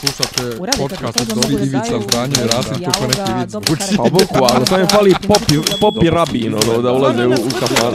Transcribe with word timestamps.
Slušate 0.00 0.56
podcast 0.78 1.20
od 1.20 1.28
Dobri 1.28 1.54
Ivica 1.56 2.00
Zdanje 2.02 2.34
i 2.44 2.46
Rasim 2.46 2.84
kako 2.84 3.06
neki 3.06 3.32
vic 3.32 3.52
karakter. 3.52 3.96
Pa 3.96 4.02
boku, 4.02 4.46
ali 4.54 4.66
sam 4.66 4.80
je 4.80 4.86
fali 4.86 5.14
popi, 5.28 5.54
popi 5.80 6.10
rabin, 6.10 6.54
ono, 6.54 6.82
da 6.82 6.92
ulaze 6.92 7.26
u, 7.26 7.30
u 7.30 7.50
kafan. 7.60 7.94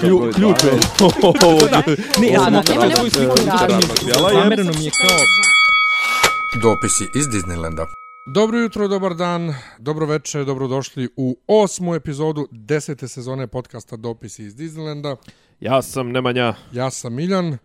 Klju- 0.00 0.34
Ključ 0.34 0.64
je. 0.64 0.72
Ne, 2.20 2.28
ja 2.28 2.40
sam 2.40 2.62
svoju 2.96 3.10
sliku. 3.10 3.36
Zamereno 4.32 4.72
mi 4.78 4.84
je 4.84 4.90
kao... 4.90 5.18
Dopisi 6.62 7.04
iz 7.14 7.26
Disneylanda. 7.26 7.86
Dobro 8.34 8.58
jutro, 8.58 8.88
dobar 8.88 9.14
dan, 9.14 9.54
dobro 9.78 10.06
večer, 10.06 10.44
dobrodošli 10.44 11.08
u 11.16 11.36
osmu 11.46 11.94
epizodu 11.94 12.48
desete 12.50 13.08
sezone 13.08 13.46
podcasta 13.46 13.96
Dopisi 13.96 14.44
iz 14.44 14.54
Disneylanda. 14.54 15.16
Ja 15.60 15.82
sam 15.82 16.08
Nemanja. 16.12 16.54
Ja 16.72 16.90
sam 16.90 17.14
Miljan 17.14 17.58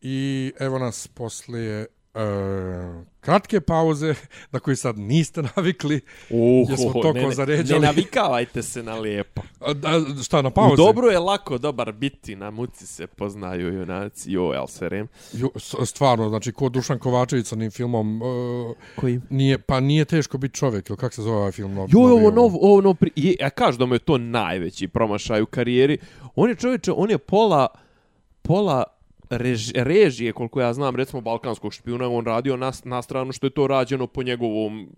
i 0.00 0.52
evo 0.60 0.78
nas 0.78 1.08
poslije 1.08 1.86
e, 2.16 3.04
kratke 3.20 3.60
pauze 3.60 4.14
na 4.52 4.58
koju 4.58 4.76
sad 4.76 4.98
niste 4.98 5.42
navikli. 5.56 6.00
Uh, 6.30 6.70
Jesmo 6.70 6.92
toliko 6.92 7.30
zaređali. 7.30 7.80
Ne 7.80 7.86
navikavajte 7.86 8.62
se 8.62 8.82
na 8.82 8.94
lijepo. 8.94 9.42
A, 9.66 9.72
da, 9.72 9.90
šta, 10.24 10.42
na 10.42 10.50
pauze? 10.50 10.72
U 10.72 10.76
dobru 10.76 11.06
je 11.08 11.18
lako 11.18 11.58
dobar 11.58 11.92
biti, 11.92 12.36
na 12.36 12.50
muci 12.50 12.86
se 12.86 13.06
poznaju 13.06 13.72
junaci. 13.74 14.32
Jo, 14.32 14.42
jel 14.42 14.66
se 14.66 14.88
rem? 14.88 15.08
Ju, 15.32 15.50
s- 15.56 15.74
stvarno, 15.84 16.28
znači, 16.28 16.52
ko 16.52 16.68
Dušan 16.68 16.98
Kovačević 16.98 17.46
sa 17.46 17.54
onim 17.54 17.70
filmom, 17.70 18.22
e, 18.22 18.24
Koji? 18.96 19.20
nije, 19.30 19.58
pa 19.58 19.80
nije 19.80 20.04
teško 20.04 20.38
biti 20.38 20.54
čovjek, 20.54 20.90
ili 20.90 20.96
kako 20.96 21.14
se 21.14 21.22
zove 21.22 21.36
ovaj 21.36 21.52
film? 21.52 21.76
Jo, 21.88 22.00
ovo 22.00 22.30
novo, 22.30 22.58
ovo 22.62 22.80
novo, 22.80 22.94
pri... 22.94 23.10
je, 23.16 23.36
ja 23.40 23.50
kažu 23.50 23.78
da 23.78 23.86
mu 23.86 23.94
je 23.94 23.98
to 23.98 24.18
najveći 24.18 24.88
promašaj 24.88 25.42
u 25.42 25.46
karijeri. 25.46 25.98
On 26.34 26.48
je 26.48 26.54
čovječe, 26.56 26.92
on 26.92 27.10
je 27.10 27.18
pola, 27.18 27.66
pola 28.42 28.84
rež, 29.30 29.72
režije, 29.74 30.32
koliko 30.32 30.60
ja 30.60 30.72
znam, 30.72 30.96
recimo 30.96 31.20
Balkanskog 31.20 31.72
špijuna, 31.72 32.08
on 32.08 32.24
radio 32.24 32.56
na, 32.56 32.72
na 32.84 33.02
stranu 33.02 33.32
što 33.32 33.46
je 33.46 33.50
to 33.50 33.66
rađeno 33.66 34.06
po 34.06 34.22
njegovom 34.22 34.88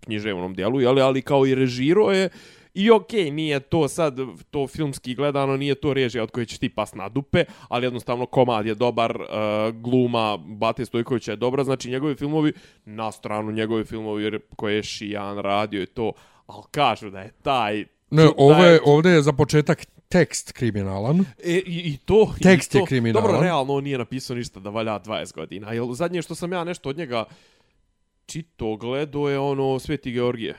književnom 0.00 0.54
dijelu, 0.54 0.78
ali, 0.88 1.00
ali 1.00 1.22
kao 1.22 1.46
i 1.46 1.54
režiro 1.54 2.10
je 2.10 2.28
I 2.74 2.90
okej, 2.90 3.24
okay, 3.24 3.32
nije 3.32 3.60
to 3.60 3.88
sad, 3.88 4.18
to 4.50 4.66
filmski 4.66 5.14
gledano, 5.14 5.56
nije 5.56 5.74
to 5.74 5.94
režija 5.94 6.22
od 6.22 6.30
koje 6.30 6.46
će 6.46 6.58
ti 6.58 6.68
pas 6.68 6.94
na 6.94 7.08
dupe, 7.08 7.44
ali 7.68 7.86
jednostavno 7.86 8.26
komad 8.26 8.66
je 8.66 8.74
dobar, 8.74 9.16
uh, 9.20 9.74
gluma 9.74 10.36
Bate 10.36 10.84
Stojkovića 10.84 11.32
je 11.32 11.36
dobra, 11.36 11.64
znači 11.64 11.90
njegovi 11.90 12.14
filmovi, 12.14 12.52
na 12.84 13.12
stranu 13.12 13.52
njegovi 13.52 13.84
filmovi 13.84 14.40
koje 14.56 14.76
je 14.76 14.82
Šijan 14.82 15.38
radio 15.38 15.82
i 15.82 15.86
to, 15.86 16.12
ali 16.46 16.64
kažu 16.70 17.10
da 17.10 17.20
je 17.20 17.32
taj... 17.42 17.84
Ne, 18.10 18.28
ovo 18.36 18.64
je, 18.64 18.80
ovdje 18.84 19.12
je 19.12 19.22
za 19.22 19.32
početak 19.32 19.86
tekst 20.08 20.52
kriminalan. 20.52 21.20
E, 21.44 21.52
i, 21.56 21.82
I 21.84 21.96
to... 21.96 22.34
Tekst 22.42 22.74
i 22.74 22.78
je 22.78 22.82
to, 22.82 22.86
kriminalan. 22.86 23.26
Dobro, 23.26 23.40
realno 23.40 23.74
on 23.74 23.84
nije 23.84 23.98
napisao 23.98 24.36
ništa 24.36 24.60
da 24.60 24.70
valja 24.70 25.00
20 25.00 25.34
godina. 25.34 25.72
Jel, 25.72 25.92
zadnje 25.92 26.22
što 26.22 26.34
sam 26.34 26.52
ja 26.52 26.64
nešto 26.64 26.88
od 26.88 26.96
njega 26.98 27.24
čito 28.26 28.76
gledao 28.76 29.28
je 29.28 29.38
ono 29.38 29.78
Sveti 29.78 30.12
Georgije. 30.12 30.54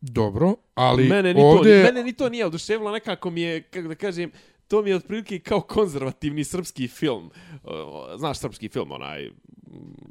Dobro, 0.00 0.54
ali 0.74 1.04
mene 1.04 1.34
ni 1.34 1.42
ovdje... 1.42 1.78
to, 1.78 1.86
mene 1.86 2.04
ni 2.04 2.12
to 2.12 2.28
nije 2.28 2.46
oduševilo, 2.46 2.92
nekako 2.92 3.30
mi 3.30 3.40
je, 3.40 3.62
kako 3.62 3.88
da 3.88 3.94
kažem, 3.94 4.30
to 4.68 4.82
mi 4.82 4.90
je 4.90 4.96
otprilike 4.96 5.38
kao 5.38 5.60
konzervativni 5.60 6.44
srpski 6.44 6.88
film. 6.88 7.30
Uh, 7.54 7.70
Znaš 8.16 8.38
srpski 8.38 8.68
film, 8.68 8.92
onaj... 8.92 9.30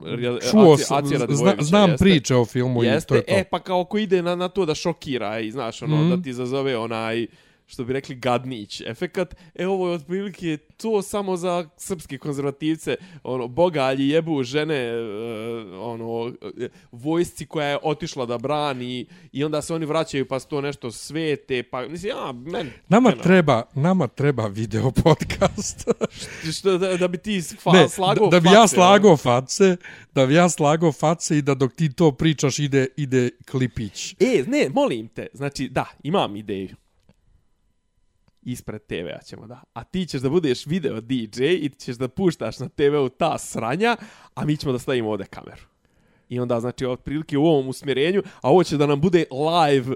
re- 0.03 0.39
Čuo 0.51 0.77
sam, 0.77 1.05
zna, 1.07 1.55
znam 1.59 1.89
jeste? 1.89 2.03
priče 2.03 2.35
o 2.35 2.45
filmu 2.45 2.83
i 2.83 2.87
to 2.87 2.93
Jeste, 2.93 3.15
je 3.15 3.21
to. 3.21 3.33
e, 3.33 3.43
pa 3.43 3.59
kao 3.59 3.85
ko 3.85 3.97
ide 3.97 4.21
na, 4.21 4.35
na 4.35 4.47
to 4.47 4.65
da 4.65 4.75
šokira 4.75 5.39
i 5.39 5.51
znaš, 5.51 5.81
ono, 5.81 5.97
Mhm. 5.97 6.09
da 6.09 6.21
ti 6.21 6.33
zazove 6.33 6.77
onaj, 6.77 7.27
što 7.65 7.83
bi 7.83 7.93
rekli, 7.93 8.15
gadnić 8.15 8.81
efekat. 8.81 9.35
E, 9.55 9.67
ovo 9.67 9.87
je 9.87 9.95
otprilike 9.95 10.57
to 10.77 11.01
samo 11.01 11.37
za 11.37 11.69
srpske 11.77 12.17
konzervativce, 12.17 12.95
ono, 13.23 13.47
bogalji 13.47 14.09
jebu 14.09 14.43
žene, 14.43 14.75
e, 14.75 14.99
ono, 15.77 16.33
e, 16.57 16.69
vojsci 16.91 17.45
koja 17.45 17.67
je 17.67 17.77
otišla 17.83 18.25
da 18.25 18.37
brani 18.37 19.05
i 19.31 19.43
onda 19.43 19.61
se 19.61 19.73
oni 19.73 19.85
vraćaju 19.85 20.27
pa 20.27 20.39
to 20.39 20.61
nešto 20.61 20.91
svete, 20.91 21.63
pa, 21.63 21.87
mislim, 21.87 22.09
ja, 22.09 22.31
men, 22.31 22.71
Nama 22.87 23.09
ono, 23.09 23.21
treba, 23.21 23.63
nama 23.75 24.07
treba 24.07 24.47
video 24.47 24.91
podcast. 25.03 25.87
što, 26.57 26.77
da, 26.77 26.97
da 26.97 27.07
bi 27.07 27.17
ti 27.17 27.41
fa, 27.59 27.71
ne, 27.71 27.89
slagao 27.89 28.29
da, 28.29 28.39
da 28.39 28.39
bi 28.39 28.47
ja 28.47 28.61
face, 28.61 28.75
slagao 28.75 29.17
face, 29.17 29.77
da 30.13 30.25
bi 30.25 30.33
ja 30.33 30.49
slagao 30.49 30.91
face 30.91 31.37
i 31.37 31.41
da 31.41 31.55
dok 31.55 31.73
ti 31.73 31.93
to 31.93 32.11
pričaš 32.11 32.59
ide 32.59 32.87
ide 32.97 33.29
klipić. 33.51 34.15
E, 34.19 34.43
ne, 34.47 34.69
molim 34.69 35.07
te, 35.07 35.27
znači, 35.33 35.69
da, 35.69 35.85
imam 36.03 36.35
ideju. 36.35 36.82
Ispred 38.45 38.81
TV-a 38.81 39.21
ćemo 39.21 39.47
da. 39.47 39.61
A 39.73 39.83
ti 39.83 40.05
ćeš 40.05 40.21
da 40.21 40.29
budeš 40.29 40.65
video 40.65 41.01
DJ 41.01 41.43
i 41.43 41.69
ti 41.69 41.79
ćeš 41.79 41.95
da 41.95 42.07
puštaš 42.07 42.59
na 42.59 42.69
TV-u 42.69 43.09
ta 43.09 43.37
sranja, 43.37 43.97
a 44.35 44.45
mi 44.45 44.57
ćemo 44.57 44.71
da 44.73 44.79
stavimo 44.79 45.09
ovde 45.09 45.25
kameru. 45.25 45.61
I 46.29 46.39
onda, 46.39 46.59
znači, 46.59 46.85
otprilike 46.85 47.37
u 47.37 47.45
ovom 47.45 47.67
usmjerenju, 47.67 48.23
a 48.41 48.49
ovo 48.49 48.63
će 48.63 48.77
da 48.77 48.85
nam 48.85 49.01
bude 49.01 49.25
live 49.31 49.95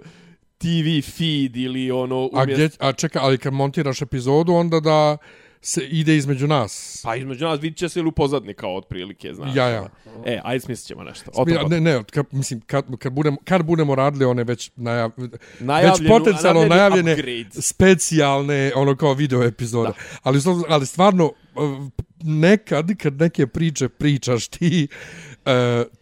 TV 0.58 1.10
feed 1.12 1.56
ili 1.56 1.92
ono... 1.92 2.30
A 2.34 2.46
gdje, 2.46 2.70
a 2.80 2.94
čeka, 2.94 3.20
ali 3.22 3.38
kad 3.38 3.54
montiraš 3.54 4.02
epizodu 4.02 4.54
onda 4.54 4.80
da 4.80 5.18
se 5.62 5.88
ide 5.88 6.16
između 6.16 6.48
nas. 6.48 7.02
Pa 7.04 7.16
između 7.16 7.46
nas 7.46 7.60
vidit 7.62 7.80
će 7.80 7.90
se 7.90 8.00
ili 8.00 8.08
u 8.08 8.12
pozadni 8.12 8.54
kao 8.54 8.76
otprilike, 8.76 9.34
znaš. 9.34 9.56
Ja, 9.56 9.68
ja. 9.70 9.90
E, 10.26 10.42
ajde 10.44 10.60
smislit 10.60 10.88
ćemo 10.88 11.04
nešto. 11.04 11.32
Oto, 11.34 11.68
ne, 11.68 11.82
ne, 11.82 12.04
kad, 12.12 12.26
mislim, 12.32 12.62
kad, 12.62 12.86
kad, 13.00 13.14
budemo, 13.14 13.38
kad 13.44 13.64
budemo 13.66 13.96
radili 13.96 14.26
one 14.26 14.44
već, 14.44 14.72
najav, 14.76 15.12
već 15.60 16.08
potencijalno 16.08 16.66
najavljene 16.66 17.12
upgrade. 17.12 17.50
specijalne, 17.62 18.72
ono 18.76 18.96
kao 18.96 19.14
video 19.14 19.44
epizode. 19.44 19.90
Da. 19.90 20.20
Ali, 20.24 20.40
ali 20.70 20.86
stvarno, 20.86 21.26
uh, 21.26 21.88
nekad, 22.24 22.90
kad 22.98 23.14
neke 23.14 23.48
priče 23.48 23.90
pričaš 23.90 24.48
ti, 24.48 24.88
uh, 25.46 25.52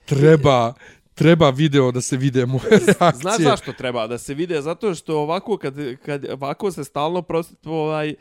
treba, 0.05 0.73
treba 1.13 1.49
video 1.49 1.91
da 1.91 2.01
se 2.01 2.17
vide 2.17 2.45
moje 2.45 2.69
reakcije. 2.69 3.21
Znaš 3.21 3.37
zašto 3.37 3.73
treba 3.73 4.07
da 4.07 4.17
se 4.17 4.33
vide? 4.33 4.61
Zato 4.61 4.95
što 4.95 5.19
ovako, 5.19 5.57
kad, 5.57 5.75
kad 6.05 6.25
ovako 6.25 6.71
se 6.71 6.83
stalno 6.83 7.21
pro, 7.21 7.43
ovaj, 7.65 8.15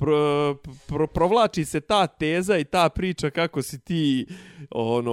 pro, 0.00 0.54
pro, 0.86 1.06
provlači 1.06 1.64
se 1.64 1.80
ta 1.80 2.06
teza 2.06 2.58
i 2.58 2.64
ta 2.64 2.88
priča 2.88 3.30
kako 3.30 3.62
si 3.62 3.80
ti 3.80 4.26
ono 4.70 5.12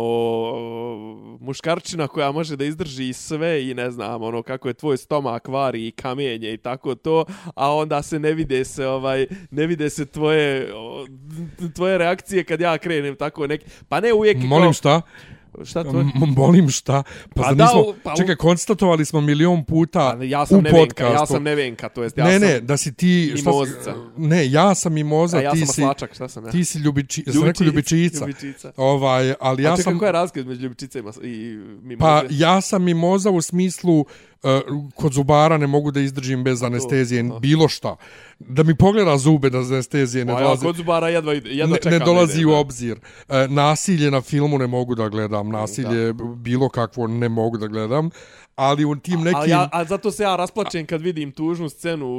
muškarčina 1.39 2.07
koja 2.07 2.31
može 2.31 2.55
da 2.55 2.65
izdrži 2.65 3.13
sve 3.13 3.69
i 3.69 3.73
ne 3.73 3.91
znam 3.91 4.23
ono 4.23 4.43
kako 4.43 4.67
je 4.67 4.73
tvoj 4.73 4.97
stomak 4.97 5.47
vari 5.47 5.87
i 5.87 5.91
kamenje 5.91 6.53
i 6.53 6.57
tako 6.57 6.95
to 6.95 7.25
a 7.55 7.75
onda 7.75 8.01
se 8.01 8.19
ne 8.19 8.33
vide 8.33 8.65
se 8.65 8.87
ovaj 8.87 9.27
ne 9.51 9.67
vide 9.67 9.89
se 9.89 10.05
tvoje 10.05 10.73
tvoje 11.75 11.97
reakcije 11.97 12.43
kad 12.43 12.61
ja 12.61 12.77
krenem 12.77 13.15
tako 13.15 13.47
neki 13.47 13.65
pa 13.89 13.99
ne 13.99 14.13
uvijek 14.13 14.37
Molim 14.37 14.65
kao, 14.65 14.73
šta? 14.73 15.01
Šta 15.65 15.83
tvoje 15.83 16.05
M 16.05 16.11
molim 16.37 16.69
šta? 16.69 17.03
Pa, 17.35 17.41
Pa 17.43 17.53
da, 17.53 17.63
nismo, 17.63 17.93
pa 18.03 18.13
čekaj, 18.15 18.35
konstatovali 18.35 19.05
smo 19.05 19.21
milion 19.21 19.63
puta 19.65 20.15
Pa 20.17 20.23
ja 20.23 20.45
sam 20.45 20.59
u 20.59 20.61
nevenka, 20.61 20.85
podcastu. 20.85 21.13
ja 21.13 21.25
sam 21.25 21.43
nevenka, 21.43 21.89
to 21.89 22.03
jest 22.03 22.17
ja 22.17 22.25
ne, 22.25 22.39
sam 22.39 22.47
ne, 22.47 22.59
da 22.59 22.77
si 22.77 22.93
ti... 22.93 23.27
šta 23.29 23.37
si- 23.37 23.45
mimozica. 23.49 23.95
Ne, 24.17 24.51
ja 24.51 24.75
sam 24.75 24.93
mimoza, 24.93 25.37
A 25.37 25.41
ja 25.41 25.51
ti 25.51 25.59
sam 25.59 25.67
si... 25.67 25.81
maslačak, 25.81 26.13
šta 26.13 26.27
sam 26.29 26.45
ja? 26.45 26.51
Ti 26.51 26.65
si 26.65 26.77
ljubiči, 26.79 27.23
ja 27.27 27.33
sam 27.33 27.43
rekao 27.43 27.65
ljubičica. 27.65 28.19
Ljubičica. 28.19 28.71
Ovaj, 28.77 29.33
ali 29.39 29.63
Ja 29.63 29.69
ja 29.69 29.73
A 29.73 29.77
čekaj, 29.77 29.91
sam... 29.91 29.99
koja 29.99 30.07
je 30.07 30.11
razlika 30.11 30.39
između 30.39 30.61
ljubičice 30.61 30.99
i, 31.23 31.57
mimoze? 31.81 31.99
Pa 31.99 32.23
ja 32.29 32.61
sam 32.61 32.83
mimoza 32.83 33.29
u 33.31 33.41
smislu 33.41 33.99
uh, 33.99 34.07
kod 34.95 35.13
zubara 35.13 35.57
ne 35.57 35.67
mogu 35.67 35.91
da 35.91 35.99
izdržim 35.99 36.43
bez 36.43 36.63
anestezije 36.63 37.25
aha. 37.29 37.39
bilo 37.39 37.67
šta. 37.67 37.95
Da 38.39 38.63
mi 38.63 38.75
pogleda 38.75 39.17
zube 39.17 39.49
da 39.49 39.57
anestezije 39.57 40.25
ne 40.25 40.33
Pa 40.33 40.39
ja 40.39 40.43
dolazi. 40.43 40.65
kod 40.65 40.75
zubara 40.75 41.09
jedva, 41.09 41.33
jedva 41.33 41.65
ne, 41.67 41.75
čekam. 41.75 41.91
ne 41.91 41.99
da 41.99 42.05
dolazi 42.05 42.45
u 42.45 42.49
da. 42.49 42.55
obzir. 42.55 42.99
E, 43.29 43.47
nasilje 43.47 44.11
na 44.11 44.21
filmu 44.21 44.57
ne 44.57 44.67
mogu 44.67 44.95
da 44.95 45.09
gledam. 45.09 45.49
Nasilje 45.49 46.13
bilo 46.35 46.69
kakvo 46.69 47.07
ne 47.07 47.29
mogu 47.29 47.57
da 47.57 47.67
gledam. 47.67 48.09
Ali 48.57 48.85
u 48.85 48.95
tim 48.95 49.21
nekim... 49.21 49.41
A, 49.41 49.45
ja, 49.45 49.69
a 49.71 49.85
zato 49.85 50.11
se 50.11 50.23
ja 50.23 50.35
rasplačem 50.35 50.85
kad 50.85 51.01
vidim 51.01 51.31
tužnu 51.31 51.69
scenu 51.69 52.05
u, 52.05 52.13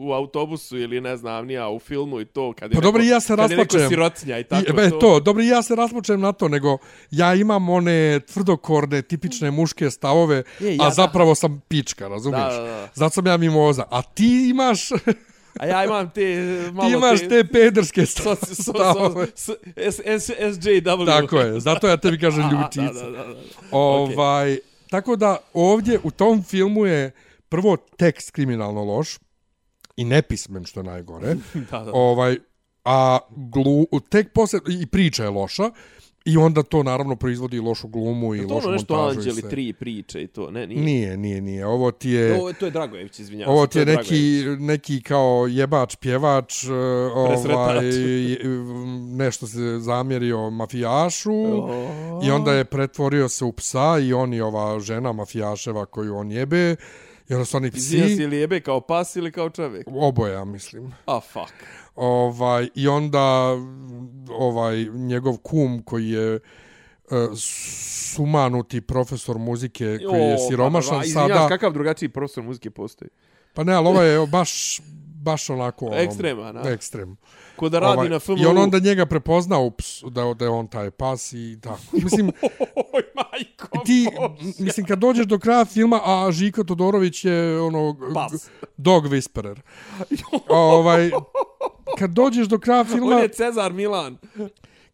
u 0.00 0.12
autobusu 0.12 0.78
ili 0.78 1.00
ne 1.00 1.16
znam, 1.16 1.46
nija 1.46 1.68
u 1.68 1.78
filmu 1.78 2.20
i 2.20 2.24
to. 2.24 2.52
Kad 2.52 2.70
je 2.70 2.74
Pa 2.74 2.80
dobro, 2.80 2.98
neko- 2.98 3.06
i 3.06 3.10
ja 3.10 3.20
se 3.20 3.28
Kad 3.28 3.50
je 3.50 3.56
rasplačem. 3.56 3.88
sirotinja 3.88 4.38
i 4.38 4.44
tako 4.44 4.80
I, 4.80 4.84
e, 4.86 4.90
to. 4.90 5.20
dobro, 5.20 5.42
i 5.42 5.48
ja 5.48 5.62
se 5.62 5.74
raspočem 5.74 6.20
na 6.20 6.32
to, 6.32 6.48
nego 6.48 6.78
ja 7.10 7.34
imam 7.34 7.68
one 7.68 8.20
tvrdokorne, 8.22 9.02
tipične 9.02 9.50
muške 9.50 9.90
stavove, 9.90 10.42
Je, 10.60 10.76
ja 10.76 10.82
a 10.82 10.84
da. 10.84 10.90
zapravo 10.92 11.34
sam 11.34 11.62
pička, 11.68 12.08
razumiješ? 12.08 12.42
Da, 12.46 12.50
da, 12.52 12.62
da. 12.62 12.88
Zato 12.94 13.10
sam 13.10 13.26
ja 13.26 13.36
mimoza. 13.36 13.84
A 13.90 14.02
ti 14.04 14.48
imaš, 14.50 14.90
A 15.58 15.66
ja 15.66 15.84
imam 15.84 16.10
te 16.10 16.36
malo 16.72 16.88
ti 16.88 16.94
imaš 16.94 17.20
te 17.20 17.44
pederske 17.44 18.06
So, 18.06 18.22
so, 18.36 18.46
so, 18.46 18.62
stavove. 18.64 19.26
so, 19.34 19.52
S, 19.76 19.98
S, 19.98 20.30
SJW. 20.30 21.06
Tako 21.06 21.38
je, 21.38 21.60
zato 21.60 21.88
ja 21.88 21.96
tebi 21.96 22.18
kažem 22.18 22.42
ljubičica. 22.50 22.82
Da, 22.94 23.10
da, 23.10 23.18
da, 23.18 23.24
da. 23.24 23.34
Ovaj, 23.70 24.58
Tako 24.92 25.16
da 25.16 25.36
ovdje 25.54 26.00
u 26.04 26.10
tom 26.10 26.42
filmu 26.42 26.86
je 26.86 27.10
prvo 27.48 27.76
tekst 27.76 28.30
kriminalno 28.30 28.84
loš 28.84 29.18
i 29.96 30.04
nepismen 30.04 30.64
što 30.64 30.82
najgore. 30.82 31.34
da, 31.70 31.78
da. 31.84 31.90
ovaj, 31.94 32.38
a 32.84 33.18
glu, 33.30 33.86
tek 34.08 34.32
posle, 34.32 34.60
i 34.68 34.86
priča 34.86 35.24
je 35.24 35.30
loša, 35.30 35.70
I 36.24 36.36
onda 36.36 36.62
to 36.62 36.82
naravno 36.82 37.16
proizvodi 37.16 37.60
lošu 37.60 37.88
glumu 37.88 38.34
i 38.34 38.38
Je 38.38 38.48
to 38.48 38.54
lošu 38.54 38.66
ono 38.66 38.72
nešto 38.72 38.94
montažu. 38.94 39.14
i 39.14 39.18
anđeli, 39.18 39.40
sve. 39.40 39.50
tri 39.50 39.72
priče 39.72 40.22
i 40.22 40.26
to, 40.26 40.50
ne, 40.50 40.66
nije. 40.66 40.80
Nije, 40.82 41.16
nije, 41.16 41.40
nije. 41.40 41.66
Ovo 41.66 41.90
ti 41.90 42.10
je... 42.10 42.34
Ovo, 42.34 42.52
to 42.52 42.64
je 42.64 42.70
Dragojević, 42.70 43.18
izvinjavam 43.18 43.54
Ovo 43.54 43.66
ti 43.66 43.78
je 43.78 43.84
to 43.84 43.92
neki, 43.92 44.14
neki 44.58 45.02
kao 45.02 45.46
jebač, 45.50 45.96
pjevač, 45.96 46.64
e, 46.64 46.72
ovaj, 47.14 47.86
je- 47.86 48.38
nešto 49.08 49.46
se 49.46 49.58
zamjerio 49.78 50.50
mafijašu 50.50 51.32
i 52.24 52.30
onda 52.30 52.52
je 52.52 52.64
pretvorio 52.64 53.28
se 53.28 53.44
u 53.44 53.52
psa 53.52 53.98
i 53.98 54.12
on 54.12 54.34
i 54.34 54.40
ova 54.40 54.80
žena 54.80 55.12
mafijaševa 55.12 55.86
koju 55.86 56.16
on 56.16 56.32
jebe. 56.32 56.76
I 57.28 57.34
onda 57.34 57.44
su 57.44 57.56
oni 57.56 57.70
psi, 57.70 57.96
ili 57.96 58.36
jebe 58.36 58.60
kao 58.60 58.80
pas 58.80 59.16
ili 59.16 59.32
kao 59.32 59.50
čovjek? 59.50 59.86
oboje, 59.88 60.32
ja 60.32 60.44
mislim. 60.44 60.92
A, 61.06 61.20
fuck. 61.22 61.52
Ovaj, 61.94 62.68
I 62.74 62.88
onda 62.88 63.56
ovaj 64.30 64.84
njegov 64.84 65.36
kum 65.36 65.82
koji 65.82 66.08
je 66.08 66.34
e, 66.34 66.40
sumanuti 67.36 68.80
profesor 68.80 69.38
muzike 69.38 69.98
koji 70.10 70.20
je 70.20 70.34
O, 70.34 70.48
siromašan 70.48 70.98
pa, 70.98 71.04
izvinjam, 71.04 71.28
sada. 71.28 71.48
kakav 71.48 71.72
drugačiji 71.72 72.08
profesor 72.08 72.44
muzike 72.44 72.70
postoji? 72.70 73.08
Pa 73.54 73.64
ne, 73.64 73.74
ali 73.74 73.88
ovo 73.88 74.02
je 74.02 74.26
baš 74.26 74.80
baš 75.22 75.50
onako... 75.50 75.86
ono, 75.86 75.96
Ekstreman, 75.96 76.56
a? 76.56 76.70
Ekstrem. 76.70 77.16
Ko 77.62 77.68
da 77.68 77.78
radi 77.78 77.96
Ovaj, 77.96 78.08
na 78.08 78.18
FMU. 78.18 78.38
I 78.38 78.46
on 78.46 78.58
onda 78.58 78.78
njega 78.78 79.06
prepoznao 79.06 79.70
ps, 79.70 80.02
da, 80.02 80.34
da 80.34 80.44
je 80.44 80.50
on 80.50 80.66
taj 80.66 80.90
pas 80.90 81.32
i 81.32 81.58
tako. 81.62 81.80
Mislim, 81.92 82.32
Oj, 82.94 83.02
majko 83.14 83.78
ti, 83.86 84.08
Bože. 84.16 84.64
mislim, 84.64 84.86
kad 84.86 84.98
dođeš 84.98 85.26
do 85.26 85.38
kraja 85.38 85.64
filma, 85.64 86.00
a 86.04 86.32
Žika 86.32 86.64
Todorović 86.64 87.24
je 87.24 87.60
ono... 87.60 87.96
Pas. 88.14 88.50
Dog 88.76 89.06
whisperer. 89.06 89.60
ovaj, 90.48 91.10
kad 91.98 92.10
dođeš 92.10 92.46
do 92.46 92.58
kraja 92.58 92.80
On 92.84 92.86
filma, 92.86 93.14
je 93.14 93.28
Cezar 93.28 93.72
Milan. 93.72 94.18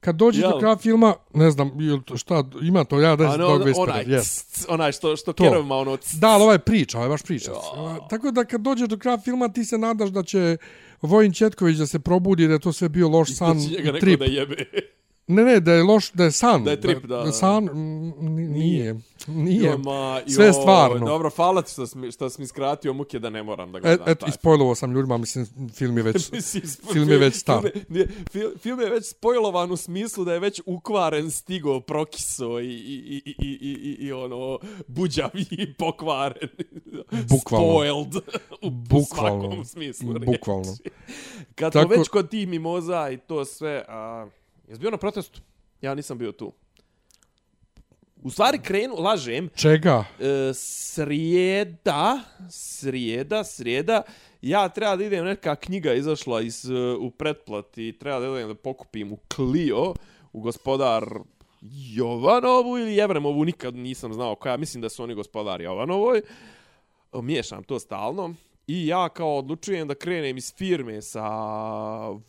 kad 0.01 0.17
dođeš 0.17 0.43
Jel? 0.43 0.51
do 0.51 0.59
kraja 0.59 0.77
filma, 0.77 1.15
ne 1.35 1.51
znam, 1.51 1.71
šta, 2.17 2.45
ima 2.63 2.85
to, 2.85 3.01
ja 3.01 3.17
da 3.17 3.25
je 3.25 3.39
Dog 3.39 3.61
onaj, 3.61 3.73
whisperer, 3.73 4.07
yes. 4.07 4.45
cs, 4.53 4.67
onaj 4.69 4.93
što, 4.93 5.17
što 5.17 5.33
To. 5.33 5.45
kerovima 5.45 5.77
ono... 5.77 5.97
cs, 5.97 6.15
Da, 6.15 6.29
ali 6.29 6.43
ovaj 6.43 6.59
priča, 6.59 6.99
ovaj 6.99 7.09
baš 7.09 7.23
priča. 7.23 7.53
Tako 8.11 8.31
da 8.31 8.45
kad 8.45 8.61
dođeš 8.61 8.89
do 8.89 8.99
kraja 8.99 9.19
filma, 9.19 9.49
ti 9.49 9.65
se 9.65 9.79
nadaš 9.79 10.11
da 10.11 10.23
će 10.23 10.57
Vojin 11.03 11.33
Četković 11.33 11.77
da 11.77 11.87
se 11.87 11.99
probudi, 11.99 12.49
da 12.49 12.59
to 12.59 12.73
sve 12.73 12.89
bio 12.89 13.09
loš 13.09 13.37
san, 13.37 13.57
da 13.57 13.65
će 13.65 13.71
njega 13.71 13.93
neko 13.93 13.99
trip. 14.01 14.19
da 14.19 14.25
jebe. 14.25 14.65
Ne, 15.29 15.45
ne, 15.45 15.61
da 15.61 15.73
je 15.73 15.83
loš, 15.83 16.11
da 16.11 16.25
je 16.25 16.33
san. 16.33 16.65
Da 16.65 16.71
je 16.71 16.81
trip, 16.81 17.05
da, 17.05 17.17
da. 17.17 17.33
san, 17.33 17.65
mm, 17.65 18.13
ni- 18.27 18.49
nije. 18.49 18.97
Nije. 19.29 19.63
Jo, 19.63 19.79
ma, 19.79 20.21
Sve 20.27 20.47
je 20.47 20.53
stvarno. 20.53 21.07
Dobro, 21.07 21.31
hvala 21.31 21.63
ti 21.63 21.73
što 21.73 21.87
si, 21.87 22.13
što 22.13 22.31
si 22.31 22.41
mi 22.41 22.47
skratio 22.47 22.93
muke 22.93 23.19
da 23.19 23.31
ne 23.31 23.43
moram 23.43 23.73
da 23.73 23.81
gledam 23.81 24.03
eto, 24.03 24.15
taj 24.17 24.29
ispojlovo 24.29 24.75
sam 24.75 24.93
ljudima, 24.93 25.19
mislim, 25.19 25.47
film 25.71 25.97
je 25.97 26.03
već... 26.03 26.31
Mislim, 26.33 26.63
Film 26.93 27.11
je 27.11 27.19
već 27.19 27.35
star. 27.35 27.61
Film 27.63 27.73
je, 27.77 27.85
nije, 27.89 28.09
fil- 28.25 28.59
film 28.59 28.81
je 28.81 28.91
već 28.91 29.07
spojlovan 29.07 29.71
u 29.71 29.77
smislu 29.77 30.25
da 30.25 30.33
je 30.33 30.39
već 30.39 30.61
ukvaren, 30.67 31.31
stigo, 31.31 31.81
prokiso 31.81 32.61
i, 32.61 32.67
i, 32.67 33.23
i, 33.27 33.35
i, 33.39 33.59
i, 33.61 33.73
i, 33.83 34.07
i 34.07 34.13
ono, 34.13 34.59
buđav 34.87 35.31
i 35.35 35.75
pokvaren. 35.75 36.49
Bukvalno. 37.31 37.67
Spoiled. 37.69 38.15
U 38.63 38.71
Bukvalno. 38.71 39.43
svakom 39.43 39.65
smislu. 39.65 40.15
Bukvalno. 40.17 40.77
Kad 41.55 41.73
Tako- 41.73 41.89
već 41.91 42.09
kod 42.09 42.31
tih 42.31 42.49
mimoza 42.49 43.11
i 43.11 43.17
to 43.19 43.45
sve, 43.45 43.85
a, 43.89 44.27
jesi 44.69 44.81
bio 44.81 44.91
na 44.91 44.97
protestu? 44.97 45.41
Ja 45.81 45.95
nisam 45.95 46.19
bio 46.19 46.33
tu. 46.33 46.53
U 48.23 48.31
stvari 48.31 48.59
krenu, 48.63 48.95
lažem, 48.95 49.49
Čega? 49.55 50.05
e, 50.21 50.53
srijeda, 50.55 52.21
srijeda, 52.51 53.45
srijeda, 53.45 54.03
ja 54.43 54.69
treba 54.69 54.97
da 54.97 55.05
idem, 55.05 55.25
neka 55.25 55.57
knjiga 55.57 55.95
izašla 55.95 56.41
iz, 56.41 56.71
e, 56.71 56.97
u 57.01 57.11
pretplati, 57.11 57.99
treba 58.01 58.21
da 58.21 58.27
idem 58.27 58.49
da 58.49 58.55
pokupim 58.55 59.13
u 59.13 59.19
Clio, 59.35 59.95
u 60.33 60.41
gospodar 60.41 61.05
Jovanovu 61.95 62.79
ili 62.79 62.97
Jevremovu, 62.97 63.45
nikad 63.45 63.75
nisam 63.75 64.13
znao 64.13 64.35
koja, 64.35 64.57
mislim 64.57 64.81
da 64.83 64.89
su 64.89 65.03
oni 65.03 65.15
gospodar 65.15 65.61
Jovanovoj, 65.61 66.23
E, 67.13 67.23
miješam 67.23 67.63
to 67.65 67.79
stalno, 67.79 68.35
i 68.67 68.87
ja 68.87 69.09
kao 69.09 69.39
odlučujem 69.39 69.89
da 69.89 69.95
krenem 69.95 70.37
iz 70.37 70.55
firme 70.55 71.03
sa 71.03 71.29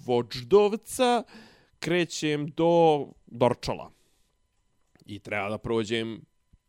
Vođdovca, 0.06 1.24
krećem 1.80 2.48
do 2.48 3.06
Dorčola. 3.28 3.92
I 5.06 5.20
treba 5.20 5.50
da 5.50 5.58
prođem 5.58 6.22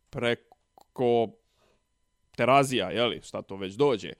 preko 0.09 1.27
terazija, 2.35 2.91
jeli, 2.91 3.21
šta 3.23 3.41
to 3.41 3.55
već 3.55 3.73
dođe, 3.73 4.13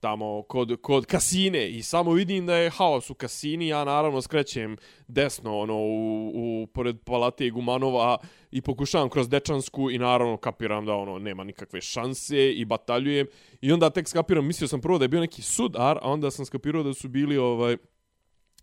tamo 0.00 0.42
kod, 0.42 0.76
kod 0.82 1.06
kasine. 1.06 1.68
I 1.70 1.82
samo 1.82 2.12
vidim 2.12 2.46
da 2.46 2.56
je 2.56 2.70
haos 2.70 3.10
u 3.10 3.14
kasini, 3.14 3.68
ja 3.68 3.84
naravno 3.84 4.22
skrećem 4.22 4.76
desno 5.08 5.58
ono 5.58 5.76
u, 5.76 6.30
u 6.34 6.66
pored 6.66 6.96
palate 7.04 7.50
Gumanova 7.50 8.18
i 8.50 8.62
pokušavam 8.62 9.08
kroz 9.08 9.28
Dečansku 9.28 9.90
i 9.90 9.98
naravno 9.98 10.36
kapiram 10.36 10.86
da 10.86 10.94
ono 10.94 11.18
nema 11.18 11.44
nikakve 11.44 11.80
šanse 11.80 12.52
i 12.52 12.64
bataljujem. 12.64 13.26
I 13.60 13.72
onda 13.72 13.90
tek 13.90 14.08
skapiram, 14.08 14.46
mislio 14.46 14.68
sam 14.68 14.80
prvo 14.80 14.98
da 14.98 15.04
je 15.04 15.08
bio 15.08 15.20
neki 15.20 15.42
sudar, 15.42 15.98
a 16.02 16.10
onda 16.10 16.30
sam 16.30 16.44
skapirao 16.44 16.82
da 16.82 16.94
su 16.94 17.08
bili 17.08 17.36
ovaj 17.38 17.76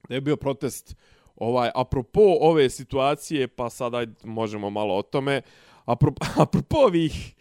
da 0.09 0.15
je 0.15 0.21
bio 0.21 0.35
protest 0.35 0.95
ovaj 1.41 1.69
apropo 1.75 2.37
ove 2.41 2.69
situacije, 2.69 3.47
pa 3.47 3.69
sada 3.69 4.05
možemo 4.23 4.69
malo 4.69 4.95
o 4.95 5.01
tome. 5.01 5.41
Apropo, 5.85 6.25
apropo 6.43 6.77
ovih 6.77 7.35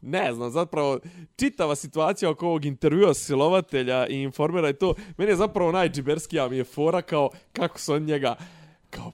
ne 0.00 0.34
znam, 0.34 0.50
zapravo 0.50 0.98
čitava 1.36 1.74
situacija 1.74 2.30
oko 2.30 2.46
ovog 2.46 2.64
intervjua 2.64 3.14
silovatelja 3.14 4.06
i 4.06 4.22
informera 4.22 4.68
i 4.68 4.72
to, 4.74 4.94
meni 5.16 5.30
je 5.30 5.36
zapravo 5.36 5.72
najđiberskija 5.72 6.48
mi 6.48 6.56
je 6.56 6.64
fora 6.64 7.02
kao 7.02 7.30
kako 7.52 7.78
su 7.78 7.94
on 7.94 8.02
njega 8.02 8.36
kao 8.90 9.12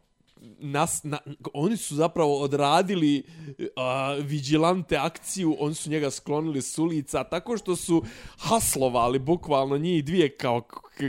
nas, 0.65 1.05
na, 1.05 1.19
oni 1.53 1.77
su 1.77 1.95
zapravo 1.95 2.41
odradili 2.41 3.23
uh, 3.59 4.25
vigilante 4.25 4.97
akciju, 4.97 5.57
oni 5.59 5.75
su 5.75 5.91
njega 5.91 6.11
sklonili 6.11 6.63
s 6.63 6.79
ulica, 6.79 7.25
tako 7.25 7.57
što 7.57 7.77
su 7.77 8.03
haslovali 8.39 9.19
bukvalno 9.19 9.79
njih 9.79 10.05
dvije 10.05 10.37
kao 10.37 10.63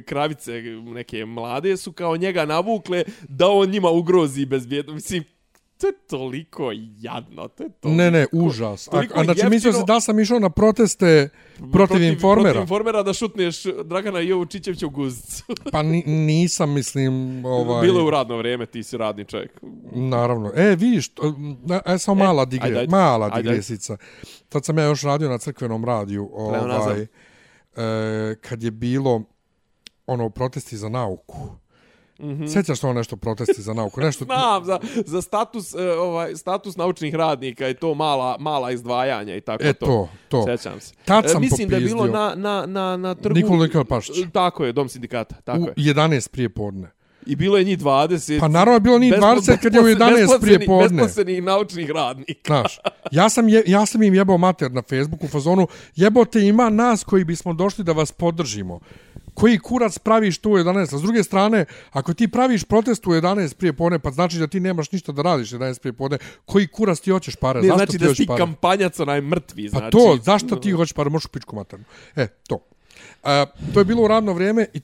kravice 0.06 0.52
neke 0.84 1.26
mlade 1.26 1.78
su 1.78 1.92
kao 1.92 2.18
njega 2.18 2.46
navukle 2.46 3.04
da 3.30 3.50
on 3.50 3.70
njima 3.70 3.90
ugrozi 3.90 4.46
bezbjedno. 4.46 4.94
Mislim, 4.94 5.24
to 5.78 5.88
je 5.88 5.94
toliko 6.08 6.72
jadno, 6.98 7.48
to 7.48 7.64
je 7.64 7.70
toliko... 7.70 7.98
Ne, 7.98 8.12
ne, 8.12 8.28
užas. 8.32 8.88
A, 8.88 9.04
a 9.16 9.24
znači, 9.24 9.50
mislio 9.50 9.74
se 9.74 9.84
da 9.88 10.00
sam 10.00 10.20
išao 10.20 10.40
na 10.40 10.50
proteste 10.50 11.30
protiv, 11.72 12.04
informera. 12.04 12.44
Protiv 12.44 12.62
informera 12.62 13.04
da 13.04 13.14
šutneš 13.14 13.64
Dragana 13.64 14.20
Jovučićevića 14.20 14.86
u 14.86 14.90
guzicu. 14.90 15.44
Pa 15.72 15.84
ni, 15.84 16.04
nisam, 16.06 16.74
mislim, 16.74 17.46
ovaj... 17.46 17.82
Bilo 17.82 18.00
je 18.00 18.06
u 18.06 18.10
radno 18.10 18.38
vrijeme, 18.38 18.66
ti 18.66 18.84
si 18.84 18.98
radni 18.98 19.26
čovjek. 19.26 19.60
Naravno. 19.92 20.52
E, 20.56 20.76
vidiš, 20.76 21.08
to, 21.08 21.36
e, 21.86 21.98
samo 21.98 22.24
mala, 22.24 22.46
digre, 22.46 22.68
ajde, 22.68 22.80
ajde. 22.80 22.92
mala 22.92 23.26
Ajde, 23.26 23.36
ajde. 23.36 23.50
digresica. 23.50 23.98
Tad 24.50 24.66
sam 24.66 24.78
ja 24.78 24.86
još 24.86 25.04
radio 25.04 25.30
na 25.30 25.38
crkvenom 25.38 25.86
radiju. 25.86 26.30
Ovaj, 26.34 27.02
e, 27.02 27.08
kad 28.42 28.64
je 28.64 28.72
bilo 28.72 29.22
ono 30.08 30.30
protesti 30.30 30.78
za 30.78 30.90
nauku. 30.90 31.38
Mm. 32.20 32.30
-hmm. 32.30 32.54
Sjećaš 32.54 32.80
se 32.80 32.88
ono 32.88 32.94
nešto 32.94 33.16
protesti 33.16 33.62
za 33.62 33.74
nauku? 33.74 34.02
Nešto, 34.02 34.26
Znam, 34.36 34.66
za, 34.66 34.80
za 35.06 35.22
status, 35.22 35.74
uh, 35.74 35.80
ovaj, 35.98 36.36
status 36.36 36.76
naučnih 36.76 37.16
radnika 37.16 37.70
i 37.70 37.74
to 37.74 37.94
mala, 37.94 38.38
mala 38.40 38.72
izdvajanja 38.72 39.36
i 39.36 39.42
tako 39.42 39.64
E, 39.64 39.74
to, 39.74 40.10
to. 40.30 40.46
Sjećam 40.48 40.80
se. 40.80 40.94
Tad 41.06 41.26
E, 41.26 41.28
sam 41.28 41.42
Mislim 41.42 41.70
da 41.70 41.76
je 41.76 41.82
bilo 41.82 41.98
popizdio. 41.98 42.20
na, 42.20 42.36
na, 42.36 42.66
na, 42.66 42.98
na 42.98 43.16
trgu... 43.16 43.36
Nikola 43.36 43.64
Nikola 43.64 43.84
Pašić. 43.86 44.18
E, 44.18 44.30
Tako 44.34 44.66
je, 44.66 44.72
dom 44.72 44.90
sindikata. 44.90 45.36
Tako 45.42 45.60
u 45.60 45.68
je. 45.68 45.74
11 45.76 46.30
prije 46.30 46.50
podne. 46.50 46.92
I 47.26 47.36
bilo 47.36 47.58
je 47.58 47.64
njih 47.64 47.80
20. 47.80 48.40
Pa 48.40 48.48
naravno 48.48 48.74
je 48.74 48.80
bilo 48.80 49.00
njih 49.00 49.14
Bespla- 49.14 49.36
20 49.36 49.58
kad 49.58 49.74
je 49.74 49.80
u 49.80 49.84
besposle- 49.84 49.96
11 49.96 50.42
prije 50.42 50.66
podne. 50.66 51.02
Besposlenih 51.02 51.44
naučnih 51.44 51.90
radnika. 51.90 52.54
Znaš, 52.54 52.80
ja 53.12 53.30
sam, 53.30 53.50
je, 53.50 53.64
ja 53.68 53.86
sam 53.86 54.04
im 54.04 54.14
jebao 54.14 54.38
mater 54.38 54.72
na 54.72 54.82
Facebooku 54.82 55.26
u 55.26 55.30
fazonu, 55.30 55.68
jebote 55.96 56.42
ima 56.42 56.70
nas 56.70 57.04
koji 57.04 57.24
bismo 57.24 57.54
došli 57.54 57.84
da 57.84 57.92
vas 57.92 58.12
podržimo. 58.12 58.80
Koji 59.34 59.60
kurac 59.60 60.00
praviš 60.00 60.38
tu 60.38 60.52
u 60.52 60.54
11? 60.54 60.96
A 60.96 60.98
s 60.98 61.02
druge 61.02 61.24
strane, 61.24 61.66
ako 61.92 62.14
ti 62.14 62.28
praviš 62.28 62.64
protest 62.64 63.08
u 63.08 63.12
11 63.12 63.56
prije 63.56 63.74
podne, 63.74 64.00
pa 64.00 64.12
znači 64.12 64.38
da 64.38 64.48
ti 64.48 64.60
nemaš 64.60 64.92
ništa 64.92 65.12
da 65.12 65.22
radiš 65.22 65.52
11 65.52 65.80
prije 65.80 65.94
podne, 65.94 66.18
koji 66.46 66.68
kurac 66.68 67.00
ti 67.00 67.12
hoćeš 67.12 67.36
pare? 67.36 67.62
Ne, 67.62 67.68
Zašto 67.68 67.78
znači 67.78 67.92
ti 67.92 67.98
da 67.98 68.16
si 68.16 68.26
pare? 68.26 68.38
kampanjac 68.38 69.00
onaj 69.00 69.22
mrtvi. 69.22 69.70
Pa 69.72 69.78
znači, 69.80 69.92
to, 69.92 70.20
zašto 70.24 70.56
ti 70.56 70.72
hoćeš 70.72 70.94
pare? 70.94 71.10
Možeš 71.10 71.26
u 71.26 71.30
pičku 71.30 71.56
maternu. 71.56 71.86
E, 72.16 72.28
to. 72.48 72.60
A, 73.24 73.46
to 73.74 73.80
je 73.80 73.86
bilo 73.86 74.04
u 74.04 74.08
radno 74.08 74.34
vrijeme 74.34 74.66
i 74.74 74.82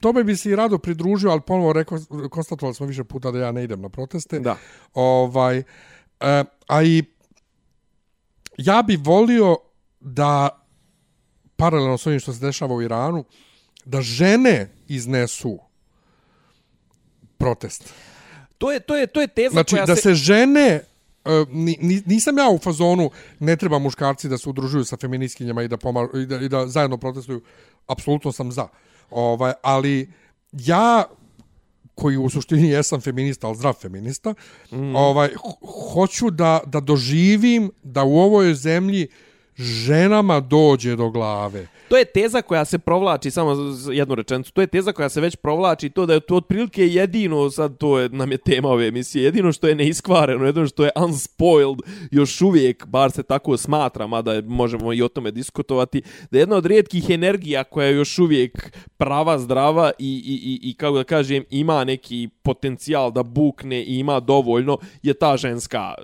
tome 0.00 0.24
bi 0.24 0.36
se 0.36 0.50
i 0.50 0.56
rado 0.56 0.78
pridružio, 0.78 1.30
ali 1.30 1.40
ponovo 1.40 1.72
rekao, 1.72 1.98
konstatovali 2.30 2.74
smo 2.74 2.86
više 2.86 3.04
puta 3.04 3.30
da 3.30 3.38
ja 3.38 3.52
ne 3.52 3.64
idem 3.64 3.80
na 3.80 3.88
proteste. 3.88 4.40
Da. 4.40 4.56
Ovaj, 4.94 5.58
e, 5.58 5.64
a 6.66 6.82
i 6.82 7.04
ja 8.56 8.82
bi 8.82 8.96
volio 8.96 9.56
da 10.00 10.64
paralelno 11.56 11.98
s 11.98 12.06
ovim 12.06 12.20
što 12.20 12.32
se 12.32 12.40
dešava 12.40 12.74
u 12.74 12.82
Iranu, 12.82 13.24
da 13.84 14.02
žene 14.02 14.70
iznesu 14.88 15.58
protest. 17.38 17.94
To 18.58 18.72
je, 18.72 18.80
to 18.80 18.96
je, 18.96 19.06
to 19.06 19.20
je 19.20 19.26
teza 19.28 19.50
Znači, 19.50 19.74
koja 19.74 19.86
da 19.86 19.96
se 19.96 20.14
žene 20.14 20.66
e, 20.66 20.84
ni, 21.50 21.76
ni- 21.80 22.02
nisam 22.06 22.38
ja 22.38 22.48
u 22.48 22.58
fazonu 22.58 23.10
ne 23.38 23.56
treba 23.56 23.78
muškarci 23.78 24.28
da 24.28 24.38
se 24.38 24.48
udružuju 24.48 24.84
sa 24.84 24.96
feministkinjama 24.96 25.62
i 25.62 25.68
da, 25.68 25.76
pomar, 25.76 26.08
i 26.14 26.26
da, 26.26 26.36
i 26.36 26.48
da 26.48 26.66
zajedno 26.66 26.96
protestuju. 26.98 27.42
Apsolutno 27.86 28.32
sam 28.32 28.52
za. 28.52 28.68
Ovaj, 29.10 29.52
ali 29.62 30.12
ja 30.52 31.04
koji 31.94 32.16
u 32.16 32.30
suštini 32.30 32.68
jesam 32.68 33.00
feminista, 33.00 33.46
ali 33.46 33.56
zdrav 33.56 33.72
feminista, 33.72 34.34
mm. 34.70 34.96
ovaj, 34.96 35.28
ho- 35.34 35.92
hoću 35.92 36.30
da, 36.30 36.60
da 36.66 36.80
doživim 36.80 37.70
da 37.82 38.04
u 38.04 38.18
ovoj 38.18 38.54
zemlji 38.54 39.08
ženama 39.56 40.40
dođe 40.40 40.96
do 40.96 41.10
glave. 41.10 41.66
To 41.88 41.96
je 41.96 42.04
teza 42.04 42.42
koja 42.42 42.64
se 42.64 42.78
provlači, 42.78 43.30
samo 43.30 43.56
jednu 43.92 44.14
rečenicu, 44.14 44.52
to 44.52 44.60
je 44.60 44.66
teza 44.66 44.92
koja 44.92 45.08
se 45.08 45.20
već 45.20 45.36
provlači, 45.36 45.90
to 45.90 46.06
da 46.06 46.14
je 46.14 46.20
to 46.20 46.36
otprilike 46.36 46.86
jedino, 46.86 47.50
sad 47.50 47.78
to 47.78 47.98
je, 47.98 48.08
nam 48.08 48.30
je 48.32 48.38
tema 48.38 48.68
ove 48.68 48.86
emisije, 48.88 49.24
jedino 49.24 49.52
što 49.52 49.68
je 49.68 49.74
neiskvareno, 49.74 50.44
jedino 50.46 50.66
što 50.66 50.84
je 50.84 50.90
unspoiled, 50.96 51.78
još 52.10 52.40
uvijek, 52.40 52.86
bar 52.86 53.10
se 53.10 53.22
tako 53.22 53.56
smatra, 53.56 54.06
mada 54.06 54.32
je- 54.32 54.42
možemo 54.42 54.92
i 54.92 55.02
o 55.02 55.08
tome 55.08 55.30
diskutovati, 55.30 56.02
da 56.30 56.38
je 56.38 56.42
jedna 56.42 56.56
od 56.56 56.66
rijetkih 56.66 57.10
energija 57.10 57.64
koja 57.64 57.86
je 57.86 57.96
još 57.96 58.18
uvijek 58.18 58.76
prava, 58.96 59.38
zdrava 59.38 59.90
i, 59.98 60.22
i, 60.26 60.34
i, 60.34 60.70
i 60.70 60.74
kako 60.74 60.96
da 60.96 61.04
kažem, 61.04 61.44
ima 61.50 61.84
neki 61.84 62.28
potencijal 62.42 63.10
da 63.10 63.22
bukne 63.22 63.82
i 63.82 63.98
ima 63.98 64.20
dovoljno, 64.20 64.78
je 65.02 65.14
ta 65.14 65.36
ženska, 65.36 65.94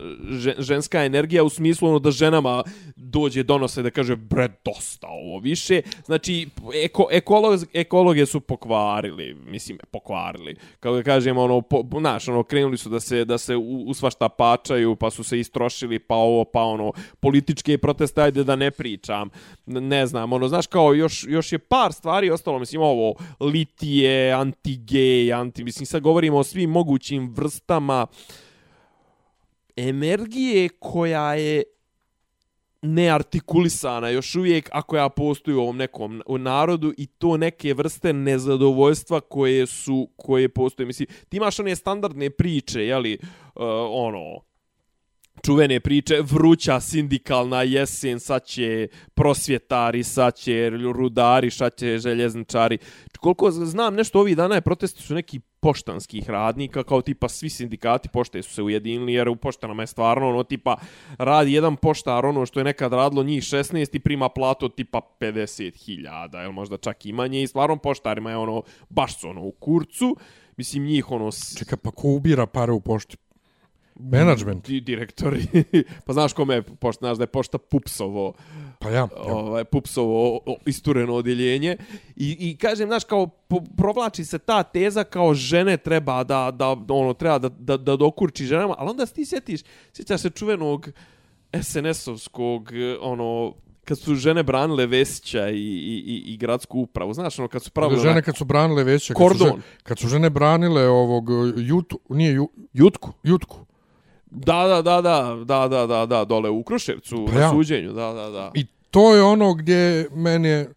ženska 0.58 1.04
energija 1.04 1.44
u 1.44 1.48
smislu 1.48 1.88
ono 1.88 1.98
da 1.98 2.10
ženama 2.10 2.62
dođe 2.96 3.42
donose 3.42 3.82
da 3.82 3.90
kaže 3.90 4.16
bre 4.16 4.48
dosta 4.64 5.06
ovo 5.06 5.38
više 5.38 5.73
znači 6.04 6.48
eko, 6.84 7.08
ekolog, 7.10 7.60
ekologe 7.72 8.26
su 8.26 8.40
pokvarili 8.40 9.36
mislim 9.46 9.78
pokvarili. 9.90 10.56
Kako 10.80 10.96
da 10.96 11.02
kažem 11.02 11.38
ono 11.38 11.60
po, 11.60 12.00
naš, 12.00 12.28
ono 12.28 12.42
krenuli 12.42 12.76
su 12.76 12.88
da 12.88 13.00
se 13.00 13.24
da 13.24 13.38
se 13.38 13.56
u, 13.56 13.84
u 13.86 13.94
svašta 13.94 14.28
pačaju 14.28 14.96
pa 14.96 15.10
su 15.10 15.24
se 15.24 15.38
istrošili 15.38 15.98
pa 15.98 16.14
ovo 16.14 16.44
pa 16.44 16.62
ono 16.62 16.92
političke 17.20 17.78
proteste 17.78 18.22
ajde 18.22 18.44
da 18.44 18.56
ne 18.56 18.70
pričam 18.70 19.30
ne 19.66 20.06
znam 20.06 20.32
ono 20.32 20.48
znaš 20.48 20.66
kao 20.66 20.94
još 20.94 21.26
još 21.28 21.52
je 21.52 21.58
par 21.58 21.92
stvari 21.92 22.30
ostalo 22.30 22.58
mislim 22.58 22.82
ovo 22.82 23.14
litije 23.40 24.32
antigej 24.32 25.32
anti 25.32 25.64
mislim 25.64 25.86
sad 25.86 26.02
govorimo 26.02 26.38
o 26.38 26.44
svim 26.44 26.70
mogućim 26.70 27.34
vrstama 27.34 28.06
energije 29.76 30.68
koja 30.68 31.34
je 31.34 31.62
neartikulisana 32.84 34.08
još 34.08 34.34
uvijek 34.34 34.68
ako 34.72 34.96
ja 34.96 35.08
postoji 35.08 35.54
u 35.54 35.60
ovom 35.60 35.76
nekom 35.76 36.22
u 36.26 36.38
narodu 36.38 36.92
i 36.96 37.06
to 37.06 37.36
neke 37.36 37.74
vrste 37.74 38.12
nezadovoljstva 38.12 39.20
koje 39.20 39.66
su 39.66 40.08
koje 40.16 40.48
postoje 40.48 40.86
mislim 40.86 41.08
ti 41.28 41.36
imaš 41.36 41.60
one 41.60 41.76
standardne 41.76 42.30
priče 42.30 42.86
je 42.86 42.98
li 42.98 43.18
uh, 43.22 43.62
ono 43.90 44.40
čuvene 45.44 45.80
priče, 45.80 46.20
vruća 46.22 46.80
sindikalna 46.80 47.62
jesen, 47.62 48.20
sad 48.20 48.44
će 48.44 48.88
prosvjetari, 49.14 50.02
sad 50.02 50.36
će 50.36 50.70
rudari, 50.70 51.50
sad 51.50 51.76
će 51.76 51.98
željezničari. 51.98 52.78
Koliko 53.20 53.50
znam 53.50 53.94
nešto 53.94 54.20
ovih 54.20 54.36
dana 54.36 54.54
je 54.54 54.60
protesti 54.60 55.02
su 55.02 55.14
neki 55.14 55.40
poštanskih 55.64 56.30
radnika, 56.30 56.82
kao 56.84 57.02
tipa 57.02 57.28
svi 57.28 57.48
sindikati 57.48 58.08
pošte 58.08 58.42
su 58.42 58.54
se 58.54 58.62
ujedinili, 58.62 59.12
jer 59.12 59.28
u 59.28 59.36
poštanama 59.36 59.82
je 59.82 59.86
stvarno 59.86 60.28
ono 60.28 60.42
tipa 60.42 60.76
radi 61.18 61.52
jedan 61.52 61.76
poštar 61.76 62.26
ono 62.26 62.46
što 62.46 62.60
je 62.60 62.64
nekad 62.64 62.92
radilo 62.92 63.22
njih 63.22 63.42
16 63.42 63.96
i 63.96 63.98
prima 63.98 64.28
platu 64.28 64.66
od 64.66 64.74
tipa 64.74 65.00
50.000 65.20 66.44
ili 66.44 66.52
možda 66.52 66.76
čak 66.76 67.06
i 67.06 67.12
manje 67.12 67.42
i 67.42 67.46
stvarno 67.46 67.76
poštarima 67.76 68.30
je 68.30 68.36
ono 68.36 68.62
baš 68.88 69.20
su 69.20 69.28
ono 69.28 69.42
u 69.42 69.52
kurcu, 69.52 70.16
mislim 70.56 70.84
njih 70.84 71.10
ono 71.10 71.30
Čeka, 71.30 71.58
Čekaj, 71.58 71.78
pa 71.78 71.90
ko 71.90 72.08
ubira 72.08 72.46
pare 72.46 72.72
u 72.72 72.80
pošti? 72.80 73.16
Management. 73.94 74.66
Di, 74.66 74.80
direktori. 74.80 75.46
pa 76.06 76.12
znaš 76.12 76.32
kome 76.32 76.54
je 76.54 76.62
pošta, 76.62 77.06
znaš 77.06 77.16
da 77.16 77.22
je 77.22 77.26
pošta 77.26 77.58
Pupsovo, 77.58 78.34
Pa 78.84 78.90
ja. 78.90 78.96
ja. 78.96 79.08
ovaj, 79.34 79.64
Pupsovo 79.64 80.40
istureno 80.66 81.14
odjeljenje. 81.14 81.76
I, 82.16 82.36
I 82.40 82.56
kažem, 82.56 82.88
znaš, 82.88 83.04
kao 83.04 83.26
provlači 83.76 84.24
se 84.24 84.38
ta 84.38 84.62
teza 84.62 85.04
kao 85.04 85.34
žene 85.34 85.76
treba 85.76 86.24
da, 86.24 86.50
da 86.50 86.76
ono, 86.88 87.14
treba 87.14 87.38
da, 87.38 87.48
da, 87.48 87.76
da 87.76 87.96
dokurči 87.96 88.44
ženama, 88.44 88.74
ali 88.78 88.90
onda 88.90 89.06
ti 89.06 89.26
sjetiš, 89.26 89.60
sjećaš 89.92 90.20
se 90.20 90.30
čuvenog 90.30 90.88
SNS-ovskog, 91.52 92.72
ono, 93.00 93.54
kad 93.84 93.98
su 93.98 94.14
žene 94.14 94.42
branile 94.42 94.86
Vesića 94.86 95.48
i, 95.48 95.56
i, 95.56 96.04
i, 96.06 96.32
i 96.32 96.36
gradsku 96.36 96.78
upravu, 96.80 97.14
znaš, 97.14 97.38
ono, 97.38 97.48
kad 97.48 97.62
su 97.62 97.70
pravile 97.70 98.02
žene 98.02 98.22
kad 98.22 98.36
su 98.36 98.44
branile 98.44 98.84
veće, 98.84 99.14
kad 99.14 99.38
su, 99.38 99.44
žene, 99.44 99.62
kad 99.82 99.98
su 99.98 100.08
žene 100.08 100.30
branile 100.30 100.88
ovog 100.88 101.28
uh, 101.28 101.52
jutu, 101.56 102.00
nije 102.08 102.32
ju, 102.32 102.48
jutku. 102.72 103.12
jutku. 103.22 103.66
Da, 104.34 104.66
da, 104.66 104.82
da, 104.82 105.00
da, 105.00 105.44
da, 105.44 105.68
da, 105.68 105.86
da, 105.86 106.06
da, 106.06 106.24
dole 106.24 106.50
u 106.50 106.62
Kruševcu, 106.62 107.26
Pa 107.26 107.32
na 107.32 107.40
ja. 107.40 107.50
suđenju, 107.50 107.92
da, 107.92 108.12
da, 108.12 108.30
da. 108.30 108.50
I 108.54 108.66
to 108.90 109.14
je 109.14 109.22
ono 109.22 109.54
gdje 109.54 110.08
meni 110.14 110.48
je, 110.48 110.72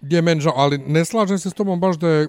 gdje 0.00 0.16
je 0.16 0.22
meni 0.22 0.40
žao, 0.40 0.52
ali 0.56 0.78
ne 0.78 1.04
slažem 1.04 1.38
se 1.38 1.50
s 1.50 1.54
tobom 1.54 1.80
baš 1.80 1.96
da 1.96 2.08
je 2.08 2.28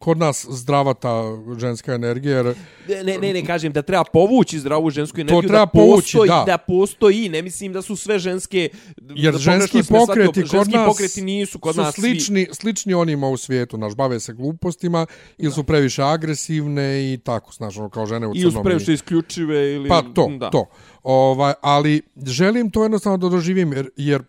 kod 0.00 0.18
nas 0.18 0.46
zdrava 0.50 0.94
ta 0.94 1.22
ženska 1.58 1.94
energija, 1.94 2.36
jer 2.36 2.54
Ne, 2.88 3.18
ne, 3.18 3.32
ne, 3.32 3.46
kažem 3.46 3.72
da 3.72 3.82
treba 3.82 4.04
povući 4.04 4.58
zdravu 4.58 4.90
žensku 4.90 5.20
energiju, 5.20 5.48
treba 5.48 5.58
da 5.58 5.66
povući, 5.66 6.16
postoji, 6.16 6.28
da. 6.28 6.44
da 6.46 6.58
postoji, 6.58 7.28
ne 7.28 7.42
mislim 7.42 7.72
da 7.72 7.82
su 7.82 7.96
sve 7.96 8.18
ženske... 8.18 8.68
jer 9.14 9.32
da 9.32 9.38
ženski 9.38 9.82
pokreti 9.88 10.40
kod 10.40 10.50
ženski 10.50 10.74
nas 10.74 10.86
pokreti 10.88 11.22
nisu 11.22 11.58
kod 11.58 11.74
su 11.74 11.80
nas 11.80 11.94
svi. 11.94 12.02
slični, 12.02 12.46
slični 12.52 12.94
onima 12.94 13.28
u 13.28 13.36
svijetu, 13.36 13.78
naš, 13.78 13.94
bave 13.94 14.20
se 14.20 14.32
glupostima, 14.32 15.06
ili 15.38 15.52
su 15.52 15.64
previše 15.64 16.02
agresivne 16.02 17.12
i 17.12 17.18
tako, 17.18 17.52
znaš, 17.52 17.76
ono, 17.76 17.88
kao 17.88 18.06
žene 18.06 18.26
u 18.26 18.34
crnom. 18.34 18.42
Ili 18.42 18.52
su 18.52 18.62
previše 18.62 18.92
isključive 18.92 19.72
ili... 19.74 19.88
Pa 19.88 20.02
to, 20.14 20.30
da. 20.38 20.50
to. 20.50 20.66
Ovaj, 21.02 21.52
ali 21.60 22.02
želim 22.26 22.70
to 22.70 22.82
jednostavno 22.82 23.18
da 23.18 23.28
doživim, 23.28 23.72
jer, 23.72 23.90
jer 23.96 24.22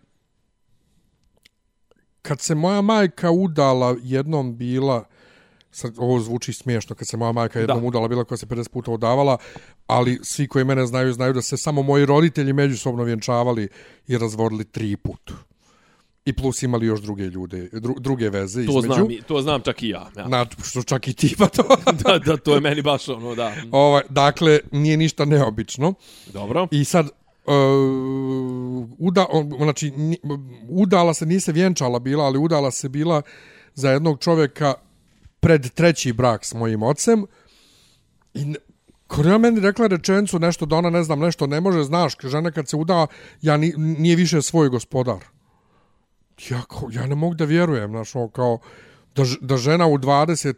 kad 2.22 2.42
se 2.42 2.56
moja 2.56 2.82
majka 2.82 3.32
udala 3.32 3.96
jednom 4.04 4.58
bila, 4.58 5.11
sad 5.72 5.94
ovo 5.98 6.20
zvuči 6.20 6.54
smiješno, 6.54 6.96
kad 6.96 7.08
se 7.08 7.18
moja 7.18 7.32
majka 7.32 7.60
jednom 7.60 7.80
Da. 7.82 7.88
udala 7.88 8.08
bila 8.08 8.24
koja 8.24 8.38
se 8.38 8.46
50 8.46 8.70
puta 8.70 8.92
udavala, 8.92 9.38
ali 9.88 10.20
svi 10.24 10.48
koji 10.48 10.66
mene 10.66 10.86
znaju, 10.86 11.14
znaju 11.14 11.34
da 11.34 11.42
se 11.42 11.58
samo 11.58 11.82
moji 11.84 12.06
roditelji 12.06 12.54
međusobno 12.54 13.04
vjenčavali 13.04 13.68
i 14.08 14.18
razvodili 14.18 14.66
tri 14.66 14.98
put. 14.98 15.32
I 16.26 16.34
plus 16.34 16.64
imali 16.64 16.86
još 16.86 17.00
druge 17.02 17.24
ljude, 17.24 17.70
dru, 17.74 17.96
druge 18.00 18.30
veze 18.30 18.66
To 18.66 18.80
između. 18.80 18.94
znam, 18.94 19.08
to 19.28 19.42
znam 19.42 19.62
čak 19.62 19.84
i 19.84 19.90
ja. 19.90 20.10
ja. 20.18 20.28
Znači, 20.28 20.56
što 20.64 20.84
čak 20.84 21.08
i 21.08 21.14
ti 21.14 21.36
pa 21.38 21.48
to. 21.48 21.64
da, 22.04 22.20
da, 22.20 22.38
to 22.38 22.54
je 22.56 22.62
meni 22.62 22.82
baš 22.82 23.10
ono, 23.10 23.36
da. 23.36 23.54
ovaj, 23.72 24.02
dakle, 24.10 24.60
nije 24.72 24.98
ništa 24.98 25.26
neobično. 25.26 25.94
Dobro. 26.34 26.68
I 26.72 26.84
sad, 26.86 27.06
uh, 27.06 27.54
uda, 28.98 29.26
on, 29.32 29.52
znači, 29.58 29.92
udala 30.70 31.14
se, 31.14 31.26
nije 31.26 31.40
se 31.40 31.52
vjenčala 31.52 32.00
bila, 32.00 32.24
ali 32.24 32.38
udala 32.38 32.72
se 32.72 32.90
bila 32.90 33.22
za 33.74 33.92
jednog 33.92 34.20
čovjeka 34.20 34.74
pred 35.42 35.70
treći 35.70 36.14
brak 36.14 36.46
s 36.46 36.54
mojim 36.54 36.84
ocem. 36.84 37.26
I 38.34 38.46
ne, 38.46 38.58
je 39.26 39.38
meni 39.38 39.60
rekla 39.60 39.88
rečenicu 39.88 40.40
nešto 40.40 40.66
da 40.66 40.76
ona 40.76 40.90
ne 40.90 41.04
znam 41.04 41.20
nešto 41.20 41.48
ne 41.48 41.62
može, 41.62 41.84
znaš, 41.84 42.16
žena 42.24 42.52
kad 42.52 42.70
se 42.70 42.76
uda, 42.76 43.08
ja 43.42 43.58
ni, 43.58 43.74
nije 43.78 44.16
više 44.16 44.42
svoj 44.42 44.70
gospodar. 44.70 45.20
Ja, 46.50 46.62
kao, 46.70 46.90
ja 46.92 47.06
ne 47.08 47.16
mogu 47.16 47.36
da 47.36 47.46
vjerujem, 47.46 47.92
znaš, 47.92 48.16
ono, 48.16 48.30
kao, 48.30 48.60
da, 49.16 49.24
da 49.42 49.58
žena 49.58 49.88
u 49.88 49.98
20, 49.98 50.54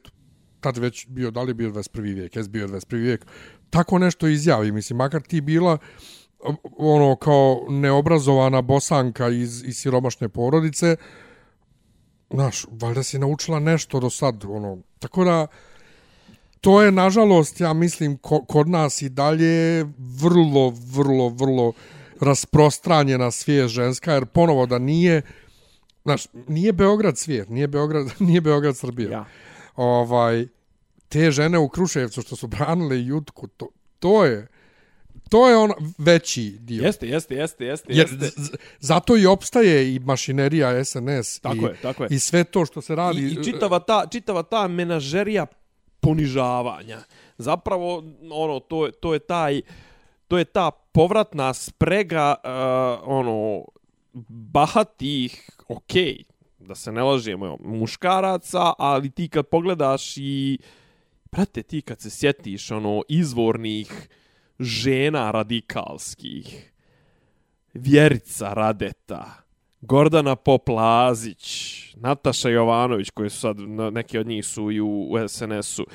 tad 0.59 0.77
već 0.77 1.07
bio, 1.07 1.31
da 1.31 1.41
li 1.41 1.53
bio 1.53 1.71
21. 1.71 2.01
vijek, 2.01 2.35
jes 2.35 2.49
bio 2.49 2.67
21. 2.67 2.95
vijek, 2.97 3.25
tako 3.69 3.99
nešto 3.99 4.27
izjavi, 4.27 4.71
mislim, 4.71 4.97
makar 4.97 5.21
ti 5.21 5.41
bila 5.41 5.77
ono 6.77 7.15
kao 7.15 7.65
neobrazovana 7.69 8.61
bosanka 8.61 9.29
iz, 9.29 9.63
iz 9.63 9.77
siromašne 9.77 10.29
porodice, 10.29 10.95
znaš, 12.33 12.65
valjda 12.71 13.03
si 13.03 13.19
naučila 13.19 13.59
nešto 13.59 13.99
do 13.99 14.09
sad, 14.09 14.45
ono, 14.45 14.77
tako 14.99 15.23
da, 15.23 15.47
to 16.61 16.81
je, 16.81 16.91
nažalost, 16.91 17.59
ja 17.59 17.73
mislim, 17.73 18.17
ko, 18.17 18.45
kod 18.45 18.69
nas 18.69 19.01
i 19.01 19.09
dalje 19.09 19.83
vrlo, 20.21 20.73
vrlo, 20.93 21.29
vrlo 21.29 21.73
rasprostranjena 22.21 23.31
svijest 23.31 23.73
ženska, 23.73 24.13
jer 24.13 24.25
ponovo 24.25 24.65
da 24.65 24.79
nije, 24.79 25.21
znaš, 26.03 26.27
nije 26.47 26.73
Beograd 26.73 27.17
svijet, 27.17 27.49
nije 27.49 27.67
Beograd, 27.67 28.07
nije 28.27 28.41
Beograd 28.41 28.77
Srbija. 28.77 29.11
Ja. 29.11 29.25
Ovaj, 29.75 30.47
te 31.09 31.31
žene 31.31 31.57
u 31.57 31.69
Kruševcu 31.69 32.21
što 32.21 32.35
su 32.35 32.47
branile 32.47 33.05
Jutku, 33.05 33.47
to, 33.47 33.67
to 33.99 34.25
je, 34.25 34.47
to 35.33 35.49
je 35.49 35.57
ono 35.57 35.73
veći 35.97 36.55
dio. 36.59 36.83
Jeste, 36.83 37.07
jeste, 37.07 37.35
jeste, 37.35 37.65
jeste. 37.65 37.93
Jer 37.93 38.07
jeste. 38.21 38.57
zato 38.79 39.17
i 39.17 39.25
opstaje 39.25 39.95
i 39.95 39.99
mašinerija 39.99 40.85
SNS 40.85 41.39
Tako 41.39 41.65
i, 41.65 41.69
je, 41.69 41.75
tako 41.81 42.03
je. 42.03 42.07
i 42.11 42.19
sve 42.19 42.43
to 42.43 42.65
što 42.65 42.81
se 42.81 42.95
radi. 42.95 43.21
I, 43.21 43.25
i 43.25 43.43
čitava 43.43 43.79
ta 43.79 44.05
čitava 44.11 44.43
ta 44.43 44.67
menažerija 44.67 45.45
ponižavanja. 45.99 46.99
Zapravo 47.37 48.03
ono 48.31 48.59
to 48.59 48.85
je 48.85 48.91
to 48.91 49.13
je 49.13 49.19
taj 49.19 49.61
to 50.27 50.37
je 50.37 50.45
ta 50.45 50.71
povratna 50.71 51.53
sprega 51.53 52.35
uh, 52.43 53.07
ono 53.09 53.65
bahatih, 54.29 55.49
okej, 55.67 56.23
da 56.59 56.75
se 56.75 56.91
ne 56.91 57.03
lažemo, 57.03 57.57
muškaraca, 57.59 58.73
ali 58.77 59.09
ti 59.09 59.27
kad 59.27 59.47
pogledaš 59.47 60.17
i 60.17 60.59
brate 61.31 61.63
ti 61.63 61.81
kad 61.81 62.01
se 62.01 62.09
sjetiš 62.09 62.71
ono 62.71 63.01
izvornih 63.09 64.09
žena 64.59 65.31
radikalskih 65.31 66.71
Vjerica 67.73 68.53
Radeta, 68.53 69.25
Gordana 69.81 70.35
Poplazić, 70.35 71.73
Nataša 71.95 72.49
Jovanović, 72.49 73.09
koji 73.09 73.29
su 73.29 73.39
sad, 73.39 73.59
neki 73.91 74.17
od 74.17 74.27
njih 74.27 74.45
su 74.45 74.71
i 74.71 74.81
u, 74.81 75.07
u 75.11 75.27
SNS-u, 75.27 75.85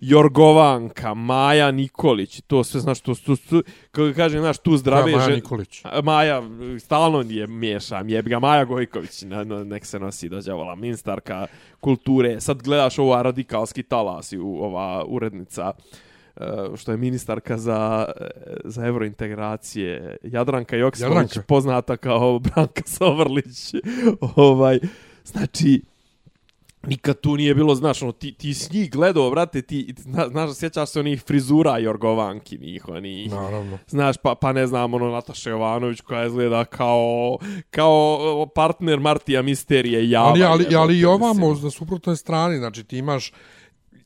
Jorgovanka, 0.00 1.14
Maja 1.14 1.70
Nikolić, 1.70 2.40
to 2.46 2.64
sve, 2.64 2.80
znaš, 2.80 3.00
to, 3.00 3.14
to, 3.14 3.36
to, 3.50 3.62
kako 3.90 4.12
kažem, 4.16 4.40
znaš, 4.40 4.58
tu 4.58 4.76
zdrave 4.76 5.10
Ja, 5.10 5.16
Maja 5.16 5.28
žen- 5.28 5.34
Nikolić. 5.34 5.82
Maja, 6.04 6.42
stalno 6.78 7.20
je 7.20 7.46
miješam, 7.46 8.08
jebi 8.08 8.30
ga, 8.30 8.38
Maja 8.38 8.64
Gojković, 8.64 9.22
na, 9.22 9.44
na, 9.44 9.64
nek 9.64 9.86
se 9.86 9.98
nosi 9.98 10.28
do 10.28 10.40
đavola, 10.40 10.74
ministarka 10.74 11.46
kulture. 11.80 12.40
Sad 12.40 12.62
gledaš 12.62 12.98
ovo 12.98 13.22
radikalski 13.22 13.82
talas 13.82 14.32
i 14.32 14.38
u, 14.38 14.56
ova 14.62 15.04
urednica 15.04 15.72
e, 15.78 16.07
što 16.76 16.90
je 16.90 16.96
ministarka 16.96 17.58
za, 17.58 18.06
e, 18.20 18.26
za 18.64 18.86
evrointegracije, 18.86 20.16
Jadranka 20.22 20.76
Joksimović, 20.76 21.14
Jadranka. 21.14 21.42
poznata 21.42 21.96
kao 21.96 22.38
Branka 22.38 22.82
Sovrlić. 22.86 23.74
ovaj, 24.36 24.78
znači, 25.24 25.82
nikad 26.86 27.20
tu 27.20 27.36
nije 27.36 27.54
bilo, 27.54 27.74
znaš, 27.74 28.02
ono, 28.02 28.12
ti, 28.12 28.32
ti 28.32 28.54
s 28.54 28.72
njih 28.72 28.90
gledao, 28.90 29.30
brate, 29.30 29.62
ti, 29.62 29.94
zna, 29.98 30.28
znaš, 30.28 30.54
sjećaš 30.54 30.90
se 30.90 31.00
onih 31.00 31.22
frizura 31.22 31.78
Jorgovanki, 31.78 32.58
njih, 32.58 32.88
onih, 32.88 33.32
Naravno. 33.32 33.78
Znaš, 33.88 34.16
pa, 34.16 34.34
pa 34.34 34.52
ne 34.52 34.66
znam, 34.66 34.94
ono, 34.94 35.10
Nataša 35.10 35.50
Jovanović 35.50 36.00
koja 36.00 36.26
izgleda 36.26 36.64
kao, 36.64 37.38
kao 37.70 38.46
partner 38.54 39.00
Martija 39.00 39.42
Misterije 39.42 40.10
Java. 40.10 40.28
Ali, 40.28 40.42
ali, 40.42 40.74
ali 40.76 40.98
i 41.00 41.04
mislim. 41.18 41.64
na 41.64 41.70
suprotnoj 41.70 42.16
strani, 42.16 42.58
znači 42.58 42.84
ti 42.84 42.98
imaš 42.98 43.32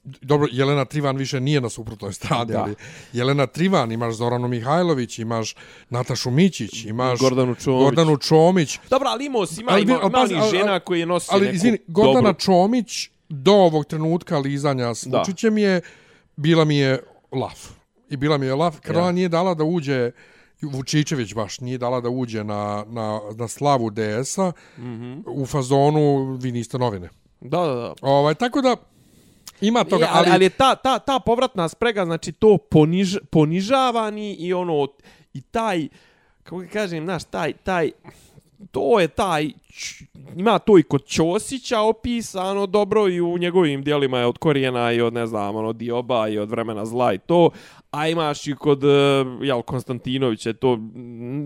Dobro, 0.04 0.48
Jelena 0.52 0.84
Trivan 0.84 1.16
više 1.16 1.40
nije 1.40 1.60
na 1.60 1.68
suprotnoj 1.68 2.12
strani, 2.12 2.52
Da. 2.52 2.60
ali 2.60 2.74
Jelena 3.12 3.46
Trivan, 3.46 3.92
imaš 3.92 4.14
Zoranu 4.14 4.48
Mihajlović, 4.48 5.18
imaš 5.18 5.54
Natašu 5.90 6.30
Mićić, 6.30 6.84
imaš 6.84 7.20
Gordanu 7.20 7.54
Čomić. 7.54 7.80
Gordanu 7.80 8.16
Čomić. 8.16 8.78
Dobro, 8.90 9.08
ali 9.08 9.26
imao 9.26 9.46
si, 9.46 9.60
ima, 9.60 9.72
Ali 9.72 9.82
ima, 9.82 9.92
ima 9.94 10.18
onih 10.18 10.36
ali- 10.40 10.50
žena 10.50 10.80
koji 10.80 11.00
je 11.00 11.06
nosio 11.06 11.30
Ali, 11.32 11.42
neku 11.42 11.54
izvini, 11.56 11.78
Gordana 11.86 12.20
dobru... 12.22 12.40
Čomić 12.40 13.08
do 13.28 13.52
ovog 13.52 13.84
trenutka 13.84 14.38
lizanja 14.38 14.94
s. 14.94 15.06
Vučićem 15.06 15.58
je, 15.58 15.80
bila 16.36 16.64
mi 16.64 16.76
je 16.76 17.02
laf. 17.32 17.68
I 18.10 18.16
bila 18.16 18.38
mi 18.38 18.46
je 18.46 18.54
laf, 18.54 18.80
kad 18.80 18.96
Ja. 18.96 19.02
ona 19.02 19.12
nije 19.12 19.28
dala 19.28 19.54
da 19.54 19.64
uđe, 19.64 20.10
Vučićević 20.62 21.34
baš 21.34 21.60
nije 21.60 21.78
dala 21.78 22.00
da 22.00 22.08
uđe 22.08 22.44
na, 22.44 22.84
na, 22.88 23.20
na 23.34 23.48
slavu 23.48 23.90
DS-a, 23.90 24.52
Mhm. 24.78 25.20
u 25.26 25.46
fazonu 25.46 26.02
vi 26.32 26.52
niste 26.52 26.78
novine. 26.78 27.08
Da, 27.40 27.58
da, 27.58 27.74
da. 27.74 27.94
Ovaj, 28.02 28.34
tako 28.34 28.60
da, 28.60 28.76
ima 29.62 29.84
toga, 29.84 30.04
E, 30.04 30.08
ali, 30.12 30.28
ali 30.30 30.44
je 30.44 30.50
ta, 30.50 30.74
ta, 30.74 30.98
ta 30.98 31.18
povratna 31.18 31.68
sprega, 31.68 32.04
znači 32.04 32.32
to 32.32 32.58
poniž, 32.58 33.16
ponižavani 33.30 34.34
i 34.34 34.52
ono, 34.52 34.88
i 35.34 35.40
taj, 35.40 35.88
kako 36.42 36.58
ga 36.58 36.66
kažem, 36.66 37.04
znaš, 37.04 37.24
taj, 37.24 37.52
taj, 37.52 37.90
to 38.70 39.00
je 39.00 39.08
taj, 39.08 39.50
ima 40.36 40.58
to 40.58 40.78
i 40.78 40.82
kod 40.82 41.04
Ćosića 41.04 41.80
opisano 41.80 42.66
dobro 42.66 43.08
i 43.08 43.20
u 43.20 43.38
njegovim 43.38 43.82
dijelima 43.82 44.18
je 44.18 44.26
od 44.26 44.38
korijena 44.38 44.92
i 44.92 45.00
od, 45.00 45.12
ne 45.12 45.26
znam, 45.26 45.56
ono, 45.56 45.72
dioba 45.72 46.28
i 46.28 46.38
od 46.38 46.50
vremena 46.50 46.84
zla 46.84 47.12
i 47.12 47.18
to, 47.18 47.50
a 47.90 48.08
imaš 48.08 48.46
i 48.46 48.54
kod, 48.54 48.84
e, 48.84 48.88
jel, 49.42 49.62
Konstantinovića, 49.62 50.52
to, 50.52 50.78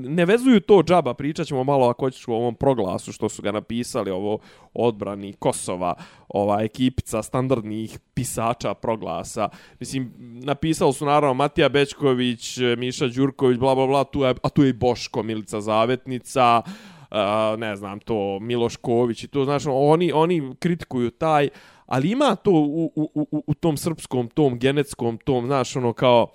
ne 0.09 0.25
vezuju 0.25 0.61
to 0.61 0.83
džaba, 0.83 1.15
pričat 1.15 1.47
ćemo 1.47 1.65
malo 1.65 1.89
ako 1.89 2.05
hoćeš 2.05 2.29
u 2.29 2.33
ovom 2.33 2.55
proglasu 2.55 3.13
što 3.13 3.29
su 3.29 3.43
ga 3.43 3.53
napisali, 3.53 4.11
ovo 4.11 4.39
odbrani 4.75 5.33
Kosova, 5.33 5.95
ova 6.29 6.63
ekipica 6.63 7.23
standardnih 7.23 7.99
pisača 8.15 8.75
proglasa. 8.75 9.49
Mislim, 9.81 10.13
napisali 10.19 10.93
su 10.93 11.07
naravno 11.07 11.35
Matija 11.35 11.69
Bečković, 11.69 12.59
e, 12.59 12.77
Miša 12.77 13.07
Đurković, 13.07 13.59
bla, 13.59 13.75
bla, 13.75 13.87
bla, 13.87 14.05
tu 14.05 14.23
je, 14.23 14.35
a 14.43 14.49
tu 14.49 14.63
je 14.63 14.69
i 14.69 14.73
Boško, 14.73 15.23
Milica 15.23 15.61
Zavetnica, 15.61 16.63
uh, 17.11 17.59
ne 17.59 17.77
znam, 17.77 18.01
to 18.01 18.39
Miloš 18.41 18.66
Ković 18.75 19.25
i 19.25 19.29
to, 19.29 19.45
znaš, 19.45 19.67
ono, 19.67 19.79
oni, 19.79 20.13
oni 20.13 20.53
kritikuju 20.59 21.11
taj, 21.11 21.49
ali 21.87 22.11
ima 22.11 22.35
to 22.35 22.51
u, 22.51 22.93
u, 22.95 23.11
u, 23.15 23.45
u 23.47 23.55
tom 23.55 23.77
srpskom, 23.77 24.29
tom 24.29 24.59
genetskom, 24.59 25.19
tom, 25.19 25.47
znaš, 25.47 25.77
ono, 25.77 25.93
kao, 25.93 26.33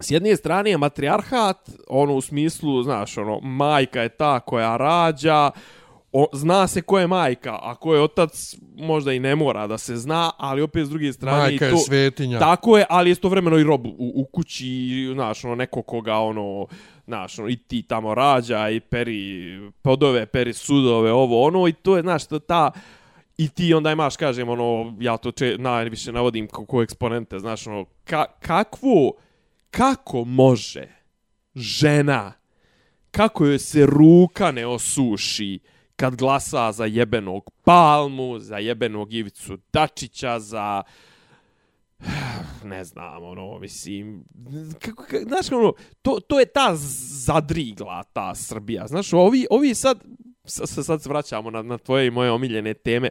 s 0.00 0.10
jedne 0.10 0.36
strane 0.36 0.70
je 0.70 0.78
matriarhat, 0.78 1.70
ono 1.88 2.14
u 2.14 2.20
smislu, 2.20 2.82
znaš, 2.82 3.18
ono, 3.18 3.40
majka 3.40 4.02
je 4.02 4.08
ta 4.08 4.40
koja 4.40 4.76
rađa, 4.76 5.50
o, 6.12 6.26
zna 6.32 6.66
se 6.66 6.82
ko 6.82 6.98
je 6.98 7.06
majka, 7.06 7.58
a 7.62 7.74
ko 7.74 7.94
je 7.94 8.02
otac 8.02 8.54
možda 8.76 9.12
i 9.12 9.18
ne 9.18 9.36
mora 9.36 9.66
da 9.66 9.78
se 9.78 9.96
zna, 9.96 10.30
ali 10.38 10.62
opet 10.62 10.86
s 10.86 10.90
druge 10.90 11.12
strane 11.12 11.38
Majka 11.38 11.64
i 11.64 11.68
je 11.68 11.72
to, 11.72 11.78
svetinja. 11.78 12.38
Tako 12.38 12.78
je, 12.78 12.86
ali 12.88 13.10
je 13.10 13.12
istovremeno 13.12 13.58
i 13.58 13.64
rob 13.64 13.86
u, 13.86 13.94
u 13.98 14.24
kući, 14.24 15.10
znaš, 15.14 15.44
ono, 15.44 15.54
neko 15.54 15.82
koga, 15.82 16.14
ono, 16.14 16.66
znaš, 17.10 17.38
ono, 17.38 17.48
i 17.48 17.56
ti 17.56 17.82
tamo 17.82 18.14
rađa 18.14 18.68
i 18.70 18.80
peri 18.80 19.58
podove, 19.82 20.26
peri 20.26 20.52
sudove, 20.52 21.12
ovo, 21.12 21.42
ono, 21.46 21.68
i 21.68 21.72
to 21.72 21.96
je, 21.96 22.02
znaš, 22.02 22.26
to, 22.26 22.38
ta, 22.38 22.70
i 23.38 23.48
ti 23.48 23.74
onda 23.74 23.92
imaš, 23.92 24.16
kažem, 24.16 24.48
ono, 24.48 24.94
ja 25.00 25.16
to 25.16 25.30
če, 25.30 25.56
najviše 25.58 26.12
navodim 26.12 26.48
kao, 26.48 26.82
eksponente, 26.82 27.38
znaš, 27.38 27.66
ono, 27.66 27.84
ka, 28.04 28.24
kakvu, 28.40 29.14
kako 29.70 30.24
može 30.24 30.86
žena, 31.54 32.32
kako 33.10 33.46
joj 33.46 33.58
se 33.58 33.86
ruka 33.86 34.52
ne 34.52 34.66
osuši 34.66 35.58
kad 35.96 36.16
glasa 36.16 36.72
za 36.72 36.84
jebenog 36.84 37.50
Palmu, 37.64 38.38
za 38.38 38.58
jebenog 38.58 39.12
Ivicu 39.12 39.58
Dačića, 39.72 40.38
za 40.38 40.82
ne 42.64 42.84
znam, 42.84 43.24
ono, 43.24 43.58
mislim, 43.58 44.24
kako, 44.78 45.02
kako, 45.02 45.24
znaš, 45.28 45.52
ono, 45.52 45.72
to, 46.02 46.20
to 46.20 46.40
je 46.40 46.46
ta 46.46 46.70
zadrigla, 47.24 48.02
ta 48.02 48.34
Srbija, 48.34 48.86
znaš, 48.86 49.12
ovi, 49.12 49.46
ovi 49.50 49.74
sad, 49.74 49.98
sad, 50.44 50.84
sad 50.84 51.02
se 51.02 51.08
vraćamo 51.08 51.50
na, 51.50 51.62
na 51.62 51.78
tvoje 51.78 52.06
i 52.06 52.10
moje 52.10 52.30
omiljene 52.30 52.74
teme, 52.74 53.08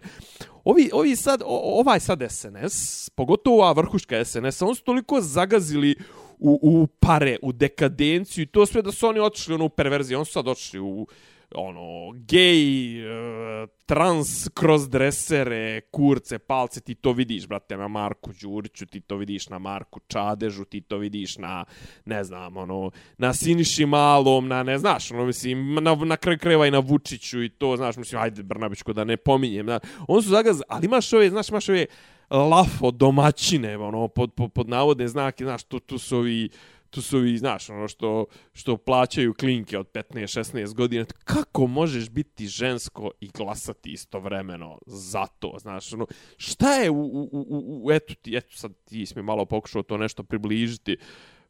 ovi, 0.63 0.89
ovi 0.93 1.15
sad, 1.15 1.41
o, 1.45 1.79
ovaj 1.79 1.99
sad 1.99 2.23
SNS, 2.29 3.09
pogotovo 3.09 3.57
ova 3.57 3.71
vrhuška 3.71 4.25
SNS, 4.25 4.61
on 4.61 4.75
su 4.75 4.83
toliko 4.83 5.21
zagazili 5.21 5.95
u, 6.39 6.59
u 6.61 6.87
pare, 6.87 7.37
u 7.41 7.51
dekadenciju 7.51 8.41
i 8.41 8.47
to 8.47 8.65
sve 8.65 8.81
da 8.81 8.91
su 8.91 9.07
oni 9.07 9.19
otišli 9.19 9.55
ono, 9.55 9.65
u 9.65 9.69
perverziju, 9.69 10.19
on 10.19 10.25
su 10.25 10.31
sad 10.31 10.47
otišli 10.47 10.79
u 10.79 11.07
ono, 11.55 12.11
gej, 12.13 12.99
e, 12.99 13.67
trans, 13.85 14.49
kroz 14.53 14.89
dresere, 14.89 15.81
kurce, 15.91 16.39
palce, 16.39 16.81
ti 16.81 16.95
to 16.95 17.11
vidiš, 17.13 17.47
brate, 17.47 17.77
na 17.77 17.87
Marku 17.87 18.31
Đuriću, 18.41 18.85
ti 18.85 18.99
to 19.01 19.17
vidiš 19.17 19.49
na 19.49 19.59
Marku 19.59 19.99
Čadežu, 20.07 20.65
ti 20.65 20.81
to 20.81 20.97
vidiš 20.97 21.37
na, 21.37 21.65
ne 22.05 22.23
znam, 22.23 22.57
ono, 22.57 22.91
na 23.17 23.33
Siniši 23.33 23.85
Malom, 23.85 24.47
na, 24.47 24.63
ne 24.63 24.77
znaš, 24.77 25.11
ono, 25.11 25.25
mislim, 25.25 25.73
na, 25.73 25.95
na 25.95 26.17
kraju 26.17 26.37
kreva 26.39 26.67
i 26.67 26.71
na 26.71 26.79
Vučiću 26.79 27.43
i 27.43 27.49
to, 27.49 27.77
znaš, 27.77 27.97
mislim, 27.97 28.21
ajde, 28.21 28.43
Brnabićko, 28.43 28.93
da 28.93 29.03
ne 29.03 29.17
pominjem, 29.17 29.65
da, 29.65 29.79
on 30.07 30.23
su 30.23 30.29
zagaz, 30.29 30.61
ali 30.67 30.85
imaš 30.85 31.13
ove, 31.13 31.29
znaš, 31.29 31.49
imaš 31.49 31.69
ove 31.69 31.85
lafo 32.29 32.91
domaćine, 32.91 33.77
ono, 33.77 34.07
pod, 34.07 34.33
pod, 34.33 34.51
pod 34.53 34.69
navodne 34.69 35.07
znake, 35.07 35.43
znaš, 35.43 35.63
tu, 35.63 35.79
tu 35.79 35.97
su 35.97 36.17
ovi, 36.17 36.49
tu 36.89 37.01
su 37.01 37.25
i, 37.25 37.37
znaš, 37.37 37.69
ono 37.69 37.87
što, 37.87 38.25
što 38.53 38.77
plaćaju 38.77 39.33
klinke 39.33 39.77
od 39.77 39.91
15-16 39.91 40.73
godina. 40.73 41.05
Kako 41.23 41.67
možeš 41.67 42.09
biti 42.09 42.47
žensko 42.47 43.11
i 43.19 43.27
glasati 43.27 43.91
istovremeno 43.91 44.79
za 44.85 45.25
to, 45.25 45.55
znaš, 45.59 45.93
ono, 45.93 46.07
šta 46.37 46.73
je 46.73 46.89
u, 46.89 47.01
u, 47.01 47.29
u, 47.31 47.81
u 47.85 47.91
eto, 47.91 48.13
ti, 48.13 48.35
eto 48.35 48.57
sad 48.57 48.71
ti 48.85 49.05
si 49.05 49.13
mi 49.15 49.23
malo 49.23 49.45
pokušao 49.45 49.83
to 49.83 49.97
nešto 49.97 50.23
približiti 50.23 50.97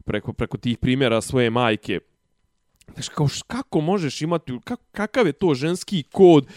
preko, 0.05 0.33
preko 0.33 0.57
tih 0.57 0.77
primjera 0.77 1.21
svoje 1.21 1.49
majke. 1.49 1.99
Znaš, 2.93 3.09
kao, 3.09 3.27
kako 3.47 3.81
možeš 3.81 4.21
imati, 4.21 4.59
kak, 4.63 4.79
kakav 4.91 5.27
je 5.27 5.33
to 5.33 5.53
ženski 5.53 6.03
kod 6.03 6.47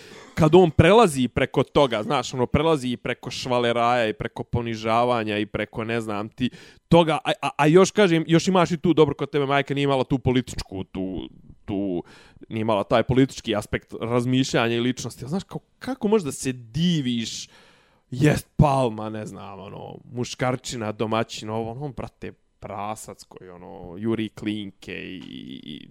kad 0.43 0.55
on 0.55 0.71
prelazi 0.71 1.29
preko 1.29 1.63
toga, 1.63 2.03
znaš, 2.03 2.35
ono, 2.35 2.47
prelazi 2.47 2.89
i 2.89 2.97
preko 2.97 3.31
švaleraja 3.31 4.09
i 4.09 4.13
preko 4.13 4.43
ponižavanja 4.45 5.39
i 5.39 5.47
preko, 5.47 5.85
ne 5.85 6.01
znam, 6.01 6.29
ti, 6.29 6.51
toga, 6.89 7.19
a, 7.25 7.31
a, 7.43 7.51
a 7.57 7.67
još 7.67 7.91
kažem, 7.91 8.25
još 8.27 8.49
imaš 8.49 8.71
i 8.71 8.77
tu, 8.77 8.93
dobro, 8.93 9.15
kod 9.15 9.31
tebe 9.31 9.47
majka 9.47 9.75
nije 9.75 9.85
imala 9.85 10.05
tu 10.05 10.19
političku, 10.19 10.85
tu, 10.85 11.29
tu, 11.65 12.03
nije 12.49 12.61
imala 12.61 12.85
taj 12.85 13.03
politički 13.03 13.57
aspekt 13.57 13.95
razmišljanja 14.01 14.75
i 14.77 14.81
ličnosti, 14.81 15.29
znaš, 15.29 15.45
kao, 15.45 15.61
kako 15.79 16.09
možeš 16.09 16.25
da 16.25 16.33
se 16.33 16.53
diviš, 16.53 17.49
jest 18.11 18.49
palma, 18.57 19.09
ne 19.11 19.27
znam, 19.27 19.61
ono, 19.61 19.99
muškarčina, 20.13 20.93
domaćin, 20.93 21.51
ovo, 21.51 21.71
ono, 21.71 21.89
brate, 21.89 22.33
prasac 22.59 23.25
koji, 23.25 23.51
ono, 23.51 23.97
juri 23.99 24.29
klinke 24.29 24.95
i, 24.95 25.23
i 25.65 25.89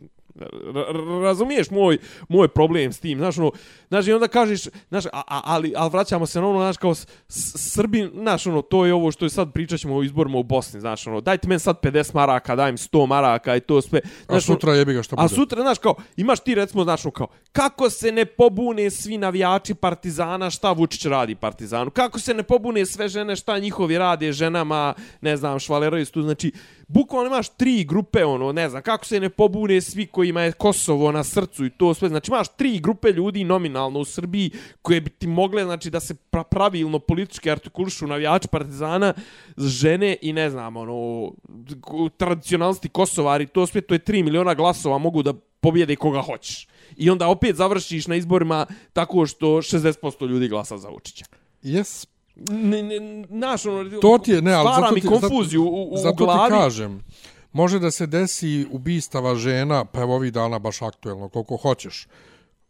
razumiješ 1.21 1.69
moj 1.69 1.97
moj 2.29 2.47
problem 2.47 2.93
s 2.93 2.99
tim 2.99 3.17
znaš 3.17 3.37
ono 3.37 3.51
znaš 3.87 4.07
i 4.07 4.13
onda 4.13 4.27
kažeš 4.27 4.61
znaš 4.89 5.05
a, 5.05 5.09
a, 5.13 5.41
ali 5.45 5.73
al 5.75 5.89
vraćamo 5.89 6.25
se 6.25 6.41
na 6.41 6.47
ono 6.47 6.59
znaš 6.59 6.77
kao 6.77 6.95
s- 6.95 7.07
s- 7.27 7.71
Srbin 7.71 8.11
znaš 8.13 8.47
ono 8.47 8.61
to 8.61 8.85
je 8.85 8.93
ovo 8.93 9.11
što 9.11 9.25
je 9.25 9.29
sad 9.29 9.51
pričaćemo 9.53 9.95
o 9.95 10.03
izborima 10.03 10.37
u 10.37 10.43
Bosni 10.43 10.79
znaš 10.79 11.07
ono 11.07 11.21
dajte 11.21 11.47
meni 11.47 11.59
sad 11.59 11.79
50 11.81 12.15
maraka 12.15 12.55
dajem 12.55 12.77
100 12.77 13.07
maraka 13.07 13.55
i 13.55 13.59
to 13.59 13.81
sve 13.81 13.99
A 13.99 14.07
znaš, 14.25 14.49
ono- 14.49 14.55
sutra 14.55 14.73
jebi 14.73 14.93
ga 14.93 15.03
što 15.03 15.15
bude. 15.15 15.25
A 15.25 15.29
sutra, 15.29 15.61
znaš, 15.61 15.77
kao, 15.77 15.95
imaš 16.17 16.39
ti 16.39 16.55
recimo, 16.55 16.83
znaš, 16.83 17.05
ono, 17.05 17.11
kao, 17.11 17.27
kako 17.51 17.89
se 17.89 18.11
ne 18.11 18.25
pobune 18.25 18.89
svi 18.89 19.17
navijači 19.17 19.73
Partizana, 19.73 20.49
šta 20.49 20.71
Vučić 20.71 21.05
radi 21.05 21.35
Partizanu? 21.35 21.91
Kako 21.91 22.19
se 22.19 22.33
ne 22.33 22.43
pobune 22.43 22.85
sve 22.85 23.09
žene, 23.09 23.35
šta 23.35 23.59
njihovi 23.59 23.97
rade 23.97 24.31
ženama, 24.31 24.93
ne 25.21 25.37
znam, 25.37 25.59
švaleraju 25.59 26.05
tu, 26.05 26.21
znači, 26.21 26.51
bukvalno 26.93 27.27
imaš 27.27 27.49
tri 27.49 27.83
grupe, 27.83 28.25
ono, 28.25 28.51
ne 28.51 28.69
znam, 28.69 28.81
kako 28.81 29.05
se 29.05 29.19
ne 29.19 29.29
pobune 29.29 29.81
svi 29.81 30.05
kojima 30.05 30.41
je 30.41 30.51
Kosovo 30.51 31.11
na 31.11 31.23
srcu 31.23 31.65
i 31.65 31.69
to 31.69 31.93
sve. 31.93 32.09
Znači, 32.09 32.31
imaš 32.31 32.47
tri 32.57 32.79
grupe 32.79 33.11
ljudi 33.11 33.43
nominalno 33.43 33.99
u 33.99 34.05
Srbiji 34.05 34.51
koje 34.81 35.01
bi 35.01 35.09
ti 35.09 35.27
mogle, 35.27 35.63
znači, 35.63 35.89
da 35.89 35.99
se 35.99 36.15
pra 36.15 36.43
pravilno 36.43 36.99
politički 36.99 37.51
artikulišu 37.51 38.07
navijači 38.07 38.47
partizana, 38.47 39.13
žene 39.57 40.17
i 40.21 40.33
ne 40.33 40.49
znam, 40.49 40.77
ono, 40.77 41.31
tradicionalisti 42.17 42.89
Kosovari, 42.89 43.47
to 43.47 43.67
sve, 43.67 43.81
to 43.81 43.95
je 43.95 43.99
3 43.99 44.23
miliona 44.23 44.53
glasova, 44.53 44.97
mogu 44.97 45.23
da 45.23 45.33
pobjede 45.61 45.95
koga 45.95 46.21
hoćeš. 46.21 46.67
I 46.97 47.09
onda 47.09 47.27
opet 47.27 47.55
završiš 47.55 48.07
na 48.07 48.15
izborima 48.15 48.65
tako 48.93 49.25
što 49.25 49.47
60% 49.47 50.27
ljudi 50.27 50.47
glasa 50.47 50.77
za 50.77 50.89
Vučića. 50.89 51.25
Jes, 51.63 52.07
Ne, 52.49 52.83
ne, 52.83 52.99
naš, 53.29 53.65
ono, 53.65 53.99
to 53.99 54.17
ti 54.17 54.31
je, 54.31 54.41
ne, 54.41 54.53
ali 54.53 54.65
stvara 54.65 54.81
zato 54.81 54.95
mi 54.95 55.01
ti, 55.01 55.07
konfuziju 55.07 55.63
u, 55.63 55.93
u, 55.93 55.97
zato 55.97 56.23
u 56.23 56.27
glavi. 56.27 56.49
ti 56.51 56.57
kažem. 56.57 57.03
Može 57.53 57.79
da 57.79 57.91
se 57.91 58.07
desi 58.07 58.67
ubistava 58.71 59.35
žena, 59.35 59.85
pa 59.85 60.01
evo 60.01 60.15
ovih 60.15 60.33
dana 60.33 60.59
baš 60.59 60.81
aktuelno, 60.81 61.29
koliko 61.29 61.57
hoćeš, 61.57 62.07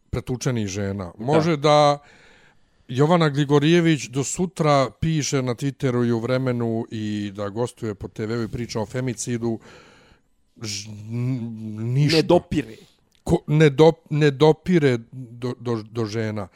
pretučenih 0.10 0.67
žena. 0.67 1.12
Može 1.17 1.51
da, 1.51 1.57
da 1.57 1.99
Jovana 2.88 3.29
Gligorijević 3.29 4.07
do 4.07 4.23
sutra 4.23 4.89
piše 4.99 5.41
na 5.41 5.55
Twitteru 5.55 6.07
i 6.07 6.12
u 6.12 6.19
vremenu 6.19 6.86
i 6.91 7.31
da 7.36 7.49
gostuje 7.49 7.95
po 7.95 8.07
TV-u 8.07 8.43
i 8.43 8.47
priča 8.47 8.79
o 8.81 8.86
femicidu, 8.86 9.60
ž, 10.62 10.89
n- 10.89 11.93
ništa. 11.93 12.17
Ne 12.17 12.23
dopire. 12.23 12.75
Ko, 13.23 13.38
ne, 13.47 13.69
do, 13.69 13.91
ne 14.10 14.31
dopire 14.31 14.97
do, 15.12 15.53
do, 15.60 15.84
do 15.91 16.05
žena. 16.05 16.47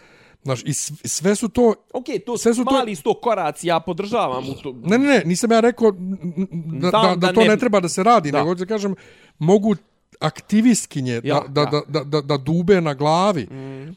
Znaš, 0.46 0.64
i 0.64 0.74
sve 1.04 1.36
su 1.36 1.50
to... 1.50 1.74
Ok, 1.94 2.06
to 2.26 2.38
Sve 2.38 2.54
su 2.54 2.56
su 2.56 2.66
to- 2.66 2.72
mali 2.72 2.96
sto 2.96 3.14
koraci, 3.14 3.68
ja 3.68 3.80
podržavam 3.80 4.50
u 4.50 4.54
to. 4.54 4.76
Ne, 4.84 4.98
ne, 4.98 5.08
ne, 5.08 5.22
nisam 5.26 5.52
ja 5.52 5.60
rekao 5.60 5.92
da, 5.92 6.92
da, 6.92 7.02
da 7.02 7.16
da 7.18 7.34
to 7.34 7.42
ne- 7.42 7.48
ne, 7.48 7.58
treba 7.58 7.80
da 7.80 7.90
se 7.90 8.04
radi, 8.04 8.32
Da. 8.32 8.38
nego 8.38 8.56
da 8.56 8.66
kažem, 8.66 8.96
mogu 9.40 9.76
aktivistkinje 10.20 11.22
Ja, 11.24 11.40
da, 11.40 11.48
da, 11.50 11.62
ja. 11.62 11.70
da, 11.70 12.00
da, 12.00 12.04
da, 12.04 12.22
da 12.22 12.38
dube 12.38 12.82
na 12.82 12.94
glavi, 12.94 13.44
mm. 13.44 13.96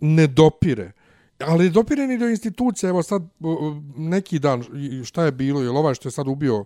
ne 0.00 0.26
dopire. 0.26 0.92
Ali 1.40 1.70
dopire 1.70 2.06
ni 2.06 2.18
do 2.18 2.28
institucije. 2.28 2.90
Evo 2.90 3.02
sad, 3.02 3.22
neki 3.96 4.38
dan, 4.38 4.64
šta 5.04 5.24
je 5.24 5.32
bilo, 5.32 5.62
je 5.62 5.70
ovaj 5.70 5.94
što 5.94 6.08
je 6.08 6.12
sad 6.12 6.28
ubio 6.28 6.64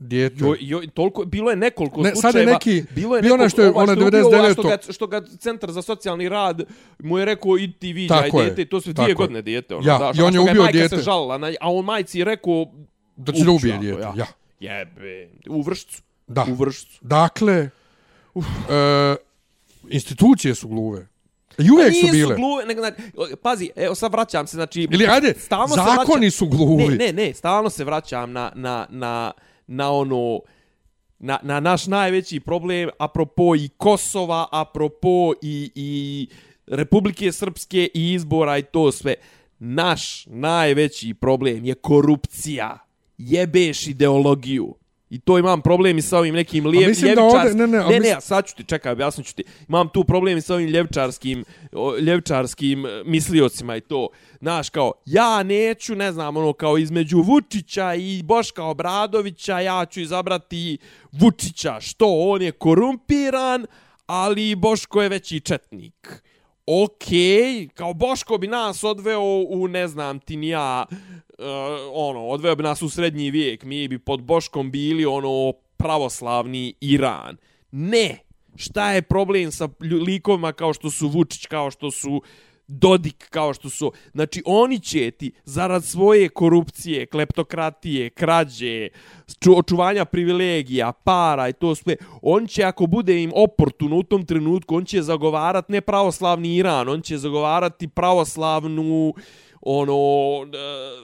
dijete? 0.00 0.36
Jo, 0.38 0.54
jo, 0.60 0.82
toliko, 0.86 1.24
bilo 1.24 1.50
je 1.50 1.56
nekoliko 1.56 2.00
Ne, 2.00 2.08
sad 2.08 2.14
je 2.14 2.20
slučajeva. 2.22 2.52
neki- 2.52 2.84
bilo 2.90 3.16
je 3.16 3.22
bio 3.22 3.34
onaj 3.34 3.46
nekoliko, 3.46 3.48
što 3.50 3.62
je- 3.62 3.70
ubio, 3.70 3.94
99. 4.10 4.24
ovaj 4.34 4.52
Što 4.52 4.62
ga, 4.62 4.78
što 4.90 5.06
ga 5.06 5.22
centar 5.38 5.70
za 5.70 5.82
socijalni 5.82 6.28
rad 6.28 6.62
mu 6.98 7.18
je 7.18 7.24
rekao 7.24 7.56
idi 7.56 7.72
ti 7.72 7.92
viđaj 7.92 8.22
Tako 8.22 8.38
je, 8.38 8.44
dijete, 8.44 8.64
to 8.66 8.80
su 8.80 8.92
dvije 8.92 9.08
je. 9.08 9.14
godine 9.14 9.42
dijete. 9.42 9.74
Ono, 9.74 9.88
Ja, 9.88 9.98
da, 9.98 10.12
i 10.14 10.22
on 10.22 10.34
je 10.34 10.40
ubio 10.40 10.66
dijete. 10.66 10.96
se 10.96 11.02
žalila, 11.02 11.38
na, 11.38 11.52
a 11.60 11.70
on 11.70 11.84
majci 11.84 12.18
je 12.18 12.24
rekao 12.24 12.66
da 13.16 13.32
će 13.32 13.44
da 13.44 13.50
ubije 13.50 13.72
ono, 13.74 13.82
dijete. 13.82 14.00
ja. 14.00 14.14
Ja. 14.16 14.26
Jebe, 14.60 15.28
u 15.48 15.62
vršcu. 15.62 16.02
Da. 16.26 16.46
U 16.50 16.54
vršcu. 16.54 16.98
Dakle, 17.02 17.70
uh, 18.34 18.44
e, 18.70 19.16
institucije 19.90 20.54
su 20.54 20.68
gluve. 20.68 21.06
I 21.58 21.70
uvijek 21.70 21.88
su 21.90 22.00
Nisu 22.02 22.12
bile. 22.12 22.36
Gluve, 22.36 22.64
nego, 22.66 22.80
znači, 22.80 22.96
pazi, 23.36 23.70
evo 23.76 23.94
sad 23.94 24.12
vraćam 24.12 24.46
se, 24.46 24.56
znači... 24.56 24.88
Ili 24.90 25.06
ajde, 25.06 25.34
stalno 25.38 25.68
se 25.68 25.74
zakoni 25.76 26.06
vraćam- 26.18 26.30
su 26.30 26.46
gluvi. 26.46 26.84
Ne, 26.88 26.96
ne, 26.96 27.12
ne, 27.14 27.34
stalno 27.34 27.70
se 27.70 27.84
vraćam 27.84 28.32
na, 28.32 28.52
na, 28.54 28.86
na, 28.90 29.32
na 29.70 29.92
ono... 29.92 30.40
Na, 31.18 31.38
na 31.42 31.60
naš 31.60 31.86
najveći 31.86 32.40
problem, 32.40 32.88
apropo 32.98 33.56
i 33.56 33.68
Kosova, 33.76 34.46
apropo 34.52 35.32
i, 35.42 35.70
i 35.74 36.28
Republike 36.66 37.32
Srpske 37.32 37.88
i 37.94 38.12
izbora 38.12 38.58
i 38.58 38.62
to 38.62 38.92
sve. 38.92 39.14
Naš 39.58 40.26
najveći 40.26 41.14
problem 41.14 41.64
je 41.64 41.74
korupcija. 41.74 42.78
Jebeš 43.18 43.86
ideologiju. 43.86 44.74
I 45.10 45.18
to 45.20 45.38
imam 45.38 45.62
problem 45.62 45.98
i 45.98 46.02
sa 46.02 46.18
ovim 46.18 46.34
nekim 46.34 46.66
lijep, 46.66 46.88
mislim 46.88 47.14
da 47.14 47.20
ljevičars... 47.20 47.44
ovde- 47.44 47.54
ne, 47.56 47.66
ne, 47.66 47.78
ne, 47.78 47.84
ne, 47.84 47.98
mislim- 47.98 48.16
a 48.16 48.20
sad 48.20 48.46
ću 48.46 48.56
ti, 48.56 48.64
čekaj, 48.64 48.92
objasnit 48.92 49.26
ću 49.26 49.34
ti. 49.34 49.44
Imam 49.68 49.88
tu 49.88 50.04
problem 50.04 50.38
i 50.38 50.40
sa 50.40 50.54
ovim 50.54 50.68
ljevčarskim, 50.68 51.44
ljevčarskim 52.00 52.86
e, 52.86 53.02
misliocima 53.04 53.76
i 53.76 53.80
to. 53.80 54.08
Znaš, 54.40 54.70
kao, 54.70 54.92
ja 55.06 55.42
neću, 55.42 55.94
ne 55.94 56.12
znam, 56.12 56.36
ono, 56.36 56.52
kao 56.52 56.78
između 56.78 57.18
Vučića 57.18 57.94
i 57.94 58.22
Boška 58.22 58.64
Obradovića, 58.64 59.60
ja 59.60 59.86
ću 59.86 60.00
izabrati 60.00 60.78
Vučića, 61.12 61.80
što 61.80 62.06
on 62.18 62.42
je 62.42 62.52
korumpiran, 62.52 63.66
ali 64.06 64.54
Boško 64.54 65.02
je 65.02 65.08
veći 65.08 65.40
četnik. 65.40 66.22
Okej, 66.72 67.68
kao 67.74 67.94
Boško 67.94 68.38
bi 68.38 68.46
nas 68.46 68.84
odveo 68.84 69.44
u, 69.48 69.68
ne 69.68 69.88
znam, 69.88 70.20
ti 70.20 70.36
ni 70.36 70.48
ja, 70.48 70.86
uh, 70.90 71.46
ono, 71.92 72.26
odveo 72.26 72.56
bi 72.56 72.62
nas 72.62 72.82
u 72.82 72.90
srednji 72.90 73.30
vijek, 73.30 73.64
mi 73.64 73.88
bi 73.88 73.98
pod 73.98 74.22
Boškom 74.22 74.70
bili, 74.70 75.06
ono, 75.06 75.52
pravoslavni 75.76 76.74
Iran. 76.80 77.36
Ne! 77.70 78.18
Šta 78.56 78.92
je 78.92 79.02
problem 79.02 79.52
sa 79.52 79.68
likovima 80.06 80.52
kao 80.52 80.72
što 80.72 80.90
su 80.90 81.08
Vučić, 81.08 81.46
kao 81.46 81.70
što 81.70 81.90
su 81.90 82.22
Dodik, 82.72 83.28
kao 83.30 83.54
što 83.54 83.70
su... 83.70 83.92
Znači, 84.12 84.42
oni 84.46 84.80
će 84.80 85.10
ti, 85.10 85.32
zarad 85.44 85.84
svoje 85.84 86.28
korupcije, 86.28 87.06
kleptokratije, 87.06 88.10
krađe, 88.10 88.88
očuvanja 89.56 90.04
privilegija, 90.04 90.92
para 90.92 91.48
i 91.48 91.52
to 91.52 91.74
sve, 91.74 91.96
on 92.22 92.46
će, 92.46 92.64
ako 92.64 92.86
bude 92.86 93.22
im 93.22 93.32
oportuno 93.34 93.96
u 93.96 94.02
tom 94.02 94.26
trenutku, 94.26 94.76
on 94.76 94.84
će 94.84 95.02
zagovarat 95.02 95.68
ne 95.68 95.80
pravoslavni 95.80 96.56
Iran, 96.56 96.88
on 96.88 97.02
će 97.02 97.18
zagovarati 97.18 97.88
pravoslavnu 97.88 99.14
ono 99.60 99.94
e, 100.44 100.56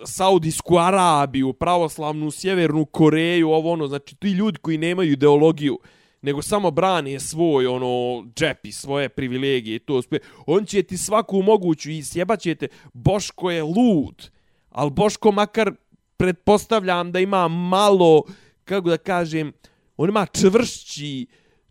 Saudijsku 0.04 0.78
Arabiju, 0.78 1.52
pravoslavnu 1.52 2.30
Sjevernu 2.30 2.84
Koreju, 2.84 3.50
ovo 3.50 3.72
ono, 3.72 3.86
znači 3.86 4.16
ti 4.16 4.28
ljudi 4.28 4.58
koji 4.58 4.78
nemaju 4.78 5.12
ideologiju, 5.12 5.78
nego 6.22 6.42
samo 6.42 6.70
brane 6.70 7.20
svoj 7.20 7.66
ono 7.66 8.24
džep 8.36 8.66
i 8.66 8.72
svoje 8.72 9.08
privilegije 9.08 9.76
i 9.76 9.78
to 9.78 10.02
sve. 10.02 10.18
On 10.46 10.64
će 10.64 10.82
ti 10.82 10.98
svaku 10.98 11.42
moguću 11.42 11.90
i 11.90 12.02
sjebaćete. 12.02 12.68
Boško 12.92 13.50
je 13.50 13.62
lud, 13.62 14.30
ali 14.70 14.90
Boško 14.90 15.32
makar 15.32 15.72
pretpostavljam 16.16 17.12
da 17.12 17.20
ima 17.20 17.48
malo, 17.48 18.22
kako 18.64 18.88
da 18.88 18.98
kažem, 18.98 19.52
on 19.96 20.08
ima 20.08 20.26
čvršći, 20.26 21.26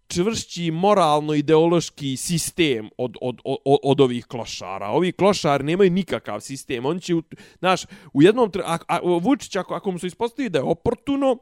čvršći 0.07 0.71
moralno-ideološki 0.71 2.17
sistem 2.17 2.89
od, 2.97 3.17
od, 3.21 3.41
od, 3.43 3.57
od 3.83 4.01
ovih 4.01 4.25
klošara. 4.25 4.87
Ovi 4.87 5.11
klošari 5.11 5.63
nemaju 5.63 5.91
nikakav 5.91 6.39
sistem. 6.39 6.85
On 6.85 6.99
će, 6.99 7.13
znaš, 7.59 7.85
u 8.13 8.21
jednom... 8.21 8.51
A, 8.65 8.77
a, 8.87 8.99
Vučić, 9.21 9.55
ako, 9.55 9.73
ako 9.73 9.91
mu 9.91 9.99
se 9.99 10.07
ispostavi 10.07 10.49
da 10.49 10.59
je 10.59 10.63
oportuno, 10.63 11.37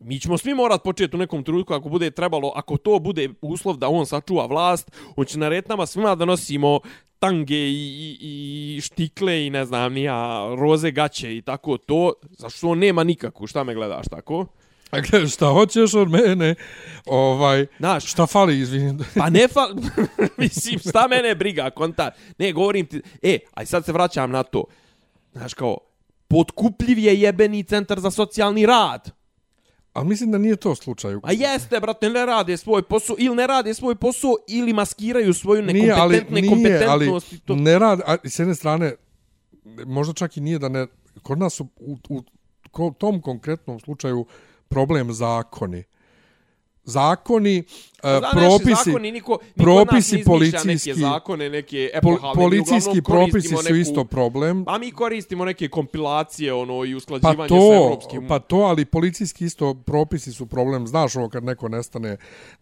mi 0.00 0.20
ćemo 0.20 0.38
svi 0.38 0.54
morat 0.54 0.82
početi 0.82 1.16
u 1.16 1.18
nekom 1.18 1.44
trenutku 1.44 1.74
ako 1.74 1.88
bude 1.88 2.10
trebalo, 2.10 2.52
ako 2.56 2.76
to 2.76 2.98
bude 2.98 3.28
uslov 3.40 3.76
da 3.76 3.88
on 3.88 4.06
sačuva 4.06 4.46
vlast, 4.46 4.90
on 5.16 5.24
će 5.24 5.38
narediti 5.38 5.68
nama 5.68 5.86
svima 5.86 6.14
da 6.14 6.24
nosimo 6.24 6.80
tange 7.18 7.56
i, 7.56 8.16
i, 8.20 8.76
i 8.76 8.80
štikle 8.80 9.46
i 9.46 9.50
ne 9.50 9.64
znam 9.64 9.92
nija 9.92 10.48
roze 10.58 10.90
gaće 10.90 11.36
i 11.36 11.42
tako 11.42 11.76
to, 11.76 12.12
zašto 12.30 12.68
on 12.68 12.78
nema 12.78 13.04
nikakvu, 13.04 13.46
šta 13.46 13.64
me 13.64 13.74
gledaš 13.74 14.08
tako? 14.08 14.46
Dakle, 14.92 15.28
šta 15.28 15.46
hoćeš 15.46 15.94
od 15.94 16.10
mene? 16.10 16.54
Ovaj, 17.06 17.66
Znaš, 17.78 18.10
šta 18.10 18.26
fali, 18.26 18.58
izvini? 18.58 19.04
Pa 19.16 19.30
ne 19.30 19.48
fa... 19.48 19.60
Mislim, 20.38 20.78
šta 20.78 21.08
mene 21.08 21.34
briga, 21.34 21.70
konta. 21.70 22.10
Ne, 22.38 22.52
govorim 22.52 22.86
ti... 22.86 23.02
E, 23.22 23.38
aj 23.54 23.66
sad 23.66 23.84
se 23.84 23.92
vraćam 23.92 24.30
na 24.30 24.42
to. 24.42 24.64
Znaš, 25.32 25.54
kao, 25.54 25.78
potkupljiv 26.28 26.98
je 26.98 27.20
jebeni 27.20 27.62
centar 27.62 28.00
za 28.00 28.10
socijalni 28.10 28.66
rad. 28.66 29.19
Ali 29.92 30.08
mislim 30.08 30.30
da 30.30 30.38
nije 30.38 30.56
to 30.56 30.74
slučaj. 30.74 31.14
A 31.22 31.32
jeste, 31.32 31.80
brate, 31.80 32.10
ne 32.10 32.26
rade 32.26 32.56
svoj 32.56 32.82
posao, 32.82 33.16
ili 33.18 33.36
ne 33.36 33.46
rade 33.46 33.74
svoj 33.74 33.94
posao, 33.94 34.36
ili 34.48 34.72
maskiraju 34.72 35.34
svoju 35.34 35.62
nije, 35.62 35.92
ali, 35.92 36.24
nije, 36.30 36.86
ali 36.86 37.10
to. 37.44 37.56
ne 37.56 37.78
rad, 37.78 38.00
a 38.06 38.16
s 38.24 38.38
jedne 38.38 38.54
strane, 38.54 38.94
možda 39.86 40.14
čak 40.14 40.36
i 40.36 40.40
nije 40.40 40.58
da 40.58 40.68
ne, 40.68 40.86
kod 41.22 41.38
nas 41.38 41.54
su 41.54 41.68
u, 41.76 41.96
u 42.08 42.22
ko- 42.70 42.94
tom 42.98 43.20
konkretnom 43.22 43.80
slučaju 43.80 44.26
problem 44.68 45.12
zakoni. 45.12 45.84
Zakoni, 46.84 47.56
e, 47.56 47.62
Znaš, 48.18 48.30
propisi, 48.32 48.74
zakoni, 48.84 49.12
niko, 49.12 49.32
niko 49.46 49.64
propisi 49.64 50.24
policijski- 50.24 50.66
neke 50.88 50.94
zakone, 50.96 51.50
neke 51.50 51.90
pol, 52.02 52.12
mi 52.12 52.18
policijski 52.34 53.02
propisi 53.02 53.30
koristimo 53.32 53.58
su 53.58 53.64
neku- 53.64 53.76
isto 53.76 54.04
problem. 54.04 54.64
A 54.66 54.78
mi 54.78 54.90
koristimo 54.92 55.44
neke 55.44 55.68
kompilacije 55.68 56.52
ono 56.54 56.84
i 56.84 56.90
Pa 56.90 56.96
usklađivanje 56.96 57.36
sa 57.40 57.48
to, 57.50 57.74
evropskim. 57.76 58.28
pa 58.28 58.38
to, 58.40 58.56
ali 58.56 58.84
policijski 58.86 59.44
isto 59.44 59.74
propisi 59.76 60.32
su 60.32 60.46
problem. 60.46 60.86
Znaš 60.86 61.16
ovo 61.16 61.28
kad 61.28 61.44
neko 61.44 61.68
nestane, 61.68 62.16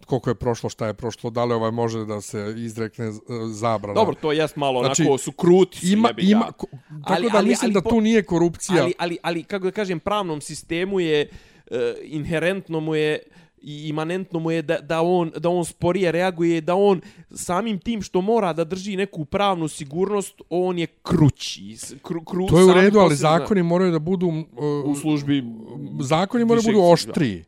koliko 0.06 0.30
je 0.30 0.34
prošlo, 0.36 0.70
šta 0.70 0.86
je 0.86 0.94
prošlo, 0.94 1.30
da 1.30 1.44
li 1.44 1.54
ovaj 1.54 1.70
može 1.72 1.98
da 2.00 2.20
se 2.20 2.54
izrekne 2.56 3.12
z- 3.12 3.20
zabrana. 3.46 3.94
Dobro, 3.94 4.14
to 4.14 4.32
jest 4.32 4.56
malo, 4.56 4.80
Znači, 4.80 5.02
onako 5.02 5.18
su 5.18 5.32
kruti. 5.32 5.78
su, 5.78 5.86
ima, 5.88 6.08
ga. 6.08 6.22
ima, 6.22 6.52
ko- 6.52 6.66
tako 6.98 7.12
Ali- 7.12 7.30
da 7.30 7.38
ali- 7.38 7.48
mislim 7.48 7.66
ali 7.66 7.74
da 7.74 7.80
po- 7.80 7.90
tu 7.90 8.00
nije 8.00 8.22
korupcija. 8.24 8.82
Ali, 8.82 8.92
ali, 8.98 9.18
ali, 9.22 9.42
kako 9.42 9.64
da 9.64 9.70
kažem, 9.72 10.00
pravnom 10.00 10.40
sistemu 10.40 11.00
je, 11.00 11.28
uh, 11.66 11.76
inherentno 12.02 12.80
mu 12.80 12.94
je 12.94 13.18
i 13.62 13.88
imanentno 13.88 14.38
mu 14.38 14.50
je 14.50 14.62
da, 14.62 14.78
da, 14.80 15.02
on, 15.02 15.32
da 15.36 15.48
on 15.48 15.64
sporije 15.64 16.12
reaguje, 16.12 16.60
da 16.60 16.74
on 16.74 17.00
samim 17.30 17.78
tim 17.78 18.02
što 18.02 18.20
mora 18.20 18.52
da 18.52 18.64
drži 18.64 18.96
neku 18.96 19.24
pravnu 19.24 19.68
sigurnost, 19.68 20.42
on 20.50 20.78
je 20.78 20.86
krući. 20.86 21.76
Kru, 22.02 22.24
kru, 22.24 22.46
to 22.46 22.58
je 22.58 22.64
u 22.64 22.72
redu, 22.74 22.98
ali 22.98 23.16
zakoni 23.16 23.62
moraju 23.62 23.92
da 23.92 23.98
budu 23.98 24.26
uh, 24.26 24.44
U 24.84 24.94
službi... 24.94 25.44
zakoni 26.00 26.44
moraju 26.44 26.62
da 26.62 26.72
budu 26.72 26.84
oštriji. 26.84 27.44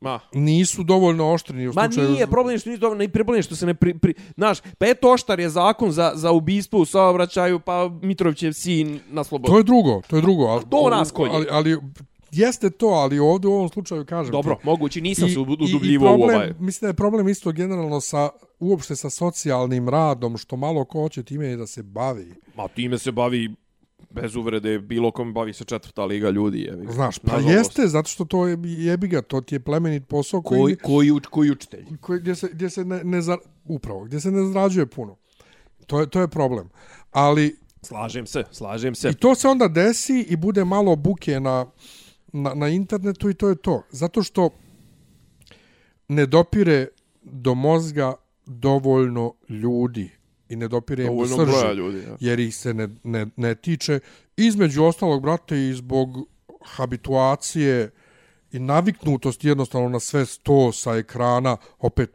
Ma, 0.00 0.20
nisu 0.32 0.82
dovoljno 0.82 1.32
oštri 1.32 1.56
ni 1.56 1.68
u 1.68 1.72
Ma 1.72 1.84
slučaju... 1.84 2.10
nije, 2.10 2.26
problem 2.26 2.58
što 2.58 2.70
nije 2.70 2.78
dovoljno, 2.78 3.04
i 3.04 3.08
problem 3.08 3.42
što 3.42 3.56
se 3.56 3.66
ne 3.66 3.74
pri, 3.74 3.98
pri... 3.98 4.14
Znaš, 4.36 4.58
pa 4.78 4.86
eto 4.86 5.12
oštar 5.12 5.40
je 5.40 5.48
zakon 5.48 5.92
za, 5.92 6.12
za 6.14 6.32
ubistvo 6.32 6.80
u 6.80 6.84
saobraćaju, 6.84 7.60
pa 7.60 7.90
Mitrovićev 8.02 8.52
sin 8.52 9.00
na 9.10 9.24
slobodu. 9.24 9.52
To 9.52 9.58
je 9.58 9.64
drugo, 9.64 10.02
to 10.06 10.16
je 10.16 10.22
drugo. 10.22 10.44
Ali, 10.44 10.64
to 10.70 10.90
nas 10.90 11.10
kolje. 11.10 11.30
Ali, 11.34 11.46
ali, 11.50 11.78
jeste 12.32 12.70
to, 12.70 12.86
ali 12.86 13.18
ovdje 13.18 13.48
u 13.48 13.52
ovom 13.52 13.68
slučaju 13.68 14.04
kažem 14.04 14.32
Dobro, 14.32 14.54
ti, 14.54 14.60
mogući, 14.64 15.00
nisam 15.00 15.28
se 15.28 15.34
i 15.34 15.38
udubljivo 15.38 16.16
u 16.16 16.22
ovaj. 16.22 16.52
Mislim 16.58 16.86
da 16.86 16.88
je 16.88 16.94
problem 16.94 17.28
isto 17.28 17.52
generalno 17.52 18.00
sa, 18.00 18.28
uopšte 18.60 18.96
sa 18.96 19.10
socijalnim 19.10 19.88
radom, 19.88 20.36
što 20.36 20.56
malo 20.56 20.84
ko 20.84 21.00
hoće 21.00 21.22
time 21.22 21.56
da 21.56 21.66
se 21.66 21.82
bavi. 21.82 22.34
Ma 22.56 22.68
time 22.68 22.98
se 22.98 23.12
bavi 23.12 23.54
bez 24.10 24.36
uvrede, 24.36 24.78
bilo 24.78 25.10
kom 25.10 25.34
bavi 25.34 25.52
se 25.52 25.64
četvrta 25.64 26.04
liga 26.04 26.30
ljudi. 26.30 26.60
Je, 26.60 26.78
Znaš, 26.90 27.18
pa 27.18 27.36
jeste, 27.36 27.86
zato 27.86 28.08
što 28.08 28.24
to 28.24 28.46
je 28.46 28.58
jebi 28.64 29.08
ga, 29.08 29.22
to 29.22 29.40
ti 29.40 29.54
je 29.54 29.60
plemenit 29.60 30.08
posao 30.08 30.42
koji, 30.42 30.60
Koji, 30.60 30.76
koji, 30.76 31.10
uč, 31.10 31.26
koji 31.26 31.50
učitelj? 31.50 31.84
koji 32.00 32.20
gdje 32.20 32.34
se, 32.34 32.48
gdje 32.52 32.70
se 32.70 32.84
ne, 32.84 33.04
ne 33.04 33.22
zar, 33.22 33.38
upravo, 33.64 34.04
gdje 34.04 34.20
se 34.20 34.30
ne 34.30 34.46
zarađuje 34.46 34.86
puno. 34.86 35.16
To 35.86 36.00
je, 36.00 36.10
to 36.10 36.20
je 36.20 36.28
problem. 36.28 36.68
Ali 37.10 37.56
Slažem 37.82 38.26
se, 38.26 38.44
slažem 38.50 38.94
se. 38.94 39.08
I 39.08 39.14
to 39.14 39.34
se 39.34 39.48
onda 39.48 39.68
desi 39.68 40.26
i 40.28 40.36
bude 40.36 40.64
malo 40.64 40.96
buke 40.96 41.40
na, 41.40 41.66
na, 42.32 42.54
na 42.54 42.68
internetu 42.68 43.30
i 43.30 43.34
to 43.34 43.48
je 43.48 43.56
to. 43.56 43.82
Zato 43.90 44.22
što 44.22 44.50
ne 46.08 46.26
dopire 46.26 46.86
do 47.22 47.54
mozga 47.54 48.14
dovoljno 48.46 49.34
ljudi 49.48 50.10
i 50.48 50.56
ne 50.56 50.68
dopire 50.68 51.04
im 51.04 51.18
do 51.18 51.26
srži, 51.26 51.76
ljudi. 51.76 51.98
Ja. 51.98 52.16
jer 52.20 52.40
ih 52.40 52.56
se 52.56 52.74
ne, 52.74 52.88
ne, 53.04 53.26
ne 53.36 53.54
tiče. 53.54 54.00
Između 54.36 54.84
ostalog, 54.84 55.22
brate, 55.22 55.68
i 55.68 55.72
zbog 55.72 56.28
habituacije 56.64 57.90
i 58.52 58.58
naviknutosti 58.58 59.48
jednostavno 59.48 59.88
na 59.88 60.00
sve 60.00 60.26
sto 60.26 60.72
sa 60.72 60.96
ekrana, 60.96 61.56
opet, 61.78 62.10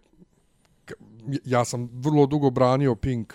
ja 1.45 1.65
sam 1.65 1.89
vrlo 1.93 2.26
dugo 2.26 2.49
branio 2.49 2.95
Pink, 2.95 3.34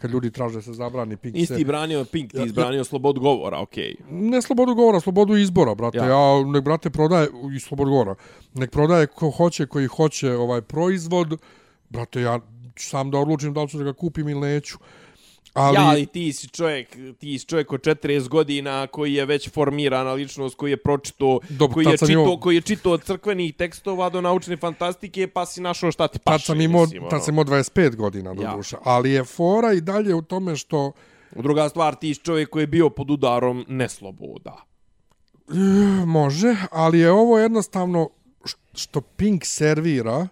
kad 0.00 0.10
ljudi 0.10 0.30
traže 0.30 0.54
da 0.54 0.62
se 0.62 0.72
zabrani 0.72 1.16
Pink. 1.16 1.34
Nisi 1.34 1.46
se- 1.46 1.56
ti 1.56 1.64
branio 1.64 2.04
Pink, 2.04 2.30
ti 2.32 2.38
Ja- 2.38 2.44
izbranio 2.44 2.84
slobodu 2.84 3.20
govora, 3.20 3.58
okej. 3.58 3.94
ne 4.10 4.42
slobodu 4.42 4.74
govora, 4.74 5.00
slobodu 5.00 5.36
izbora, 5.36 5.74
brate. 5.74 5.98
Ja. 5.98 6.04
Ja, 6.04 6.10
ja 6.10 6.44
nek 6.46 6.64
brate 6.64 6.90
prodaje 6.90 7.28
i 7.56 7.60
slobodu 7.60 7.90
govora. 7.90 8.14
Nek 8.54 8.70
prodaje 8.70 9.06
ko 9.06 9.30
hoće, 9.30 9.66
koji 9.66 9.86
hoće 9.86 10.32
ovaj 10.32 10.60
proizvod. 10.62 11.36
Brate, 11.88 12.20
ja 12.20 12.40
sam 12.76 13.10
da 13.10 13.18
odlučim 13.18 13.54
da 13.54 13.62
li 13.62 13.68
ću 13.68 13.78
da 13.78 13.84
ga 13.84 13.92
kupim 13.92 14.28
ili 14.28 14.40
neću. 14.40 14.78
Ali, 15.54 15.74
Ja, 15.76 15.82
ali 15.82 16.06
ti 16.06 16.32
si 16.32 16.48
čovjek, 16.48 16.88
ti 17.18 17.38
si 17.38 17.46
čovjek 17.46 17.72
od 17.72 17.80
40 17.80 18.28
godina 18.28 18.86
koji 18.86 19.14
je 19.14 19.24
već 19.24 19.50
formirana 19.50 20.12
ličnost, 20.12 20.56
koji 20.56 20.70
je 20.70 20.76
pročito, 20.76 21.40
Dobro, 21.48 21.74
koji 21.74 21.84
je 21.84 21.92
čito, 21.92 22.06
imao- 22.08 22.36
koji 22.36 22.54
je 22.54 22.60
čito 22.62 22.92
od 22.92 23.04
crkvenih 23.04 23.54
tekstova 23.54 24.08
do 24.08 24.20
naučne 24.20 24.56
fantastike, 24.56 25.26
pa 25.26 25.46
si 25.46 25.60
našao 25.60 25.92
šta 25.92 26.08
ti 26.08 26.18
paše. 26.18 26.32
tad 26.34 26.44
sam 26.44 26.60
imao, 26.60 26.82
mislim, 26.82 27.02
tad 27.02 27.12
ono. 27.12 27.20
sam 27.20 27.34
imao 27.34 27.44
25 27.44 27.96
godina 27.96 28.34
do 28.34 28.42
Ja. 28.42 28.56
duša. 28.56 28.78
Ali 28.84 29.10
je 29.10 29.24
fora 29.24 29.72
i 29.72 29.80
dalje 29.80 30.14
u 30.14 30.22
tome 30.22 30.56
što 30.56 30.92
Druga 31.32 31.68
stvar, 31.68 31.94
ti 31.94 32.14
si 32.14 32.20
čovjek 32.20 32.50
koji 32.50 32.62
je 32.62 32.66
bio 32.68 32.90
pod 32.90 33.10
udarom 33.10 33.64
nesloboda. 33.68 34.56
može, 36.06 36.56
ali 36.72 36.98
je 36.98 37.10
ovo 37.10 37.38
jednostavno 37.38 38.08
što 38.74 39.00
Pink 39.00 39.44
servira 39.44 40.28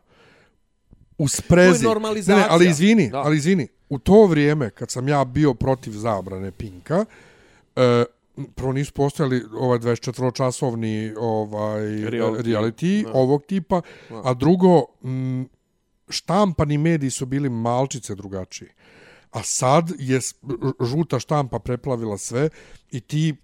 u 1.19 1.29
sprezi. 1.29 1.85
normalizacija. 1.85 2.37
Ne, 2.37 2.43
ne, 2.43 2.49
ali 2.51 2.69
izvini, 2.69 3.11
Da. 3.11 3.19
ali 3.19 3.37
izvini. 3.37 3.69
U 3.89 3.99
to 3.99 4.27
vrijeme 4.27 4.71
kad 4.71 4.91
sam 4.91 5.09
ja 5.09 5.25
bio 5.25 5.55
protiv 5.55 5.91
zabrane 5.93 6.51
Pinka, 6.51 7.05
e, 7.77 8.05
prvo 8.55 8.73
nisu 8.73 8.93
postojali 8.93 9.45
ovaj 9.53 9.79
24-časovni 9.79 11.15
ovaj 11.19 11.83
Reality. 11.83 12.43
reality, 12.43 13.05
Da. 13.05 13.13
ovog 13.13 13.43
tipa, 13.47 13.81
Da. 14.09 14.21
a 14.25 14.35
drugo 14.35 14.83
m, 15.05 15.49
štampani 16.09 16.79
mediji 16.79 17.11
su 17.11 17.27
bili 17.27 17.49
malčice 17.49 18.15
drugačiji. 18.15 18.69
A 19.31 19.43
sad 19.43 19.91
je 19.99 20.21
žuta 20.81 21.19
štampa 21.19 21.59
preplavila 21.59 22.19
sve 22.19 22.49
i 22.91 23.01
ti 23.01 23.35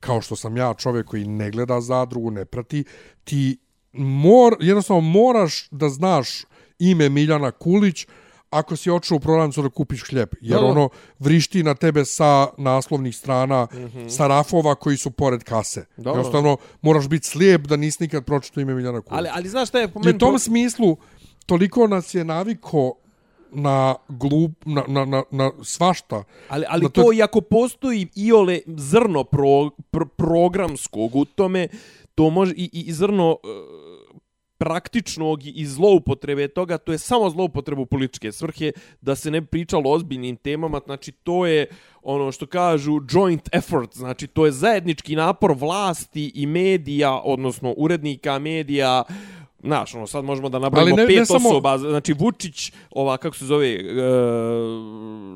kao 0.00 0.20
što 0.20 0.36
sam 0.36 0.56
ja 0.56 0.74
čovjek 0.74 1.06
koji 1.06 1.26
ne 1.26 1.50
gleda 1.50 1.80
zadrugu, 1.80 2.30
ne 2.30 2.44
prati, 2.44 2.84
ti 3.24 3.58
mor, 3.92 4.56
jednostavno 4.60 5.00
moraš 5.00 5.68
da 5.70 5.88
znaš 5.88 6.44
ime 6.78 7.08
Miljana 7.08 7.50
Kulić 7.50 8.06
ako 8.50 8.76
si 8.76 8.90
očeo 8.90 9.16
u 9.16 9.20
prodavnicu 9.20 9.62
da 9.62 9.68
kupiš 9.68 10.02
hljeb. 10.10 10.28
Jer 10.40 10.58
ono 10.64 10.88
vrišti 11.18 11.62
na 11.62 11.74
tebe 11.74 12.04
sa 12.04 12.46
naslovnih 12.58 13.16
strana, 13.16 13.68
mm 13.72 13.76
-hmm. 13.76 14.08
sa 14.08 14.26
rafova 14.26 14.74
koji 14.74 14.96
su 14.96 15.10
pored 15.10 15.44
kase. 15.44 15.86
Da. 15.96 16.10
Jednostavno 16.10 16.56
moraš 16.82 17.08
biti 17.08 17.26
slijep 17.26 17.60
da 17.60 17.76
nisi 17.76 18.02
nikad 18.02 18.24
pročitao 18.24 18.60
ime 18.60 18.74
Miljana 18.74 19.00
Kulić. 19.00 19.18
Ali, 19.18 19.28
ali 19.32 19.48
znaš 19.48 19.68
šta 19.68 19.78
je 19.78 19.88
po 19.88 19.98
I 19.98 20.02
u 20.02 20.04
meni... 20.04 20.18
tom 20.18 20.38
smislu 20.38 20.96
toliko 21.46 21.86
nas 21.86 22.14
je 22.14 22.24
naviko 22.24 22.94
na 23.52 23.94
glup, 24.08 24.52
na, 24.66 24.84
na, 24.88 25.04
na, 25.04 25.22
na 25.30 25.50
svašta. 25.62 26.24
Ali, 26.48 26.64
ali 26.68 26.82
Na 26.82 26.88
to, 26.88 27.02
to- 27.02 27.12
i 27.12 27.22
ako 27.22 27.40
postoji 27.40 28.08
iole 28.14 28.60
zrno 28.66 29.24
pro, 29.24 29.70
pro, 29.90 30.06
programskog 30.06 31.16
u 31.16 31.24
tome, 31.24 31.68
to 32.14 32.30
može 32.30 32.54
i, 32.56 32.70
i, 32.72 32.80
i 32.80 32.92
zrno 32.92 33.36
e, 33.44 33.48
praktičnog 34.58 35.46
i 35.46 35.66
zloupotrebe 35.66 36.48
toga, 36.48 36.78
to 36.78 36.92
je 36.92 36.98
samo 36.98 37.30
zloupotrebu 37.30 37.86
političke 37.86 38.32
svrhe, 38.32 38.72
da 39.00 39.16
se 39.16 39.30
ne 39.30 39.44
pričalo 39.44 39.90
o 39.90 39.94
ozbiljnim 39.94 40.36
temama, 40.36 40.80
znači 40.84 41.12
to 41.12 41.46
je 41.46 41.66
ono 42.02 42.32
što 42.32 42.46
kažu 42.46 43.00
joint 43.10 43.48
effort, 43.52 43.96
znači 43.96 44.26
to 44.26 44.46
je 44.46 44.52
zajednički 44.52 45.16
napor 45.16 45.52
vlasti 45.52 46.32
i 46.34 46.46
medija, 46.46 47.14
odnosno 47.14 47.74
urednika 47.76 48.38
medija, 48.38 49.02
Znaš, 49.62 49.94
ono, 49.94 50.06
sad 50.06 50.24
možemo 50.24 50.48
da 50.48 50.58
nabrojimo 50.58 50.96
ne- 50.96 51.02
ne 51.02 51.08
pet 51.08 51.26
samo- 51.26 51.48
osoba, 51.48 51.78
znači 51.78 52.12
Vučić, 52.12 52.72
ova, 52.90 53.16
kako 53.16 53.36
se 53.36 53.44
zove, 53.44 53.68
e, 53.68 53.80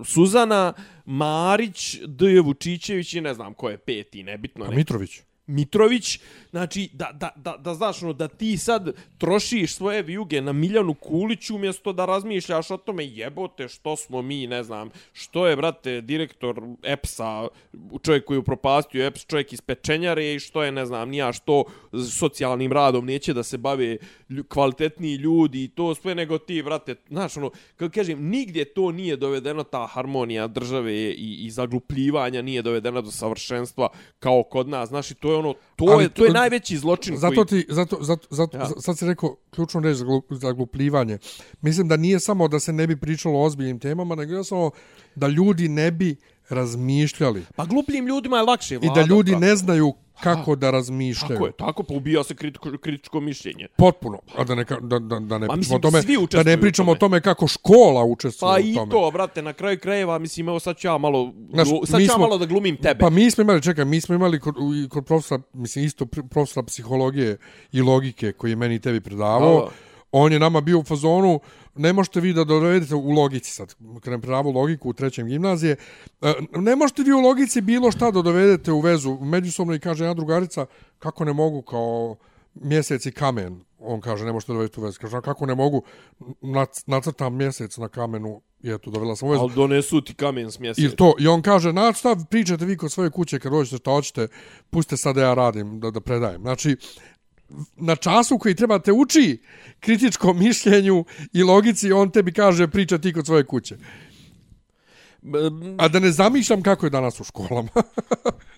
Suzana, 0.04 0.72
Marić, 1.06 1.98
D. 2.06 2.40
Vučićević 2.40 3.14
i 3.14 3.20
ne 3.20 3.34
znam 3.34 3.54
ko 3.54 3.70
je 3.70 3.78
peti, 3.78 4.22
nebitno. 4.22 4.64
Pa. 4.64 4.70
Mitrović. 4.72 5.20
Mitrović, 5.46 6.20
znači 6.50 6.88
da, 6.92 7.10
da, 7.14 7.30
da, 7.36 7.56
da 7.56 7.74
znaš 7.74 8.02
ono, 8.02 8.12
da 8.12 8.28
ti 8.28 8.56
sad 8.56 8.92
trošiš 9.18 9.74
svoje 9.74 10.02
vijuge 10.02 10.40
na 10.40 10.52
Miljanu 10.52 10.94
Kuliću 10.94 11.54
umjesto 11.54 11.92
da 11.92 12.04
razmišljaš 12.04 12.70
o 12.70 12.76
tome 12.76 13.06
jebote 13.06 13.68
što 13.68 13.96
smo 13.96 14.22
mi, 14.22 14.46
ne 14.46 14.62
znam, 14.62 14.90
što 15.12 15.46
je, 15.46 15.56
brate, 15.56 16.00
direktor 16.00 16.62
EPS-a, 16.82 17.48
čovjek 18.02 18.24
koji 18.24 18.36
je 18.36 18.40
upropastio 18.40 19.06
EPS, 19.06 19.26
čovjek 19.26 19.52
iz 19.52 19.60
pečenjare 19.60 20.34
i 20.34 20.40
što 20.40 20.62
je, 20.62 20.72
ne 20.72 20.86
znam, 20.86 21.08
nija 21.08 21.32
što 21.32 21.64
socijalnim 22.18 22.72
radom 22.72 23.06
neće 23.06 23.34
da 23.34 23.42
se 23.42 23.58
bave 23.58 23.96
kvalitetni 24.48 24.82
kvalitetniji 24.92 25.16
ljudi 25.16 25.64
i 25.64 25.68
to 25.68 25.94
sve 25.94 26.14
nego 26.14 26.38
ti, 26.38 26.62
brate, 26.62 26.94
znaš 27.08 27.36
ono, 27.36 27.50
kako 27.76 27.94
kažem, 27.94 28.28
nigdje 28.28 28.64
to 28.64 28.92
nije 28.92 29.16
dovedeno, 29.16 29.62
ta 29.62 29.86
harmonija 29.86 30.46
države 30.46 30.92
i, 30.94 31.46
i 31.46 31.50
zaglupljivanja 31.50 32.42
nije 32.42 32.62
dovedena 32.62 33.00
do 33.00 33.10
savršenstva 33.10 33.88
kao 34.18 34.42
kod 34.42 34.68
nas, 34.68 34.88
znaš, 34.88 35.10
i 35.10 35.14
to 35.14 35.31
je 35.32 35.38
ono, 35.38 35.54
to, 35.76 35.84
Ali 35.84 36.04
je, 36.04 36.08
to 36.08 36.24
je 36.24 36.32
najveći 36.32 36.78
zločin 36.78 37.16
Zato 37.16 37.34
koji... 37.44 37.46
ti, 37.46 37.72
zato, 37.72 37.98
zato, 38.00 38.26
zato 38.30 38.56
Ja. 38.56 38.62
ja. 38.62 38.68
sad 38.80 38.98
si 38.98 39.06
rekao 39.06 39.36
ključnu 39.50 39.80
reč 39.80 39.96
za, 39.96 40.04
glup, 40.04 40.24
za 40.30 40.52
glupljivanje. 40.52 41.18
Mislim 41.60 41.88
da 41.88 41.96
nije 41.96 42.20
samo 42.20 42.48
da 42.48 42.60
se 42.60 42.72
ne 42.72 42.86
bi 42.86 42.96
pričalo 42.96 43.38
o 43.38 43.44
ozbiljnim 43.44 43.78
temama, 43.78 44.14
nego 44.14 44.32
jednostavno 44.32 44.70
da 45.14 45.26
ljudi 45.26 45.68
ne 45.68 45.90
bi 45.90 46.16
razmišljali. 46.48 47.44
Pa 47.56 47.64
glupljim 47.64 48.06
ljudima 48.06 48.36
je 48.36 48.42
lakše 48.42 48.74
I 48.74 48.78
vladat. 48.78 48.94
da 48.94 49.14
ljudi 49.14 49.36
ne 49.36 49.56
znaju 49.56 49.92
kako 50.20 50.56
da 50.56 50.70
razmišljaju. 50.70 51.34
Tako 51.34 51.46
je, 51.46 51.52
tako 51.52 51.82
pa 51.82 51.94
ubija 51.94 52.24
se 52.24 52.34
kritičko, 52.34 52.70
kritičko 52.80 53.20
mišljenje. 53.20 53.68
Potpuno. 53.76 54.18
A 54.36 54.44
da 54.44 54.54
ne, 54.54 54.64
da, 54.80 54.98
da, 54.98 55.18
da 55.18 55.38
ne 55.38 55.46
pričamo 55.46 55.56
mislim, 55.56 55.76
o 55.76 55.80
tome, 55.80 56.02
da 56.32 56.42
ne 56.42 56.60
pričamo 56.60 56.92
o 56.92 56.94
tome. 56.94 56.98
tome 57.00 57.20
kako 57.20 57.46
škola 57.46 58.04
učestvuje 58.04 58.50
Pa 58.52 58.56
u 58.56 58.60
i 58.60 58.74
tome. 58.74 58.90
to, 58.90 59.10
brate, 59.10 59.42
na 59.42 59.52
kraju 59.52 59.78
krajeva, 59.78 60.18
mislim, 60.18 60.48
evo 60.48 60.60
sad 60.60 60.76
ću 60.76 60.86
ja 60.86 60.98
malo, 60.98 61.32
Znaš, 61.52 61.68
sad 61.84 62.00
ću 62.00 62.06
ja 62.06 62.18
malo 62.18 62.38
da 62.38 62.46
glumim 62.46 62.76
tebe. 62.76 62.98
Pa 63.00 63.10
mi 63.10 63.30
smo 63.30 63.42
imali, 63.42 63.62
čekaj, 63.62 63.84
mi 63.84 64.00
smo 64.00 64.14
imali 64.14 64.40
kod, 64.40 64.54
i 64.84 64.88
kod 64.88 65.04
profesora, 65.04 65.42
mislim 65.52 65.84
isto 65.84 66.04
pr- 66.04 66.28
profesora 66.28 66.66
psihologije 66.66 67.36
i 67.72 67.82
logike 67.82 68.32
koji 68.32 68.50
je 68.50 68.56
meni 68.56 68.74
i 68.74 68.78
tebi 68.78 69.00
predavao. 69.00 69.54
Da, 69.54 69.64
da. 69.64 69.91
On 70.12 70.32
je 70.32 70.38
nama 70.38 70.60
bio 70.60 70.78
u 70.78 70.84
fazonu, 70.84 71.40
ne 71.74 71.92
možete 71.92 72.20
vi 72.20 72.32
da 72.32 72.44
dovedete 72.44 72.94
u 72.94 73.10
logici 73.10 73.50
sad, 73.50 73.74
nam 74.06 74.20
predavao 74.20 74.52
logiku 74.52 74.90
u 74.90 74.92
trećem 74.92 75.28
gimnazije, 75.28 75.76
e, 76.20 76.34
ne 76.56 76.76
možete 76.76 77.02
vi 77.02 77.12
u 77.12 77.20
logici 77.20 77.60
bilo 77.60 77.90
šta 77.92 78.10
da 78.10 78.22
dovedete 78.22 78.72
u 78.72 78.80
vezu 78.80 79.18
međusobno 79.20 79.74
i 79.74 79.80
kaže 79.80 80.04
jedna 80.04 80.14
drugarica, 80.14 80.66
kako 80.98 81.24
ne 81.24 81.32
mogu 81.32 81.62
kao 81.62 82.16
mjesec 82.54 83.06
i 83.06 83.12
kamen, 83.12 83.60
on 83.78 84.00
kaže 84.00 84.24
ne 84.24 84.32
možete 84.32 84.52
dovedete 84.52 84.80
u 84.80 84.84
vezu. 84.84 84.98
Kaže, 85.00 85.16
"A 85.16 85.20
kako 85.20 85.46
ne 85.46 85.54
mogu, 85.54 85.82
nac, 86.40 86.86
nacrtam 86.86 87.36
mjesec 87.36 87.76
na 87.76 87.88
kamenu 87.88 88.40
i 88.62 88.70
eto, 88.70 88.90
dovela 88.90 89.16
sam 89.16 89.28
u 89.28 89.30
vezu. 89.30 89.42
Ali 89.42 89.54
donesu 89.54 90.00
ti 90.00 90.14
kamen 90.14 90.50
s 90.50 90.58
mjeseca. 90.58 90.86
Ili 90.86 90.96
to, 90.96 91.14
i 91.18 91.26
on 91.28 91.42
kaže, 91.42 91.72
na 91.72 91.92
šta 91.92 92.16
pričate 92.30 92.64
vi 92.64 92.76
kod 92.76 92.92
svoje 92.92 93.10
kuće 93.10 93.38
kad 93.38 93.52
dođete 93.52 93.76
šta 93.76 93.90
hoćete, 93.90 94.28
pustite 94.70 94.96
sad 94.96 95.14
da 95.14 95.22
ja 95.22 95.34
radim, 95.34 95.80
da, 95.80 95.90
da 95.90 96.00
predajem. 96.00 96.40
Znači, 96.40 96.76
na 97.76 97.96
času 97.96 98.38
koji 98.38 98.54
treba 98.54 98.78
te 98.78 98.92
uči 98.92 99.42
kritičkom 99.80 100.38
mišljenju 100.38 101.04
i 101.32 101.42
logici, 101.42 101.92
on 101.92 102.10
tebi 102.10 102.32
kaže 102.32 102.68
priča 102.68 102.98
ti 102.98 103.12
kod 103.12 103.26
svoje 103.26 103.44
kuće. 103.44 103.76
A 105.78 105.88
da 105.88 105.98
ne 105.98 106.10
zamišljam 106.10 106.62
kako 106.62 106.86
je 106.86 106.90
danas 106.90 107.20
u 107.20 107.24
školama. 107.24 107.68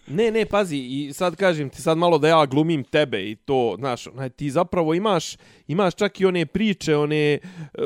Ne, 0.07 0.31
ne, 0.31 0.47
pazi, 0.47 0.77
i 0.77 1.13
sad 1.13 1.37
kažem 1.37 1.71
ti 1.71 1.83
sad 1.83 1.99
malo 1.99 2.19
da 2.19 2.29
ja 2.29 2.47
glumim 2.47 2.85
tebe 2.85 3.31
i 3.31 3.37
to, 3.37 3.75
znaš, 3.79 4.07
onaj, 4.07 4.31
ti 4.31 4.51
zapravo 4.51 4.95
imaš, 4.95 5.37
imaš 5.69 5.95
čak 5.95 6.21
i 6.21 6.27
one 6.27 6.47
priče, 6.47 6.97
one, 6.97 7.39
uh, 7.63 7.81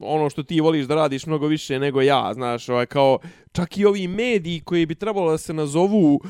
ono 0.00 0.30
što 0.30 0.42
ti 0.42 0.60
voliš 0.60 0.86
da 0.86 0.94
radiš 0.94 1.26
mnogo 1.26 1.46
više 1.46 1.78
nego 1.78 2.00
ja, 2.02 2.34
znaš, 2.34 2.68
ovaj, 2.68 2.86
kao, 2.86 3.18
čak 3.52 3.78
i 3.78 3.84
ovi 3.84 4.08
mediji 4.08 4.60
koji 4.60 4.86
bi 4.86 4.94
trebalo 4.94 5.30
da 5.30 5.38
se 5.38 5.52
nazovu 5.52 6.20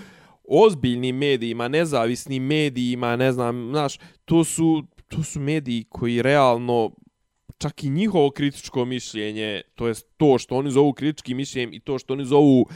ozbiljnim 0.48 1.16
medijima, 1.16 1.68
nezavisnim 1.68 2.42
medijima, 2.42 3.16
ne 3.16 3.32
znam, 3.32 3.68
znaš, 3.70 3.98
to 4.24 4.44
su, 4.44 4.82
to 5.08 5.22
su 5.22 5.40
mediji 5.40 5.84
koji 5.88 6.22
realno 6.22 6.90
čak 7.58 7.84
i 7.84 7.90
njihovo 7.90 8.30
kritičko 8.30 8.84
mišljenje, 8.84 9.62
to 9.74 9.88
jest 9.88 10.06
to 10.16 10.38
što 10.38 10.56
oni 10.56 10.70
zovu 10.70 10.92
kritičkim 10.92 11.36
mišljenjem 11.36 11.72
i 11.72 11.80
to 11.80 11.98
što 11.98 12.12
oni 12.12 12.24
zovu 12.24 12.66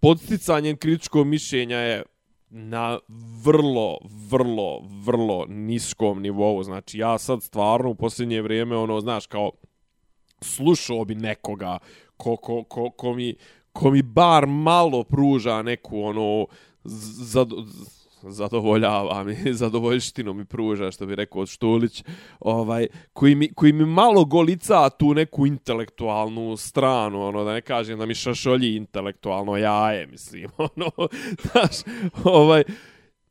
podsticanjem 0.00 0.76
kritičkog 0.76 1.26
mišljenja 1.26 1.76
je 1.76 2.02
na 2.50 2.98
vrlo, 3.44 3.98
vrlo, 4.30 4.80
vrlo 5.04 5.46
niskom 5.48 6.22
nivou. 6.22 6.62
Znači, 6.62 6.98
ja 6.98 7.18
sad 7.18 7.42
stvarno 7.42 7.90
u 7.90 7.94
posljednje 7.94 8.42
vrijeme, 8.42 8.76
ono, 8.76 9.00
znaš, 9.00 9.26
kao 9.26 9.50
slušao 10.40 11.04
bi 11.04 11.14
nekoga 11.14 11.78
ko, 12.16 12.36
ko, 12.36 12.64
ko, 12.64 12.90
ko, 12.90 13.14
mi, 13.14 13.34
ko 13.72 13.90
mi 13.90 14.02
bar 14.02 14.46
malo 14.46 15.02
pruža 15.02 15.62
neku, 15.62 16.02
ono, 16.02 16.46
zado, 16.84 17.64
zadovoljava 18.22 19.24
mi, 19.24 19.36
zadovoljštinu 19.62 20.34
mi 20.34 20.44
pruža, 20.44 20.90
što 20.90 21.06
bi 21.06 21.14
rekao 21.14 21.46
Štulić, 21.46 22.04
ovaj, 22.40 22.86
koji, 23.12 23.34
mi, 23.34 23.54
koji 23.54 23.72
mi 23.72 23.86
malo 23.86 24.24
golica 24.24 24.90
tu 24.90 25.14
neku 25.14 25.46
intelektualnu 25.46 26.56
stranu, 26.56 27.22
ono, 27.22 27.44
da 27.44 27.52
ne 27.52 27.60
kažem 27.60 27.98
da 27.98 28.06
mi 28.06 28.14
šašolji 28.14 28.76
intelektualno 28.76 29.56
jaje, 29.56 30.06
mislim, 30.06 30.50
ono, 30.58 30.90
znaš, 31.42 31.96
ovaj, 32.24 32.62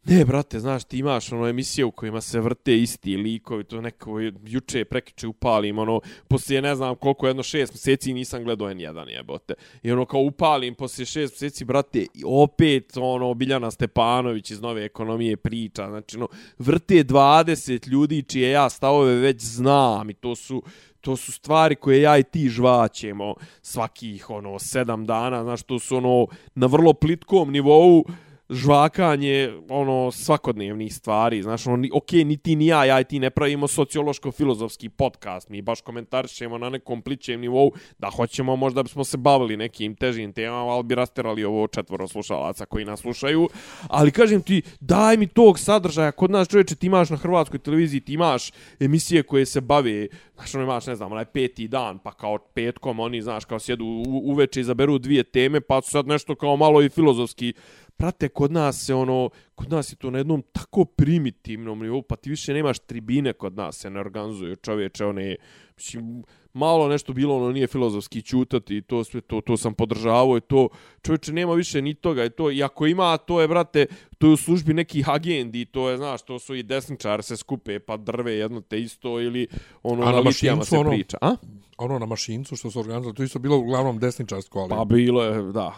Ne, 0.06 0.26
brate, 0.26 0.60
znaš, 0.60 0.84
ti 0.84 0.98
imaš 0.98 1.32
ono 1.32 1.48
emisije 1.48 1.86
u 1.86 1.92
kojima 1.92 2.22
se 2.22 2.40
vrte 2.40 2.78
isti 2.78 3.18
likovi, 3.18 3.64
to 3.64 3.82
neko 3.82 4.20
juče 4.46 4.86
prekiče 4.86 5.28
upalim, 5.28 5.80
ono, 5.80 6.02
poslije 6.28 6.62
ne 6.62 6.76
znam 6.76 6.96
koliko, 6.96 7.28
jedno 7.28 7.44
šest 7.44 7.74
mjeseci 7.74 8.14
nisam 8.14 8.44
gledao 8.44 8.70
N1, 8.70 9.10
jebote. 9.10 9.54
I 9.84 9.92
ono, 9.92 10.06
kao 10.06 10.20
upalim, 10.20 10.76
poslije 10.76 11.06
šest 11.06 11.34
mjeseci, 11.34 11.66
brate, 11.66 12.00
i 12.00 12.24
opet, 12.26 12.98
ono, 12.98 13.34
Biljana 13.34 13.72
Stepanović 13.72 14.52
iz 14.52 14.62
Nove 14.62 14.86
ekonomije 14.86 15.38
priča, 15.38 15.90
znači, 15.90 16.18
ono, 16.18 16.28
vrte 16.60 16.96
20 16.96 17.88
ljudi 17.88 18.24
čije 18.24 18.50
ja 18.50 18.70
stavove 18.70 19.16
već 19.16 19.42
znam 19.42 20.10
i 20.10 20.14
to 20.14 20.36
su, 20.36 20.64
to 21.02 21.16
su 21.16 21.32
stvari 21.32 21.76
koje 21.76 22.02
ja 22.02 22.18
i 22.18 22.24
ti 22.24 22.50
žvaćemo 22.50 23.36
svakih, 23.62 24.30
ono, 24.30 24.60
sedam 24.60 25.06
dana, 25.06 25.44
znaš, 25.44 25.64
to 25.64 25.80
su, 25.80 25.98
ono, 25.98 26.28
na 26.56 26.68
vrlo 26.68 26.94
plitkom 26.94 27.52
nivou, 27.52 28.06
žvakanje 28.54 29.54
ono 29.70 30.12
svakodnevnih 30.12 30.96
stvari 30.96 31.42
znaš 31.42 31.68
ono 31.68 31.88
ok 31.94 32.12
ni 32.12 32.38
ti 32.38 32.56
ni 32.56 32.68
ja 32.68 32.86
ja 32.86 33.00
i 33.00 33.04
ti 33.04 33.20
ne 33.20 33.30
pravimo 33.30 33.68
sociološko 33.68 34.32
filozofski 34.32 34.90
podcast 34.90 35.50
mi 35.50 35.62
baš 35.62 35.82
komentarišemo 35.82 36.58
na 36.58 36.70
nekom 36.70 37.02
plićem 37.02 37.42
nivou 37.42 37.72
da 37.98 38.10
hoćemo 38.10 38.56
možda 38.56 38.84
bismo 38.84 39.04
se 39.04 39.18
bavili 39.18 39.58
nekim 39.58 39.96
težim 39.96 40.34
temama 40.34 40.72
ali 40.72 40.84
bi 40.84 40.96
rasterali 40.96 41.44
ovo 41.44 41.68
četvoro 41.68 42.08
slušalaca 42.08 42.66
koji 42.66 42.86
nas 42.86 43.00
slušaju. 43.00 43.50
Ali 43.88 44.12
kažem 44.12 44.42
ti 44.42 44.62
daj 44.80 45.18
mi 45.18 45.28
tog 45.28 45.60
sadržaja. 45.60 46.12
Kod 46.12 46.32
nas 46.32 46.48
čovječe 46.48 46.76
ti 46.76 46.88
imaš 46.88 47.10
na 47.10 47.18
hrvatskoj 47.18 47.60
televiziji 47.60 48.02
ti 48.02 48.14
imaš 48.14 48.52
emisije 48.80 49.24
koje 49.24 49.46
se 49.46 49.62
bave 49.62 50.08
znaš 50.36 50.56
ono 50.56 50.64
imaš 50.64 50.88
ne 50.88 50.96
znam 50.96 51.12
onaj 51.12 51.26
peti 51.26 51.68
dan 51.68 52.00
pa 52.00 52.12
kao 52.12 52.38
petkom 52.38 53.00
oni 53.00 53.22
znaš 53.22 53.46
kao 53.46 53.60
sjedu 53.60 53.86
uveče 54.08 54.62
izaberu 54.62 54.98
dvije 54.98 55.24
teme 55.24 55.62
pa 55.62 55.82
su 55.82 55.92
sad 55.92 56.08
nešto 56.08 56.36
kao 56.36 56.56
malo 56.58 56.82
i 56.82 56.90
filozofski 56.90 57.54
prate, 57.98 58.30
kod 58.30 58.52
nas 58.52 58.86
se 58.86 58.94
ono, 58.94 59.30
kod 59.56 59.72
nas 59.72 59.92
je 59.92 59.96
to 59.96 60.12
na 60.12 60.18
jednom 60.18 60.44
tako 60.52 60.86
primitivnom 60.86 61.80
nivou, 61.80 62.02
pa 62.02 62.16
ti 62.16 62.30
više 62.30 62.54
nemaš 62.54 62.80
tribine 62.80 63.34
kod 63.34 63.56
nas 63.56 63.78
se 63.78 63.90
ne 63.90 64.00
organizuju 64.00 64.56
čovječe, 64.56 65.06
one, 65.06 65.36
mislim, 65.78 66.24
malo 66.54 66.88
nešto 66.88 67.14
bilo, 67.14 67.36
ono 67.36 67.52
nije 67.52 67.68
filozofski 67.68 68.22
čutati, 68.22 68.82
to 68.82 69.04
sve, 69.04 69.22
to, 69.22 69.42
to 69.42 69.58
sam 69.58 69.74
podržavao, 69.74 70.38
i 70.38 70.42
to, 70.42 70.70
čovječe, 71.02 71.34
nema 71.34 71.54
više 71.54 71.82
ni 71.82 71.94
toga, 71.94 72.26
i 72.26 72.30
to, 72.30 72.52
i 72.52 72.64
ako 72.64 72.86
ima, 72.88 73.18
to 73.18 73.42
je, 73.42 73.48
brate, 73.48 73.86
to 74.18 74.28
je 74.28 74.34
u 74.34 74.38
službi 74.38 74.74
nekih 74.74 75.10
agendi, 75.10 75.66
to 75.66 75.90
je, 75.90 75.98
znaš, 75.98 76.22
to 76.22 76.40
su 76.40 76.56
i 76.56 76.64
desničar 76.64 77.24
se 77.24 77.38
skupe, 77.38 77.80
pa 77.80 77.98
drve 77.98 78.34
jedno 78.34 78.62
te 78.62 78.82
isto, 78.82 79.22
ili 79.22 79.48
ono, 79.84 80.04
A 80.04 80.06
na, 80.06 80.12
na 80.12 80.18
litijama 80.20 80.64
se 80.66 80.76
mašincu, 80.76 80.80
ono? 80.80 80.90
priča, 80.90 81.18
a? 81.22 81.36
Ono 81.78 82.00
na 82.00 82.06
mašincu 82.06 82.56
što 82.56 82.72
su 82.72 82.80
organizovali, 82.80 83.16
to 83.16 83.24
isto 83.24 83.40
bilo 83.40 83.58
uglavnom 83.58 84.00
desničarsko, 84.00 84.60
ali... 84.60 84.70
Pa 84.70 84.86
bilo 84.86 85.24
je, 85.24 85.52
da. 85.52 85.76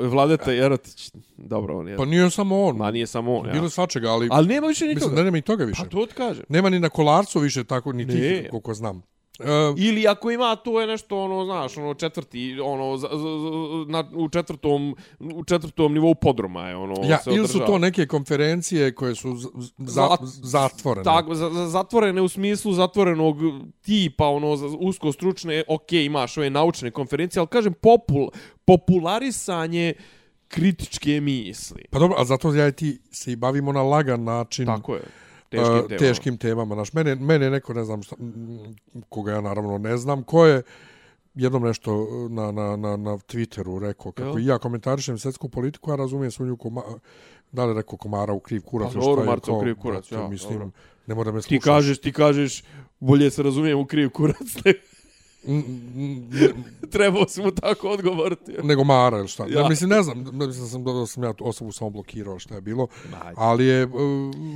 Vladeta 0.00 0.52
Jerotić, 0.52 1.10
dobro 1.36 1.78
on 1.78 1.88
je. 1.88 1.96
Pa 1.96 2.04
nije 2.04 2.30
samo 2.30 2.62
on. 2.62 2.76
Ma 2.76 2.90
nije 2.90 3.06
samo 3.06 3.36
on, 3.36 3.46
ja. 3.46 3.52
Bilo 3.52 3.70
svačega, 3.70 4.08
ali... 4.10 4.28
Ali 4.30 4.48
nema 4.48 4.66
više 4.66 4.84
Mislim 4.84 4.98
nikoga. 4.98 5.16
da 5.16 5.22
nema 5.22 5.38
i 5.38 5.42
toga 5.42 5.64
više. 5.64 5.82
Pa 5.82 5.88
to 5.88 6.06
ti 6.06 6.14
kažem. 6.14 6.44
Nema 6.48 6.70
ni 6.70 6.80
na 6.80 6.88
kolarcu 6.88 7.40
više 7.40 7.64
tako, 7.64 7.92
ni 7.92 8.04
Ne. 8.04 8.12
tih, 8.12 8.50
koliko 8.50 8.74
znam. 8.74 9.02
Uh, 9.40 9.46
Ili 9.76 10.08
ako 10.08 10.30
ima 10.30 10.56
to 10.56 10.80
je 10.80 10.86
nešto 10.86 11.18
ono 11.18 11.44
znaš 11.44 11.76
ono 11.76 11.94
četvrti 11.94 12.60
ono 12.62 12.96
za, 12.96 13.08
za, 13.12 13.16
za, 13.18 13.84
na, 13.88 14.04
u 14.14 14.28
četvrtom 14.28 14.96
u 15.20 15.44
četvrtom 15.44 15.94
nivou 15.94 16.14
podruma 16.14 16.68
je 16.68 16.76
ono 16.76 16.94
ja, 17.04 17.18
se 17.18 17.30
ili 17.30 17.48
su 17.48 17.58
to 17.58 17.78
neke 17.78 18.06
konferencije 18.06 18.94
koje 18.94 19.14
su 19.14 19.36
za, 19.36 19.48
Zat- 19.78 20.18
zatvorene. 20.42 21.04
tako 21.04 21.34
za, 21.34 21.50
za, 21.50 21.66
zatvorene 21.68 22.22
u 22.22 22.28
smislu 22.28 22.72
zatvorenog 22.72 23.36
tipa 23.82 24.26
ono 24.26 24.56
za 24.56 24.66
usko 24.66 25.12
stručne 25.12 25.62
ok 25.68 25.92
imaš 25.92 26.38
ove 26.38 26.50
naučne 26.50 26.90
konferencije 26.90 27.40
ali 27.40 27.48
kažem 27.48 27.72
popul 27.72 28.28
popularisanje 28.64 29.92
kritičke 30.48 31.20
misli 31.20 31.84
Pa 31.90 31.98
dobro, 31.98 32.16
a 32.18 32.24
zato 32.24 32.54
ja 32.54 32.68
i 32.68 32.72
ti 32.72 32.98
se 33.10 33.32
i 33.32 33.36
bavimo 33.36 33.72
na 33.72 33.82
lagan 33.82 34.24
način. 34.24 34.66
tako 34.66 34.94
je 34.94 35.02
teškim, 35.56 35.74
uh, 35.74 35.88
temama 35.88 35.98
teškim 35.98 36.38
temama. 36.38 36.74
Naš, 36.74 36.92
mene, 36.92 37.14
mene 37.14 37.50
neko, 37.50 37.74
ne 37.74 37.84
znam, 37.84 38.02
šta, 38.02 38.16
koga 39.08 39.32
ja 39.32 39.40
naravno 39.40 39.78
ne 39.78 39.96
znam, 39.96 40.22
ko 40.22 40.46
je 40.46 40.62
jednom 41.34 41.62
nešto 41.62 42.08
na, 42.30 42.52
na, 42.52 42.76
na, 42.76 42.96
na 42.96 43.10
Twitteru 43.10 43.78
rekao, 43.80 44.12
kako 44.12 44.38
Jel? 44.38 44.48
ja 44.48 44.58
komentarišem 44.58 45.18
svjetsku 45.18 45.48
politiku, 45.48 45.92
a 45.92 45.96
razumijem 45.96 46.30
sunju 46.30 46.56
koma, 46.56 46.82
da 47.52 47.64
li 47.64 47.74
rekao 47.74 47.98
komara 47.98 48.32
u 48.32 48.40
kriv 48.40 48.62
kurac, 48.62 48.92
Pa 48.92 49.00
dobro, 49.00 49.24
Marco 49.24 49.56
u 49.56 49.60
kriv 49.60 49.76
kurac, 49.76 50.12
ja, 50.12 50.28
mislim, 50.28 50.58
dobro. 50.58 50.70
ne 51.06 51.14
mora 51.14 51.32
me 51.32 51.40
ti 51.40 51.42
slušati. 51.42 51.64
kažeš 51.64 51.98
ti 51.98 52.12
kažeš 52.12 52.62
bolje 53.00 53.30
se 53.30 53.42
razumijem 53.42 53.78
u 53.78 53.86
kriv 53.86 54.10
kurac 54.10 54.46
trebao 56.90 57.28
si 57.28 57.42
mu 57.42 57.50
tako 57.50 57.88
odgovoriti 57.88 58.52
nego 58.62 58.84
Mara 58.84 59.18
ili 59.18 59.28
šta. 59.28 59.46
Ja. 59.48 59.62
Ne, 59.62 59.68
mislim, 59.68 59.90
ne 59.90 60.02
znam, 60.02 60.24
mislim 60.32 60.66
sam 60.66 60.84
da 60.84 61.06
sam 61.06 61.24
ja 61.24 61.32
tu 61.32 61.48
osobu 61.48 61.72
samo 61.72 61.90
blokirao 61.90 62.38
šta 62.38 62.54
je 62.54 62.60
bilo, 62.60 62.86
Ajde. 63.22 63.34
ali 63.36 63.66
je... 63.66 63.84
Uh, 63.84 63.92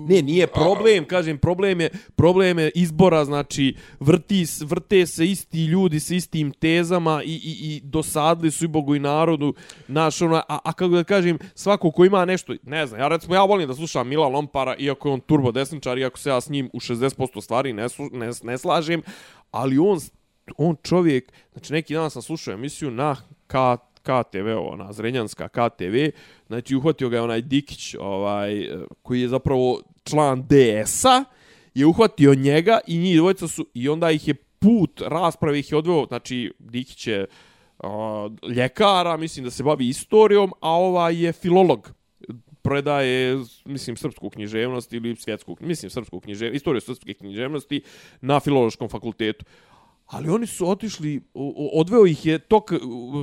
Ne, 0.09 0.23
nije 0.23 0.47
problem, 0.47 1.05
kažem, 1.05 1.39
problem 1.39 1.81
je, 1.81 1.91
problem 2.17 2.59
je 2.59 2.71
izbora, 2.75 3.25
znači, 3.25 3.77
vrti, 4.01 4.45
vrte 4.61 5.07
se 5.07 5.27
isti 5.27 5.65
ljudi 5.65 6.01
sa 6.01 6.15
istim 6.15 6.51
tezama 6.53 7.23
i, 7.23 7.35
i, 7.35 7.57
i 7.61 7.81
dosadli 7.85 8.51
su 8.51 8.65
i 8.65 8.69
Bogu 8.69 8.95
i 8.95 8.99
narodu, 8.99 9.55
naš, 9.89 10.23
ono, 10.23 10.37
a, 10.37 10.59
a 10.65 10.73
kako 10.73 10.95
da 10.95 11.05
kažem, 11.05 11.39
svako 11.55 11.91
ko 11.91 12.05
ima 12.05 12.25
nešto, 12.25 12.55
ne 12.63 12.87
znam, 12.87 13.01
ja 13.01 13.09
recimo, 13.09 13.35
ja 13.35 13.45
volim 13.45 13.69
da 13.69 13.75
slušam 13.75 14.09
Mila 14.09 14.29
Lompara, 14.29 14.77
iako 14.79 15.09
je 15.09 15.13
on 15.13 15.21
turbo 15.21 15.53
desničar, 15.53 15.99
iako 15.99 16.19
se 16.19 16.31
ja 16.31 16.41
s 16.41 16.49
njim 16.49 16.71
u 16.73 16.81
60% 16.81 17.41
stvari 17.43 17.73
ne, 17.73 17.85
slu- 17.89 18.13
ne, 18.13 18.31
ne 18.43 18.59
slažem, 18.59 19.03
ali 19.51 19.79
on, 19.79 19.99
on 20.57 20.77
čovjek, 20.83 21.33
znači 21.53 21.73
neki 21.73 21.95
dan 21.95 22.11
sam 22.11 22.23
slušao 22.23 22.55
emisiju 22.55 22.91
na 22.91 23.17
K, 23.47 23.57
KTV, 24.03 24.49
ona 24.59 24.93
Zrenjanska 24.93 25.49
KTV, 25.49 25.97
znači 26.47 26.77
uhvatio 26.77 27.09
ga 27.09 27.17
je 27.17 27.23
onaj 27.23 27.43
Dikić, 27.43 27.95
ovaj, 28.01 28.61
eh, 28.63 28.85
koji 29.03 29.21
je 29.21 29.29
zapravo 29.29 29.83
član 30.05 30.43
DS-a, 30.43 31.25
je 31.75 31.87
uhvatio 31.87 32.35
njega 32.35 32.79
i 32.87 32.99
njih 32.99 33.17
dvojica 33.17 33.49
su, 33.49 33.67
i 33.75 33.89
onda 33.89 34.11
ih 34.11 34.29
je 34.29 34.35
put 34.35 35.03
rasprave 35.07 35.59
ih 35.59 35.73
je 35.73 35.79
odveo, 35.79 36.07
znači 36.07 36.53
Dikić 36.59 37.07
je 37.07 37.27
a, 37.79 38.29
ljekara, 38.49 39.17
mislim 39.17 39.45
da 39.45 39.51
se 39.51 39.63
bavi 39.63 39.89
istorijom, 39.89 40.53
a 40.61 40.71
ovaj 40.71 41.25
je 41.25 41.33
filolog 41.33 41.93
predaje, 42.63 43.39
mislim, 43.65 43.97
srpsku 43.97 44.31
književnost 44.31 44.93
ili 44.93 45.17
svjetsku, 45.17 45.57
mislim, 45.61 45.91
srpsku 45.91 46.21
književnost, 46.21 46.57
istoriju 46.57 46.81
srpske 46.81 47.15
književnosti 47.15 47.81
na 48.21 48.41
filološkom 48.41 48.89
fakultetu. 48.89 49.45
Ali 50.09 50.31
oni 50.31 50.47
su 50.47 50.69
otišli, 50.69 51.21
odveo 51.73 52.07
ih 52.07 52.27
je, 52.27 52.39
tok 52.39 52.71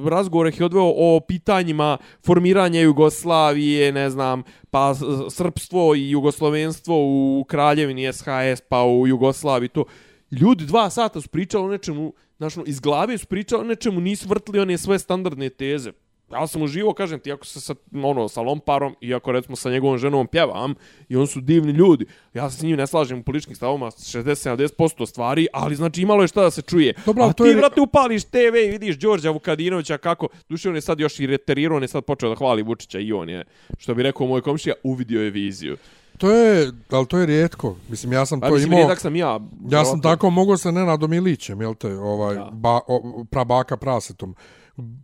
razgovora 0.07 0.49
ih 0.49 0.59
je 0.59 0.65
odveo 0.65 0.93
o 0.95 1.19
pitanjima 1.27 1.97
formiranja 2.25 2.81
Jugoslavije, 2.81 3.91
ne 3.91 4.09
znam, 4.09 4.43
pa 4.71 4.93
srpstvo 5.29 5.95
i 5.95 6.09
jugoslovenstvo 6.09 6.95
u 6.97 7.45
kraljevini 7.47 8.13
SHS, 8.13 8.61
pa 8.69 8.83
u 8.83 9.07
Jugoslaviji, 9.07 9.69
to. 9.69 9.85
Ljudi 10.31 10.65
dva 10.65 10.89
sata 10.89 11.21
su 11.21 11.29
pričali 11.29 11.65
o 11.65 11.69
nečemu, 11.69 12.13
znači, 12.37 12.59
iz 12.65 12.79
glave 12.79 13.17
su 13.17 13.27
pričali 13.27 13.61
o 13.61 13.67
nečemu, 13.67 14.01
nisu 14.01 14.29
vrtili 14.29 14.59
one 14.59 14.77
svoje 14.77 14.99
standardne 14.99 15.49
teze 15.49 15.91
ja 16.31 16.47
sam 16.47 16.61
uživao, 16.61 16.93
kažem 16.93 17.19
ti, 17.19 17.31
ako 17.31 17.45
se 17.45 17.61
sa, 17.61 17.75
ono, 17.95 18.27
sa 18.27 18.41
Lomparom 18.41 18.95
i 19.01 19.13
ako 19.13 19.31
recimo 19.31 19.55
sa 19.55 19.69
njegovom 19.69 19.97
ženom 19.97 20.27
pjevam 20.27 20.75
i 21.09 21.15
oni 21.15 21.27
su 21.27 21.41
divni 21.41 21.71
ljudi, 21.71 22.05
ja 22.33 22.49
se 22.49 22.57
s 22.57 22.61
njim 22.61 22.77
ne 22.77 22.87
slažem 22.87 23.19
u 23.19 23.23
političkim 23.23 23.55
stavoma 23.55 23.85
60-70% 23.87 25.05
stvari, 25.05 25.47
ali 25.53 25.75
znači 25.75 26.01
imalo 26.01 26.21
je 26.21 26.27
šta 26.27 26.41
da 26.41 26.51
se 26.51 26.61
čuje. 26.61 26.93
Dobro, 27.05 27.23
A 27.23 27.33
ti, 27.33 27.43
je- 27.43 27.55
vrate, 27.55 27.81
upališ 27.81 28.23
TV 28.23 28.35
i 28.65 28.71
vidiš 28.71 28.97
Đorđa 28.97 29.29
Vukadinovića 29.29 29.97
kako, 29.97 30.27
duše 30.49 30.69
on 30.69 30.75
je 30.75 30.81
sad 30.81 30.99
još 30.99 31.19
i 31.19 31.27
reterirao, 31.27 31.77
on 31.77 31.83
je 31.83 31.87
sad 31.87 32.03
počeo 32.03 32.29
da 32.29 32.35
hvali 32.35 32.63
Vučića 32.63 32.99
i 32.99 33.13
on 33.13 33.29
je, 33.29 33.43
što 33.77 33.93
bi 33.93 34.03
rekao 34.03 34.27
moj 34.27 34.41
komšija, 34.41 34.75
uvidio 34.83 35.21
je 35.21 35.29
viziju. 35.29 35.77
To 36.17 36.31
je, 36.31 36.71
ali 36.89 37.07
to 37.07 37.17
je 37.17 37.25
rijetko. 37.25 37.75
Mislim, 37.89 38.13
ja 38.13 38.25
sam 38.25 38.39
Pa 38.39 38.47
to 38.47 38.53
mislim, 38.53 38.67
imao... 38.67 38.79
rijedak 38.79 38.99
sam 38.99 39.15
ja. 39.15 39.39
Ja 39.69 39.85
sam 39.85 40.01
tako 40.01 40.29
mogao 40.29 40.57
sa 40.57 40.71
Nenadom 40.71 41.13
Ilićem, 41.13 41.61
jel 41.61 41.75
te, 41.75 41.93
ovaj, 41.93 42.35
Da. 42.35 42.49
ba, 42.53 42.79
o, 42.87 43.25
prabaka 43.31 43.77
prasetom. 43.77 44.35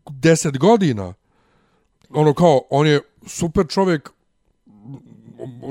Deset 0.09 0.57
godina, 0.57 1.13
ono 2.09 2.33
kao, 2.33 2.61
on 2.69 2.87
je 2.87 3.01
super 3.27 3.67
čovjek, 3.67 4.09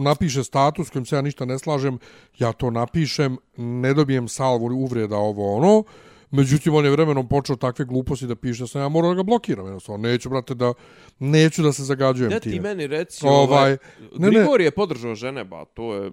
napiše 0.00 0.44
status 0.44 0.90
kojim 0.90 1.06
se 1.06 1.16
ja 1.16 1.22
ništa 1.22 1.44
ne 1.44 1.58
slažem, 1.58 1.98
ja 2.38 2.52
to 2.52 2.70
napišem, 2.70 3.36
ne 3.56 3.94
dobijem 3.94 4.28
salvu 4.28 4.66
uvreda 4.66 5.16
ovo 5.16 5.56
ono, 5.56 5.84
međutim 6.30 6.74
on 6.74 6.84
je 6.84 6.90
vremenom 6.90 7.28
počeo 7.28 7.56
takve 7.56 7.84
gluposti 7.84 8.26
da 8.26 8.36
piše, 8.36 8.62
da 8.62 8.66
sam 8.66 8.82
ja 8.82 8.88
morao 8.88 9.10
da 9.10 9.16
ga 9.16 9.22
blokiram, 9.22 9.66
jednostavno, 9.66 10.08
neću, 10.08 10.30
brate, 10.30 10.54
da, 10.54 10.72
neću 11.18 11.62
da 11.62 11.72
se 11.72 11.84
zagađujem 11.84 12.30
Ne 12.30 12.40
ti 12.40 12.50
time. 12.50 12.68
meni 12.68 12.86
reci, 12.86 13.26
Ovaj, 13.26 13.44
ovaj, 13.44 13.70
ne, 14.18 14.30
ne. 14.30 14.30
Grigor 14.30 14.60
je 14.60 14.70
podržao 14.70 15.14
žene, 15.14 15.44
ba, 15.44 15.64
to 15.64 15.94
je, 15.94 16.12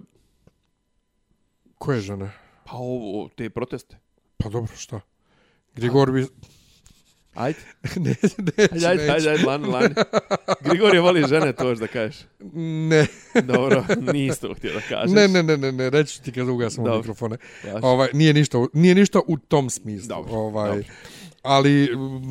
Koje 1.78 2.00
žene? 2.00 2.30
pa 2.64 2.76
ovo, 2.76 3.28
te 3.36 3.50
proteste. 3.50 3.96
Pa 4.36 4.48
dobro, 4.48 4.76
šta? 4.76 5.00
Grigor 5.74 6.12
bi... 6.12 6.26
Ajde, 7.34 7.58
ne, 7.96 8.14
neću, 8.22 8.34
ajde, 8.38 8.52
ajde, 8.58 8.72
neću. 8.74 8.86
ajde, 9.10 9.30
ajde, 9.30 9.44
lani, 9.44 9.66
lani. 9.66 9.94
Grigor 10.60 10.94
je 10.94 11.00
voli 11.00 11.24
žene, 11.24 11.52
to 11.52 11.74
da 11.74 11.86
kažeš. 11.86 12.16
Ne, 12.88 13.06
Dobro, 13.44 13.84
nisi 14.12 14.40
to 14.40 14.54
htio 14.54 14.72
da 14.74 14.80
kažeš. 14.80 15.10
ne, 15.10 15.28
ne, 15.28 15.42
ne, 15.42 15.56
ne, 15.56 15.72
ne, 15.72 15.90
reći 15.90 16.22
ti 16.22 16.32
kad 16.32 16.48
ugasimo 16.48 16.84
Dobro. 16.84 16.98
mikrofone. 16.98 17.36
Važi. 17.64 17.78
Ovaj, 17.82 18.08
nije, 18.12 18.32
ništa, 18.34 18.58
nije 18.72 18.94
ništa 18.94 19.20
u 19.26 19.36
tom 19.38 19.70
smislu. 19.70 20.08
Dobro, 20.08 20.32
ovaj, 20.32 20.68
dobro. 20.70 20.84
Ali, 21.42 21.88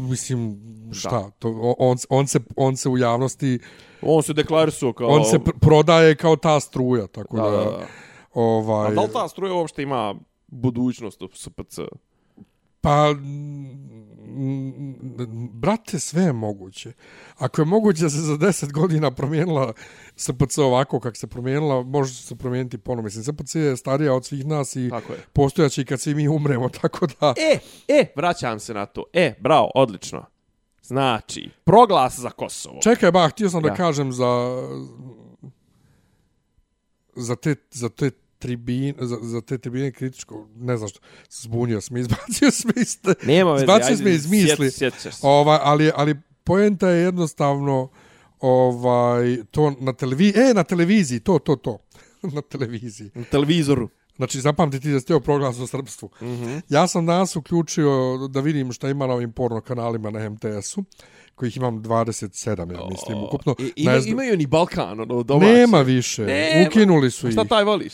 mislim, 0.09 0.59
šta, 0.93 1.31
to, 1.31 1.49
o- 1.51 1.75
on, 1.79 1.97
on, 2.09 2.27
se, 2.27 2.39
on 2.55 2.77
se 2.77 2.89
u 2.89 2.97
javnosti, 2.97 3.59
On 4.01 4.23
se 4.23 4.33
deklarisuo 4.33 4.93
kao... 4.93 5.07
on 5.07 5.25
se 5.25 5.37
pr- 5.37 5.59
prodaje 5.61 6.15
kao 6.15 6.35
ta 6.35 6.59
struja, 6.59 7.07
tako 7.07 7.35
Da, 7.37 7.43
da, 7.43 7.49
da, 7.49 7.63
da. 7.63 7.87
ovaj, 8.33 8.87
A 8.87 8.91
da 8.91 9.01
li 9.01 9.09
ta 9.13 9.27
struja 9.27 9.53
uopšte 9.53 9.83
ima 9.83 10.15
budućnost 10.47 11.21
u 11.21 11.29
SPC? 11.33 11.79
Pa, 12.81 13.15
brate, 15.51 15.99
sve 15.99 16.23
je 16.23 16.33
moguće. 16.33 16.91
Ako 17.37 17.61
je 17.61 17.65
moguće 17.65 18.03
da 18.03 18.09
se 18.09 18.17
za 18.17 18.33
10 18.33 18.71
godina 18.71 19.11
promijenila 19.11 19.73
SPC 20.15 20.57
ovako 20.57 20.99
kako 20.99 21.15
se 21.15 21.27
promijenila, 21.27 21.83
može 21.83 22.13
se 22.13 22.35
promijeniti 22.35 22.77
ponovno. 22.77 23.03
Mislim, 23.03 23.23
SPC 23.23 23.55
je 23.55 23.77
starija 23.77 24.13
od 24.13 24.25
svih 24.25 24.45
nas 24.45 24.75
i 24.75 24.91
postojaće 25.33 25.81
i 25.81 25.85
kad 25.85 26.01
svi 26.01 26.15
mi 26.15 26.27
umremo, 26.27 26.69
tako 26.81 27.07
da... 27.07 27.33
E, 27.37 27.59
e, 27.87 28.05
vraćam 28.15 28.59
se 28.59 28.73
na 28.73 28.85
to. 28.85 29.03
E, 29.13 29.33
bravo, 29.39 29.71
odlično. 29.75 30.25
Znači, 30.83 31.49
proglas 31.63 32.19
za 32.19 32.29
Kosovo. 32.29 32.79
Čekaj, 32.81 33.11
ba, 33.11 33.27
htio 33.29 33.49
sam 33.49 33.61
da 33.61 33.69
Ja. 33.69 33.75
kažem 33.75 34.11
za... 34.11 34.57
Za 37.15 37.35
te, 37.35 37.55
za 37.71 37.89
te 37.89 38.11
tribine, 38.39 38.93
za, 38.99 39.17
za 39.21 39.41
te 39.41 39.57
tribine 39.57 39.91
kritičko, 39.91 40.47
ne 40.55 40.77
znam 40.77 40.89
što, 40.89 40.99
zbunio 41.29 41.81
sam, 41.81 41.97
izbacio 42.03 42.51
sam 42.51 42.71
iz, 42.75 42.97
Nema 43.23 43.51
veze, 43.51 43.63
izbacio 43.63 43.85
ajde, 43.85 43.97
sam 43.97 44.07
iz 44.07 44.29
misli. 44.29 44.71
sjet-. 44.71 45.19
Ovaj, 45.21 45.59
ali, 45.61 45.91
ali 45.95 46.15
poenta 46.43 46.89
je 46.89 47.03
jednostavno 47.03 47.89
ovaj 48.39 49.37
to 49.51 49.73
na 49.79 49.93
televiziji, 49.93 50.41
e, 50.41 50.53
na 50.53 50.63
televiziji, 50.63 51.19
to, 51.19 51.39
to, 51.39 51.55
to. 51.55 51.77
na 52.35 52.41
televiziji. 52.41 53.11
Na 53.15 53.23
televizoru. 53.23 53.89
Znači, 54.15 54.41
zapamti 54.41 54.79
ti 54.79 54.91
da 54.91 54.99
ste 54.99 55.19
proglas 55.19 55.59
o 55.59 55.67
srpstvu. 55.67 56.09
Mm. 56.21 56.25
-hmm. 56.25 56.61
Ja 56.69 56.87
sam 56.87 57.05
danas 57.05 57.35
uključio 57.35 58.17
da 58.29 58.39
vidim 58.39 58.73
šta 58.73 58.89
ima 58.89 59.07
na 59.07 59.13
ovim 59.13 59.31
porno 59.31 59.61
kanalima 59.61 60.09
na 60.09 60.29
MTS-u, 60.29 60.83
kojih 61.35 61.57
imam 61.57 61.83
27, 61.83 62.73
ja 62.73 62.87
mislim, 62.89 63.23
ukupno. 63.23 63.55
I, 63.59 63.73
ima, 63.75 63.97
imaju 64.05 64.37
ni 64.37 64.47
Balkan, 64.47 64.99
ono, 64.99 65.23
domaći. 65.23 65.51
Nema 65.51 65.81
više, 65.81 66.25
Nema. 66.25 66.67
ukinuli 66.67 67.11
su 67.11 67.27
ih. 67.27 67.33
Šta 67.33 67.45
taj 67.45 67.63
voliš? 67.63 67.93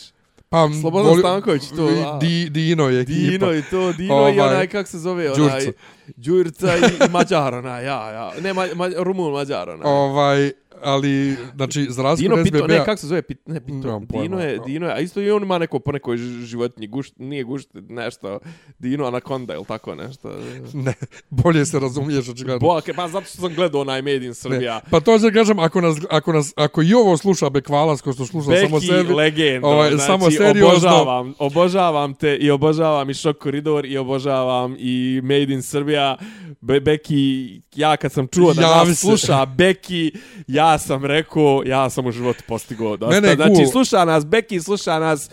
Pa, 0.54 0.70
Slobodan 0.82 1.20
Stanković, 1.20 1.64
to, 1.76 1.86
a. 1.88 2.18
Di, 2.18 2.50
Dino 2.50 2.90
je 2.90 3.02
ekipa. 3.02 3.32
Dino 3.32 3.54
i 3.54 3.64
to, 3.72 3.94
Dino 3.94 4.16
Ovaj, 4.16 4.36
i 4.36 4.40
onaj, 4.40 4.68
kak 4.68 4.88
se 4.88 5.00
zove, 5.00 5.32
onaj... 5.32 5.72
Đurca 6.16 6.78
i, 6.78 7.06
i 7.06 7.10
Mađar, 7.12 7.54
onaj, 7.54 7.86
ja, 7.86 8.12
ja. 8.12 8.32
Ne, 8.42 8.54
ma, 8.54 8.66
ma, 8.76 8.90
Rumun 8.98 9.34
Mađar, 9.34 9.70
onaj. 9.70 9.92
Ovaj, 9.92 10.52
ali, 10.84 11.38
znači, 11.56 11.86
za 11.90 12.04
razliku 12.04 12.36
Dino 12.36 12.44
Pito, 12.44 12.68
ne, 12.68 12.86
kako 12.86 12.98
se 12.98 13.08
zove, 13.08 13.22
Pit, 13.22 13.40
ne, 13.46 13.66
Pito, 13.66 14.02
pojma. 14.10 14.24
Dino 14.24 14.40
je, 14.40 14.60
Dino 14.66 14.88
je, 14.88 14.94
a 14.94 15.00
isto 15.00 15.22
i 15.22 15.32
on 15.32 15.44
ima 15.44 15.58
neko 15.58 15.80
po 15.80 15.92
nekoj 15.92 16.18
životinji, 16.18 16.88
gušt, 16.88 17.14
nije 17.18 17.44
gušt, 17.44 17.70
nešto, 17.74 18.40
Dino 18.80 19.06
Anaconda 19.06 19.54
ili 19.54 19.66
tako 19.66 19.96
nešto. 19.96 20.32
Ne, 20.74 20.94
bolje 21.30 21.66
se 21.66 21.80
razumiješ 21.80 22.30
očigledno. 22.30 22.60
Boake, 22.60 22.94
pa 22.94 23.08
zato 23.08 23.26
što 23.26 23.38
sam 23.42 23.54
gledao 23.56 23.82
onaj 23.82 24.02
Made 24.02 24.26
in 24.26 24.34
Srbija. 24.34 24.76
Ne. 24.76 24.82
Pa 24.92 25.00
to 25.00 25.20
će 25.20 25.32
kažem, 25.32 25.60
ako 25.60 25.82
nas, 25.82 25.98
ako 26.10 26.34
nas, 26.34 26.54
ako 26.56 26.82
i 26.82 26.94
ovo 26.94 27.18
sluša 27.18 27.50
Bekvalas, 27.50 28.02
ko 28.02 28.14
što 28.14 28.26
sluša 28.26 28.50
samo 28.62 28.80
Beki 28.80 28.88
sebi, 28.88 29.14
legenda, 29.14 29.68
ovaj, 29.68 29.90
znači, 29.90 30.06
samo 30.06 30.32
seriozno. 30.32 30.68
obožavam, 30.68 31.34
obožavam 31.40 32.14
te 32.14 32.36
i 32.36 32.52
obožavam 32.52 33.10
i 33.10 33.14
Šok 33.14 33.38
koridor 33.38 33.86
i 33.86 33.98
obožavam 33.98 34.76
i 34.80 35.22
Made 35.24 35.54
in 35.54 35.62
Srbija. 35.62 35.93
Be 36.62 36.80
Beki, 36.80 37.62
ja 37.76 37.98
kad 37.98 38.12
sam 38.12 38.28
čuo 38.28 38.54
da 38.54 38.62
nas 38.62 38.88
se. 38.88 38.96
sluša 38.96 39.46
Beki, 39.46 40.12
ja 40.48 40.78
sam 40.78 41.06
rekao, 41.06 41.64
ja 41.66 41.90
sam 41.90 42.06
u 42.06 42.12
životu 42.12 42.44
postigao 42.48 42.98
dosta. 42.98 43.16
Mene 43.16 43.28
je 43.28 43.36
znači, 43.36 43.56
cool. 43.56 43.72
sluša 43.72 44.06
nas 44.06 44.26
Beki, 44.26 44.60
sluša 44.60 45.00
nas 45.00 45.30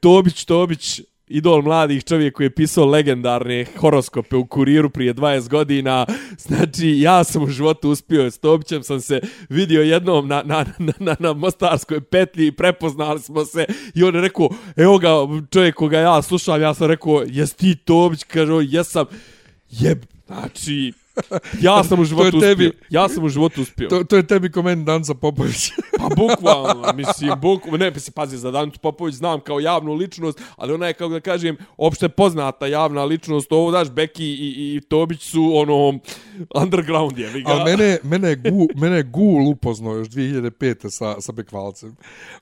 Tobić, 0.00 0.44
Tobić, 0.44 1.00
idol 1.30 1.62
mladih 1.62 2.04
čovjek 2.04 2.36
koji 2.36 2.44
je 2.44 2.54
pisao 2.54 2.84
legendarne 2.84 3.66
horoskope 3.76 4.36
u 4.36 4.46
kuriru 4.46 4.90
prije 4.90 5.14
20 5.14 5.48
godina. 5.48 6.06
Znači, 6.38 6.88
ja 6.98 7.24
sam 7.24 7.42
u 7.42 7.46
životu 7.46 7.90
uspio, 7.90 8.30
s 8.30 8.38
Tobićem 8.38 8.82
sam 8.82 9.00
se 9.00 9.20
vidio 9.48 9.82
jednom 9.82 10.28
na, 10.28 10.42
na, 10.44 10.64
na, 10.78 10.92
na, 10.98 11.16
na 11.18 11.32
Mostarskoj 11.32 12.00
petlji 12.00 12.46
i 12.46 12.52
prepoznali 12.52 13.20
smo 13.20 13.44
se 13.44 13.66
i 13.94 14.04
on 14.04 14.14
je 14.14 14.20
rekao, 14.20 14.48
evo 14.76 14.98
ga 14.98 15.08
čovjek 15.50 15.74
koga 15.74 15.98
ja 15.98 16.22
slušam, 16.22 16.62
ja 16.62 16.74
sam 16.74 16.86
rekao, 16.86 17.22
jes 17.26 17.54
ti 17.54 17.76
Tobić? 17.76 18.24
Kaže, 18.24 18.52
jesam. 18.62 19.06
Jeb, 19.70 20.04
znači, 20.26 20.92
ja 21.68 21.84
sam 21.84 22.00
u 22.00 22.04
životu 22.04 22.36
uspio. 22.36 22.40
tebi. 22.40 22.72
Ja 22.90 23.08
sam 23.08 23.24
u 23.24 23.28
životu 23.28 23.62
uspio. 23.62 23.88
to, 23.88 24.04
to 24.04 24.16
je 24.16 24.26
tebi 24.26 24.50
komend 24.50 24.86
Danca 24.86 25.14
Popović. 25.14 25.70
Pa 25.98 26.08
bukvalno, 26.16 26.92
mislim, 26.94 27.30
bukvalno, 27.40 27.78
ne, 27.78 27.90
mislim, 27.90 28.12
pazi, 28.12 28.36
za 28.36 28.50
Danicu 28.50 28.78
Popović 28.78 29.14
znam 29.14 29.40
kao 29.40 29.60
javnu 29.60 29.94
ličnost, 29.94 30.40
ali 30.56 30.72
ona 30.72 30.86
je, 30.86 30.92
kako 30.92 31.12
da 31.12 31.20
kažem, 31.20 31.56
opšte 31.76 32.08
poznata 32.08 32.66
javna 32.66 33.04
ličnost, 33.04 33.52
ovo, 33.52 33.70
daš, 33.70 33.90
Beki 33.90 34.24
i, 34.24 34.76
i 34.76 34.80
Tobić 34.80 35.22
su, 35.22 35.52
ono, 35.54 35.98
underground 36.62 37.18
je, 37.18 37.42
ga. 37.42 37.50
Ali 37.50 37.64
mene, 37.64 37.98
mene, 38.02 38.28
je 38.28 38.36
gu, 38.36 38.68
mene 38.74 38.96
je 38.96 39.02
Gul 39.02 39.48
upoznao 39.48 39.94
još 39.94 40.08
2005. 40.08 40.90
sa, 40.90 41.20
sa 41.20 41.32
Bekvalcem. 41.32 41.96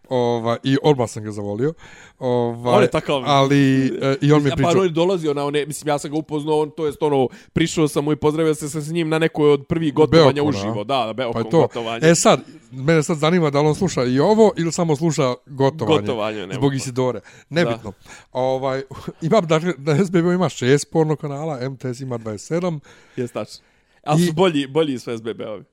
Ova, 0.08 0.56
I 0.62 0.76
odmah 0.82 1.10
sam 1.10 1.24
ga 1.24 1.30
zavolio. 1.30 1.72
Ova, 2.18 2.72
On 2.72 2.82
je 2.82 2.90
takav. 2.90 3.22
Ali, 3.26 3.86
e, 3.86 4.16
i 4.20 4.32
on 4.32 4.42
mi 4.42 4.48
je 4.48 4.50
pa 4.50 4.56
pričao. 4.56 4.80
on 4.80 4.86
je 4.86 4.90
dolazio 4.90 5.34
na 5.34 5.44
one, 5.44 5.66
mislim, 5.66 5.88
ja 5.88 5.98
sam 5.98 6.10
ga 6.10 6.16
upoznao, 6.16 6.60
on, 6.60 6.70
to 6.70 6.86
jest 6.86 7.02
ono, 7.02 7.28
prišao 7.52 7.88
sam 7.88 8.04
mu 8.04 8.12
i 8.12 8.16
pozdravio 8.16 8.54
se 8.54 8.67
sa 8.68 8.80
s 8.80 8.88
njim 8.88 9.08
na 9.08 9.18
nekoj 9.18 9.50
od 9.50 9.66
prvih 9.66 9.94
gotovanja 9.94 10.42
uživo, 10.42 10.84
da, 10.84 10.94
da, 10.96 11.06
Pa 11.06 11.12
Beokon 11.14 11.44
je 11.44 11.50
to. 11.50 11.60
gotovanje. 11.60 12.00
E 12.02 12.14
sad, 12.14 12.40
mene 12.72 13.02
sad 13.02 13.16
zanima 13.16 13.50
da 13.50 13.60
li 13.60 13.68
on 13.68 13.74
sluša 13.74 14.04
i 14.04 14.20
ovo 14.20 14.52
ili 14.56 14.72
samo 14.72 14.96
sluša 14.96 15.34
gotovanje. 15.46 16.00
Gotovanje, 16.00 16.46
ne 16.46 16.54
Zbog. 16.54 16.74
Isidore. 16.74 17.20
Nebitno. 17.50 17.92
Ovaj, 18.32 18.82
imam, 19.22 19.46
dakle, 19.46 19.72
na 19.78 20.04
SBB 20.04 20.16
ima 20.26 20.48
šest 20.48 20.90
porno 20.92 21.16
kanala, 21.16 21.68
MTS 21.70 22.00
ima 22.00 22.18
27. 22.18 22.80
Jest 23.16 23.34
tačno. 23.34 23.64
Ali 24.02 24.22
I- 24.22 24.26
su 24.26 24.32
bolji, 24.32 24.66
bolji 24.66 24.98
su 24.98 25.10
SBB-ovi. 25.12 25.64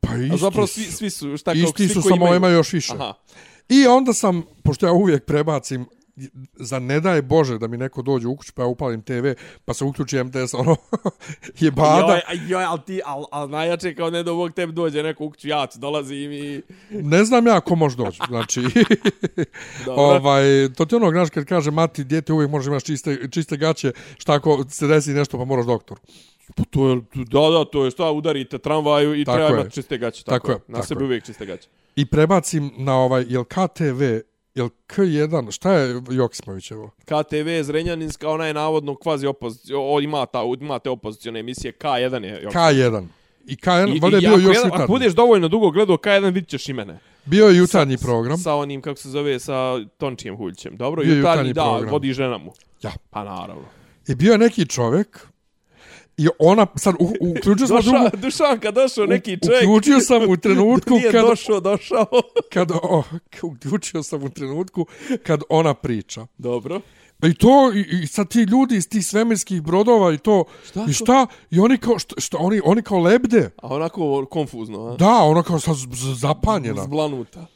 Pa 0.00 0.08
A 0.08 0.16
isti, 0.16 0.38
zapravo 0.38 0.66
su. 0.66 0.74
svi, 0.74 0.84
svi 0.84 1.10
su, 1.10 1.36
šta, 1.36 1.52
kao, 1.52 1.60
isti 1.60 1.76
svi 1.78 1.88
su, 1.88 2.02
koji 2.02 2.10
samo 2.10 2.26
imaju- 2.26 2.36
ima 2.36 2.48
još 2.48 2.72
više. 2.72 2.92
Aha. 2.94 3.14
I 3.68 3.86
onda 3.86 4.12
sam, 4.12 4.42
pošto 4.62 4.86
ja 4.86 4.92
uvijek 4.92 5.24
prebacim, 5.24 5.86
za 6.54 6.78
ne 6.78 7.00
daj 7.00 7.22
Bože 7.22 7.58
da 7.58 7.66
mi 7.66 7.76
neko 7.76 8.02
dođe 8.02 8.28
u 8.28 8.36
kuću 8.36 8.52
pa 8.54 8.62
ja 8.62 8.66
upalim 8.66 9.02
TV 9.02 9.26
pa 9.64 9.74
se 9.74 9.84
uključi 9.84 10.24
MTS, 10.24 10.54
ono, 10.54 10.76
je 11.60 11.70
bada. 11.70 12.12
Joj, 12.12 12.48
joj, 12.48 12.64
ali 12.64 12.80
ti, 12.86 13.00
al, 13.04 13.24
al 13.30 13.50
najjače 13.50 13.94
kao 13.94 14.10
ne 14.10 14.22
do 14.22 14.34
Bog 14.34 14.52
tebi 14.52 14.72
dođe 14.72 15.02
neko 15.02 15.24
u 15.24 15.30
kuću, 15.30 15.48
ja 15.48 15.66
ću 15.66 15.78
dolazim 15.78 16.32
i... 16.32 16.62
Ne 16.90 17.24
znam 17.24 17.46
ja 17.46 17.60
ko 17.60 17.74
može 17.74 17.96
doći. 17.96 18.20
Znači, 18.28 18.60
ovaj, 19.96 20.44
to 20.76 20.84
ti 20.84 20.94
ono, 20.94 21.10
znaš, 21.10 21.30
kad 21.30 21.44
kaže 21.44 21.70
mati, 21.70 22.04
djete 22.04 22.32
uvijek 22.32 22.50
može 22.50 22.70
imaš 22.70 22.84
čiste, 22.84 23.28
čiste 23.30 23.56
gaće, 23.56 23.92
šta 24.18 24.34
ako 24.34 24.64
se 24.68 24.86
desi 24.86 25.10
nešto 25.10 25.38
pa 25.38 25.44
moraš 25.44 25.66
doktor. 25.66 25.98
Pa 26.56 26.64
to 26.70 26.90
je, 26.90 27.00
da, 27.14 27.40
da, 27.40 27.64
to 27.64 27.84
je 27.84 27.90
šta, 27.90 28.10
udarite 28.10 28.58
tramvaju 28.58 29.20
i 29.20 29.24
Tako 29.24 29.36
treba 29.36 29.52
imati 29.52 29.74
čiste 29.74 29.98
gaće. 29.98 30.24
Tako, 30.24 30.46
Tako 30.46 30.52
je, 30.52 30.58
Na 30.68 30.74
tako 30.74 30.86
sebi 30.86 31.02
je. 31.02 31.06
uvijek 31.06 31.24
čiste 31.24 31.46
gaće. 31.46 31.68
I 31.96 32.06
prebacim 32.06 32.70
na 32.76 32.96
ovaj, 32.96 33.24
jel 33.28 33.44
KTV, 33.44 34.02
jel 34.54 34.68
K1, 34.88 35.50
šta 35.52 35.72
je 35.72 36.02
Joksimovićevo? 36.10 36.90
KTV 37.04 37.62
Zrenjaninska, 37.62 38.28
ona 38.28 38.46
je 38.46 38.54
navodno 38.54 38.94
kvazi 38.94 39.26
opozicija, 39.26 39.76
o, 39.78 40.00
ima, 40.00 40.26
ta, 40.26 40.42
ima 40.60 40.78
te 40.78 40.90
opozicione 40.90 41.40
emisije, 41.40 41.72
K1 41.80 42.24
je, 42.24 42.42
još, 42.42 42.54
K1. 42.54 43.06
I 43.46 43.56
K1, 43.56 43.96
I, 43.96 44.00
valjda 44.00 44.16
je 44.16 44.20
bio 44.20 44.30
još 44.30 44.40
jedan, 44.42 44.54
jutarnji. 44.54 44.82
ako 44.84 44.92
budeš 44.92 45.12
dovoljno 45.12 45.48
dugo 45.48 45.70
gledao 45.70 45.96
K1, 45.96 46.32
vidit 46.34 46.48
ćeš 46.50 46.68
i 46.68 46.72
mene. 46.72 46.98
Bio 47.24 47.46
je 47.48 47.56
jutarnji 47.56 47.96
program. 47.98 48.38
Sa 48.38 48.54
onim, 48.54 48.82
kako 48.82 49.00
se 49.00 49.08
zove, 49.08 49.38
sa 49.38 49.84
Tončijem 49.98 50.36
Huljćem. 50.36 50.76
Dobro, 50.76 51.02
Bio 51.02 51.14
jutarnji, 51.14 51.30
jutarnji 51.30 51.52
da, 51.52 51.62
program. 51.62 51.90
vodi 51.90 52.12
žena 52.12 52.38
mu. 52.38 52.52
Ja. 52.82 52.92
Pa 53.10 53.24
naravno. 53.24 53.64
I 54.08 54.14
bio 54.14 54.32
je 54.32 54.38
neki 54.38 54.66
čovjek 54.66 55.26
i 56.20 56.28
ona, 56.38 56.66
sad, 56.76 56.94
u, 56.98 57.12
uključio 57.20 57.66
smo 57.66 57.82
drugu, 57.82 57.98
Došao, 57.98 58.20
Dušanka, 58.20 58.70
došao 58.70 59.06
neki 59.06 59.38
čovjek. 59.46 59.62
uključio 59.62 60.00
sam 60.00 60.22
u 60.30 60.36
trenutku 60.36 60.94
Nije 60.94 61.12
kad, 61.12 61.26
došao, 61.26 61.60
došao. 61.60 62.06
kad, 62.54 62.70
o, 62.70 63.02
uključio 63.42 64.02
sam 64.02 64.22
u 64.22 64.28
trenutku 64.30 64.86
kad 65.22 65.42
ona 65.48 65.74
priča. 65.74 66.26
Dobro. 66.38 66.80
I 67.22 67.34
to, 67.34 67.72
i, 67.74 68.02
i 68.02 68.06
sad 68.06 68.28
ti 68.28 68.38
ljudi 68.38 68.76
iz 68.76 68.88
tih 68.88 69.06
svemirskih 69.06 69.62
brodova 69.62 70.12
i 70.12 70.18
to, 70.18 70.44
Šta 70.66 70.82
i 70.82 70.86
to? 70.86 70.92
šta, 70.92 71.26
i 71.50 71.60
oni 71.60 71.78
kao, 71.78 71.98
šta, 71.98 72.20
šta 72.20 72.36
oni, 72.40 72.60
oni 72.64 72.82
kao 72.82 72.98
lebde. 72.98 73.50
A 73.62 73.74
onako 73.74 74.26
konfuzno, 74.30 74.86
a? 74.86 74.96
Da, 74.96 75.14
ona 75.14 75.42
kao 75.42 75.60
sad 75.60 75.76
zapanjena. 76.20 76.82
Zblanuta. 76.82 77.46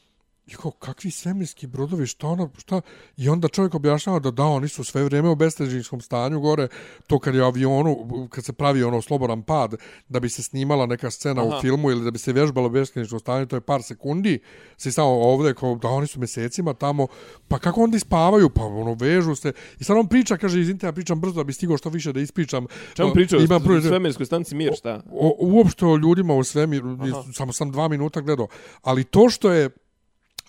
I 0.47 0.55
kao, 0.55 0.70
kakvi 0.70 1.11
svemirski 1.11 1.66
brodovi, 1.66 2.07
šta 2.07 2.26
ona, 2.26 2.49
šta? 2.59 2.80
I 3.16 3.28
onda 3.28 3.49
čovjek 3.49 3.74
objašnjava 3.74 4.18
da 4.18 4.30
da, 4.30 4.45
oni 4.45 4.68
su 4.68 4.84
sve 4.84 5.05
vrijeme 5.05 5.28
u 5.28 5.34
bestežinskom 5.34 6.01
stanju 6.01 6.40
gore, 6.40 6.68
to 7.07 7.18
kad 7.18 7.34
je 7.34 7.45
avionu, 7.45 8.28
kad 8.30 8.45
se 8.45 8.53
pravi 8.53 8.82
ono 8.82 9.03
slobodan 9.03 9.42
pad, 9.42 9.74
da 10.09 10.20
bi 10.20 10.28
se 10.28 10.42
snimala 10.42 10.86
neka 10.86 11.11
scena 11.11 11.47
Aha. 11.47 11.57
u 11.57 11.61
filmu 11.61 11.90
ili 11.90 12.05
da 12.05 12.11
bi 12.11 12.18
se 12.18 12.32
vježbalo 12.32 12.66
u 12.66 12.70
bestežinskom 12.70 13.20
stanju, 13.20 13.47
to 13.47 13.57
je 13.57 13.61
par 13.61 13.82
sekundi, 13.82 14.38
si 14.76 14.92
samo 14.92 15.09
ovdje, 15.09 15.55
kao, 15.55 15.74
da, 15.74 15.88
oni 15.88 16.07
su 16.07 16.18
mjesecima 16.18 16.74
tamo, 16.74 17.07
pa 17.49 17.59
kako 17.59 17.82
onda 17.82 17.97
ispavaju, 17.97 18.51
pa 18.51 18.64
ono, 18.64 18.95
vežu 18.95 19.34
se. 19.34 19.53
I 19.80 19.84
sad 19.84 19.97
on 19.97 20.09
priča, 20.09 20.36
kaže, 20.36 20.61
izvinite, 20.61 20.86
ja 20.86 20.92
pričam 20.92 21.20
brzo 21.20 21.34
da 21.34 21.45
bi 21.45 21.53
stigao 21.53 21.76
što 21.76 21.88
više 21.88 22.12
da 22.12 22.20
ispričam. 22.20 22.66
Čemu 22.95 23.09
O, 23.11 23.12
pričao? 23.12 23.40
Imam 23.40 23.62
prvi, 23.62 23.78
o 23.78 23.82
svemirskoj 23.82 24.26
stanici 24.26 24.55
Mir, 24.55 24.72
šta? 24.76 25.03
o, 25.11 25.36
uopšte 25.40 25.86
o 25.86 25.97
ljudima 25.97 26.34
u 26.34 26.45
svemiru, 26.45 26.99
Aha. 27.01 27.22
samo 27.32 27.53
sam 27.53 27.70
dva 27.70 27.88
minuta 27.88 28.20
gledao, 28.20 28.47
ali 28.82 29.05
to 29.05 29.30
što 29.30 29.53
je 29.53 29.70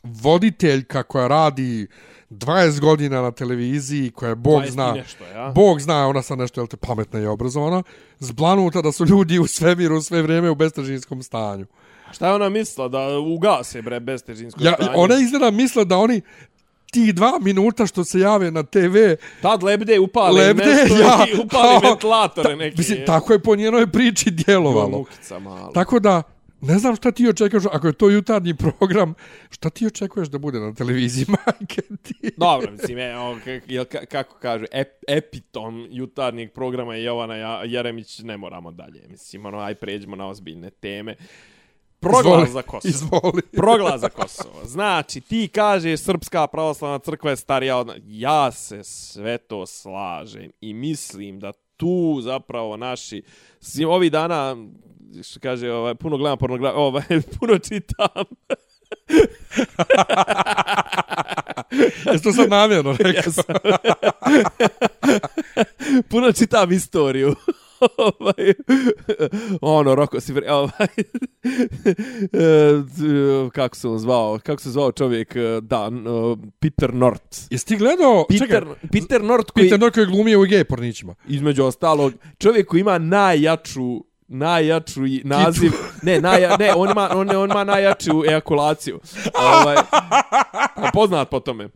voditeljka 0.05 1.03
koja 1.03 1.27
radi 1.27 1.87
20 2.29 2.79
godina 2.79 3.21
na 3.21 3.31
televiziji, 3.31 4.11
koja 4.11 4.29
je 4.29 4.35
Bog 4.35 4.61
20 4.61 4.67
i 4.67 4.71
zna, 4.71 4.93
nešto, 4.93 5.23
ja? 5.25 5.51
Bog 5.55 5.81
zna, 5.81 6.07
ona 6.07 6.21
sad 6.21 6.37
nešto, 6.37 6.61
jel 6.61 6.67
te, 6.67 6.77
pametna 6.77 7.19
i 7.19 7.25
obrazovana, 7.25 7.83
zblanuta 8.19 8.81
da 8.81 8.91
su 8.91 9.05
ljudi 9.05 9.39
u 9.39 9.47
svemiru 9.47 10.01
sve 10.01 10.21
vrijeme 10.21 10.49
u 10.49 10.55
bestežinskom 10.55 11.23
stanju. 11.23 11.65
A 12.09 12.13
Šta 12.13 12.27
je 12.27 12.33
ona 12.33 12.49
mislila? 12.49 12.87
Da 12.87 12.99
ugase, 13.19 13.81
bre, 13.81 13.99
bestežinsko 13.99 14.63
Ja, 14.63 14.73
stanje? 14.73 14.89
ona 14.95 15.15
izgleda 15.15 15.51
misle 15.51 15.85
da 15.85 15.97
oni 15.97 16.21
tih 16.91 17.15
dva 17.15 17.39
minuta 17.41 17.85
što 17.85 18.03
se 18.03 18.19
jave 18.19 18.51
na 18.51 18.63
TV, 18.63 18.95
Tad 19.41 19.63
lebde 19.63 19.99
upali 19.99 20.35
Lebde, 20.37 20.65
nešto 20.65 20.97
ja. 20.99 21.25
i 21.27 21.39
upali 21.39 21.79
Ta- 21.81 21.87
ventilatore 21.89 22.55
neke. 22.55 22.75
mislim, 22.77 22.99
tako 23.05 23.33
je 23.33 23.39
po 23.39 23.55
njenoj 23.55 23.87
priči 23.87 24.31
djelovalo. 24.31 25.05
Malo. 25.39 25.71
Tako 25.73 25.99
da, 25.99 26.23
ne 26.67 26.79
znam 26.79 26.95
šta 26.95 27.11
ti 27.11 27.29
očekuješ, 27.29 27.63
ako 27.71 27.87
je 27.87 27.93
to 27.93 28.09
jutarnji 28.09 28.53
program, 28.53 29.13
šta 29.49 29.69
ti 29.69 29.87
očekuješ 29.87 30.27
da 30.27 30.37
bude 30.37 30.59
na 30.59 30.73
televiziji, 30.73 31.25
majke 31.45 31.81
ti? 32.01 32.31
Dobro, 32.37 32.71
mislim, 32.71 32.97
je, 32.97 33.17
o, 33.19 33.35
kako 34.09 34.37
kaže, 34.39 34.65
ep, 34.71 35.03
epitom 35.07 35.87
jutarnjeg 35.89 36.51
programa 36.53 36.95
je 36.95 37.03
Jovana 37.03 37.35
Jeremić, 37.63 38.19
ne 38.19 38.37
moramo 38.37 38.71
dalje. 38.71 39.07
Mislim, 39.09 39.45
ono, 39.45 39.59
aj 39.59 39.75
pređemo 39.75 40.15
na 40.15 40.27
ozbiljne 40.27 40.69
teme. 40.69 41.15
Proglas 41.99 42.25
Izvoli, 42.25 42.51
za 42.51 42.61
Kosovo. 42.61 42.89
Izvoli. 42.89 43.41
Proglas 43.61 44.01
za 44.01 44.09
Kosovo. 44.09 44.65
Znači, 44.65 45.21
ti 45.21 45.47
kažeš 45.47 45.99
Srpska 45.99 46.47
pravoslavna 46.47 46.99
crkva 46.99 47.29
je 47.29 47.35
starija 47.35 47.77
od... 47.77 48.01
Ja 48.05 48.51
se 48.51 48.83
sve 48.83 49.37
to 49.37 49.65
slažem 49.65 50.51
i 50.61 50.73
mislim 50.73 51.39
da 51.39 51.51
tu 51.77 52.19
zapravo 52.21 52.77
naši... 52.77 53.23
svi 53.59 53.85
Ovih 53.85 54.11
dana, 54.11 54.55
što 55.23 55.39
kaže, 55.39 55.71
ovaj, 55.71 55.95
puno 55.95 56.17
gledam 56.17 56.37
pornografiju, 56.37 56.81
ovaj, 56.81 57.03
puno 57.39 57.57
čitam. 57.57 58.23
Jesi 62.11 62.23
to 62.23 62.33
sad 62.33 62.49
namjerno 62.49 62.91
rekao? 62.99 63.11
Jesam. 63.25 63.43
puno 66.09 66.31
čitam 66.31 66.71
istoriju. 66.71 67.35
ovaj, 67.97 68.53
ono, 69.61 69.95
Roko 69.95 70.19
si 70.19 70.33
vre, 70.33 70.51
ovaj, 70.51 70.87
kako 73.53 73.75
se 73.75 73.87
on 73.87 73.99
zvao, 73.99 74.39
kako 74.43 74.61
se 74.61 74.69
zvao 74.69 74.91
čovjek, 74.91 75.35
e, 75.35 75.61
da, 75.61 75.89
e, 75.91 76.35
Peter 76.59 76.93
Nort. 76.93 77.35
Jesi 77.49 77.65
ti 77.65 77.75
gledao... 77.77 78.25
Peter, 78.29 78.47
Čekaj, 78.47 78.61
Peter 78.91 79.23
Nort 79.23 79.51
koji, 79.51 79.65
Peter 79.65 79.79
Nord 79.79 79.93
koji 79.93 80.05
glumio 80.05 80.41
u 80.41 80.45
gej 80.45 80.63
pornićima. 80.63 81.15
između 81.27 81.63
ostalog, 81.63 82.13
čovjek 82.37 82.67
koji 82.67 82.81
ima 82.81 82.97
najjaču 82.97 84.03
najjaču 84.27 85.01
naziv 85.23 85.71
ne 86.01 86.21
naja, 86.21 86.57
ne 86.57 86.73
on 86.73 86.91
ima 86.91 87.09
on, 87.13 87.35
on 87.35 87.51
ima 87.51 87.63
najjaču 87.63 88.23
ejakulaciju 88.29 88.99
ovaj 89.33 89.75
poznat 90.93 91.29
po 91.29 91.39
tome 91.39 91.69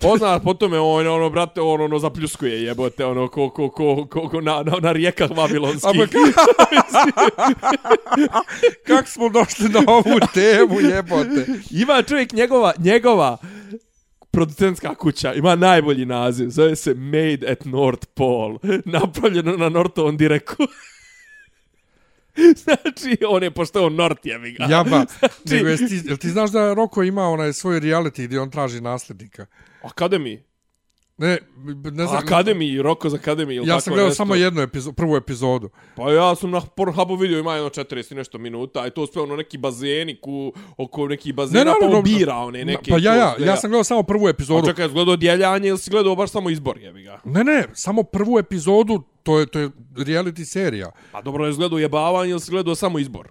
Poznat 0.00 0.42
po 0.42 0.54
tome, 0.54 0.78
on, 0.78 1.06
ono, 1.06 1.30
brate, 1.30 1.60
on, 1.60 1.80
ono, 1.80 1.98
zapljuskuje, 1.98 2.62
jebote, 2.62 3.04
ono, 3.04 3.28
ko, 3.28 3.50
ko, 3.50 3.70
ko, 3.70 4.06
ko, 4.10 4.28
ko 4.28 4.40
na, 4.40 4.62
na, 4.62 4.72
na 4.80 4.92
rijekah 4.92 5.30
A 5.30 5.34
Vavilonskih. 5.34 6.08
pa 6.12 6.72
Kako 8.86 9.08
smo 9.14 9.28
došli 9.28 9.68
na 9.68 9.82
ovu 9.86 10.20
temu, 10.34 10.80
jebote? 10.80 11.46
Ima 11.70 12.02
čovjek 12.02 12.32
njegova, 12.32 12.72
njegova 12.78 13.36
producentska 14.30 14.94
kuća, 14.94 15.34
ima 15.34 15.54
najbolji 15.54 16.06
naziv, 16.06 16.48
zove 16.48 16.76
se 16.76 16.94
Made 16.94 17.52
at 17.52 17.64
North 17.64 18.06
Pole, 18.14 18.58
napravljeno 18.96 19.56
na 19.56 19.68
Nortovom 19.68 20.16
direku. 20.16 20.56
znači, 22.64 23.18
on 23.28 23.42
je, 23.42 23.50
je 23.74 23.80
on 23.80 23.94
Nort, 23.94 24.26
jebi 24.26 24.52
ga. 24.52 24.64
Jaba. 24.64 25.04
Nego, 25.50 25.68
jesi 25.68 25.88
ti, 25.88 26.08
jel 26.08 26.16
ti 26.16 26.28
znaš 26.28 26.50
da 26.50 26.74
Roko 26.74 27.02
ima 27.02 27.28
onaj 27.28 27.52
svoj 27.52 27.80
reality 27.80 28.24
gdje 28.24 28.40
on 28.40 28.50
traži 28.50 28.80
nasljednika? 28.80 29.46
Akademi. 29.82 30.47
Ne, 31.18 31.38
ne 31.84 32.06
znam. 32.06 32.16
Akademi, 32.18 32.82
Roko 32.82 33.08
za 33.08 33.16
Akademi. 33.16 33.54
ili 33.54 33.66
Ja 33.66 33.68
tako 33.68 33.80
sam 33.80 33.92
gledao 33.92 34.08
nešto. 34.08 34.16
samo 34.16 34.34
jednu 34.34 34.60
epizodu, 34.62 34.94
prvu 34.94 35.16
epizodu. 35.16 35.70
Pa 35.96 36.12
ja 36.12 36.34
sam 36.34 36.50
na 36.50 36.60
Pornhubu 36.60 37.14
vidio 37.14 37.38
ima 37.38 37.54
jedno 37.54 37.70
40 37.70 38.12
i 38.12 38.16
nešto 38.16 38.38
minuta, 38.38 38.86
i 38.86 38.90
to 38.90 39.06
sve 39.06 39.22
ono 39.22 39.36
neki 39.36 39.58
bazeni, 39.58 40.20
ku, 40.20 40.52
oko 40.76 41.08
neki 41.08 41.32
bazena, 41.32 41.58
Ne, 41.60 41.70
pa 41.70 41.70
naravno, 41.72 41.96
on 41.98 42.04
bira 42.04 42.36
one 42.36 42.64
neke. 42.64 42.90
Pa 42.90 42.98
ja, 42.98 43.14
ja, 43.14 43.34
to, 43.34 43.44
ja 43.44 43.56
sam 43.56 43.70
gledao 43.70 43.84
samo 43.84 44.02
prvu 44.02 44.26
A 44.26 44.30
epizodu. 44.30 44.66
čekaj, 44.66 44.84
jesi 44.84 44.94
gledao 44.94 45.16
djeljanje 45.16 45.68
ili 45.68 45.78
si 45.78 45.90
gledao 45.90 46.16
baš 46.16 46.30
samo 46.30 46.50
izbor, 46.50 46.78
jebi 46.78 47.02
ga? 47.02 47.20
Ne, 47.24 47.44
ne, 47.44 47.64
samo 47.74 48.02
prvu 48.02 48.38
epizodu, 48.38 49.02
to 49.22 49.38
je, 49.38 49.46
to 49.46 49.58
je 49.58 49.68
reality 49.96 50.44
serija. 50.44 50.90
Pa 51.12 51.22
dobro, 51.22 51.46
jesi 51.46 51.58
gledao 51.58 51.78
jebavanje 51.78 52.30
ili 52.30 52.40
si 52.40 52.50
gledao 52.50 52.74
samo 52.74 52.98
izbor? 52.98 53.28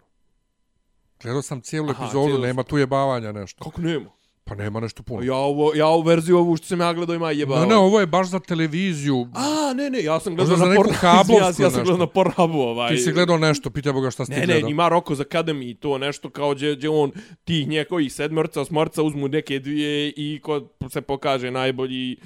Gledao 1.22 1.42
sam 1.42 1.62
cijelu 1.62 1.90
Aha, 1.90 2.04
epizodu, 2.04 2.28
cijelu- 2.28 2.42
nema 2.42 2.64
tu 2.64 2.78
jebavanja 2.78 3.32
nešto. 3.32 3.64
Kako 3.64 3.82
nema? 3.82 4.10
Pa 4.48 4.56
nema 4.56 4.80
nešto 4.80 5.04
puno. 5.04 5.24
Ja, 5.24 5.36
ovo, 5.36 5.74
ja 5.76 5.88
ovu 5.88 6.02
verziju 6.02 6.38
ovu 6.38 6.58
što 6.58 6.68
sam 6.68 6.80
ja 6.80 6.94
gledao 6.94 7.16
ima 7.16 7.28
Ne, 7.28 7.34
jebavanje. 7.34 7.68
ne, 7.68 7.76
ovo 7.76 8.00
je 8.00 8.06
baš 8.08 8.28
za 8.28 8.40
televiziju. 8.40 9.28
A, 9.34 9.74
ne, 9.74 9.90
ne, 9.90 10.04
ja 10.04 10.20
sam 10.20 10.36
gledao 10.36 10.58
za 10.58 10.66
na 10.66 10.72
neku 10.72 10.84
Pornhubu. 10.84 11.02
kablovsku 11.02 11.34
ja, 11.62 11.66
ja 11.66 11.70
sam 11.70 11.80
nešto. 11.80 11.84
gledao 11.84 11.98
na 11.98 12.08
Pornhubu 12.08 12.60
ovaj. 12.60 12.90
Ti 12.90 12.98
si 12.98 13.12
gledao 13.12 13.38
nešto, 13.38 13.70
pitaj 13.70 13.94
Boga 13.94 14.12
šta 14.12 14.26
si 14.26 14.32
ti 14.32 14.40
Ne, 14.40 14.46
gledao. 14.46 14.64
ne, 14.64 14.72
ima 14.72 14.84
Rocko's 14.86 15.24
Academy 15.24 15.70
i 15.70 15.76
to 15.76 15.98
nešto 15.98 16.30
kao 16.30 16.54
gdje, 16.54 16.76
gdje 16.76 16.90
on 16.90 17.12
tih 17.44 17.68
njegovih 17.68 18.14
sedmorca, 18.14 18.62
osmorca 18.62 19.04
uzmu 19.04 19.28
neke 19.28 19.60
dvije 19.60 20.10
i 20.10 20.40
ko 20.44 20.62
se 20.90 21.02
pokaže 21.02 21.52
najbolji 21.52 22.18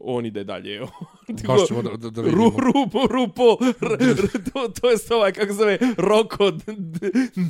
on 0.00 0.26
ide 0.26 0.44
dalje. 0.44 0.80
Baš 1.46 1.66
ćemo 1.68 1.82
da, 1.82 1.90
da, 1.96 2.10
da 2.10 2.20
vidimo. 2.22 2.42
Ru, 2.42 2.52
rupo, 2.58 3.06
rupo, 3.10 3.56
r, 3.80 3.92
r, 4.00 4.42
to, 4.52 4.68
to 4.80 4.90
je 4.90 4.96
ovaj, 5.10 5.32
kako 5.32 5.46
se 5.46 5.52
zove, 5.52 5.78
Roko 5.96 6.52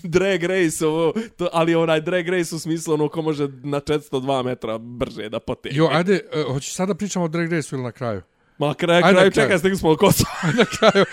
Drag 0.02 0.42
Race, 0.44 0.86
ovo, 0.86 1.12
to, 1.36 1.48
ali 1.52 1.74
onaj 1.74 2.00
Drag 2.00 2.28
Race 2.28 2.54
u 2.54 2.58
smislu 2.58 2.94
ono 2.94 3.08
ko 3.08 3.22
može 3.22 3.48
na 3.48 3.80
402 3.80 4.44
metra 4.44 4.78
brže 4.78 5.28
da 5.28 5.40
potegne. 5.40 5.78
Jo, 5.78 5.88
ajde, 5.92 6.20
uh, 6.46 6.52
hoćeš 6.52 6.74
sada 6.74 6.94
pričamo 6.94 7.24
o 7.24 7.28
Drag 7.28 7.52
Race 7.52 7.76
ili 7.76 7.82
na 7.82 7.92
kraju? 7.92 8.22
Ma 8.58 8.74
kraj, 8.74 8.96
Ajde, 8.96 9.02
kraju, 9.08 9.14
na 9.14 9.30
kraju. 9.30 9.46
čekaj, 9.46 9.58
stigli 9.58 9.76
smo 9.76 9.90
od 9.90 9.98
Kosova. 9.98 10.30
na 10.58 10.64
kraju. 10.64 11.04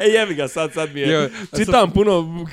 e, 0.00 0.08
jebi 0.08 0.34
ga, 0.34 0.48
sad, 0.48 0.72
sad 0.72 0.94
mi 0.94 1.00
je, 1.00 1.08
Jo, 1.08 1.28
čitam 1.56 1.90
puno 1.90 2.46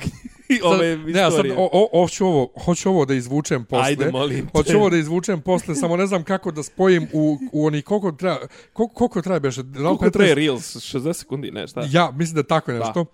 ove 0.64 0.96
Sad, 0.96 1.06
ne, 1.06 1.20
ja 1.20 1.30
sad, 1.30 1.32
istorije. 1.32 1.54
o, 1.58 1.68
o, 1.72 2.02
hoću 2.02 2.26
ovo, 2.26 2.48
hoću 2.64 2.88
ovo 2.88 3.04
da 3.04 3.14
izvučem 3.14 3.64
posle. 3.64 3.86
Ajde, 3.86 4.10
molim 4.10 4.46
te. 4.46 4.50
Hoću 4.58 4.76
ovo 4.76 4.90
da 4.90 4.96
izvučem 4.96 5.40
posle, 5.40 5.74
samo 5.74 5.96
ne 5.96 6.06
znam 6.06 6.24
kako 6.24 6.50
da 6.50 6.62
spojim 6.62 7.08
u, 7.12 7.38
u 7.52 7.66
oni 7.66 7.82
koliko 7.82 8.12
treba, 8.12 8.38
koliko, 8.72 8.94
koliko 8.94 9.22
treba 9.22 9.38
beše? 9.38 9.62
Da 9.62 9.78
li 9.78 9.84
Koliko 9.84 10.04
15? 10.04 10.12
traje 10.12 10.34
Reels? 10.34 10.76
60 10.76 11.12
sekundi, 11.12 11.50
ne, 11.50 11.66
šta? 11.66 11.84
Ja, 11.90 12.10
mislim 12.10 12.34
da 12.34 12.40
je 12.40 12.46
tako 12.46 12.72
nešto. 12.72 13.04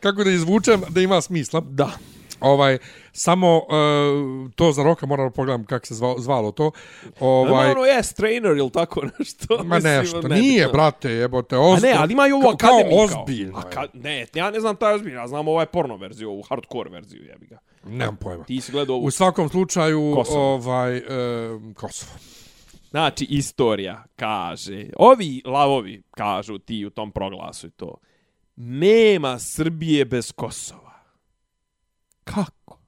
Kako 0.00 0.24
da 0.24 0.30
izvučem 0.30 0.82
da 0.88 1.00
ima 1.00 1.20
smisla. 1.20 1.60
Da. 1.60 1.90
Ovaj, 2.40 2.78
samo 3.12 3.56
uh, 3.58 4.50
to 4.54 4.72
za 4.72 4.82
roka 4.82 5.06
moram 5.06 5.26
da 5.28 5.32
pogledam 5.32 5.64
kako 5.64 5.86
se 5.86 5.94
zvalo, 5.94 6.18
zvalo 6.18 6.52
to. 6.52 6.70
Ovaj... 7.20 7.70
Ono 7.70 7.84
je 7.84 8.02
trainer 8.16 8.56
ili 8.56 8.70
tako 8.70 9.02
nešto. 9.18 9.64
ma 9.64 9.78
nešto, 9.78 10.22
ne, 10.22 10.40
nije, 10.40 10.58
bitno. 10.64 10.72
brate, 10.72 11.10
jebote, 11.10 11.56
A 11.56 11.60
ozbiljno. 11.60 11.94
ne, 11.94 12.02
ali 12.02 12.12
ima 12.12 12.26
i 12.28 12.32
ovu 12.32 12.42
Kao- 12.42 12.50
akademiju. 12.52 12.96
Kao 13.08 13.20
ozbiljno. 13.22 13.58
je. 13.58 13.64
Aka... 13.66 13.86
Ne, 13.92 14.26
ja 14.34 14.50
ne 14.50 14.60
znam 14.60 14.76
taj 14.76 14.94
ozbiljno, 14.94 15.20
ja 15.20 15.26
znam 15.28 15.48
ovaj 15.48 15.66
porno 15.66 15.96
verziju, 15.96 16.30
ovu 16.30 16.42
hardcore 16.48 16.90
verziju, 16.90 17.22
jebi 17.24 17.46
ga. 17.46 17.58
Nemam 17.84 18.16
pojma. 18.16 18.44
Ti 18.44 18.60
si 18.60 18.72
gledao 18.72 18.96
ovu... 18.96 19.04
U 19.06 19.10
svakom 19.10 19.48
slučaju, 19.48 20.12
Kosovo. 20.14 20.54
ovaj, 20.54 20.96
e, 20.96 21.02
Kosovo. 21.74 22.12
Znači, 22.90 23.26
istorija 23.30 24.04
kaže, 24.16 24.86
ovi 24.96 25.42
lavovi 25.44 26.02
kažu 26.10 26.58
ti 26.58 26.84
u 26.86 26.90
tom 26.90 27.12
proglasu 27.12 27.66
i 27.66 27.70
to, 27.70 27.94
nema 28.56 29.38
Srbije 29.38 30.04
bez 30.04 30.32
Kosova. 30.32 30.89
Kako? 32.34 32.78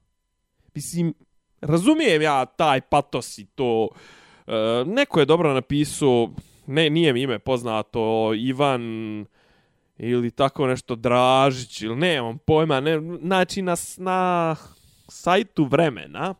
Mislim, 0.75 1.13
razumijem 1.61 2.21
ja 2.21 2.45
taj 2.45 2.81
patos 2.81 3.37
i 3.37 3.45
to. 3.45 3.89
E, 4.47 4.53
neko 4.85 5.19
je 5.19 5.25
dobro 5.25 5.53
napisao, 5.53 6.29
ne, 6.67 6.89
nije 6.89 7.13
mi 7.13 7.21
ime 7.21 7.39
poznato, 7.39 8.33
Ivan 8.33 8.81
ili 9.97 10.31
tako 10.31 10.67
nešto 10.67 10.95
Dražić 10.95 11.81
ili 11.81 11.95
ne, 11.95 12.21
on 12.21 12.37
pojma, 12.37 12.79
ne, 12.79 13.01
znači 13.21 13.61
na, 13.61 13.75
na 13.97 14.55
sajtu 15.09 15.65
vremena 15.65 16.35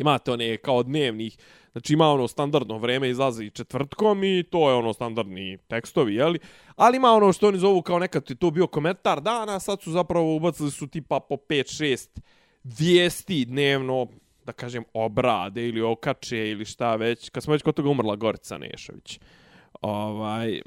imate 0.00 0.32
one 0.32 0.56
kao 0.56 0.82
dnevnih, 0.82 1.38
znači 1.72 1.92
ima 1.92 2.08
ono 2.08 2.28
standardno 2.28 2.78
vreme 2.78 3.10
izlazi 3.10 3.50
četvrtkom 3.50 4.24
i 4.24 4.42
to 4.42 4.70
je 4.70 4.74
ono 4.74 4.92
standardni 4.92 5.58
tekstovi, 5.68 6.14
jeli? 6.14 6.38
Ali 6.76 6.96
ima 6.96 7.12
ono 7.12 7.32
što 7.32 7.48
oni 7.48 7.58
zovu 7.58 7.82
kao 7.82 7.98
nekad 7.98 8.24
je 8.28 8.36
to 8.36 8.50
bio 8.50 8.66
komentar 8.66 9.20
dana, 9.20 9.60
sad 9.60 9.82
su 9.82 9.92
zapravo 9.92 10.36
ubacili 10.36 10.70
su 10.70 10.86
tipa 10.86 11.20
po 11.20 11.36
5-6 11.36 12.20
vijesti 12.64 13.44
dnevno, 13.44 14.06
da 14.44 14.52
kažem, 14.52 14.84
obrade 14.94 15.68
ili 15.68 15.82
okače 15.82 16.50
ili 16.50 16.64
šta 16.64 16.96
već. 16.96 17.30
Kad 17.30 17.42
smo 17.42 17.52
već 17.52 17.62
kod 17.62 17.74
toga 17.74 17.88
umrla 17.88 18.16
Gorica 18.16 18.58
Nešović. 18.58 19.20
Ovaj, 19.80 20.62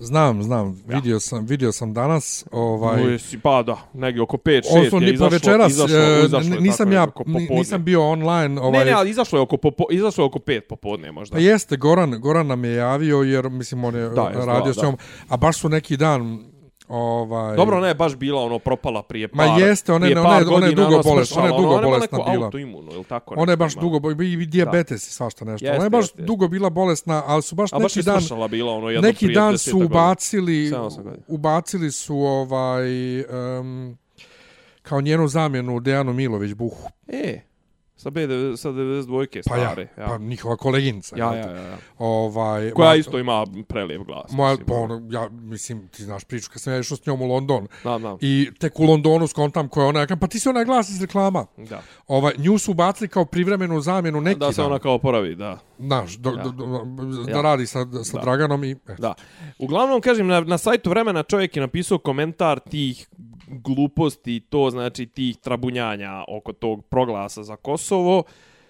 Znam, 0.00 0.42
znam, 0.42 0.82
vidio 0.86 1.20
sam, 1.20 1.46
vidio 1.46 1.72
sam 1.72 1.94
danas, 1.94 2.44
ovaj 2.52 3.06
Uj, 3.06 3.18
si, 3.18 3.38
pa 3.38 3.62
da, 3.62 3.76
negdje 3.94 4.22
oko 4.22 4.36
5 4.36 4.62
6 4.62 4.76
Odnosno, 4.76 4.98
je 4.98 5.06
pa 5.06 5.14
izašlo, 5.14 5.28
večeras, 5.28 5.72
izašlo, 5.72 5.96
e, 5.96 6.24
izašlo, 6.24 6.54
je 6.54 6.60
nisam 6.60 6.92
ja, 6.92 7.06
nisam 7.50 7.84
bio 7.84 8.10
online, 8.10 8.60
ovaj, 8.60 8.78
Ne, 8.78 8.84
ne, 8.84 8.92
ali 8.92 9.10
izašlo 9.10 9.38
je 9.38 9.42
oko 9.42 9.56
popo, 9.56 9.84
izašlo 9.90 10.24
je 10.24 10.26
oko 10.26 10.38
5 10.38 10.60
popodne 10.60 11.12
možda. 11.12 11.34
Pa 11.34 11.40
jeste, 11.40 11.76
Goran, 11.76 12.20
Goran 12.20 12.46
nam 12.46 12.64
je 12.64 12.74
javio, 12.74 13.22
jer, 13.22 13.50
mislim, 13.50 13.84
on 13.84 13.94
je 13.94 14.08
Da, 14.08 14.28
radio 14.28 14.72
da, 14.72 14.80
s 14.80 14.82
njom, 14.82 14.96
a 15.28 15.36
baš 15.36 15.58
su 15.58 15.68
neki 15.68 15.96
dan, 15.96 16.44
ovaj... 16.88 17.56
Dobro, 17.56 17.76
ona 17.76 17.88
je 17.88 17.94
baš 17.94 18.16
bila 18.16 18.42
ono 18.42 18.58
propala 18.58 19.02
prije 19.02 19.28
Ma 19.32 19.44
par. 19.44 19.60
jeste, 19.60 19.92
ona 19.92 20.06
je- 20.06 20.20
ona 20.20 20.36
je- 20.36 20.46
ona 20.46 20.66
je 20.66 20.72
dugo 20.72 21.02
smršala, 21.02 21.40
ona 21.42 21.48
je 21.48 21.62
dugo 21.62 21.78
bolesna 21.80 22.18
bila. 22.24 22.44
autoimunu 22.44 22.92
ili 22.92 23.04
tako 23.04 23.34
Ona 23.36 23.52
je 23.52 23.56
baš 23.56 23.72
ima. 23.74 23.80
dugo, 23.82 24.00
i 24.22 24.46
dijabetes 24.46 25.08
i 25.08 25.12
svašta 25.12 25.44
nešto. 25.44 25.66
Jeste, 25.66 25.76
Ona 25.76 25.84
je 25.84 25.90
baš 25.90 26.04
jeste, 26.04 26.22
dugo 26.22 26.48
bila 26.48 26.70
bolesna, 26.70 27.22
ali 27.26 27.42
su 27.42 27.54
baš 27.54 27.72
A 27.72 27.78
baš 27.78 27.82
neki 27.86 27.98
je 27.98 28.02
dan... 28.02 28.14
bila 28.48 28.72
ono 28.72 28.88
jedno 28.88 29.08
neki 29.08 29.28
dan 29.28 29.54
10 29.54 29.58
su 29.60 29.78
ubacili, 29.78 30.52
7-8 30.64 30.96
godina. 30.96 31.16
ubacili 31.28 31.90
su 31.92 32.16
ovaj, 32.16 33.20
um, 33.58 33.98
kao 34.82 35.00
njenu 35.00 35.28
zamjenu 35.28 35.80
Dejanu 35.80 36.12
Milović 36.12 36.54
Buhu. 36.54 36.88
E, 37.08 37.40
sa, 37.98 38.10
B, 38.10 38.20
sa 38.56 38.68
92 38.68 39.42
Pa 39.44 39.56
ja, 39.56 39.62
stare. 39.62 39.88
Ja, 39.98 40.06
pa 40.06 40.18
njihova 40.18 40.56
koleginica. 40.56 41.16
ja, 41.16 41.34
ja, 41.34 41.50
ja, 41.50 41.62
ja. 41.62 41.76
Ovaj, 41.98 42.70
Koja 42.70 42.88
ma- 42.88 42.94
isto 42.94 43.18
ima 43.18 43.46
prelijep 43.68 44.02
glas. 44.02 44.32
Moja, 44.32 44.50
mislim, 44.50 44.66
pa 44.66 44.74
ono. 44.74 44.94
ono, 44.94 45.06
ja, 45.10 45.28
mislim, 45.30 45.88
ti 45.88 46.04
znaš 46.04 46.24
priču, 46.24 46.50
kad 46.50 46.62
sam 46.62 46.72
ja 46.72 46.78
išao 46.78 46.96
s 46.96 47.06
njom 47.06 47.22
u 47.22 47.26
London, 47.26 47.66
Da, 47.84 47.98
da, 47.98 48.16
i 48.20 48.50
tek 48.58 48.80
u 48.80 48.84
Londonu 48.84 49.26
skontam 49.26 49.68
koja 49.68 49.84
je 49.84 49.88
ona, 49.88 50.00
ja 50.00 50.16
pa 50.16 50.26
ti 50.26 50.38
si 50.38 50.48
onaj 50.48 50.64
glas 50.64 50.88
iz 50.88 51.00
reklama. 51.00 51.46
da. 51.58 51.82
Ovaj, 52.08 52.32
nju 52.38 52.58
su 52.58 52.70
ubacili 52.70 53.08
kao 53.08 53.24
privremenu 53.24 53.80
zamjenu 53.80 54.20
neki 54.20 54.38
Da 54.38 54.52
se 54.52 54.62
ona 54.62 54.78
kao 54.78 54.98
poravi, 54.98 55.34
da. 55.34 55.58
Znaš, 55.78 56.14
do, 56.14 56.30
Da. 56.30 56.42
do, 56.42 56.50
do, 56.50 56.84
da 57.24 57.30
Ja. 57.30 57.40
radi 57.42 57.66
sa, 57.66 57.78
sa 58.04 58.16
Da. 58.16 58.22
Draganom 58.22 58.64
i... 58.64 58.70
E. 58.70 58.94
Da. 58.98 59.14
Uglavnom, 59.58 60.00
kažem, 60.00 60.26
na, 60.26 60.40
na 60.40 60.58
sajtu 60.58 60.90
vremena 60.90 61.22
čovjek 61.22 61.56
je 61.56 61.60
napisao 61.60 61.98
komentar 61.98 62.60
tih 62.60 63.08
gluposti, 63.48 64.40
to 64.40 64.70
znači 64.70 65.06
tih 65.06 65.36
trabunjanja 65.36 66.24
oko 66.28 66.52
tog 66.52 66.84
proglasa 66.84 67.42
za 67.42 67.56
Kosovo. 67.56 68.22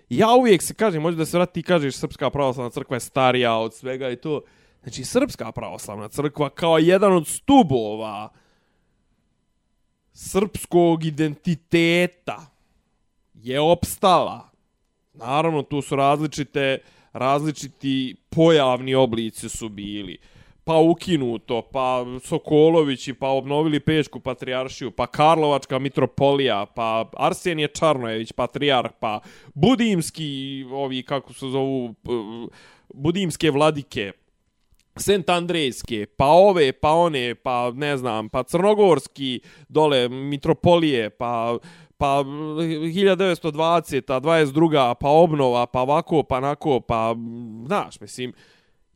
Ja 0.09 0.35
uvijek 0.35 0.63
se 0.63 0.75
kažem, 0.75 1.03
možda 1.03 1.19
da 1.19 1.27
se 1.27 1.37
vrati 1.37 1.53
ti 1.53 1.63
kažeš 1.63 1.97
Srpska 1.97 2.31
pravoslavna 2.31 2.71
crkva 2.71 2.97
je 2.97 3.01
starija 3.01 3.55
od 3.55 3.75
svega 3.75 4.11
i 4.11 4.17
to. 4.17 4.41
Znači, 4.83 5.05
Srpska 5.05 5.53
pravoslavna 5.53 6.09
crkva 6.09 6.51
kao 6.51 6.79
jedan 6.79 7.13
od 7.13 7.27
stubova 7.27 8.29
srpskog 10.13 11.05
identiteta 11.05 12.47
je 13.35 13.61
opstala. 13.61 14.51
Naravno, 15.15 15.63
tu 15.63 15.83
su 15.83 15.97
različite, 15.97 16.79
različiti 17.13 18.17
pojavni 18.31 18.95
oblici 18.95 19.49
su 19.49 19.69
bili. 19.69 20.19
Pa 20.69 20.79
ukinuto, 20.79 21.63
pa 21.73 22.05
Sokolovići, 22.25 23.15
pa 23.15 23.29
obnovili 23.29 23.81
Pečku 23.81 24.21
patrijaršiju, 24.21 24.91
pa 24.91 25.07
Karlovačka 25.07 25.79
mitropolija, 25.79 26.67
pa 26.67 27.11
Arsenije 27.17 27.69
Čarnojević, 27.69 28.33
patrijarh, 28.33 28.91
pa 29.01 29.21
Budimski, 29.55 30.65
ovi 30.73 31.03
kako 31.03 31.33
se 31.33 31.47
zovu, 31.47 31.95
Budimske 32.95 33.51
vladike, 33.51 34.13
Sent 34.97 35.31
Andrejske, 35.31 36.07
pa 36.17 36.27
ove, 36.27 36.73
pa 36.73 36.93
one, 36.93 37.35
pa 37.35 37.71
ne 37.75 37.97
znam, 37.97 38.29
pa 38.29 38.43
Crnogorski 38.43 39.41
dole 39.69 40.09
mitropolije, 40.09 41.11
pa 41.11 41.59
pa 41.97 42.25
1920, 42.25 44.21
22, 44.21 44.95
pa 45.01 45.09
obnova, 45.09 45.67
pa 45.67 45.81
ovako, 45.81 46.23
pa 46.23 46.41
nako, 46.41 46.81
pa 46.81 47.15
znaš, 47.67 48.01
mislim 48.01 48.33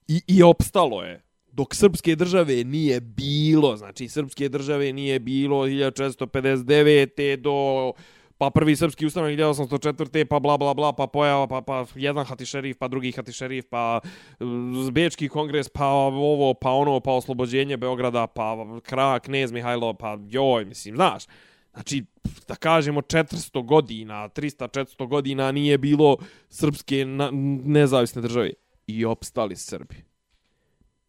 i 0.08 0.20
i 0.26 0.42
opstalo 0.42 1.02
je 1.02 1.31
dok 1.52 1.74
srpske 1.74 2.16
države 2.16 2.64
nije 2.64 3.00
bilo, 3.00 3.76
znači 3.76 4.08
srpske 4.08 4.48
države 4.48 4.92
nije 4.92 5.18
bilo 5.18 5.66
1459. 5.66 7.36
do 7.36 7.92
pa 8.38 8.50
prvi 8.50 8.76
srpski 8.76 9.06
ustanak 9.06 9.30
1804. 9.30 10.24
pa 10.24 10.38
bla 10.38 10.56
bla 10.58 10.74
bla, 10.74 10.92
pa 10.92 11.06
pojava, 11.06 11.46
pa, 11.46 11.60
pa 11.60 11.86
jedan 11.94 12.24
hatišerif, 12.26 12.78
pa 12.78 12.88
drugi 12.88 13.12
hatišerif, 13.12 13.64
pa 13.70 14.00
mm, 14.40 14.90
Bečki 14.90 15.28
kongres, 15.28 15.68
pa 15.68 15.86
ovo, 15.86 16.54
pa 16.54 16.70
ono, 16.70 17.00
pa 17.00 17.12
oslobođenje 17.12 17.76
Beograda, 17.76 18.26
pa 18.26 18.56
kra, 18.82 19.20
knez 19.20 19.52
Mihajlo, 19.52 19.94
pa 19.94 20.18
joj, 20.28 20.64
mislim, 20.64 20.94
znaš. 20.94 21.24
Znači, 21.72 22.04
da 22.48 22.54
kažemo 22.54 23.00
400 23.00 23.64
godina, 23.66 24.28
300-400 24.28 25.06
godina 25.06 25.52
nije 25.52 25.78
bilo 25.78 26.16
srpske 26.48 27.04
na, 27.04 27.30
nezavisne 27.64 28.22
države. 28.22 28.50
I 28.86 29.04
opstali 29.04 29.56
Srbi. 29.56 30.11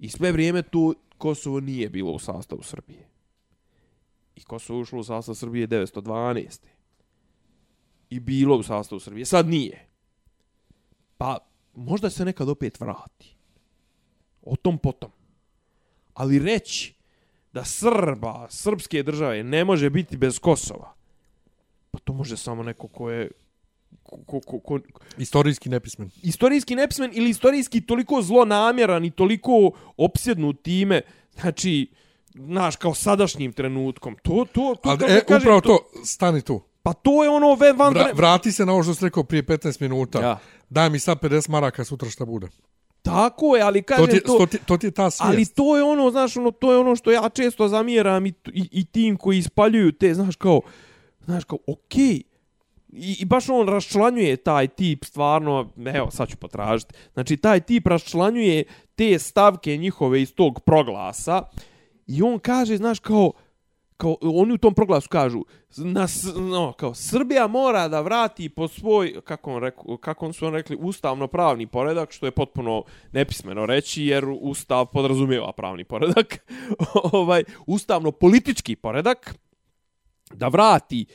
I 0.03 0.09
sve 0.09 0.31
vrijeme 0.31 0.61
tu 0.61 0.95
Kosovo 1.17 1.59
nije 1.59 1.89
bilo 1.89 2.11
u 2.11 2.19
sastavu 2.19 2.63
Srbije. 2.63 3.07
I 4.35 4.43
Kosovo 4.43 4.79
ušlo 4.79 4.99
u 4.99 5.03
sastav 5.03 5.35
Srbije 5.35 5.67
912. 5.67 6.59
I 8.09 8.19
bilo 8.19 8.57
u 8.57 8.63
sastavu 8.63 8.99
Srbije. 8.99 9.25
Sad 9.25 9.47
nije. 9.47 9.87
Pa 11.17 11.37
možda 11.75 12.09
se 12.09 12.25
nekad 12.25 12.49
opet 12.49 12.79
vrati. 12.79 13.35
O 14.41 14.55
tom 14.55 14.77
potom. 14.77 15.11
Ali 16.13 16.39
reći 16.39 16.93
da 17.53 17.65
Srba, 17.65 18.47
srpske 18.49 19.03
države 19.03 19.43
ne 19.43 19.65
može 19.65 19.89
biti 19.89 20.17
bez 20.17 20.39
Kosova, 20.39 20.93
pa 21.91 21.99
to 21.99 22.13
može 22.13 22.37
samo 22.37 22.63
neko 22.63 22.87
ko 22.87 23.09
je 23.09 23.31
ko, 24.03 24.39
ko, 24.39 24.59
ko, 24.59 24.79
Istorijski 25.17 25.69
nepismen. 25.69 26.09
istorijski 26.23 26.75
nepismen 26.75 27.11
ili 27.13 27.29
istorijski 27.29 27.81
toliko 27.81 28.21
zlonamjeran 28.21 29.05
i 29.05 29.11
toliko 29.11 29.71
opsjednut 29.97 30.61
time, 30.61 31.01
znači, 31.41 31.91
znaš, 32.35 32.75
kao 32.75 32.93
sadašnjim 32.93 33.53
trenutkom. 33.53 34.15
To, 34.23 34.45
to, 34.53 34.75
to, 34.83 34.89
Ali, 34.89 34.99
kako 34.99 35.11
e, 35.11 35.21
kažem, 35.27 35.41
upravo 35.41 35.61
to, 35.61 35.79
stani 36.05 36.41
tu. 36.41 36.61
Pa 36.83 36.93
to 36.93 37.23
je 37.23 37.29
ono 37.29 37.55
ve, 37.55 37.73
van... 37.73 37.93
Vra, 37.93 38.11
vrati 38.13 38.51
se 38.51 38.65
na 38.65 38.73
ovo 38.73 38.83
što 38.83 38.93
si 38.93 39.05
rekao 39.05 39.23
prije 39.23 39.43
15 39.43 39.81
minuta. 39.81 40.21
Ja. 40.21 40.39
Daj 40.69 40.89
mi 40.89 40.99
sad 40.99 41.19
50 41.19 41.49
maraka, 41.49 41.85
sutra 41.85 42.09
šta 42.09 42.25
bude. 42.25 42.47
Tako 43.01 43.55
je, 43.55 43.61
ali 43.61 43.83
kažem 43.83 44.05
To 44.05 44.11
ti, 44.11 44.19
to... 44.19 44.37
to, 44.37 44.45
ti, 44.45 44.57
to 44.65 44.77
ti 44.77 44.87
je 44.87 44.91
ta 44.91 45.11
svijest. 45.11 45.33
Ali 45.33 45.45
to 45.45 45.77
je 45.77 45.83
ono, 45.83 46.11
znaš, 46.11 46.37
ono, 46.37 46.51
to 46.51 46.71
je 46.71 46.77
ono 46.77 46.95
što 46.95 47.11
ja 47.11 47.29
često 47.29 47.67
zamjeram 47.67 48.25
i, 48.25 48.33
i, 48.53 48.69
i 48.71 48.85
tim 48.85 49.17
koji 49.17 49.37
ispaljuju 49.37 49.91
te, 49.91 50.13
znaš, 50.13 50.35
kao, 50.35 50.61
znaš, 51.25 51.43
kao, 51.43 51.57
okej, 51.67 52.03
okay. 52.05 52.23
I, 52.95 53.15
I 53.19 53.25
baš 53.25 53.49
on 53.49 53.67
raščlanjuje 53.67 54.37
taj 54.37 54.67
tip 54.67 55.05
stvarno, 55.05 55.69
evo 55.95 56.11
sad 56.11 56.29
ću 56.29 56.37
potražiti, 56.37 56.93
znači 57.13 57.37
taj 57.37 57.59
tip 57.59 57.87
raščlanjuje 57.87 58.63
te 58.95 59.19
stavke 59.19 59.77
njihove 59.77 60.21
iz 60.21 60.33
tog 60.35 60.59
proglasa 60.59 61.41
i 62.07 62.21
on 62.21 62.39
kaže, 62.39 62.77
znaš, 62.77 62.99
kao, 62.99 63.31
kao 63.97 64.17
oni 64.21 64.53
u 64.53 64.57
tom 64.57 64.73
proglasu 64.73 65.09
kažu, 65.09 65.43
na, 65.77 66.07
no, 66.35 66.73
kao, 66.73 66.93
Srbija 66.93 67.47
mora 67.47 67.87
da 67.87 68.01
vrati 68.01 68.49
po 68.49 68.67
svoj, 68.67 69.21
kako 69.23 69.53
on, 69.53 69.61
reku, 69.61 69.97
kako 69.97 70.25
on 70.25 70.33
su 70.33 70.45
on 70.45 70.53
rekli, 70.53 70.77
ustavno 70.79 71.27
pravni 71.27 71.67
poredak, 71.67 72.11
što 72.11 72.25
je 72.25 72.31
potpuno 72.31 72.83
nepismeno 73.11 73.65
reći, 73.65 74.05
jer 74.05 74.25
ustav 74.41 74.85
podrazumijeva 74.85 75.51
pravni 75.51 75.83
poredak, 75.83 76.45
ovaj, 77.13 77.43
ustavno 77.67 78.11
politički 78.11 78.75
poredak, 78.75 79.35
da 80.33 80.47
vrati 80.47 81.05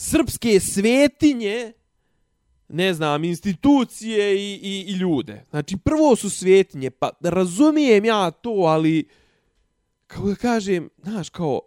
srpske 0.00 0.60
svetinje, 0.60 1.72
ne 2.68 2.94
znam, 2.94 3.24
institucije 3.24 4.34
i, 4.34 4.54
i, 4.54 4.84
i 4.88 4.92
ljude. 4.92 5.44
Znači, 5.50 5.76
prvo 5.76 6.16
su 6.16 6.30
svetinje, 6.30 6.90
pa 6.90 7.10
razumijem 7.20 8.04
ja 8.04 8.30
to, 8.30 8.50
ali, 8.50 9.08
kako 10.06 10.28
da 10.28 10.34
kažem, 10.34 10.88
znaš, 11.02 11.28
kao, 11.28 11.60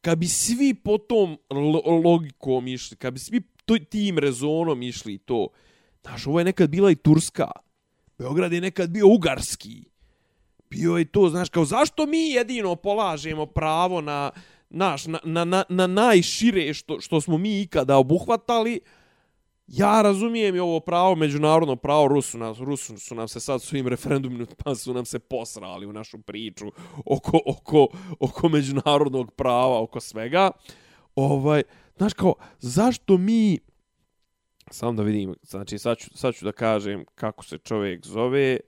kad 0.00 0.18
bi 0.18 0.26
svi 0.26 0.74
po 0.74 0.98
tom 0.98 1.38
logikom 2.04 2.66
išli, 2.68 2.96
kad 2.96 3.12
bi 3.12 3.18
svi 3.18 3.40
to, 3.64 3.78
tim 3.90 4.18
rezonom 4.18 4.82
išli 4.82 5.14
i 5.14 5.18
to, 5.18 5.48
znaš, 6.02 6.26
ovo 6.26 6.38
je 6.38 6.44
nekad 6.44 6.70
bila 6.70 6.90
i 6.90 6.96
Turska, 6.96 7.50
Beograd 8.18 8.52
je 8.52 8.60
nekad 8.60 8.90
bio 8.90 9.08
Ugarski, 9.08 9.84
bio 10.70 10.96
je 10.96 11.04
to, 11.04 11.28
znaš, 11.28 11.48
kao 11.48 11.64
zašto 11.64 12.06
mi 12.06 12.30
jedino 12.30 12.76
polažemo 12.76 13.46
pravo 13.46 14.00
na, 14.00 14.30
naš, 14.70 15.06
na, 15.06 15.18
na, 15.24 15.44
na, 15.44 15.64
na 15.68 15.86
najšire 15.86 16.74
što, 16.74 17.00
što 17.00 17.20
smo 17.20 17.38
mi 17.38 17.60
ikada 17.60 17.96
obuhvatali, 17.96 18.80
Ja 19.66 20.02
razumijem 20.02 20.56
i 20.56 20.58
ovo 20.58 20.80
pravo, 20.80 21.14
međunarodno 21.14 21.76
pravo, 21.76 22.08
Rusu, 22.08 22.38
nas, 22.38 22.58
Rusu 22.58 22.98
su 22.98 23.14
nam 23.14 23.28
se 23.28 23.40
sad 23.40 23.62
svojim 23.62 23.88
referendumima 23.88 24.46
pa 24.64 24.74
su 24.74 24.94
nam 24.94 25.04
se 25.04 25.18
posrali 25.18 25.86
u 25.86 25.92
našu 25.92 26.18
priču 26.18 26.66
oko, 27.04 27.40
oko, 27.46 27.86
oko 28.20 28.48
međunarodnog 28.48 29.32
prava, 29.32 29.82
oko 29.82 30.00
svega. 30.00 30.50
Ovaj, 31.14 31.62
znaš 31.96 32.12
kao, 32.12 32.34
zašto 32.58 33.16
mi, 33.18 33.58
samo 34.70 34.92
da 34.92 35.02
vidim, 35.02 35.34
znači 35.42 35.78
sad 35.78 35.98
ću, 35.98 36.10
sad 36.18 36.34
ću 36.34 36.44
da 36.44 36.52
kažem 36.52 37.04
kako 37.14 37.44
se 37.44 37.58
čovjek 37.58 38.06
zove, 38.06 38.58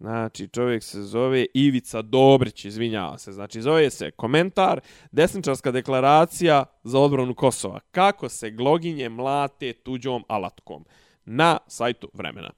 Znači, 0.00 0.48
čovjek 0.48 0.82
se 0.82 1.02
zove 1.02 1.46
Ivica 1.54 2.02
Dobrić, 2.02 2.64
izvinjava 2.64 3.18
se. 3.18 3.32
Znači, 3.32 3.62
zove 3.62 3.90
se 3.90 4.10
komentar, 4.10 4.80
desničarska 5.12 5.70
deklaracija 5.70 6.64
za 6.84 6.98
odbranu 6.98 7.34
Kosova. 7.34 7.80
Kako 7.90 8.28
se 8.28 8.50
gloginje 8.50 9.08
mlate 9.08 9.72
tuđom 9.72 10.24
alatkom 10.28 10.84
na 11.24 11.58
sajtu 11.66 12.10
vremena. 12.12 12.50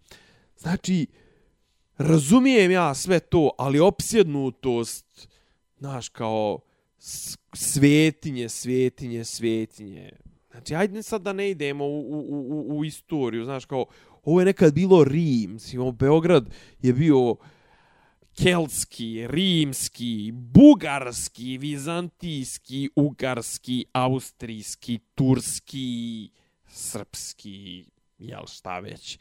Znači, 0.57 1.07
razumijem 1.99 2.71
ja 2.71 2.95
sve 2.95 3.21
to, 3.21 3.51
ali 3.59 3.81
opsjednutost, 3.81 5.29
znaš, 5.79 6.09
kao 6.09 6.61
svetinje, 7.53 8.49
svetinje, 8.49 9.25
svetinje. 9.25 10.11
Znači, 10.51 10.75
ajde 10.75 11.03
sad 11.03 11.23
da 11.23 11.33
ne 11.33 11.51
idemo 11.51 11.85
u, 11.85 12.01
u, 12.01 12.19
u, 12.29 12.79
u 12.79 12.85
istoriju, 12.85 13.45
znaš, 13.45 13.65
kao, 13.65 13.87
ovo 14.23 14.41
je 14.41 14.47
nekad 14.47 14.75
bilo 14.75 15.05
Rim, 15.05 15.53
mislim, 15.53 15.93
Beograd 15.93 16.51
je 16.83 16.93
bio 16.93 17.37
keltski, 18.43 19.27
rimski, 19.27 20.33
bugarski, 20.33 21.59
vizantijski, 21.59 22.91
ugarski, 22.97 23.85
austrijski, 23.93 24.99
turski, 25.15 26.31
srpski, 26.69 27.85
jel 28.19 28.47
šta 28.47 28.79
već. 28.79 29.19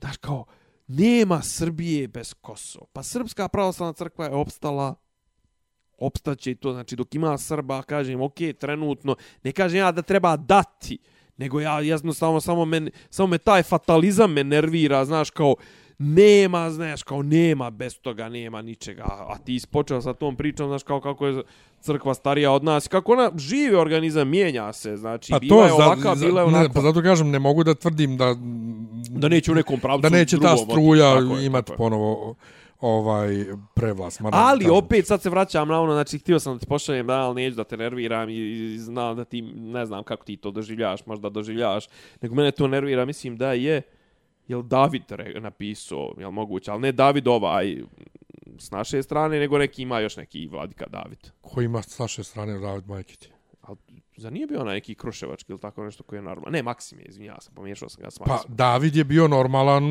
Daš 0.00 0.16
kao, 0.16 0.44
nema 0.86 1.42
Srbije 1.42 2.08
bez 2.08 2.34
Kosova. 2.34 2.86
Pa 2.92 3.02
Srpska 3.02 3.48
pravoslavna 3.48 3.92
crkva 3.92 4.24
je 4.24 4.34
opstala, 4.34 4.94
opstaće 5.98 6.50
i 6.50 6.54
to, 6.54 6.72
znači 6.72 6.96
dok 6.96 7.14
ima 7.14 7.38
Srba, 7.38 7.82
kažem, 7.82 8.20
ok, 8.20 8.38
trenutno, 8.60 9.16
ne 9.44 9.52
kažem 9.52 9.78
ja 9.78 9.92
da 9.92 10.02
treba 10.02 10.36
dati, 10.36 10.98
nego 11.36 11.60
ja 11.60 11.80
jednostavno 11.80 12.40
samo 12.40 12.64
me, 12.64 12.90
samo 13.10 13.26
me 13.26 13.38
taj 13.38 13.62
fatalizam 13.62 14.32
me 14.32 14.44
nervira, 14.44 15.04
znaš, 15.04 15.30
kao 15.30 15.54
nema, 15.98 16.70
znaš, 16.70 17.02
kao 17.02 17.22
nema, 17.22 17.70
bez 17.70 17.98
toga 17.98 18.28
nema 18.28 18.62
ničega, 18.62 19.04
a 19.04 19.38
ti 19.44 19.54
ispočeo 19.54 20.00
sa 20.00 20.14
tom 20.14 20.36
pričom, 20.36 20.68
znaš, 20.68 20.82
kao 20.82 21.00
kako 21.00 21.26
je 21.26 21.42
crkva 21.80 22.14
starija 22.14 22.52
od 22.52 22.64
nas, 22.64 22.88
kako 22.88 23.12
ona 23.12 23.30
živi 23.36 23.74
organizam, 23.76 24.28
mijenja 24.28 24.72
se, 24.72 24.96
znači, 24.96 25.30
pa 25.30 25.38
bila 25.38 25.56
to, 25.56 25.66
je 25.66 25.72
ovaka, 25.72 26.14
za, 26.14 26.26
bila 26.26 26.40
je 26.40 26.46
onaka. 26.46 26.68
Ne, 26.68 26.74
pa 26.74 26.80
zato 26.80 27.02
kažem, 27.02 27.30
ne 27.30 27.38
mogu 27.38 27.64
da 27.64 27.74
tvrdim 27.74 28.16
da... 28.16 28.36
Da 29.10 29.28
neće 29.28 29.52
u 29.52 29.54
nekom 29.54 29.80
pravcu 29.80 30.02
Da 30.02 30.08
neće 30.08 30.38
ta 30.38 30.56
struja 30.56 31.18
imati 31.44 31.72
ponovo 31.76 32.34
ovaj 32.82 33.44
prevlast. 33.74 34.20
Mada, 34.20 34.36
ali 34.40 34.64
kažem. 34.64 34.76
opet 34.76 35.06
sad 35.06 35.22
se 35.22 35.30
vraćam 35.30 35.68
na 35.68 35.80
ono, 35.80 35.92
znači 35.92 36.18
htio 36.18 36.40
sam 36.40 36.54
da 36.54 36.58
ti 36.60 36.66
pošaljem 36.66 37.06
da 37.06 37.14
ali 37.14 37.42
neću 37.42 37.56
da 37.56 37.64
te 37.64 37.76
nerviram 37.76 38.28
i, 38.28 38.34
i 38.34 38.78
znam 38.78 39.16
da 39.16 39.24
ti, 39.24 39.42
ne 39.42 39.86
znam 39.86 40.04
kako 40.04 40.24
ti 40.24 40.36
to 40.36 40.50
doživljavaš, 40.50 41.06
možda 41.06 41.28
doživljavaš, 41.28 41.88
nego 42.20 42.34
mene 42.34 42.50
to 42.50 42.68
nervira, 42.68 43.04
mislim 43.04 43.36
da 43.36 43.52
je, 43.52 43.82
jel 44.48 44.62
David 44.62 45.02
re, 45.08 45.40
napisao, 45.40 46.14
jel 46.18 46.30
moguće, 46.30 46.70
ali 46.70 46.80
ne 46.80 46.92
David 46.92 47.28
ovaj 47.28 47.82
s 48.58 48.70
naše 48.70 49.02
strane, 49.02 49.38
nego 49.38 49.58
neki 49.58 49.82
ima 49.82 50.00
još 50.00 50.16
neki 50.16 50.46
Vladika 50.46 50.86
David. 50.86 51.30
Ko 51.40 51.62
ima 51.62 51.82
s 51.82 51.98
naše 51.98 52.24
strane 52.24 52.58
David 52.58 52.88
Majkiti? 52.88 53.30
Al 54.22 54.24
za 54.24 54.30
nije 54.30 54.46
bio 54.46 54.60
onaj 54.60 54.74
neki 54.74 54.94
Kruševački 54.94 55.52
ili 55.52 55.60
tako 55.60 55.84
nešto 55.84 56.02
koji 56.02 56.18
je 56.18 56.22
normalan. 56.22 56.52
Ne, 56.52 56.62
Maksim 56.62 56.98
je, 56.98 57.04
izvinjavam 57.04 57.40
se, 57.40 57.50
pomiješao 57.54 57.88
sam 57.88 58.02
ga 58.02 58.10
s 58.10 58.20
Maksimom. 58.20 58.38
Pa, 58.48 58.54
David 58.54 58.96
je 58.96 59.04
bio 59.04 59.28
normalan, 59.28 59.84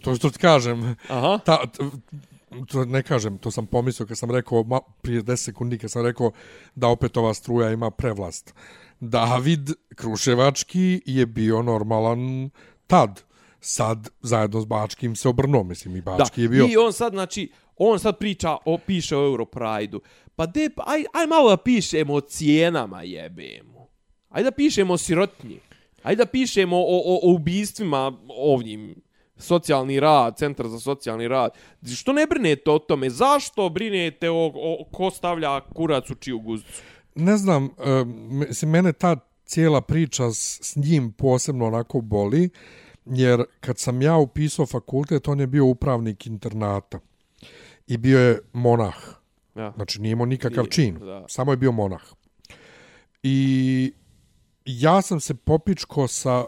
to 0.00 0.14
što 0.14 0.30
ti 0.30 0.38
kažem. 0.38 0.96
Aha. 1.08 1.38
Ta, 1.44 1.66
t, 1.66 1.84
to 2.66 2.84
ne 2.84 3.02
kažem, 3.02 3.38
to 3.38 3.50
sam 3.50 3.66
pomislio 3.66 4.06
kad 4.06 4.18
sam 4.18 4.30
rekao, 4.30 4.62
ma, 4.62 4.80
prije 5.02 5.22
10 5.22 5.36
sekundi 5.36 5.78
kad 5.78 5.90
sam 5.90 6.06
rekao 6.06 6.30
da 6.74 6.88
opet 6.88 7.16
ova 7.16 7.34
struja 7.34 7.72
ima 7.72 7.90
prevlast. 7.90 8.54
David 9.00 9.70
Kruševački 9.96 11.02
je 11.06 11.26
bio 11.26 11.62
normalan 11.62 12.50
tad. 12.86 13.22
Sad, 13.62 14.08
zajedno 14.20 14.60
s 14.60 14.64
Bačkim 14.64 15.16
se 15.16 15.28
obrnuo, 15.28 15.62
mislim, 15.62 15.96
i 15.96 16.00
Bački 16.00 16.40
da. 16.40 16.42
je 16.42 16.48
bio... 16.48 16.66
I 16.70 16.76
on 16.76 16.92
sad, 16.92 17.12
znači, 17.12 17.50
on 17.76 17.98
sad 17.98 18.18
priča, 18.18 18.56
o, 18.64 18.78
piše 18.78 19.16
o 19.16 19.24
Europride-u. 19.24 20.00
Pa 20.40 20.46
de, 20.46 20.70
pa 20.72 20.84
aj, 20.86 21.04
aj 21.12 21.26
malo 21.26 21.50
da 21.50 21.56
pišemo 21.56 22.14
o 22.14 22.20
cijenama 22.20 23.02
jebemo. 23.02 23.88
Aj 24.28 24.42
da 24.42 24.50
pišemo 24.50 24.94
o 24.94 24.98
sirotnji. 24.98 25.58
Aj 26.02 26.16
da 26.16 26.26
pišemo 26.26 26.76
o, 26.76 26.80
o, 26.80 27.14
o 27.22 27.34
ubistvima 27.34 28.12
ovim 28.28 28.94
socijalni 29.36 30.00
rad, 30.00 30.38
centar 30.38 30.68
za 30.68 30.80
socijalni 30.80 31.28
rad. 31.28 31.50
Što 31.96 32.12
ne 32.12 32.26
brinete 32.26 32.70
o 32.70 32.78
tome? 32.78 33.10
Zašto 33.10 33.68
brinete 33.68 34.30
o, 34.30 34.52
o 34.54 34.84
ko 34.92 35.10
stavlja 35.10 35.60
kurac 35.60 36.10
u 36.10 36.14
čiju 36.14 36.38
guzicu? 36.38 36.82
Ne 37.14 37.36
znam, 37.36 37.64
eh, 37.64 38.52
se 38.54 38.66
mene 38.66 38.92
ta 38.92 39.16
cijela 39.44 39.80
priča 39.80 40.32
s, 40.32 40.60
s 40.62 40.76
njim 40.76 41.12
posebno 41.12 41.66
onako 41.66 42.00
boli, 42.00 42.48
jer 43.04 43.44
kad 43.60 43.78
sam 43.78 44.02
ja 44.02 44.16
upisao 44.16 44.66
fakultet, 44.66 45.28
on 45.28 45.40
je 45.40 45.46
bio 45.46 45.66
upravnik 45.66 46.26
internata 46.26 47.00
i 47.86 47.96
bio 47.96 48.20
je 48.20 48.40
monah. 48.52 49.19
Ja. 49.60 49.72
Znači 49.76 50.00
nije 50.00 50.12
imao 50.12 50.26
nikakav 50.26 50.64
Nije, 50.64 50.70
čin, 50.70 50.98
da. 50.98 51.24
samo 51.28 51.52
je 51.52 51.56
bio 51.56 51.72
monah. 51.72 52.02
I 53.22 53.92
ja 54.64 55.02
sam 55.02 55.20
se 55.20 55.34
popičko 55.34 56.08
sa 56.08 56.44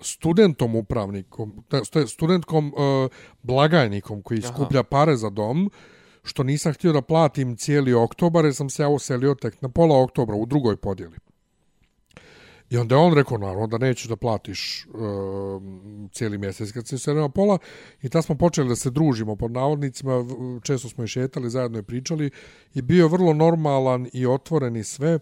studentom 0.00 0.76
upravnikom, 0.76 1.64
studentkom 2.06 2.66
uh, 2.66 3.10
blagajnikom 3.42 4.22
koji 4.22 4.40
Aha. 4.44 4.54
skuplja 4.54 4.82
pare 4.82 5.16
za 5.16 5.30
dom, 5.30 5.70
što 6.22 6.42
nisam 6.42 6.72
htio 6.72 6.92
da 6.92 7.02
platim 7.02 7.56
cijeli 7.56 7.94
oktobar, 7.94 8.44
jer 8.44 8.54
sam 8.54 8.70
se 8.70 8.82
ja 8.82 8.88
uselio 8.88 9.34
tek 9.34 9.62
na 9.62 9.68
pola 9.68 10.02
oktobra 10.02 10.36
u 10.36 10.46
drugoj 10.46 10.76
podjeli. 10.76 11.16
I 12.70 12.76
onda 12.76 12.94
je 12.94 13.00
on 13.00 13.14
rekao, 13.14 13.38
naravno, 13.38 13.66
da 13.66 13.78
nećeš 13.78 14.08
da 14.08 14.16
platiš 14.16 14.86
uh, 14.86 15.62
cijeli 16.12 16.38
mjesec 16.38 16.72
kad 16.72 16.88
se 16.88 17.14
na 17.14 17.28
pola. 17.28 17.58
I 18.02 18.08
tad 18.08 18.24
smo 18.24 18.34
počeli 18.34 18.68
da 18.68 18.76
se 18.76 18.90
družimo 18.90 19.36
pod 19.36 19.50
navodnicima, 19.50 20.24
često 20.62 20.88
smo 20.88 21.04
i 21.04 21.08
šetali, 21.08 21.50
zajedno 21.50 21.78
je 21.78 21.82
pričali. 21.82 22.30
I 22.74 22.82
bio 22.82 23.08
vrlo 23.08 23.32
normalan 23.32 24.08
i 24.12 24.26
otvoren 24.26 24.76
i 24.76 24.84
sve. 24.84 25.18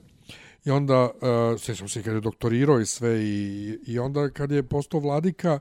I 0.65 0.71
onda, 0.71 1.11
uh, 1.11 1.61
sjećam 1.61 1.89
se 1.89 2.03
kad 2.03 2.15
je 2.15 2.21
doktorirao 2.21 2.81
i 2.81 2.87
sve, 2.87 3.23
i, 3.23 3.79
i 3.87 3.99
onda 3.99 4.31
kad 4.31 4.51
je 4.51 4.63
postao 4.63 5.01
vladika, 5.01 5.59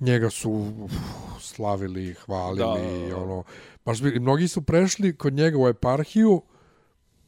njega 0.00 0.30
su 0.30 0.50
uf, 0.78 0.92
slavili, 1.40 2.14
hvalili, 2.14 3.08
Da, 3.10 3.16
ono, 3.16 3.44
baš 3.84 4.02
bi, 4.02 4.20
mnogi 4.20 4.48
su 4.48 4.62
prešli 4.62 5.16
kod 5.16 5.32
njega 5.32 5.58
u 5.58 5.68
eparhiju 5.68 6.42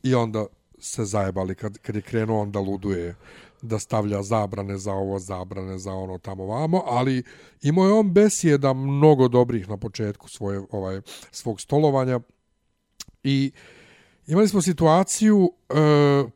i 0.03 0.14
onda 0.14 0.46
se 0.78 1.05
zajebali 1.05 1.55
kad, 1.55 1.78
kad 1.78 1.96
je 1.96 2.03
krenuo 2.03 2.40
on 2.40 2.53
da 2.53 2.61
luduje 2.61 3.14
da 3.62 3.78
stavlja 3.78 4.22
zabrane 4.22 4.78
za 4.78 4.92
ovo, 4.92 5.18
zabrane 5.18 5.78
za 5.78 5.92
ono 5.92 6.18
tamo 6.18 6.46
vamo, 6.46 6.82
ali 6.86 7.22
imao 7.62 7.86
je 7.86 7.92
on 7.92 8.12
besjeda 8.12 8.72
mnogo 8.72 9.28
dobrih 9.28 9.68
na 9.68 9.76
početku 9.76 10.28
svoje, 10.28 10.61
ovaj, 10.70 11.00
svog 11.30 11.61
stolovanja 11.61 12.20
i 13.22 13.52
imali 14.26 14.48
smo 14.48 14.62
situaciju 14.62 15.52
e, 15.68 15.74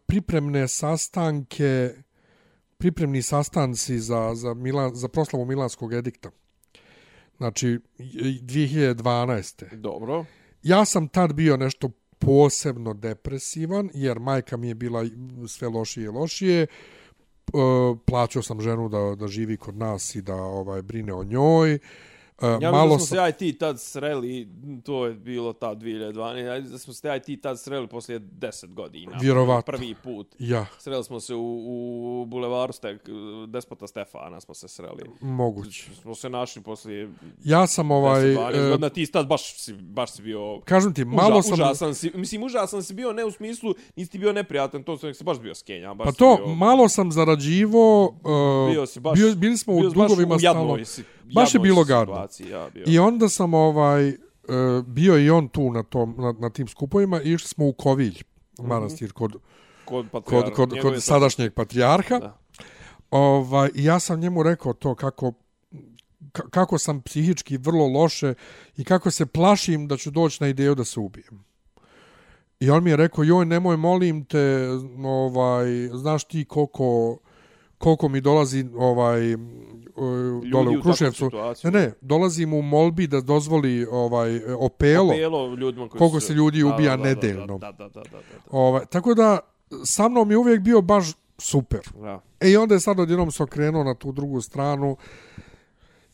pripremne 0.07 0.69
sastanke 0.69 1.95
pripremni 2.83 3.23
sastanci 3.23 3.99
za, 3.99 4.35
za, 4.35 4.55
Milan, 4.55 4.95
za 4.95 5.09
proslavu 5.09 5.45
Milanskog 5.45 5.93
edikta. 5.93 6.31
Znači, 7.37 7.79
i- 7.99 8.41
2012. 8.43 9.77
Dobro. 9.77 10.25
Ja 10.63 10.85
sam 10.85 11.09
tad 11.09 11.33
bio 11.33 11.57
nešto 11.57 11.91
posebno 12.19 12.95
depresivan, 12.95 13.91
jer 13.95 14.19
majka 14.19 14.57
mi 14.57 14.69
je 14.69 14.75
bila 14.75 15.05
sve 15.49 15.69
lošije 15.69 16.05
i 16.05 16.09
lošije. 16.09 16.63
E, 16.63 16.67
E, 17.49 17.59
plaćao 18.07 18.43
sam 18.43 18.61
ženu 18.61 18.89
da, 18.89 19.15
da 19.15 19.27
živi 19.27 19.57
kod 19.57 19.77
nas 19.77 20.15
i 20.15 20.23
da 20.23 20.35
ovaj 20.35 20.83
brine 20.83 21.15
o 21.15 21.25
njoj. 21.25 21.79
E, 22.43 22.47
Ja 22.47 22.71
malo 22.71 22.87
malo 22.87 22.99
smo 22.99 23.07
se 23.07 23.17
ja 23.17 23.29
i 23.29 23.33
ti 23.33 23.53
tad 23.53 23.81
sreli, 23.81 24.49
to 24.85 25.07
je 25.07 25.15
bilo 25.15 25.53
ta 25.53 25.75
2012, 25.75 26.51
ajde 26.53 26.69
da 26.69 26.79
smo 26.79 26.93
se 26.95 27.09
ja 27.09 27.17
i 27.17 27.21
ti 27.21 27.37
tad 27.37 27.61
sreli 27.61 27.89
poslije 27.89 28.21
10 28.21 28.75
godina. 28.75 29.19
Vjerovatno. 29.21 29.73
Prvi 29.73 29.95
put. 29.95 30.35
Ja, 30.39 30.67
Sreli 30.79 31.05
smo 31.05 31.21
se 31.21 31.35
u, 31.35 31.41
u 32.23 32.27
bulevaru 32.27 32.73
Stek, 32.73 33.01
Despota 33.49 33.87
Stefana 33.87 34.41
smo 34.41 34.55
se 34.55 34.69
sreli. 34.69 35.03
moguće. 35.21 35.91
Smo 36.03 36.15
se 36.15 36.29
našli 36.29 36.63
poslije 36.63 37.11
Ja 37.45 37.67
sam 37.67 37.91
ovaj... 37.91 38.23
10-12 38.23 38.67
e, 38.67 38.69
godina, 38.69 38.89
ti 38.89 39.07
tad 39.07 39.27
baš 39.27 39.59
si, 39.59 39.73
baš 39.73 40.13
si 40.13 40.23
bio... 40.23 40.61
kažem 40.65 40.95
ti, 40.95 41.05
malo 41.05 41.39
Uža, 41.39 41.43
sam... 41.43 41.53
Užasan 41.53 41.95
si, 41.95 42.13
mislim, 42.15 42.43
užasan 42.43 42.83
si 42.83 42.95
bio 42.95 43.13
ne 43.13 43.25
u 43.25 43.31
smislu, 43.31 43.75
nisi 43.97 44.11
ti 44.11 44.19
bio 44.19 44.33
neprijatan, 44.33 44.83
to 44.83 44.99
sam 44.99 45.15
se 45.15 45.25
baš 45.25 45.41
bio 45.41 45.55
skenja. 45.55 45.95
Baš 45.95 46.05
Pa 46.05 46.13
to, 46.13 46.37
bio, 46.37 46.55
malo 46.55 46.89
sam 46.89 47.13
zarađivo, 47.13 48.05
uh, 48.05 48.73
bio 48.73 48.87
si 48.87 49.01
baš, 49.01 49.19
bio, 49.19 49.35
bili 49.35 49.59
smo 49.59 49.75
bio 49.75 49.89
u 49.89 49.91
si 49.91 49.97
baš 49.97 50.09
dugovima 50.09 50.35
u 50.35 50.39
jadnoj 50.41 50.85
si- 50.85 51.05
Baš 51.35 51.55
je 51.55 51.61
bilo 51.61 51.85
gadno. 51.85 52.29
Ja, 52.51 52.69
bio. 52.75 52.85
I 52.87 52.99
onda 52.99 53.29
sam 53.29 53.55
ovaj 53.55 54.17
bio 54.87 55.15
je 55.15 55.25
i 55.25 55.31
on 55.31 55.49
tu 55.49 55.71
na, 55.71 55.83
tom, 55.83 56.15
na, 56.19 56.35
na 56.39 56.51
tim 56.51 56.69
skupovima 56.69 57.23
i 57.23 57.33
išli 57.33 57.49
smo 57.49 57.67
u 57.67 57.73
Kovilj, 57.73 58.23
manastir, 58.59 59.13
kod, 59.13 59.33
Kod, 59.33 59.41
kod, 59.85 60.11
patrijarha, 60.11 60.51
kod, 60.51 60.73
njegove 60.73 60.95
kod 60.95 61.03
sadašnjeg 61.03 61.55
patrijarha. 61.55 62.19
Da. 62.19 62.39
Ovaj, 63.11 63.71
ja 63.75 63.99
sam 64.01 64.21
njemu 64.21 64.43
rekao 64.43 64.73
to 64.73 64.95
kako 64.95 65.33
ka- 66.33 66.51
kako 66.51 66.79
sam 66.79 67.01
psihički 67.03 67.57
vrlo 67.57 67.87
loše 67.87 68.35
i 68.77 68.85
kako 68.85 69.11
se 69.11 69.27
plašim 69.27 69.89
da 69.89 69.97
ću 69.97 70.11
doći 70.11 70.39
na 70.41 70.49
ideju 70.49 70.75
da 70.75 70.85
se 70.85 71.01
ubijem. 71.01 71.45
I 72.61 72.71
on 72.71 72.85
mi 72.85 72.91
je 72.91 72.97
rekao, 72.97 73.25
joj, 73.25 73.47
nemoj, 73.47 73.77
molim 73.77 74.25
te, 74.25 74.69
ovaj, 75.05 75.67
znaš 75.95 76.25
ti 76.25 76.45
koliko, 76.45 77.19
koliko 77.83 78.09
mi 78.09 78.21
dolazi 78.21 78.67
ovaj, 78.77 79.33
e, 79.33 79.37
dole 80.53 80.77
u 80.77 80.79
u 80.79 80.83
Kruševcu. 80.83 81.31
Ne, 81.65 81.71
ne, 81.71 81.93
dolazi 82.01 82.47
mu 82.47 82.63
molbi 82.63 83.07
da 83.07 83.21
dozvoli 83.21 83.87
ovaj, 83.91 84.41
opelo. 84.59 85.13
Opelo 85.13 85.55
ljudima 85.55 85.89
koji 85.89 85.99
Koliko 85.99 86.21
su- 86.21 86.27
se 86.27 86.33
ljudi 86.33 86.61
Da, 86.61 86.67
ubija 86.67 86.97
da, 86.97 87.03
da, 87.03 87.09
nedeljno. 87.09 87.59
Da, 87.59 87.73
da, 87.73 87.73
da, 87.73 87.89
da, 87.89 88.01
da, 88.03 88.11
da. 88.11 88.41
Ovaj, 88.51 88.87
tako 88.87 89.15
da, 89.15 89.39
sa 89.85 90.09
mnom 90.09 90.31
je 90.31 90.37
uvijek 90.37 90.61
bio 90.61 90.83
baš 90.83 91.07
super. 91.39 91.81
Da. 92.01 92.21
E 92.41 92.51
i 92.51 92.57
onda 92.57 92.75
je 92.75 92.81
sad 92.81 93.01
odjednom 93.01 93.31
se 93.31 93.43
okrenuo 93.43 93.85
na 93.85 93.95
tu 93.95 94.13
drugu 94.13 94.41
stranu. 94.41 94.97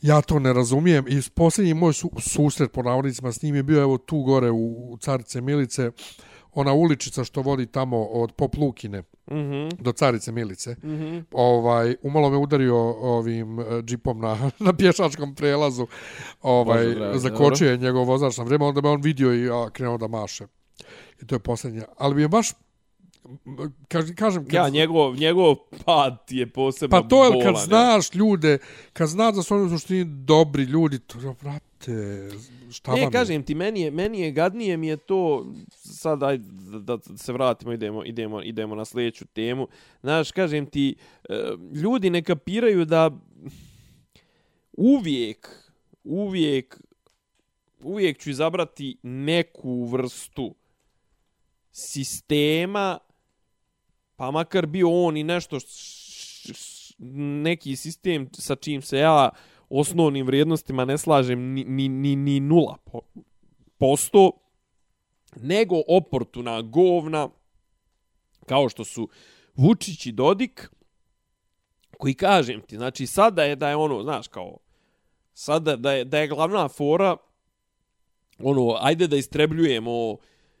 Ja 0.01 0.21
to 0.21 0.39
ne 0.39 0.53
razumijem. 0.53 1.05
I 1.07 1.21
posljednji 1.33 1.73
moj 1.73 1.93
su, 1.93 2.11
susret 2.19 2.71
po 2.71 2.83
navodnicima 2.83 3.31
s 3.31 3.41
njim 3.41 3.55
je 3.55 3.63
bio 3.63 3.81
evo 3.81 3.97
tu 3.97 4.21
gore 4.21 4.51
u, 4.51 4.91
u 4.93 4.97
Carice 4.97 5.41
Milice. 5.41 5.91
Ona 6.53 6.73
uličica 6.73 7.23
što 7.23 7.41
vodi 7.41 7.65
tamo 7.65 8.03
od 8.03 8.31
Poplukine 8.31 9.03
Mhm. 9.31 9.69
do 9.79 9.91
Carice 9.91 10.31
Milice. 10.31 10.75
Mhm. 10.83 11.19
Ovaj, 11.31 11.95
umalo 12.01 12.29
me 12.29 12.37
udario 12.37 12.77
ovim 12.91 13.59
eh, 13.59 13.63
džipom 13.83 14.19
na, 14.19 14.37
na 14.65 14.73
pješačkom 14.73 15.35
prelazu. 15.35 15.87
Ovaj, 16.41 16.85
Bože 16.85 16.95
dragi, 16.95 17.19
zakočio 17.19 17.71
je 17.71 17.77
njegov 17.77 18.05
vozač 18.05 18.37
na 18.37 18.43
vrijeme, 18.43 18.65
onda 18.65 18.81
me 18.81 18.89
on 18.89 19.01
vidio 19.01 19.33
i 19.33 19.43
ja, 19.43 19.69
krenuo 19.69 19.97
da 19.97 20.07
maše. 20.07 20.47
I 21.21 21.27
to 21.27 21.35
je 21.35 21.39
posljednja. 21.39 21.83
Ali 21.97 22.15
mi 22.15 22.21
je 22.21 22.27
baš, 22.27 22.53
kažem, 23.87 24.15
kažem 24.15 24.45
kad, 24.45 24.53
Ja, 24.53 24.69
njegov, 24.69 25.15
njegov 25.15 25.55
pad 25.85 26.17
je 26.29 26.47
posebno 26.49 27.01
Pa 27.01 27.07
to 27.07 27.25
je 27.25 27.31
bolan, 27.31 27.45
kad 27.45 27.53
ja. 27.55 27.65
znaš 27.65 28.13
ljude, 28.13 28.57
kad 28.93 29.09
znaš 29.09 29.35
da 29.35 29.41
su 29.43 29.55
oni 29.55 29.65
u 29.65 29.69
suštini 29.69 30.05
dobri 30.05 30.63
ljudi, 30.63 30.99
to 30.99 31.19
je, 31.19 31.35
vrate, 31.41 32.29
šta 32.71 32.91
vam 32.91 32.99
Ne, 32.99 33.05
je? 33.05 33.11
kažem 33.11 33.43
ti, 33.43 33.55
meni 33.55 33.81
je, 33.81 33.91
meni 33.91 34.21
je 34.21 34.31
gadnije 34.31 34.77
mi 34.77 34.87
je 34.87 34.97
to, 34.97 35.45
sad 35.77 36.23
aj 36.23 36.37
da, 36.37 36.97
da 36.97 37.17
se 37.17 37.33
vratimo, 37.33 37.73
idemo, 37.73 38.05
idemo, 38.05 38.41
idemo 38.43 38.75
na 38.75 38.85
sljedeću 38.85 39.25
temu. 39.25 39.67
Znaš, 40.01 40.31
kažem 40.31 40.65
ti, 40.65 40.95
e, 41.29 41.33
ljudi 41.73 42.09
ne 42.09 42.21
kapiraju 42.23 42.85
da 42.85 43.11
uvijek, 44.73 45.49
uvijek, 46.03 46.81
uvijek 47.83 48.19
ću 48.19 48.29
izabrati 48.29 48.97
neku 49.03 49.85
vrstu 49.85 50.55
sistema, 51.71 52.97
pa 54.19 54.31
makar 54.31 54.65
bio 54.65 54.89
on 54.91 55.17
i 55.17 55.23
nešto, 55.23 55.59
š- 55.59 55.65
š- 55.65 56.53
š- 56.53 56.95
neki 57.43 57.75
sistem 57.75 58.29
sa 58.33 58.55
čim 58.55 58.81
se 58.81 58.97
ja 58.97 59.29
osnovnim 59.69 60.25
vrijednostima 60.25 60.85
ne 60.85 60.97
slažem 60.97 61.53
ni, 61.53 61.63
ni, 61.63 61.89
ni, 61.89 62.15
ni 62.15 62.39
nula 62.39 62.77
po, 62.85 62.99
posto, 63.77 64.31
nego 65.35 65.75
oportuna 65.87 66.61
govna, 66.61 67.29
kao 68.45 68.69
što 68.69 68.83
su 68.83 69.09
Vučić 69.55 70.05
i 70.05 70.11
Dodik, 70.11 70.69
koji 71.97 72.13
kažem 72.13 72.61
ti, 72.61 72.77
znači 72.77 73.07
sada 73.07 73.43
je 73.43 73.55
da 73.55 73.69
je 73.69 73.75
ono, 73.75 74.03
znaš, 74.03 74.27
kao, 74.27 74.57
sada 75.33 75.75
da 75.75 75.91
je, 75.91 76.05
da 76.05 76.19
je 76.19 76.27
glavna 76.27 76.67
fora, 76.67 77.17
ono, 78.39 78.77
ajde 78.81 79.07
da 79.07 79.15
istrebljujemo 79.15 80.17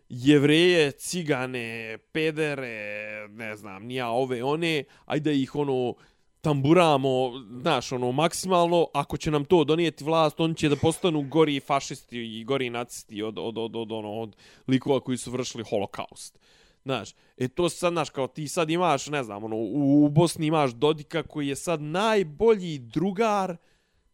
jevreje, 0.09 0.91
cigane, 0.91 1.97
pedere, 2.11 3.27
ne 3.27 3.55
znam, 3.55 3.85
nija 3.85 4.09
ove, 4.09 4.43
one, 4.43 4.83
ajde 5.05 5.35
ih, 5.35 5.55
ono, 5.55 5.93
tamburamo, 6.41 7.31
znaš, 7.61 7.91
ono, 7.91 8.11
maksimalno, 8.11 8.87
ako 8.93 9.17
će 9.17 9.31
nam 9.31 9.45
to 9.45 9.63
donijeti 9.63 10.03
vlast, 10.03 10.39
oni 10.39 10.55
će 10.55 10.69
da 10.69 10.75
postanu 10.75 11.21
gori 11.21 11.59
fašisti 11.59 12.39
i 12.39 12.43
gori 12.43 12.69
nacisti 12.69 13.23
od, 13.23 13.39
od, 13.39 13.57
od, 13.57 13.75
od, 13.75 13.91
ono, 13.91 14.11
od 14.11 14.35
likova 14.67 14.99
koji 14.99 15.17
su 15.17 15.31
vršili 15.31 15.63
holokaust. 15.63 16.39
Znaš, 16.83 17.13
e 17.37 17.47
to 17.47 17.69
sad, 17.69 17.93
znaš, 17.93 18.09
kao 18.09 18.27
ti 18.27 18.47
sad 18.47 18.69
imaš, 18.69 19.07
ne 19.07 19.23
znam, 19.23 19.43
ono, 19.43 19.55
u, 19.55 20.05
u 20.05 20.09
Bosni 20.09 20.47
imaš 20.47 20.71
Dodika 20.71 21.23
koji 21.23 21.47
je 21.47 21.55
sad 21.55 21.81
najbolji 21.81 22.79
drugar 22.79 23.57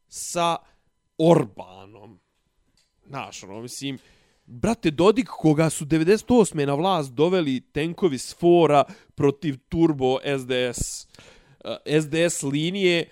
sa 0.07 0.57
Orbanom. 1.17 2.19
Znaš, 3.07 3.43
ono, 3.43 3.61
mislim, 3.61 3.97
brate, 4.45 4.91
Dodik 4.91 5.27
koga 5.27 5.69
su 5.69 5.85
98. 5.85 6.65
na 6.65 6.73
vlast 6.73 7.11
doveli 7.11 7.61
tenkovi 7.61 8.17
s 8.17 8.35
fora 8.35 8.83
protiv 9.15 9.57
turbo 9.69 10.17
SDS, 10.39 11.07
eh, 11.63 12.01
SDS 12.01 12.43
linije, 12.43 13.09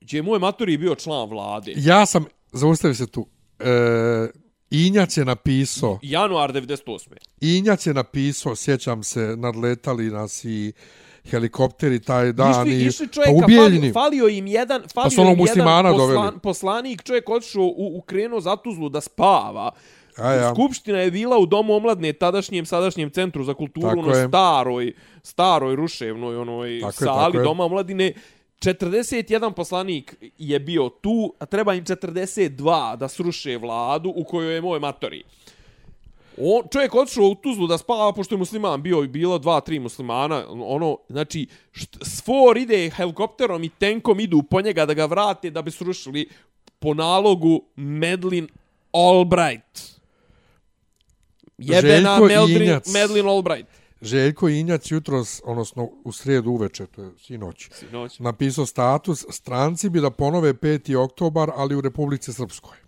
gdje 0.00 0.18
je 0.18 0.22
moj 0.22 0.38
matori 0.38 0.78
bio 0.78 0.94
član 0.94 1.28
vlade. 1.28 1.72
Ja 1.76 2.06
sam, 2.06 2.24
zaustavi 2.52 2.94
se 2.94 3.06
tu, 3.06 3.26
e, 3.58 4.28
Injac 4.70 5.16
je 5.16 5.24
napisao, 5.24 5.98
Januar 6.02 6.52
98. 6.52 7.08
Injac 7.40 7.86
je 7.86 7.94
napisao, 7.94 8.56
sjećam 8.56 9.02
se, 9.02 9.34
nadletali 9.38 10.10
nas 10.10 10.44
i 10.44 10.72
helikopteri 11.24 12.00
taj 12.00 12.32
dan 12.32 12.66
išli, 12.66 12.74
i 12.74 12.86
išli 12.86 13.06
pa 13.06 13.12
čovjeka, 13.12 13.32
u 13.34 13.46
Bijeljini. 13.46 13.92
falio, 13.92 13.92
falio 13.94 14.28
im 14.28 14.46
jedan, 14.46 14.82
falio 14.94 15.10
su 15.10 15.20
onog 15.20 15.38
im 15.38 15.46
jedan 15.46 15.96
doveli. 15.96 16.38
poslanik, 16.42 17.02
čovjek 17.02 17.28
otišao 17.28 17.62
u, 17.64 17.92
u 17.94 18.00
krenuo 18.00 18.40
za 18.40 18.56
Tuzlu 18.56 18.88
da 18.88 19.00
spava. 19.00 19.70
A 20.16 20.32
ja. 20.32 20.50
Skupština 20.50 20.98
je 20.98 21.10
bila 21.10 21.38
u 21.38 21.46
domu 21.46 21.74
omladne 21.74 22.12
tadašnjem 22.12 22.66
sadašnjem 22.66 23.10
centru 23.10 23.44
za 23.44 23.54
kulturu, 23.54 23.88
Tako 23.88 23.98
ono 24.00 24.10
je. 24.10 24.28
staroj, 24.28 24.92
staroj 25.22 25.76
ruševnoj 25.76 26.36
onoj 26.36 26.80
Tako 26.80 26.92
sali 26.94 27.38
je. 27.38 27.42
doma 27.42 27.64
omladine. 27.64 28.12
41 28.60 29.52
poslanik 29.52 30.16
je 30.38 30.60
bio 30.60 30.88
tu, 30.90 31.34
a 31.38 31.46
treba 31.46 31.74
im 31.74 31.84
42 31.84 32.96
da 32.96 33.08
sruše 33.08 33.58
vladu 33.58 34.12
u 34.16 34.24
kojoj 34.24 34.54
je 34.54 34.60
moj 34.60 34.80
matori. 34.80 35.22
On, 36.44 36.62
čovjek 36.72 36.94
otišao 36.94 37.24
u 37.24 37.34
Tuzlu 37.34 37.66
da 37.66 37.78
spava, 37.78 38.12
pošto 38.12 38.34
je 38.34 38.38
musliman 38.38 38.82
bio 38.82 39.04
i 39.04 39.08
bilo 39.08 39.38
dva, 39.38 39.60
tri 39.60 39.78
muslimana, 39.78 40.44
ono, 40.48 40.98
znači, 41.08 41.46
št, 41.72 41.98
sfor 42.02 42.56
ide 42.56 42.90
helikopterom 42.90 43.64
i 43.64 43.68
tenkom 43.68 44.20
idu 44.20 44.42
po 44.42 44.60
njega 44.60 44.86
da 44.86 44.94
ga 44.94 45.06
vrate 45.06 45.50
da 45.50 45.62
bi 45.62 45.70
srušili 45.70 46.28
po 46.78 46.94
nalogu 46.94 47.62
Medlin 47.76 48.48
Albright. 48.92 50.00
Jebena 51.58 52.18
Meldrin. 52.18 52.80
Medlin 52.92 53.28
Albright. 53.28 53.68
Željko 54.00 54.48
Injac 54.48 54.90
jutros, 54.90 55.40
odnosno 55.44 55.90
u 56.04 56.12
srijedu 56.12 56.50
uveče, 56.50 56.86
to 56.86 57.02
je 57.02 57.10
sinoć, 57.18 57.68
Sinoć. 57.72 58.18
napisao 58.18 58.66
status, 58.66 59.24
stranci 59.30 59.88
bi 59.90 60.00
da 60.00 60.10
ponove 60.10 60.54
5. 60.54 60.96
oktobar, 60.96 61.50
ali 61.54 61.74
u 61.74 61.80
Republici 61.80 62.32
Srpskoj. 62.32 62.81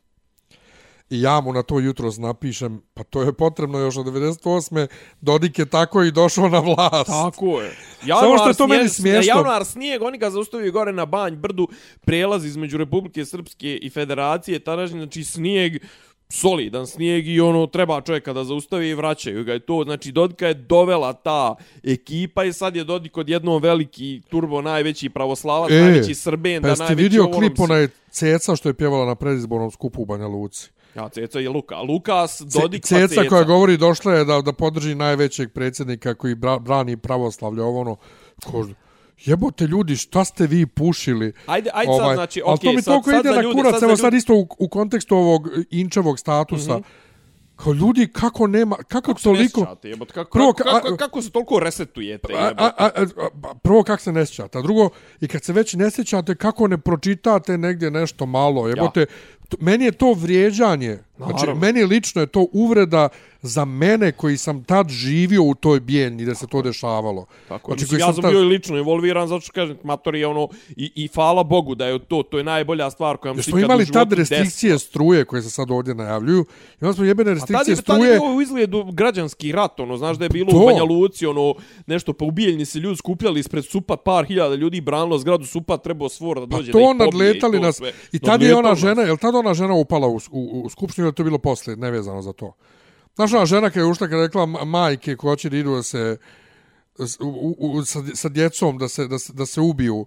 I 1.10 1.20
ja 1.20 1.40
mu 1.40 1.52
na 1.52 1.62
to 1.62 1.80
jutros 1.80 2.18
napišem, 2.18 2.82
pa 2.94 3.02
to 3.02 3.22
je 3.22 3.32
potrebno 3.32 3.78
još 3.78 3.96
od 3.96 4.06
98. 4.06 4.86
Dodik 5.20 5.58
je 5.58 5.66
tako 5.66 6.02
i 6.02 6.10
došao 6.12 6.48
na 6.48 6.58
vlast. 6.58 7.06
Tako 7.06 7.60
je. 7.60 7.76
Samo 8.20 8.38
što 8.38 8.48
je 8.48 8.54
to 8.54 8.66
meni 8.66 8.84
snijeg- 8.84 8.88
smiješno. 8.88 9.36
Januar 9.36 9.64
snijeg, 9.64 10.02
oni 10.02 10.18
ga 10.18 10.30
zaustavio 10.30 10.72
gore 10.72 10.92
na 10.92 11.06
Banj, 11.06 11.34
brdu, 11.36 11.68
prelaz 12.04 12.44
između 12.44 12.76
Republike 12.76 13.24
Srpske 13.24 13.76
i 13.76 13.90
Federacije, 13.90 14.58
tadašnji, 14.58 14.98
znači 14.98 15.24
snijeg, 15.24 15.82
solidan 16.28 16.86
snijeg 16.86 17.28
i 17.28 17.40
ono 17.40 17.66
treba 17.66 18.00
čovjeka 18.00 18.32
da 18.32 18.44
zaustavi 18.44 18.88
i 18.88 18.94
vraćaju 18.94 19.44
ga 19.44 19.54
i 19.54 19.60
to 19.60 19.82
znači 19.84 20.12
Dodika 20.12 20.46
je 20.46 20.54
dovela 20.54 21.12
ta 21.12 21.54
ekipa 21.82 22.44
i 22.44 22.52
sad 22.52 22.76
je 22.76 22.84
Dodik 22.84 23.16
odjednom 23.16 23.62
veliki 23.62 24.22
turbo 24.28 24.62
najveći 24.62 25.08
pravoslavac 25.08 25.70
E, 25.70 25.80
najveći 25.80 26.14
srben 26.14 26.62
Pa 26.62 26.68
da 26.68 26.74
najveći 26.74 27.02
vidio 27.02 27.30
klip 27.30 27.60
onaj 27.60 27.88
Ceca 28.10 28.56
što 28.56 28.68
je 28.68 28.74
pjevala 28.74 29.06
na 29.06 29.14
predizbornom 29.14 29.70
skupu 29.70 30.02
u 30.02 30.04
Banja 30.04 30.26
Luci? 30.26 30.70
Ja 30.94 31.08
Ceca 31.08 31.40
i 31.40 31.48
Luka 31.48 31.80
Lukas 31.80 32.40
Dodik 32.40 32.82
pa 32.82 32.86
Ceca 32.88 33.08
Ceca 33.08 33.28
koja 33.28 33.42
govori 33.44 33.76
došla 33.76 34.14
je 34.14 34.24
da, 34.24 34.40
da 34.40 34.52
podrži 34.52 34.94
najvećeg 34.94 35.52
predsjednika 35.52 36.14
koji 36.14 36.34
bra, 36.34 36.58
brani 36.58 36.96
pravoslavlje 36.96 37.62
ovo 37.62 37.80
ono. 37.80 37.96
Ko, 38.46 38.68
jebote 39.24 39.66
ljudi, 39.66 39.96
šta 39.96 40.24
ste 40.24 40.46
vi 40.46 40.66
pušili? 40.66 41.32
Ajde, 41.46 41.70
ajde 41.74 41.92
sad, 41.98 42.14
znači, 42.14 42.42
okej, 42.44 42.70
to 42.70 42.76
mi 42.76 42.82
sad- 42.82 42.92
toliko 42.92 43.10
sad 43.10 43.20
ide 43.26 43.42
na 43.42 43.52
kurac, 43.52 43.74
sad 43.74 43.82
evo 43.82 43.96
sad 43.96 44.14
isto 44.14 44.34
u, 44.34 44.48
u 44.58 44.68
kontekstu 44.68 45.16
ovog 45.16 45.48
inčevog 45.70 46.18
statusa. 46.18 46.78
Mm 46.78 46.80
-hmm. 46.80 47.04
Kao 47.56 47.72
ljudi, 47.72 48.08
kako 48.12 48.46
nema, 48.46 48.76
kako, 48.76 49.00
kako 49.00 49.18
se 49.18 49.24
toliko... 49.24 49.60
ne 49.60 49.66
sjećate, 49.66 49.88
jebote, 49.88 50.12
kako, 50.12 50.38
Prvo, 50.38 50.52
kako, 50.52 50.70
ka- 50.70 50.82
kako, 50.82 50.96
kako 50.96 51.22
se 51.22 51.30
toliko 51.30 51.60
resetujete, 51.60 52.32
A, 52.34 52.44
jebote? 52.46 52.64
a, 52.64 52.72
a, 52.78 52.90
a, 52.96 53.04
a, 53.42 53.54
prvo 53.62 53.82
kako 53.82 54.02
se 54.02 54.12
ne 54.12 54.26
sjećate, 54.26 54.58
a 54.58 54.62
drugo, 54.62 54.88
i 55.20 55.28
kad 55.28 55.44
se 55.44 55.52
već 55.52 55.74
ne 55.74 55.90
sjećate, 55.90 56.34
kako 56.34 56.68
ne 56.68 56.78
pročitate 56.78 57.58
negdje 57.58 57.90
nešto 57.90 58.26
malo, 58.26 58.68
jebote, 58.68 59.06
to- 59.48 59.56
meni 59.60 59.84
je 59.84 59.92
to 59.92 60.12
vrijeđanje. 60.12 60.98
Znači, 61.16 61.32
Naravno. 61.36 61.60
meni 61.60 61.84
lično 61.84 62.20
je 62.20 62.26
to 62.26 62.46
uvreda 62.52 63.08
za 63.42 63.64
mene 63.64 64.12
koji 64.12 64.36
sam 64.36 64.64
tad 64.64 64.88
živio 64.88 65.42
u 65.42 65.54
toj 65.54 65.80
bijenji 65.80 66.24
da 66.24 66.34
se 66.34 66.46
to 66.46 66.62
dešavalo. 66.62 67.26
Tako, 67.48 67.70
Znači, 67.70 67.88
koji 67.88 68.00
ja 68.00 68.12
sam 68.12 68.22
tad- 68.22 68.30
bio 68.30 68.40
i 68.40 68.44
lično 68.44 68.78
involviran, 68.78 69.28
zato 69.28 69.40
što 69.40 69.52
kažem, 69.52 69.76
mator 69.84 70.14
je 70.14 70.26
ono, 70.26 70.48
i, 70.70 70.92
i 70.96 71.08
hvala 71.08 71.42
Bogu 71.44 71.74
da 71.74 71.86
je 71.86 71.98
to, 72.00 72.22
to 72.22 72.38
je 72.38 72.44
najbolja 72.44 72.90
stvar 72.90 73.16
koja 73.16 73.34
mi 73.34 73.42
se 73.42 73.50
ikad 73.50 73.60
u 73.60 73.64
imali 73.64 73.86
tad 73.86 74.12
restrikcije 74.12 74.72
desila. 74.72 74.78
struje 74.80 75.24
koje 75.24 75.42
se 75.42 75.50
sad 75.50 75.70
ovdje 75.70 75.94
najavljuju. 75.94 76.44
Imali 76.80 76.94
smo 76.94 77.04
jebene 77.04 77.30
A 77.30 77.34
tad 77.34 77.40
restrikcije 77.40 77.72
je, 77.72 77.76
tad 77.76 77.98
je 77.98 78.02
struje. 78.02 78.18
bilo 78.20 78.34
u 78.34 78.42
izgledu 78.42 78.84
građanski 78.84 79.52
rat, 79.52 79.80
ono, 79.80 79.96
znaš 79.96 80.16
da 80.16 80.24
je 80.24 80.30
bilo 80.30 80.50
To. 80.50 80.56
u 80.56 80.66
Banja 80.66 80.82
Luci, 80.84 81.26
ono, 81.26 81.54
nešto, 81.86 82.12
pa 82.12 82.24
ubijeljni 82.24 82.64
se 82.64 82.78
ljudi 82.78 82.96
skupljali 82.96 83.40
ispred 83.40 83.64
Supat, 83.64 84.00
par 84.04 84.24
hiljada 84.24 84.54
ljudi 84.54 84.80
branilo 84.80 85.18
zgradu 85.18 85.44
Supat, 85.46 85.82
trebao 85.82 86.08
svor 86.08 86.40
da 86.40 86.46
Pa 86.46 86.56
dođe 86.56 86.72
to 86.72 86.78
da 86.78 86.82
ih 86.82 86.88
pobije 86.88 87.06
nadletali 87.06 87.60
nas. 87.60 87.80
I 88.12 88.18
tad 88.18 88.42
je 88.42 88.54
ona 88.56 88.74
žena, 88.74 89.02
jel 89.02 89.16
tad 89.16 89.33
ona 89.36 89.54
žena 89.54 89.74
upala 89.74 90.08
u, 90.08 90.18
u, 90.30 90.62
u 90.64 90.68
skupštinu, 90.68 91.04
ili 91.04 91.10
je 91.10 91.14
to 91.14 91.24
bilo 91.24 91.38
poslije, 91.38 91.76
nevezano 91.76 92.22
za 92.22 92.32
to? 92.32 92.52
Znaš 93.14 93.32
ona 93.32 93.46
žena 93.46 93.70
kada 93.70 93.80
je 93.80 93.86
ušla, 93.86 94.06
kada 94.06 94.16
je 94.16 94.26
rekla 94.26 94.42
ma- 94.42 94.64
majke 94.64 95.16
koje 95.16 95.30
hoće 95.30 95.50
da 95.50 95.56
idu 95.56 95.74
da 95.74 95.82
se, 95.82 96.16
u, 97.20 97.56
u, 97.58 97.84
sa, 97.84 98.02
sa 98.14 98.28
djecom 98.28 98.78
da 98.78 98.88
se, 98.88 99.06
da 99.08 99.18
se, 99.18 99.32
da 99.32 99.46
se 99.46 99.60
ubiju 99.60 100.06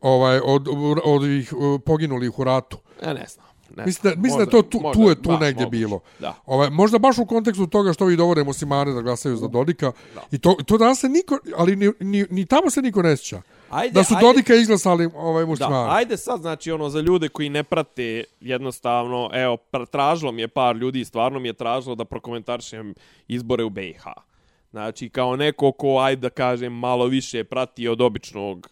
ovaj, 0.00 0.40
od, 0.44 0.68
od 0.68 0.98
ovih 1.04 1.52
uh, 1.52 1.80
poginulih 1.80 2.38
u 2.38 2.44
ratu. 2.44 2.78
Ja 3.02 3.12
ne 3.14 3.26
znam. 3.28 3.46
Ne 3.76 3.86
Mislim 3.86 4.14
da, 4.14 4.20
mislim 4.20 4.44
da 4.44 4.50
to 4.50 4.62
tu, 4.62 4.80
možda- 4.80 5.02
tu 5.02 5.08
je 5.08 5.14
tu 5.14 5.28
da, 5.28 5.38
negdje 5.38 5.64
moguće. 5.64 5.78
bilo. 5.78 6.00
Da. 6.18 6.34
Ovaj, 6.46 6.70
možda 6.70 6.98
baš 6.98 7.18
u 7.18 7.26
kontekstu 7.26 7.66
toga 7.66 7.92
što 7.92 8.04
vi 8.04 8.16
dovore 8.16 8.44
muslimane 8.44 8.92
da 8.92 9.02
glasaju 9.02 9.36
za 9.36 9.48
Dodika. 9.48 9.92
I 10.30 10.38
to, 10.38 10.56
to 10.66 10.78
danas 10.78 11.00
se 11.00 11.08
niko, 11.08 11.38
ali 11.56 11.76
ni, 11.76 11.92
ni, 12.00 12.26
ni 12.30 12.46
tamo 12.46 12.70
se 12.70 12.82
niko 12.82 13.02
ne 13.02 13.16
sjeća. 13.16 13.42
Ajde, 13.70 13.92
Da 13.92 14.04
su 14.04 14.14
ajde. 14.14 14.26
Dodika 14.26 14.54
izglasali 14.54 15.08
ovaj 15.14 15.42
Da, 15.44 15.46
muslimane. 15.48 15.94
ajde 15.94 16.16
sad, 16.16 16.40
znači, 16.40 16.70
ono, 16.70 16.88
za 16.88 17.00
ljude 17.00 17.28
koji 17.28 17.48
ne 17.48 17.62
prate, 17.62 18.24
jednostavno, 18.40 19.30
evo, 19.32 19.56
tražilo 19.90 20.32
mi 20.32 20.42
je 20.42 20.48
par 20.48 20.76
ljudi, 20.76 21.04
stvarno 21.04 21.38
mi 21.38 21.48
je 21.48 21.52
tražilo 21.52 21.94
da 21.94 22.04
prokomentarišem 22.04 22.94
izbore 23.28 23.64
u 23.64 23.70
BiH. 23.70 24.04
Znači, 24.70 25.08
kao 25.08 25.36
neko 25.36 25.72
ko, 25.72 25.98
ajde 25.98 26.20
da 26.20 26.30
kažem, 26.30 26.72
malo 26.72 27.06
više 27.06 27.44
prati 27.44 27.88
od 27.88 28.00
običnog 28.00 28.70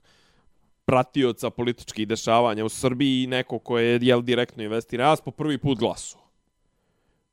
pratioca 0.84 1.50
političkih 1.50 2.08
dešavanja 2.08 2.64
u 2.64 2.68
Srbiji 2.68 3.22
i 3.22 3.26
neko 3.26 3.58
ko 3.58 3.78
je, 3.78 3.98
jel, 4.02 4.22
direktno 4.22 4.62
investira. 4.62 5.04
Ja 5.04 5.16
po 5.24 5.30
prvi 5.30 5.58
put 5.58 5.78
glasu 5.78 6.23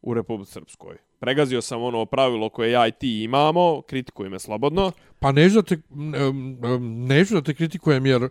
u 0.02 0.14
Republike 0.14 0.52
Srpskoj. 0.52 0.98
Pregazio 1.20 1.62
sam 1.62 1.84
ono 1.84 2.06
pravilo 2.06 2.50
koje 2.50 2.72
ja 2.72 2.88
i 2.88 2.92
ti 2.92 3.24
imamo, 3.24 3.82
kritikuj 3.82 4.30
me 4.30 4.40
slobodno. 4.40 4.92
Pa 5.20 5.32
neću 5.32 5.56
da 5.56 5.62
te, 5.62 5.78
neću 6.82 7.34
da 7.34 7.42
te 7.42 7.54
kritikujem 7.54 8.06
jer 8.06 8.30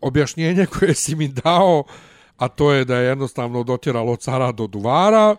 objašnjenje 0.00 0.66
koje 0.66 0.94
si 0.94 1.16
mi 1.16 1.28
dao, 1.28 1.84
a 2.36 2.48
to 2.48 2.72
je 2.72 2.84
da 2.84 2.96
je 2.96 3.06
jednostavno 3.06 3.62
dotjeralo 3.62 4.12
od 4.12 4.20
cara 4.20 4.52
do 4.52 4.66
duvara, 4.66 5.36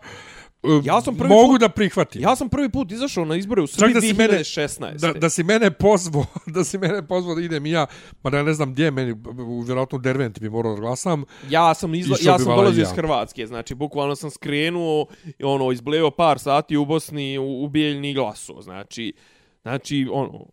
Ja 0.84 1.02
sam 1.02 1.16
prvi 1.18 1.30
mogu 1.30 1.54
put- 1.54 1.60
da 1.60 1.70
prihvatim. 1.70 2.22
Ja 2.22 2.36
sam 2.36 2.50
prvi 2.50 2.70
put 2.70 2.92
izašao 2.92 3.26
na 3.26 3.36
izbore 3.36 3.62
u 3.62 3.68
Srbiji 3.68 3.94
da 3.94 4.02
si 4.02 4.14
mene- 4.14 4.34
2016. 4.34 4.98
da, 4.98 5.14
da 5.14 5.30
si 5.30 5.44
mene 5.44 5.72
pozvao, 5.72 6.26
da 6.56 6.64
si 6.64 6.78
mene 6.78 7.08
pozvao 7.08 7.36
da 7.36 7.42
idem 7.42 7.66
i 7.66 7.72
ja, 7.72 7.86
pa 8.22 8.30
da 8.30 8.38
ja 8.38 8.44
ne 8.44 8.54
znam 8.54 8.72
gdje 8.72 8.84
je 8.84 8.92
meni, 8.92 9.12
u 9.48 9.62
vjerojatno 9.62 9.98
Dervent 9.98 10.40
bi 10.40 10.50
morao 10.50 10.76
da 10.76 10.82
glasam. 10.82 11.24
Ja 11.50 11.74
sam 11.74 11.96
izla, 11.96 12.18
ja 12.22 12.40
sam 12.40 12.56
dolazio 12.56 12.82
i 12.82 12.84
iz 12.84 12.90
ja. 12.90 12.96
Hrvatske, 12.96 13.48
znači 13.48 13.76
bukvalno 13.76 14.16
sam 14.16 14.32
skrenuo, 14.32 15.06
ono, 15.44 15.72
izbleo 15.72 16.12
par 16.12 16.40
sati 16.40 16.78
u 16.78 16.86
Bosni 16.86 17.38
u, 17.38 17.64
u 17.64 17.68
Bijeljni 17.68 18.14
glasu, 18.14 18.62
znači, 18.62 19.14
znači, 19.62 20.08
ono, 20.12 20.46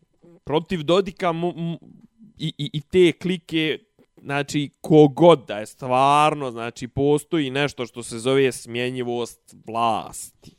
protiv 0.44 0.82
Dodika 0.82 1.32
mu, 1.32 1.52
mu, 1.56 1.78
i, 2.38 2.52
i, 2.58 2.70
i 2.72 2.80
te 2.80 3.12
klike, 3.12 3.78
znači, 4.26 4.70
kogod 4.80 5.44
da 5.48 5.58
je 5.58 5.66
stvarno, 5.66 6.50
znači, 6.50 6.88
postoji 6.88 7.50
nešto 7.50 7.86
što 7.86 8.02
se 8.02 8.18
zove 8.18 8.52
smjenjivost 8.52 9.54
vlasti. 9.66 10.56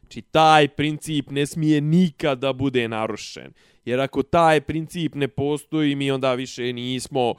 Znači, 0.00 0.22
taj 0.22 0.68
princip 0.68 1.30
ne 1.30 1.46
smije 1.46 1.80
nikada 1.80 2.34
da 2.34 2.52
bude 2.52 2.88
narušen. 2.88 3.52
Jer 3.84 4.00
ako 4.00 4.22
taj 4.22 4.60
princip 4.60 5.14
ne 5.14 5.28
postoji, 5.28 5.94
mi 5.94 6.10
onda 6.10 6.34
više 6.34 6.72
nismo 6.72 7.34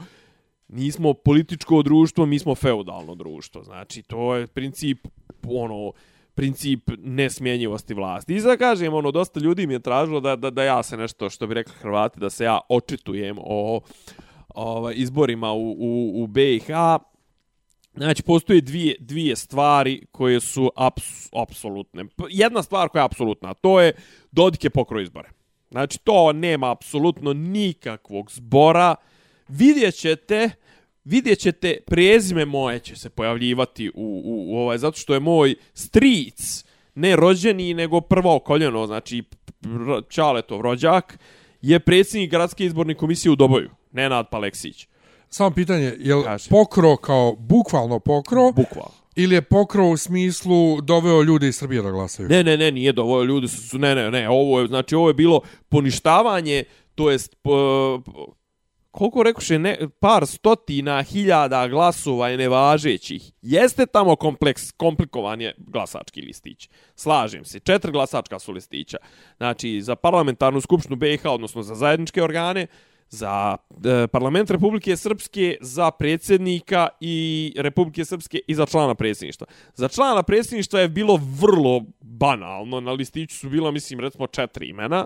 nismo 0.68 1.14
političko 1.14 1.82
društvo, 1.82 2.26
mi 2.26 2.40
smo 2.40 2.56
feudalno 2.56 3.16
društvo. 3.16 3.64
Znači, 3.64 4.02
to 4.02 4.36
je 4.36 4.48
princip, 4.48 5.08
ono, 5.48 5.92
princip 6.36 6.90
nesmjenjivosti 6.98 7.94
vlasti. 7.94 8.36
I 8.36 8.40
za 8.40 8.58
kažem, 8.58 8.94
ono, 8.94 9.12
dosta 9.12 9.40
ljudi 9.40 9.68
mi 9.68 9.74
je 9.74 9.80
tražilo 9.80 10.20
da, 10.20 10.36
da, 10.36 10.50
da 10.50 10.64
ja 10.64 10.84
se 10.84 10.98
nešto, 10.98 11.30
što 11.30 11.48
bi 11.48 11.54
rekli 11.54 11.74
Hrvati, 11.82 12.20
da 12.20 12.30
se 12.30 12.44
ja 12.44 12.60
očitujem 12.70 13.38
o 13.40 13.82
ovaj, 14.56 14.94
izborima 14.98 15.52
u, 15.52 15.72
u, 15.72 16.24
u 16.24 16.28
BiH. 16.28 16.68
Znači, 17.94 18.24
postoje 18.24 18.62
dvije, 18.62 18.96
dvije 19.00 19.36
stvari 19.36 20.06
koje 20.12 20.40
su 20.40 20.72
aps, 20.76 21.30
apsolutne. 21.34 22.06
Jedna 22.30 22.64
stvar 22.64 22.90
koja 22.90 23.02
je 23.02 23.06
apsolutna, 23.06 23.54
to 23.54 23.82
je 23.82 23.94
Dodik 24.32 24.64
je 24.64 24.70
pokro 24.70 25.02
izbore. 25.02 25.30
Znači, 25.72 26.00
to 26.04 26.34
nema 26.34 26.72
apsolutno 26.72 27.34
nikakvog 27.34 28.32
zbora. 28.32 28.96
Vidjet 29.48 29.96
ćete, 29.96 30.50
vidjet 31.04 31.40
ćete, 31.40 31.78
prezime 31.88 32.46
moje 32.46 32.80
će 32.80 32.96
se 32.96 33.10
pojavljivati 33.10 33.90
u, 33.90 34.22
u, 34.26 34.54
u 34.54 34.58
ovaj, 34.58 34.78
zato 34.78 34.98
što 34.98 35.14
je 35.14 35.20
moj 35.20 35.56
stric, 35.74 36.66
ne 36.96 37.16
rođeni, 37.16 37.74
nego 37.74 38.02
prvo 38.02 38.40
koljeno, 38.40 38.88
znači 38.88 39.24
Čaletov 40.10 40.62
rođak, 40.62 41.20
je 41.62 41.80
predsjednik 41.80 42.32
gradske 42.32 42.66
izborne 42.66 42.96
komisije 42.96 43.32
u 43.32 43.36
Doboju, 43.36 43.70
Nenad 43.92 44.30
Paleksić. 44.30 44.88
Samo 45.30 45.52
pitanje, 45.52 45.94
je 46.00 46.16
li 46.16 46.24
Kaži. 46.24 46.50
pokro 46.50 46.96
kao 46.98 47.36
bukvalno 47.40 48.00
pokro 48.00 48.52
Bukvalno. 48.52 48.92
ili 49.16 49.36
je 49.36 49.42
pokro 49.42 49.88
u 49.88 49.98
smislu 49.98 50.82
doveo 50.82 51.24
ljude 51.24 51.48
iz 51.48 51.56
Srbije 51.56 51.82
da 51.82 51.92
glasaju? 51.92 52.30
Ne, 52.30 52.44
ne, 52.44 52.58
ne, 52.58 52.72
nije 52.72 52.92
dovoljno, 52.94 53.34
ljudi 53.34 53.48
su, 53.48 53.70
su, 53.70 53.78
ne, 53.80 53.96
ne, 53.96 54.12
ne, 54.12 54.30
ovo 54.30 54.60
je, 54.60 54.68
znači, 54.68 54.96
ovo 54.96 55.08
je 55.08 55.14
bilo 55.14 55.42
poništavanje, 55.70 56.64
to 56.96 57.12
jest, 57.12 57.36
po, 57.42 58.02
koliko 58.92 59.24
rekoše, 59.24 59.60
ne, 59.60 59.78
par 60.00 60.28
stotina 60.28 61.04
hiljada 61.04 61.68
glasova 61.68 62.30
je 62.30 62.38
nevažećih. 62.38 63.32
Jeste 63.42 63.86
tamo 63.86 64.16
kompleks, 64.16 64.72
komplikovan 64.72 65.42
je 65.42 65.56
glasački 65.58 66.22
listić. 66.22 66.70
Slažem 66.96 67.46
se, 67.46 67.60
četiri 67.60 67.92
glasačka 67.92 68.40
su 68.40 68.52
listića. 68.52 68.98
Znači, 69.38 69.82
za 69.82 69.96
parlamentarnu 69.96 70.62
skupštinu 70.62 70.96
BiH, 70.96 71.26
odnosno 71.26 71.64
za 71.64 71.76
zajedničke 71.76 72.24
organe, 72.24 72.68
za 73.12 73.58
e, 73.86 74.08
parlament 74.08 74.50
Republike 74.50 74.98
Srpske, 74.98 75.58
za 75.62 75.92
predsjednika 75.92 76.88
i 77.00 77.54
Republike 77.58 78.06
Srpske 78.06 78.40
i 78.48 78.56
za 78.56 78.66
člana 78.66 78.96
predsjedništva. 78.96 79.48
Za 79.76 79.88
člana 79.88 80.24
predsjedništva 80.24 80.80
je 80.80 80.90
bilo 80.90 81.20
vrlo 81.40 81.82
banalno, 82.02 82.80
na 82.80 82.92
listiću 82.92 83.38
su 83.38 83.50
bila, 83.50 83.72
mislim, 83.72 84.00
recimo 84.00 84.28
četiri 84.28 84.68
imena. 84.68 85.06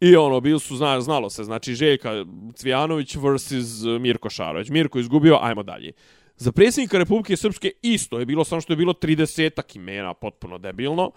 I 0.00 0.16
ono, 0.16 0.40
bili 0.40 0.60
su, 0.60 0.76
zna, 0.76 1.00
znalo 1.00 1.30
se, 1.30 1.44
znači 1.44 1.74
Željka 1.74 2.24
Cvijanović 2.54 3.16
versus 3.16 3.82
Mirko 4.00 4.30
Šarović. 4.30 4.68
Mirko 4.68 4.98
izgubio, 4.98 5.38
ajmo 5.42 5.62
dalje. 5.62 5.92
Za 6.36 6.52
predsjednika 6.52 6.98
Republike 6.98 7.36
Srpske 7.36 7.70
isto 7.82 8.18
je 8.18 8.26
bilo, 8.26 8.44
samo 8.44 8.60
što 8.60 8.72
je 8.72 8.76
bilo 8.76 8.92
30 8.92 9.76
imena, 9.76 10.14
potpuno 10.14 10.58
debilno. 10.58 11.10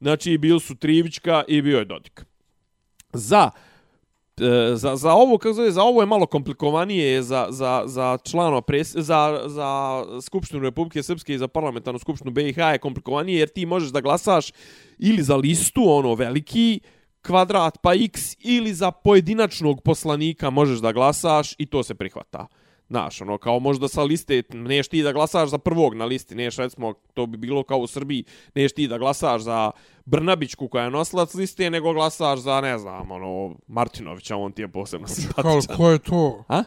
Znači, 0.00 0.38
bili 0.38 0.60
su 0.60 0.76
Trivićka 0.76 1.42
i 1.48 1.62
bio 1.62 1.78
je 1.78 1.84
Dodik. 1.84 2.24
Za 3.12 3.50
e, 4.40 4.76
za, 4.76 4.96
za 4.96 5.12
ovo 5.12 5.38
kako 5.38 5.54
zove 5.54 5.70
za 5.70 5.82
ovo 5.82 6.02
je 6.02 6.06
malo 6.06 6.26
komplikovanije 6.26 7.22
za 7.22 7.46
za 7.50 7.82
za 7.86 8.18
članova 8.24 8.60
pres, 8.60 8.94
za 8.94 9.42
za 9.46 10.02
skupštinu 10.22 10.62
Republike 10.62 11.02
Srpske 11.02 11.34
i 11.34 11.38
za 11.38 11.48
parlamentarnu 11.48 11.98
skupštinu 11.98 12.30
BiH 12.30 12.58
je 12.58 12.78
komplikovanije 12.78 13.38
jer 13.38 13.48
ti 13.48 13.66
možeš 13.66 13.90
da 13.90 14.00
glasaš 14.00 14.52
ili 14.98 15.22
za 15.22 15.36
listu 15.36 15.82
ono 15.86 16.14
veliki 16.14 16.80
kvadrat 17.22 17.78
pa 17.82 17.94
x 17.94 18.36
ili 18.40 18.74
za 18.74 18.90
pojedinačnog 18.90 19.82
poslanika 19.82 20.50
možeš 20.50 20.78
da 20.78 20.92
glasaš 20.92 21.54
i 21.58 21.66
to 21.66 21.82
se 21.82 21.94
prihvata. 21.94 22.46
Znaš, 22.90 23.20
ono, 23.20 23.38
kao 23.38 23.58
možda 23.58 23.88
sa 23.88 24.02
liste, 24.02 24.42
neš 24.52 24.88
ti 24.88 25.02
da 25.02 25.12
glasaš 25.12 25.48
za 25.48 25.58
prvog 25.58 25.94
na 25.94 26.04
listi, 26.04 26.34
neš, 26.34 26.56
recimo, 26.56 26.94
to 27.14 27.26
bi 27.26 27.36
bilo 27.36 27.62
kao 27.62 27.78
u 27.78 27.86
Srbiji, 27.86 28.24
neš 28.54 28.72
ti 28.72 28.88
da 28.88 28.98
glasaš 28.98 29.42
za 29.42 29.70
Brnabićku 30.04 30.68
koja 30.68 30.84
je 30.84 30.90
nosilac 30.90 31.34
liste, 31.34 31.70
nego 31.70 31.92
glasaš 31.92 32.38
za, 32.38 32.60
ne 32.60 32.78
znam, 32.78 33.10
ono, 33.10 33.54
Martinovića, 33.66 34.36
on 34.36 34.52
ti 34.52 34.62
je 34.62 34.68
posebno 34.68 35.06
Kao, 35.06 35.14
simpatičan. 35.14 35.76
ko 35.76 35.90
je 35.90 35.98
to? 35.98 36.44
A? 36.48 36.62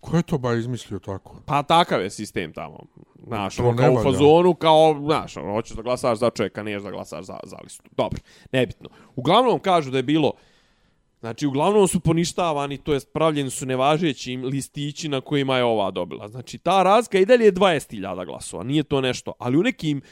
Ko 0.00 0.16
je 0.16 0.22
to 0.22 0.38
ba 0.38 0.54
izmislio 0.54 0.98
tako? 0.98 1.36
Pa 1.46 1.62
takav 1.62 2.02
je 2.02 2.10
sistem 2.10 2.52
tamo. 2.52 2.78
Znaš, 3.26 3.56
To 3.56 3.68
ono, 3.68 3.76
kao 3.78 3.92
u 3.92 4.02
fazonu, 4.02 4.54
kao, 4.54 4.96
znaš, 5.04 5.36
ono, 5.36 5.52
hoćeš 5.52 5.76
da 5.76 5.82
glasaš 5.82 6.18
za 6.18 6.30
čovjeka, 6.30 6.62
neš 6.62 6.82
da 6.82 6.90
glasaš 6.90 7.24
za, 7.24 7.40
za 7.44 7.56
listu. 7.64 7.82
Dobro, 7.96 8.20
nebitno. 8.52 8.88
Uglavnom 9.16 9.58
kažu 9.60 9.90
da 9.90 9.96
je 9.96 10.02
bilo, 10.02 10.32
znači, 11.20 11.46
uglavnom 11.46 11.88
su 11.88 12.00
poništavani, 12.00 12.78
to 12.78 12.92
jest 12.92 13.12
pravljeni 13.12 13.50
su 13.50 13.66
nevažećim 13.66 14.44
listići 14.44 15.08
na 15.08 15.20
kojima 15.20 15.56
je 15.56 15.64
ova 15.64 15.90
dobila. 15.90 16.28
Znači, 16.28 16.58
ta 16.58 16.82
razlika 16.82 17.18
i 17.18 17.26
dalje 17.26 17.44
je 17.44 17.52
20.000 17.52 18.26
glasova, 18.26 18.64
nije 18.64 18.82
to 18.82 19.00
nešto, 19.00 19.32
ali 19.38 19.56
u 19.56 19.62
nekim 19.62 20.02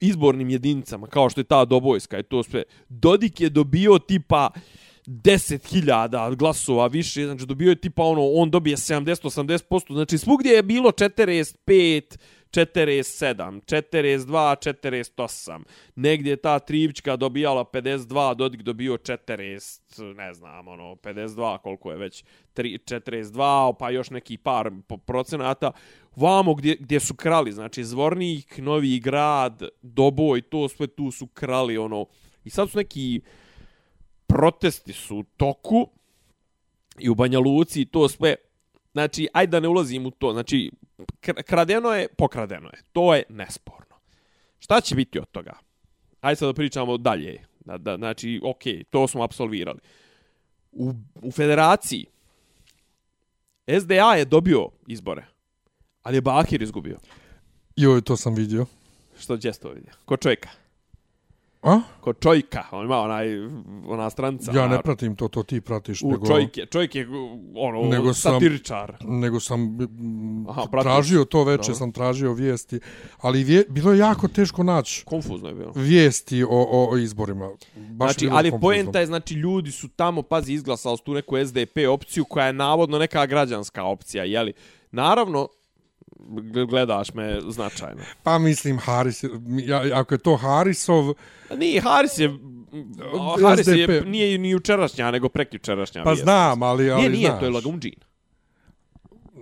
izbornim 0.00 0.50
jedinicama, 0.50 1.06
kao 1.06 1.30
što 1.30 1.40
je 1.40 1.44
ta 1.44 1.64
Dobojska 1.64 2.18
i 2.18 2.22
to 2.22 2.42
sve, 2.42 2.62
Dodik 2.88 3.40
je 3.40 3.50
dobio 3.50 3.98
tipa 3.98 4.50
10.000 5.06 6.36
glasova 6.36 6.86
više, 6.86 7.24
znači 7.24 7.46
dobio 7.46 7.68
je 7.68 7.80
tipa 7.80 8.02
ono, 8.02 8.22
on 8.34 8.50
dobije 8.50 8.76
70-80%, 8.76 9.94
znači 9.94 10.18
svugdje 10.18 10.52
je 10.52 10.62
bilo 10.62 10.90
45, 10.90 12.18
47, 12.54 13.60
42, 13.66 14.56
48. 14.56 15.64
Negdje 15.94 16.30
je 16.30 16.36
ta 16.36 16.58
Trivićka 16.58 17.16
dobijala 17.16 17.64
52, 17.64 18.34
Dodik 18.34 18.62
dobio 18.62 18.96
40, 18.96 20.14
ne 20.14 20.34
znam, 20.34 20.68
ono, 20.68 20.84
52, 20.94 21.58
koliko 21.58 21.90
je 21.90 21.96
već, 21.96 22.24
3, 22.54 22.94
42, 22.94 23.74
pa 23.78 23.90
još 23.90 24.10
neki 24.10 24.36
par 24.36 24.70
procenata. 25.06 25.72
Vamo 26.16 26.54
gdje, 26.54 26.76
gdje 26.80 27.00
su 27.00 27.14
krali, 27.14 27.52
znači 27.52 27.84
Zvornik, 27.84 28.58
Novi 28.58 29.00
grad, 29.00 29.62
Doboj, 29.82 30.42
to 30.42 30.68
sve 30.68 30.86
tu 30.86 31.10
su 31.10 31.26
krali, 31.26 31.78
ono. 31.78 32.06
I 32.44 32.50
sad 32.50 32.70
su 32.70 32.78
neki 32.78 33.20
protesti 34.26 34.92
su 34.92 35.16
u 35.16 35.22
toku 35.22 35.88
i 36.98 37.08
u 37.10 37.14
Banja 37.14 37.38
Luci 37.38 37.84
to 37.84 38.08
sve. 38.08 38.34
Znači, 38.94 39.28
ajde 39.32 39.50
da 39.50 39.60
ne 39.60 39.68
ulazim 39.68 40.06
u 40.06 40.10
to. 40.10 40.32
Znači, 40.32 40.70
kr- 41.22 41.42
kradeno 41.42 41.90
je, 41.90 42.08
pokradeno 42.08 42.68
je. 42.68 42.82
To 42.92 43.14
je 43.14 43.22
nesporno. 43.28 43.96
Šta 44.58 44.80
će 44.80 44.94
biti 44.94 45.18
od 45.18 45.30
toga? 45.30 45.52
Ajde 46.20 46.36
sad 46.36 46.48
da 46.48 46.54
pričamo 46.54 46.96
dalje. 46.96 47.44
Da, 47.64 47.78
da, 47.78 47.96
znači, 47.96 48.40
ok, 48.44 48.62
to 48.90 49.08
smo 49.08 49.22
absolvirali. 49.22 49.78
U, 50.72 50.92
u 51.22 51.30
federaciji 51.30 52.06
SDA 53.80 54.14
je 54.14 54.24
dobio 54.24 54.68
izbore, 54.86 55.26
ali 56.02 56.16
je 56.16 56.20
Bakir 56.20 56.62
izgubio. 56.62 56.98
Joj, 57.76 58.00
to 58.00 58.16
sam 58.16 58.34
vidio. 58.34 58.66
Što 59.18 59.36
će 59.36 59.52
to 59.52 59.68
vidio? 59.68 59.92
Ko 60.04 60.16
čovjeka? 60.16 60.48
A? 61.64 61.80
Ko 62.00 62.12
čojka, 62.14 62.64
on 62.72 62.84
ima 62.84 62.96
onaj, 62.98 63.26
ona 63.86 64.10
stranca. 64.10 64.52
Ja 64.52 64.68
ne 64.68 64.82
pratim 64.82 65.16
to, 65.16 65.28
to 65.28 65.42
ti 65.42 65.60
pratiš. 65.60 66.02
U 66.02 66.10
nego, 66.10 66.26
čojke, 66.26 66.66
čovjek 66.66 66.94
je 66.94 67.08
ono, 67.56 67.82
Nego 67.82 68.14
sam- 68.14 68.32
satiričar. 68.32 68.96
nego 69.00 69.40
sam 69.40 69.78
Aha, 70.48 70.62
pratiš. 70.62 70.84
tražio 70.84 71.24
to 71.24 71.44
veče, 71.44 71.56
Dobro. 71.58 71.74
sam 71.74 71.92
tražio 71.92 72.32
vijesti, 72.32 72.80
ali 73.18 73.44
vije, 73.44 73.64
bilo 73.68 73.92
je 73.92 73.98
jako 73.98 74.28
teško 74.28 74.62
naći 74.62 75.04
Konfuzno 75.04 75.48
je 75.48 75.54
bilo. 75.54 75.72
vijesti 75.74 76.42
o, 76.42 76.48
o, 76.50 76.90
o 76.90 76.98
izborima. 76.98 77.50
Baš 77.76 78.10
Znači, 78.10 78.28
ali 78.28 78.50
konfuzno. 78.50 78.60
poenta 78.62 79.00
je, 79.00 79.06
znači, 79.06 79.34
ljudi 79.34 79.70
su 79.70 79.88
tamo, 79.88 80.22
pazi, 80.22 80.52
izglasali 80.52 80.96
su 80.96 81.04
tu 81.04 81.14
neku 81.14 81.36
SDP 81.38 81.76
opciju 81.90 82.24
koja 82.24 82.46
je 82.46 82.52
navodno 82.52 82.98
neka 82.98 83.26
građanska 83.26 83.84
opcija, 83.84 84.24
jeli? 84.24 84.52
Naravno, 84.90 85.48
gledaš 86.68 87.14
me 87.14 87.40
značajno. 87.42 88.00
Pa 88.22 88.38
mislim, 88.38 88.78
Haris, 88.78 89.22
je- 89.22 89.30
ja, 89.58 89.82
ako 89.92 90.14
je 90.14 90.18
to 90.18 90.36
Harisov, 90.36 91.14
Nije, 91.56 91.80
Haris 91.80 92.18
je... 92.18 92.30
Haris 93.42 93.66
je, 93.68 93.74
SDP. 93.76 94.06
nije 94.06 94.38
ni 94.38 94.50
jučerašnja, 94.50 95.10
nego 95.10 95.28
prekjučerašnja 95.28 96.04
pa 96.04 96.10
vijest. 96.10 96.22
znam, 96.22 96.62
ali, 96.62 96.90
ali 96.90 96.98
Nije, 96.98 97.10
nije, 97.10 97.28
znaš. 97.28 97.38
to 97.40 97.46
je 97.46 97.50
Lagumđin. 97.50 97.94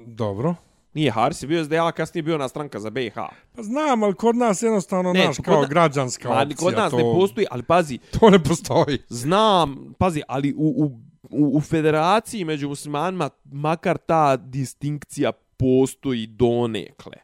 Dobro. 0.07 0.55
Nije, 0.95 1.11
Haris 1.11 1.43
je 1.43 1.49
bio 1.49 1.65
SDA, 1.65 1.93
kasnije 1.93 2.23
bio 2.23 2.39
na 2.39 2.49
stranka 2.49 2.81
za 2.81 2.91
BiH. 2.91 3.15
Pa 3.57 3.63
znam, 3.63 4.03
ali 4.03 4.15
kod 4.15 4.37
nas 4.37 4.63
jednostavno, 4.63 5.13
Ne, 5.13 5.27
naš, 5.27 5.37
kao 5.39 5.61
na- 5.61 5.69
građanska 5.69 6.29
opcija. 6.31 6.57
kod 6.59 6.75
nas 6.75 6.91
to, 6.91 6.97
ne 6.97 7.03
postoji, 7.05 7.47
ali 7.51 7.63
pazi, 7.63 7.99
To 8.11 8.31
ne 8.31 8.39
postoji. 8.41 8.99
Znam, 9.09 9.95
pazi, 9.99 10.23
ali 10.29 10.55
u, 10.55 10.75
u, 10.77 10.85
u, 11.31 11.57
u 11.57 11.61
federaciji 11.61 12.45
među 12.45 12.69
muslimanima 12.69 13.31
makar 13.45 13.99
ta 13.99 14.37
distinkcija 14.37 15.33
postoji 15.63 16.27
donekle. 16.27 17.23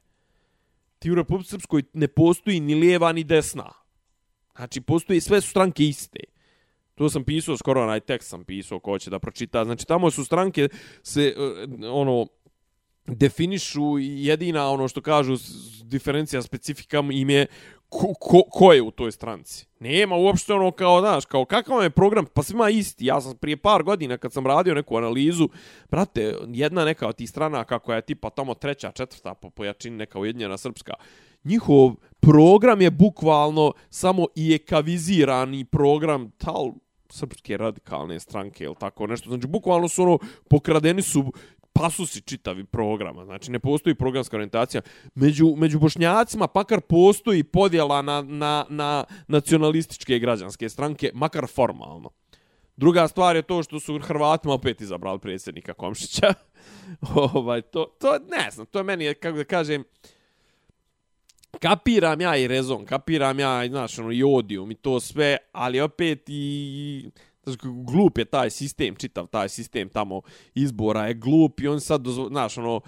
Ti 0.99 1.11
u 1.11 1.14
Republike 1.14 1.49
Srpskoj 1.49 1.82
ne 1.93 2.09
postoji 2.09 2.61
ni 2.61 2.74
lijeva 2.74 3.12
ni 3.12 3.24
desna. 3.24 3.72
Znači, 4.57 4.80
postoji 4.80 5.20
sve 5.20 5.41
su 5.41 5.51
stranke 5.51 5.84
iste. 5.84 6.20
To 6.95 7.11
sam 7.11 7.24
pisao, 7.24 7.57
skoro 7.57 7.82
onaj 7.82 8.01
tekst 8.01 8.28
sam 8.28 8.45
pisao, 8.45 8.80
ko 8.80 8.99
će 8.99 9.11
da 9.11 9.18
pročita. 9.18 9.64
Znači, 9.64 9.86
tamo 9.86 10.11
su 10.11 10.24
stranke 10.24 10.68
se, 11.03 11.34
e, 11.36 11.86
ono, 11.89 12.26
definišu 13.07 13.99
jedina 13.99 14.70
ono 14.70 14.89
što 14.89 15.01
kažu 15.01 15.36
diferencija 15.84 16.43
specifika 16.43 17.03
im 17.12 17.30
je 17.30 17.47
ko, 17.89 18.14
ko, 18.20 18.43
ko 18.51 18.72
je 18.72 18.82
u 18.82 18.91
toj 18.91 19.12
stranci. 19.12 19.66
Nema 19.80 20.16
uopšte 20.16 20.53
ono 20.53 20.70
kao, 20.70 21.01
znaš, 21.01 21.24
kao 21.24 21.45
kakav 21.45 21.74
vam 21.74 21.84
je 21.84 21.91
program, 21.91 22.26
pa 22.34 22.43
svima 22.43 22.70
isti. 22.70 23.07
Ja 23.07 23.20
sam 23.20 23.36
prije 23.36 23.57
par 23.57 23.82
godina 23.82 24.18
kad 24.18 24.32
sam 24.32 24.47
radio 24.47 24.74
neku 24.74 24.97
analizu, 24.97 25.49
brate, 25.91 26.34
jedna 26.49 26.84
neka 26.84 27.09
od 27.09 27.16
tih 27.16 27.30
strana 27.30 27.64
kako 27.64 27.93
je 27.93 28.03
tipa 28.03 28.30
tamo 28.30 28.55
treća, 28.55 28.91
četvrta 28.91 29.34
po 29.34 29.51
pojačini 29.51 29.97
neka 29.97 30.18
ujedinjena 30.18 30.57
srpska, 30.57 30.95
njihov 31.45 31.95
program 32.20 32.80
je 32.80 32.91
bukvalno 32.91 33.72
samo 33.91 34.26
i 34.34 34.55
ekavizirani 34.55 35.64
program 35.64 36.30
tal 36.30 36.72
srpske 37.11 37.57
radikalne 37.57 38.20
stranke 38.20 38.64
ili 38.64 38.74
tako 38.80 39.07
nešto. 39.07 39.30
Znači, 39.30 39.47
bukvalno 39.47 39.89
su 39.89 40.03
ono, 40.03 40.18
pokradeni 40.51 41.03
su 41.03 41.32
pasusi 41.79 42.20
čitavi 42.20 42.64
programa. 42.64 43.24
Znači, 43.24 43.51
ne 43.51 43.59
postoji 43.59 43.95
programska 43.95 44.37
orijentacija. 44.37 44.83
Među, 45.14 45.55
među 45.57 45.79
bošnjacima 45.79 46.47
pakar 46.47 46.81
postoji 46.81 47.43
podjela 47.43 48.03
na, 48.03 48.22
na, 48.22 48.64
na 48.68 49.05
nacionalističke 49.29 50.16
i 50.16 50.18
građanske 50.18 50.68
stranke, 50.68 51.11
makar 51.14 51.47
formalno. 51.47 52.11
Druga 52.76 53.09
stvar 53.09 53.37
je 53.37 53.43
to 53.43 53.62
što 53.62 53.81
su 53.81 53.99
Hrvatima 53.99 54.55
opet 54.55 54.81
izabrali 54.81 55.18
predsjednika 55.18 55.74
Komšića. 55.74 56.35
ovaj, 57.35 57.62
to, 57.62 57.85
to, 57.85 58.18
ne 58.29 58.51
znam, 58.51 58.66
to 58.66 58.79
je 58.79 58.85
meni, 58.85 59.14
kako 59.14 59.37
da 59.37 59.45
kažem, 59.45 59.85
kapiram 61.61 62.20
ja 62.20 62.37
i 62.37 62.49
rezon, 62.49 62.85
kapiram 62.85 63.41
ja, 63.41 63.68
znaš, 63.68 63.99
ono, 63.99 64.12
i 64.12 64.22
odijum 64.22 64.70
i 64.70 64.74
to 64.74 65.01
sve, 65.01 65.37
ali 65.53 65.81
opet 65.81 66.22
i... 66.26 67.11
Glup 67.63 68.19
je 68.19 68.25
taj 68.25 68.51
sistem, 68.51 68.97
čitav 68.97 69.27
taj 69.27 69.49
sistem 69.49 69.89
tamo 69.89 70.21
izbora 70.55 71.07
je 71.07 71.15
glup 71.15 71.61
i 71.61 71.69
on 71.69 71.81
sad, 71.81 72.01
dozvo, 72.01 72.29
znaš, 72.29 72.59
ono, 72.59 72.81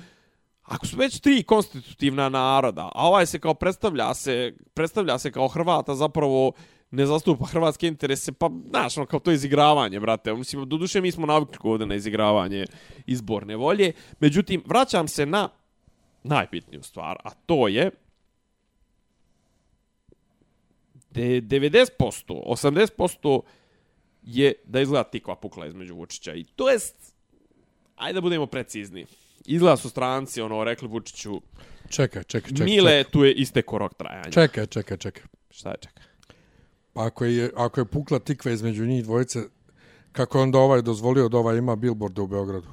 ako 0.62 0.86
su 0.86 0.96
već 0.96 1.20
tri 1.20 1.42
konstitutivna 1.42 2.28
naroda, 2.28 2.90
a 2.94 3.06
ovaj 3.06 3.26
se 3.26 3.38
kao 3.38 3.54
predstavlja 3.54 4.14
se, 4.14 4.54
predstavlja 4.74 5.18
se 5.18 5.32
kao 5.32 5.48
Hrvata 5.48 5.94
zapravo 5.94 6.52
ne 6.90 7.06
zastupa 7.06 7.46
hrvatske 7.46 7.86
interese, 7.86 8.32
pa, 8.32 8.50
znaš, 8.70 8.96
ono, 8.96 9.06
kao 9.06 9.20
to 9.20 9.32
izigravanje, 9.32 10.00
brate. 10.00 10.34
Mislim, 10.34 10.68
do 10.68 10.76
duše 10.76 11.00
mi 11.00 11.12
smo 11.12 11.26
navikli 11.26 11.70
ovdje 11.70 11.86
na 11.86 11.94
izigravanje 11.94 12.64
izborne 13.06 13.56
volje. 13.56 13.92
Međutim, 14.20 14.62
vraćam 14.66 15.08
se 15.08 15.26
na 15.26 15.48
najbitniju 16.22 16.82
stvar, 16.82 17.16
a 17.24 17.30
to 17.30 17.68
je 17.68 17.90
de 21.10 21.40
90%, 21.40 21.86
80% 22.28 23.40
je 24.22 24.52
da 24.64 24.80
izgleda 24.80 25.04
tikva 25.04 25.36
pukla 25.36 25.66
između 25.66 25.94
Vučića. 25.94 26.34
I 26.34 26.44
to 26.44 26.70
jest, 26.70 27.14
ajde 27.96 28.14
da 28.14 28.20
budemo 28.20 28.46
precizni, 28.46 29.06
izgleda 29.46 29.76
su 29.76 29.90
stranci, 29.90 30.40
ono, 30.40 30.64
rekli 30.64 30.88
Vučiću, 30.88 31.40
Čekaj, 31.90 32.24
čekaj, 32.24 32.50
čekaj. 32.50 32.64
Mile, 32.64 33.04
tu 33.04 33.24
je 33.24 33.34
isteko 33.34 33.78
rok 33.78 33.94
trajanja. 33.94 34.30
Čekaj, 34.30 34.66
čekaj, 34.66 34.96
čekaj. 34.96 35.22
Šta 35.50 35.70
je 35.70 35.76
čekaj? 35.80 36.02
Pa 36.92 37.06
ako 37.06 37.24
je, 37.24 37.50
ako 37.56 37.80
je 37.80 37.84
pukla 37.84 38.18
tikva 38.18 38.52
između 38.52 38.86
njih 38.86 39.04
dvojice, 39.04 39.38
kako 40.12 40.38
je 40.38 40.42
onda 40.42 40.58
ovaj 40.58 40.82
dozvolio 40.82 41.28
da 41.28 41.38
ovaj 41.38 41.58
ima 41.58 41.76
billboarde 41.76 42.20
u 42.20 42.26
Beogradu? 42.26 42.66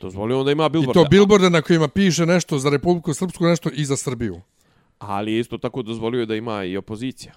Dozvolio 0.00 0.38
onda 0.38 0.52
ima 0.52 0.66
I 0.66 0.70
billboard. 0.70 0.94
to 0.94 1.04
billboarde 1.10 1.50
na 1.50 1.62
kojima 1.62 1.88
piše 1.88 2.26
nešto 2.26 2.58
za 2.58 2.70
Republiku 2.70 3.14
Srpsku, 3.14 3.44
nešto 3.44 3.70
i 3.72 3.84
za 3.84 3.96
Srbiju. 3.96 4.40
Ali 4.98 5.38
isto 5.38 5.58
tako 5.58 5.82
dozvolio 5.82 6.26
da 6.26 6.34
ima 6.34 6.64
i 6.64 6.76
opozicija. 6.76 7.34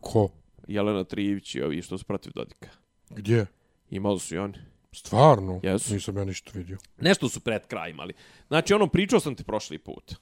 Ko? 0.00 0.28
Jelena 0.68 1.04
Trijević 1.04 1.54
i 1.54 1.62
ovi 1.62 1.82
što 1.82 1.98
su 1.98 2.04
protiv 2.04 2.32
Dodika. 2.34 2.68
Gdje? 3.10 3.46
Imali 3.90 4.20
su 4.20 4.34
i 4.34 4.38
oni. 4.38 4.58
Stvarno? 4.92 5.60
Jesu. 5.62 5.94
Nisam 5.94 6.16
ja 6.16 6.24
ništa 6.24 6.50
vidio. 6.54 6.78
Nešto 7.00 7.28
su 7.28 7.40
pred 7.40 7.66
kraj 7.66 7.90
imali. 7.90 8.14
Znači, 8.48 8.74
ono, 8.74 8.86
pričao 8.86 9.20
sam 9.20 9.34
ti 9.34 9.44
prošli 9.44 9.78
put. 9.78 10.14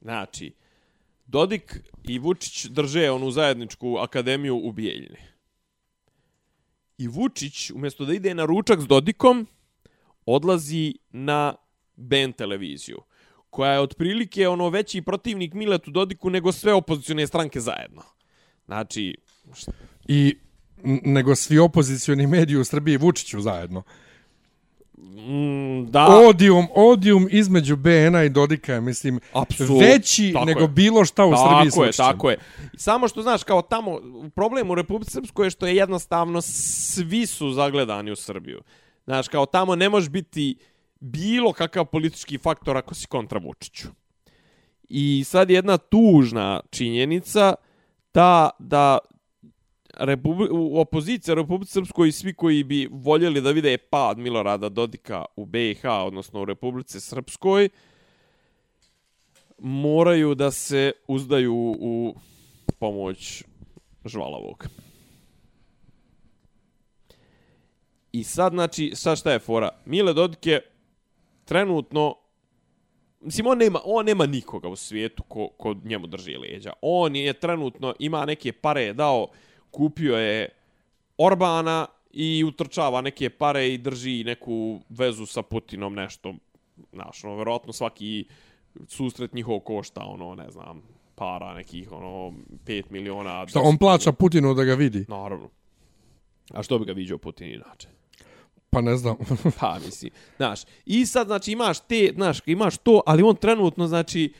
Znači, 0.00 0.52
Dodik 1.26 1.80
i 2.02 2.18
Vučić 2.18 2.66
drže 2.66 3.10
onu 3.10 3.30
zajedničku 3.30 3.96
akademiju 3.96 4.56
u 4.56 4.72
Bijeljini. 4.72 5.18
I 6.98 7.08
Vučić, 7.08 7.70
umjesto 7.70 8.04
da 8.04 8.14
ide 8.14 8.34
na 8.34 8.44
ručak 8.44 8.80
s 8.80 8.86
Dodikom, 8.86 9.46
odlazi 10.26 10.94
na 11.10 11.54
Ben 11.96 12.32
televiziju, 12.32 13.02
koja 13.50 13.72
je 13.72 13.80
otprilike 13.80 14.48
ono 14.48 14.68
veći 14.68 15.02
protivnik 15.02 15.54
Miletu 15.54 15.90
Dodiku 15.90 16.30
nego 16.30 16.52
sve 16.52 16.74
opozicione 16.74 17.26
stranke 17.26 17.60
zajedno. 17.60 18.02
Znači, 18.66 19.16
I 20.08 20.36
nego 21.04 21.34
svi 21.34 21.58
opozicioni 21.58 22.26
mediji 22.26 22.56
u 22.56 22.64
Srbiji 22.64 22.96
Vučiću 22.96 23.40
zajedno. 23.40 23.82
mm, 24.98 25.86
da, 25.90 26.06
Odium, 26.28 26.66
odium 26.74 27.28
između 27.30 27.76
BN-a 27.76 28.24
i 28.24 28.28
Dodika 28.28 28.74
je, 28.74 28.80
mislim, 28.80 29.20
Apsolutno. 29.32 29.78
veći 29.78 30.30
Tako 30.32 30.44
nego 30.44 30.60
je. 30.60 30.68
bilo 30.68 31.04
šta 31.04 31.24
u 31.24 31.32
Srbiji 31.36 31.70
s 31.70 31.74
Tako 31.74 31.84
je, 31.84 31.92
tako 31.92 32.30
je. 32.30 32.38
Samo 32.76 33.08
što 33.08 33.22
znaš, 33.22 33.44
kao 33.44 33.62
tamo, 33.62 34.00
problem 34.34 34.70
u 34.70 34.74
Republici 34.74 35.12
Srpskoj 35.12 35.46
je 35.46 35.50
što 35.50 35.66
je 35.66 35.76
jednostavno 35.76 36.40
svi 36.40 37.26
su 37.26 37.50
zagledani 37.52 38.10
u 38.12 38.16
Srbiju. 38.16 38.62
Znaš, 39.04 39.28
kao 39.28 39.46
tamo 39.46 39.74
ne 39.76 39.88
može 39.88 40.10
biti 40.10 40.56
bilo 41.00 41.52
kakav 41.52 41.84
politički 41.84 42.38
faktor 42.38 42.76
ako 42.76 42.94
si 42.94 43.06
kontra 43.06 43.38
Vučiću. 43.38 43.88
I 44.88 45.24
sad 45.26 45.50
jedna 45.50 45.78
tužna 45.78 46.60
činjenica 46.70 47.54
ta 48.12 48.50
da 48.58 48.98
Republi 49.98 50.48
u 50.50 50.80
opozicija 50.80 51.34
Republike 51.34 51.70
Srpskoj 51.70 52.08
i 52.08 52.12
svi 52.12 52.34
koji 52.34 52.64
bi 52.64 52.88
voljeli 52.90 53.40
da 53.40 53.50
vide 53.50 53.78
pad 53.78 54.18
Milorada 54.18 54.68
Dodika 54.68 55.24
u 55.36 55.46
BiH, 55.46 55.84
odnosno 55.84 56.42
u 56.42 56.44
Republici 56.44 57.00
Srpskoj, 57.00 57.68
moraju 59.58 60.34
da 60.34 60.50
se 60.50 60.92
uzdaju 61.08 61.54
u 61.80 62.14
pomoć 62.78 63.44
žvalavog. 64.04 64.68
I 68.12 68.24
sad, 68.24 68.52
znači, 68.52 68.92
sad 68.94 69.18
šta 69.18 69.32
je 69.32 69.38
fora? 69.38 69.68
Mile 69.84 70.12
Dodik 70.12 70.46
je 70.46 70.60
trenutno 71.44 72.16
Mislim, 73.24 73.46
on 73.46 73.58
nema, 73.58 73.80
on 73.84 74.06
nema 74.06 74.26
nikoga 74.26 74.68
u 74.68 74.76
svijetu 74.76 75.22
ko, 75.22 75.48
ko 75.48 75.74
njemu 75.84 76.06
drži 76.06 76.36
leđa. 76.36 76.72
On 76.82 77.16
je 77.16 77.32
trenutno, 77.32 77.94
ima 77.98 78.24
neke 78.24 78.52
pare 78.52 78.82
je 78.82 78.92
dao, 78.92 79.28
kupio 79.74 80.16
je 80.16 80.48
Orbana 81.18 81.86
i 82.10 82.44
utrčava 82.44 83.00
neke 83.00 83.30
pare 83.30 83.68
i 83.68 83.78
drži 83.78 84.24
neku 84.24 84.80
vezu 84.88 85.26
sa 85.26 85.42
Putinom, 85.42 85.94
nešto, 85.94 86.34
znaš, 86.92 87.24
ono, 87.24 87.36
verovatno 87.36 87.72
svaki 87.72 88.24
susret 88.88 89.32
njihov 89.32 89.60
košta, 89.60 90.00
ono, 90.04 90.34
ne 90.34 90.50
znam, 90.50 90.82
para 91.14 91.54
nekih, 91.54 91.92
ono, 91.92 92.32
5 92.66 92.82
miliona. 92.90 93.46
Šta, 93.48 93.60
on 93.60 93.78
plaća 93.78 94.12
Putinu 94.12 94.54
da 94.54 94.64
ga 94.64 94.74
vidi? 94.74 95.04
Naravno. 95.08 95.50
A 96.50 96.62
što 96.62 96.78
bi 96.78 96.84
ga 96.84 96.92
vidio 96.92 97.18
Putin 97.18 97.48
inače? 97.48 97.88
Pa 98.70 98.80
ne 98.80 98.96
znam. 98.96 99.16
pa, 99.60 99.78
mislim, 99.84 100.10
znaš, 100.36 100.60
i 100.86 101.06
sad, 101.06 101.26
znači, 101.26 101.52
imaš 101.52 101.80
te, 101.80 102.12
znaš, 102.14 102.38
imaš 102.46 102.78
to, 102.78 103.02
ali 103.06 103.22
on 103.22 103.36
trenutno, 103.36 103.86
znači, 103.86 104.32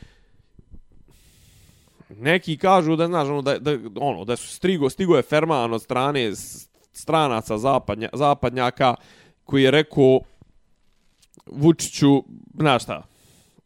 neki 2.17 2.57
kažu 2.57 2.95
da, 2.95 3.07
znaš, 3.07 3.27
ono, 3.27 3.41
da, 3.41 3.59
da, 3.59 3.77
ono, 3.95 4.25
da 4.25 4.35
su 4.35 4.47
strigo 4.47 4.89
stigo 4.89 5.15
je 5.15 5.23
Ferman 5.23 5.73
od 5.73 5.81
strane 5.81 6.31
stranaca 6.93 7.57
zapadnja, 7.57 8.09
zapadnjaka 8.13 8.95
koji 9.43 9.63
je 9.63 9.71
rekao 9.71 10.19
Vučiću, 11.45 12.23
znaš 12.59 12.83
šta, 12.83 13.03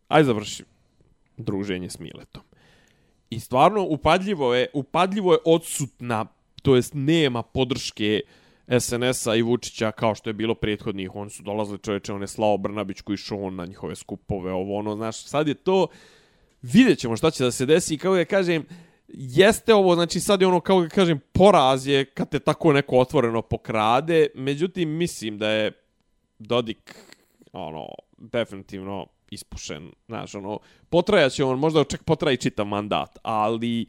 aj 0.07 0.23
završi 0.23 0.63
druženje 1.37 1.89
s 1.89 1.99
Miletom. 1.99 2.43
I 3.29 3.39
stvarno 3.39 3.83
upadljivo 3.83 4.55
je, 4.55 4.67
upadljivo 4.73 5.33
je 5.33 5.39
odsutna, 5.45 6.25
to 6.61 6.75
jest 6.75 6.93
nema 6.93 7.43
podrške 7.43 8.21
SNS-a 8.79 9.35
i 9.35 9.41
Vučića 9.41 9.91
kao 9.91 10.15
što 10.15 10.29
je 10.29 10.33
bilo 10.33 10.55
prethodnih. 10.55 11.15
Oni 11.15 11.29
su 11.29 11.43
dolazili 11.43 11.79
čovječe, 11.79 12.13
on 12.13 12.21
je 12.21 12.27
Slao 12.27 12.57
Brnabić 12.57 13.01
koji 13.01 13.13
išao 13.13 13.41
on 13.41 13.55
na 13.55 13.65
njihove 13.65 13.95
skupove, 13.95 14.51
ovo 14.51 14.77
ono, 14.77 14.95
znaš, 14.95 15.23
sad 15.23 15.47
je 15.47 15.53
to, 15.53 15.87
vidjet 16.61 16.99
ćemo 16.99 17.17
šta 17.17 17.31
će 17.31 17.43
da 17.43 17.51
se 17.51 17.65
desi. 17.65 17.93
I 17.93 17.97
kao 17.97 18.15
da 18.15 18.25
kažem, 18.25 18.65
jeste 19.07 19.73
ovo, 19.73 19.95
znači 19.95 20.19
sad 20.19 20.41
je 20.41 20.47
ono, 20.47 20.59
kao 20.59 20.81
da 20.81 20.89
kažem, 20.89 21.19
poraz 21.31 21.87
je 21.87 22.05
kad 22.05 22.29
te 22.29 22.39
tako 22.39 22.73
neko 22.73 22.97
otvoreno 22.97 23.41
pokrade, 23.41 24.27
međutim, 24.35 24.89
mislim 24.89 25.37
da 25.37 25.49
je 25.49 25.71
Dodik, 26.39 26.95
ono, 27.51 27.87
definitivno 28.17 29.05
ispušen, 29.31 29.91
znaš, 30.07 30.35
ono, 30.35 30.59
potrajaće 30.89 31.43
on, 31.43 31.59
možda 31.59 31.83
čak 31.83 32.03
potraji 32.03 32.37
čitav 32.37 32.65
mandat, 32.65 33.19
ali 33.23 33.85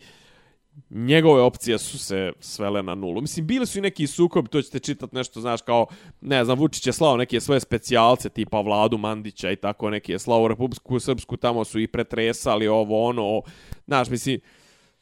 njegove 0.90 1.42
opcije 1.42 1.78
su 1.78 1.98
se 1.98 2.32
svele 2.40 2.82
na 2.82 2.94
nulu. 2.94 3.20
Mislim, 3.20 3.46
bili 3.46 3.66
su 3.66 3.78
i 3.78 3.82
neki 3.82 4.06
sukobi, 4.06 4.48
to 4.48 4.62
ćete 4.62 4.78
čitati 4.78 5.16
nešto, 5.16 5.40
znaš, 5.40 5.62
kao, 5.62 5.86
ne 6.20 6.44
znam, 6.44 6.58
Vučić 6.58 6.86
je 6.86 6.92
slao 6.92 7.16
neke 7.16 7.40
svoje 7.40 7.60
specijalce, 7.60 8.28
tipa 8.28 8.60
Vladu 8.60 8.98
Mandića 8.98 9.50
i 9.50 9.56
tako, 9.56 9.90
neke 9.90 10.12
je 10.12 10.18
slao 10.18 10.42
u 10.42 10.48
Republiku 10.48 11.00
Srpsku, 11.00 11.36
tamo 11.36 11.64
su 11.64 11.80
i 11.80 11.86
pretresali 11.86 12.68
ovo, 12.68 13.06
ono, 13.08 13.42
znaš, 13.86 14.08
mislim, 14.08 14.40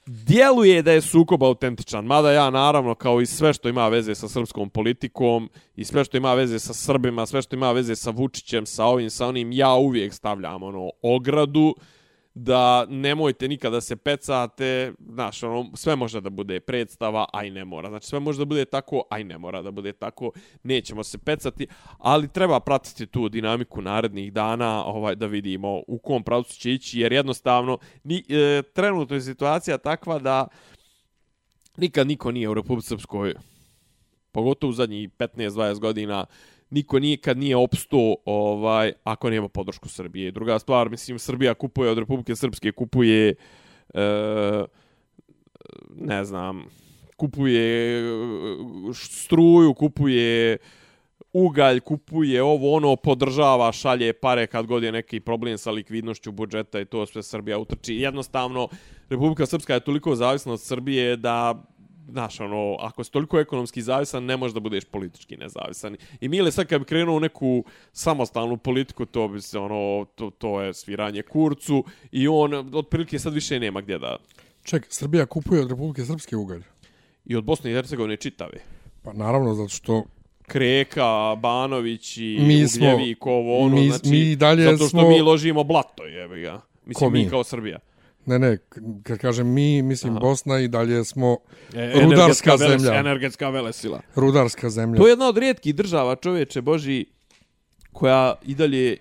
djeluje 0.09 0.83
da 0.83 0.93
je 0.93 1.01
sukob 1.01 1.43
autentičan, 1.45 2.05
mada 2.05 2.33
ja 2.33 2.51
naravno 2.51 2.95
kao 2.95 3.21
i 3.21 3.27
sve 3.27 3.53
što 3.53 3.69
ima 3.69 3.89
veze 3.89 4.15
sa 4.15 4.29
srpskom 4.29 4.71
politikom 4.71 5.51
i 5.77 5.85
sve 5.85 6.05
što 6.05 6.17
ima 6.17 6.35
veze 6.35 6.59
sa 6.59 6.75
Srbima, 6.75 7.27
sve 7.27 7.43
što 7.43 7.57
ima 7.57 7.73
veze 7.73 7.97
sa 7.97 8.11
Vučićem, 8.11 8.67
sa 8.67 8.85
ovim, 8.85 9.11
sa 9.11 9.27
onim, 9.27 9.53
ja 9.53 9.75
uvijek 9.75 10.15
stavljam 10.15 10.63
ono 10.63 10.91
ogradu 11.03 11.75
da 12.39 12.87
nemojte 12.89 13.49
nikada 13.49 13.81
se 13.81 13.97
pecate, 13.97 14.93
znaš, 15.09 15.43
ono, 15.43 15.71
sve 15.75 15.97
može 15.97 16.21
da 16.21 16.31
bude 16.31 16.61
predstava, 16.61 17.27
aj 17.33 17.51
ne 17.51 17.65
mora. 17.65 17.89
Znači, 17.89 18.07
sve 18.07 18.21
može 18.21 18.39
da 18.39 18.45
bude 18.45 18.65
tako, 18.65 19.03
aj 19.11 19.25
ne 19.25 19.39
mora 19.39 19.63
da 19.63 19.71
bude 19.71 19.93
tako, 19.93 20.31
nećemo 20.63 21.05
se 21.05 21.19
pecati, 21.19 21.67
ali 21.99 22.29
treba 22.29 22.61
pratiti 22.61 23.07
tu 23.07 23.29
dinamiku 23.29 23.83
narednih 23.83 24.33
dana, 24.33 24.85
ovaj 24.85 25.15
da 25.15 25.27
vidimo 25.27 25.83
u 25.87 25.99
kom 25.99 26.23
pravcu 26.23 26.55
će 26.55 26.73
ići, 26.73 27.01
jer 27.01 27.13
jednostavno, 27.13 27.79
ni, 28.05 28.25
e, 28.29 28.63
trenutno 28.75 29.17
je 29.17 29.21
situacija 29.21 29.79
takva 29.79 30.19
da 30.19 30.49
nikad 31.77 32.07
niko 32.07 32.31
nije 32.31 32.49
u 32.49 32.55
Republike 32.55 32.87
Srpskoj, 32.87 33.35
pogotovo 34.33 34.71
u 34.71 34.73
zadnjih 34.73 35.11
15-20 35.11 35.79
godina, 35.79 36.27
niko 36.71 36.99
nikad 36.99 37.39
nije 37.39 37.57
opsto 37.57 38.15
ovaj 38.25 38.93
ako 39.05 39.31
nema 39.31 39.49
podršku 39.49 39.89
Srbije. 39.89 40.31
Druga 40.31 40.59
stvar, 40.59 40.91
mislim 40.91 41.19
Srbija 41.19 41.55
kupuje 41.55 41.91
od 41.91 41.99
Republike 41.99 42.37
Srpske 42.37 42.73
kupuje 42.73 43.35
e, 43.95 44.65
ne 45.97 46.25
znam, 46.25 46.65
kupuje 47.17 48.01
e, 48.01 48.05
struju, 48.95 49.75
kupuje 49.75 50.59
ugalj, 51.33 51.81
kupuje 51.81 52.43
ovo, 52.43 52.73
ono, 52.77 52.97
podržava, 52.97 53.73
šalje 53.73 54.13
pare 54.13 54.47
kad 54.47 54.67
god 54.67 54.83
je 54.83 54.93
neki 54.93 55.21
problem 55.21 55.59
sa 55.59 55.71
likvidnošću 55.71 56.33
budžeta 56.33 56.81
i 56.81 56.85
to 56.85 57.07
sve 57.07 57.23
Srbija 57.23 57.59
utrči. 57.59 57.95
Jednostavno, 57.95 58.69
Republika 59.09 59.47
Srpska 59.47 59.75
je 59.75 59.81
toliko 59.81 60.15
zavisna 60.15 60.53
od 60.53 60.61
Srbije 60.61 61.17
da 61.17 61.65
znaš, 62.09 62.41
ono, 62.41 62.77
ako 62.81 63.05
si 63.05 63.13
toliko 63.13 63.41
ekonomski 63.41 63.83
zavisan, 63.83 64.25
ne 64.25 64.37
možeš 64.37 64.55
da 64.55 64.61
budeš 64.61 64.85
politički 64.85 65.37
nezavisan. 65.37 65.97
I 66.21 66.29
Mile 66.29 66.53
sad 66.53 66.67
kad 66.67 66.81
bi 66.81 66.85
krenuo 66.85 67.17
u 67.17 67.21
neku 67.21 67.65
samostalnu 67.93 68.57
politiku, 68.57 69.07
to 69.07 69.29
bi 69.29 69.41
se, 69.41 69.59
ono, 69.59 70.07
to, 70.15 70.31
to 70.31 70.61
je 70.61 70.75
sviranje 70.75 71.23
kurcu 71.23 71.85
i 72.13 72.29
on, 72.29 72.75
otprilike, 72.75 73.19
sad 73.19 73.35
više 73.35 73.61
nema 73.61 73.81
gdje 73.81 73.99
da... 73.99 74.17
Ček, 74.63 74.87
Srbija 74.89 75.27
kupuje 75.27 75.61
od 75.63 75.71
Republike 75.71 76.05
Srpske 76.05 76.37
ugalj. 76.37 76.63
I 77.25 77.37
od 77.37 77.45
Bosne 77.45 77.71
i 77.71 77.75
Hercegovine 77.75 78.17
čitave. 78.17 78.59
Pa 79.03 79.13
naravno, 79.13 79.55
zato 79.55 79.69
što... 79.69 80.05
Kreka, 80.47 81.37
Banović 81.37 82.17
i 82.17 82.39
mi 82.41 82.65
Ugljevik, 82.65 83.27
ovo, 83.27 83.59
ono, 83.59 83.77
mi, 83.77 83.89
znači, 83.89 84.11
mi 84.11 84.37
dalje 84.37 84.65
zato 84.65 84.77
što 84.77 84.89
smo... 84.89 85.09
mi 85.09 85.21
ložimo 85.21 85.65
blato, 85.65 86.05
jebi 86.05 86.41
ga. 86.41 86.61
Mislim, 86.87 87.13
mi? 87.13 87.25
mi 87.25 87.31
kao 87.31 87.45
Srbija. 87.45 87.79
Ne, 88.29 88.39
ne, 88.39 88.59
kad 89.03 89.19
kažem 89.19 89.55
mi, 89.55 89.83
mislim 89.83 90.13
Aha. 90.13 90.21
Bosna 90.21 90.61
i 90.61 90.69
dalje 90.69 91.05
smo 91.05 91.37
e, 91.75 91.93
rudarska 92.03 92.55
veles, 92.55 92.83
zemlja. 92.83 92.99
Energetska 92.99 93.49
velesila. 93.49 94.01
Rudarska 94.15 94.71
zemlja. 94.71 94.99
To 94.99 95.07
je 95.07 95.13
jedna 95.13 95.29
od 95.29 95.39
rijetkih 95.39 95.75
država, 95.75 96.17
čovječe 96.17 96.61
Boži, 96.61 97.05
koja 97.93 98.35
i 98.47 98.55
dalje 98.55 98.97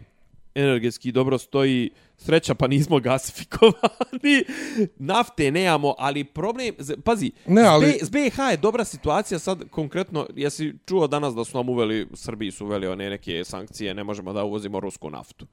energetski 0.56 1.12
dobro 1.12 1.38
stoji. 1.38 1.90
Sreća, 2.20 2.56
pa 2.56 2.68
nismo 2.68 3.00
gasifikovani. 3.00 4.44
Nafte 5.12 5.52
nemamo, 5.52 5.96
ali 5.98 6.24
problem... 6.24 6.76
Pazi, 7.04 7.32
ne, 7.48 7.62
ali... 7.62 8.00
s 8.02 8.10
BiH 8.10 8.40
je 8.52 8.58
dobra 8.58 8.86
situacija 8.86 9.40
sad 9.40 9.70
konkretno. 9.70 10.28
Jesi 10.36 10.74
čuo 10.86 11.08
danas 11.08 11.36
da 11.36 11.44
su 11.44 11.58
nam 11.58 11.70
uveli, 11.70 12.08
Srbiji 12.14 12.52
su 12.52 12.66
uveli 12.66 12.88
one 12.88 13.10
neke 13.10 13.44
sankcije, 13.44 13.94
ne 13.94 14.04
možemo 14.04 14.34
da 14.34 14.44
uvozimo 14.44 14.80
rusku 14.80 15.10
naftu. 15.10 15.48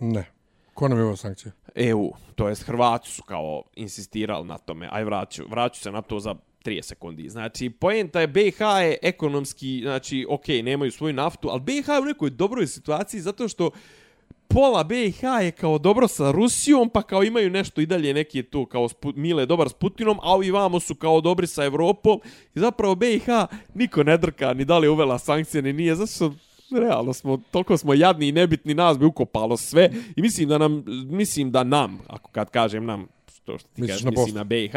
Ne. 0.00 0.24
Ko 0.74 0.88
nam 0.88 0.98
je 0.98 1.04
ovo 1.04 1.16
sankcije? 1.16 1.52
EU, 1.74 2.12
to 2.34 2.48
jest 2.48 2.62
Hrvati 2.62 3.10
su 3.10 3.22
kao 3.22 3.62
insistirali 3.74 4.46
na 4.46 4.58
tome, 4.58 4.88
aj 4.92 5.04
vraću, 5.04 5.42
vraću 5.48 5.80
se 5.80 5.90
na 5.90 6.02
to 6.02 6.20
za 6.20 6.34
30 6.64 6.82
sekundi. 6.82 7.28
Znači, 7.28 7.70
poenta 7.70 8.20
je 8.20 8.26
BiH 8.26 8.60
je 8.60 8.98
ekonomski, 9.02 9.80
znači, 9.82 10.26
ok, 10.28 10.48
nemaju 10.62 10.92
svoju 10.92 11.12
naftu, 11.12 11.48
ali 11.48 11.60
BiH 11.60 11.88
je 11.88 12.00
u 12.00 12.04
nekoj 12.04 12.30
dobroj 12.30 12.66
situaciji 12.66 13.20
zato 13.20 13.48
što 13.48 13.70
pola 14.48 14.84
BiH 14.84 15.22
je 15.42 15.50
kao 15.50 15.78
dobro 15.78 16.08
sa 16.08 16.30
Rusijom, 16.30 16.90
pa 16.90 17.02
kao 17.02 17.22
imaju 17.22 17.50
nešto 17.50 17.80
i 17.80 17.86
dalje 17.86 18.14
neki 18.14 18.42
tu 18.42 18.66
kao 18.66 18.88
spu, 18.88 19.12
Mile 19.16 19.46
dobar 19.46 19.68
s 19.68 19.72
Putinom, 19.72 20.18
a 20.22 20.34
ovi 20.34 20.50
vamo 20.50 20.80
su 20.80 20.94
kao 20.94 21.20
dobri 21.20 21.46
sa 21.46 21.64
Evropom. 21.64 22.20
I 22.54 22.60
zapravo 22.60 22.94
BiH 22.94 23.26
niko 23.74 24.02
ne 24.02 24.16
drka 24.16 24.54
ni 24.54 24.64
da 24.64 24.78
li 24.78 24.88
uvela 24.88 25.18
sankcije, 25.18 25.62
ni 25.62 25.72
nije, 25.72 25.94
zato 25.94 26.12
što 26.12 26.32
realno 26.80 27.12
smo, 27.12 27.36
toliko 27.50 27.76
smo 27.76 27.94
jadni 27.94 28.28
i 28.28 28.32
nebitni, 28.32 28.74
nas 28.74 28.98
bi 28.98 29.04
ukopalo 29.04 29.56
sve 29.56 29.90
i 30.16 30.22
mislim 30.22 30.48
da 30.48 30.58
nam, 30.58 30.84
mislim 31.10 31.50
da 31.50 31.64
nam, 31.64 32.00
ako 32.08 32.30
kad 32.30 32.50
kažem 32.50 32.84
nam, 32.84 33.06
što, 33.34 33.58
što 33.58 33.68
ti 33.68 33.86
kažeš, 33.86 34.02
na 34.02 34.10
mislim 34.10 34.34
na 34.34 34.44
BiH, 34.44 34.74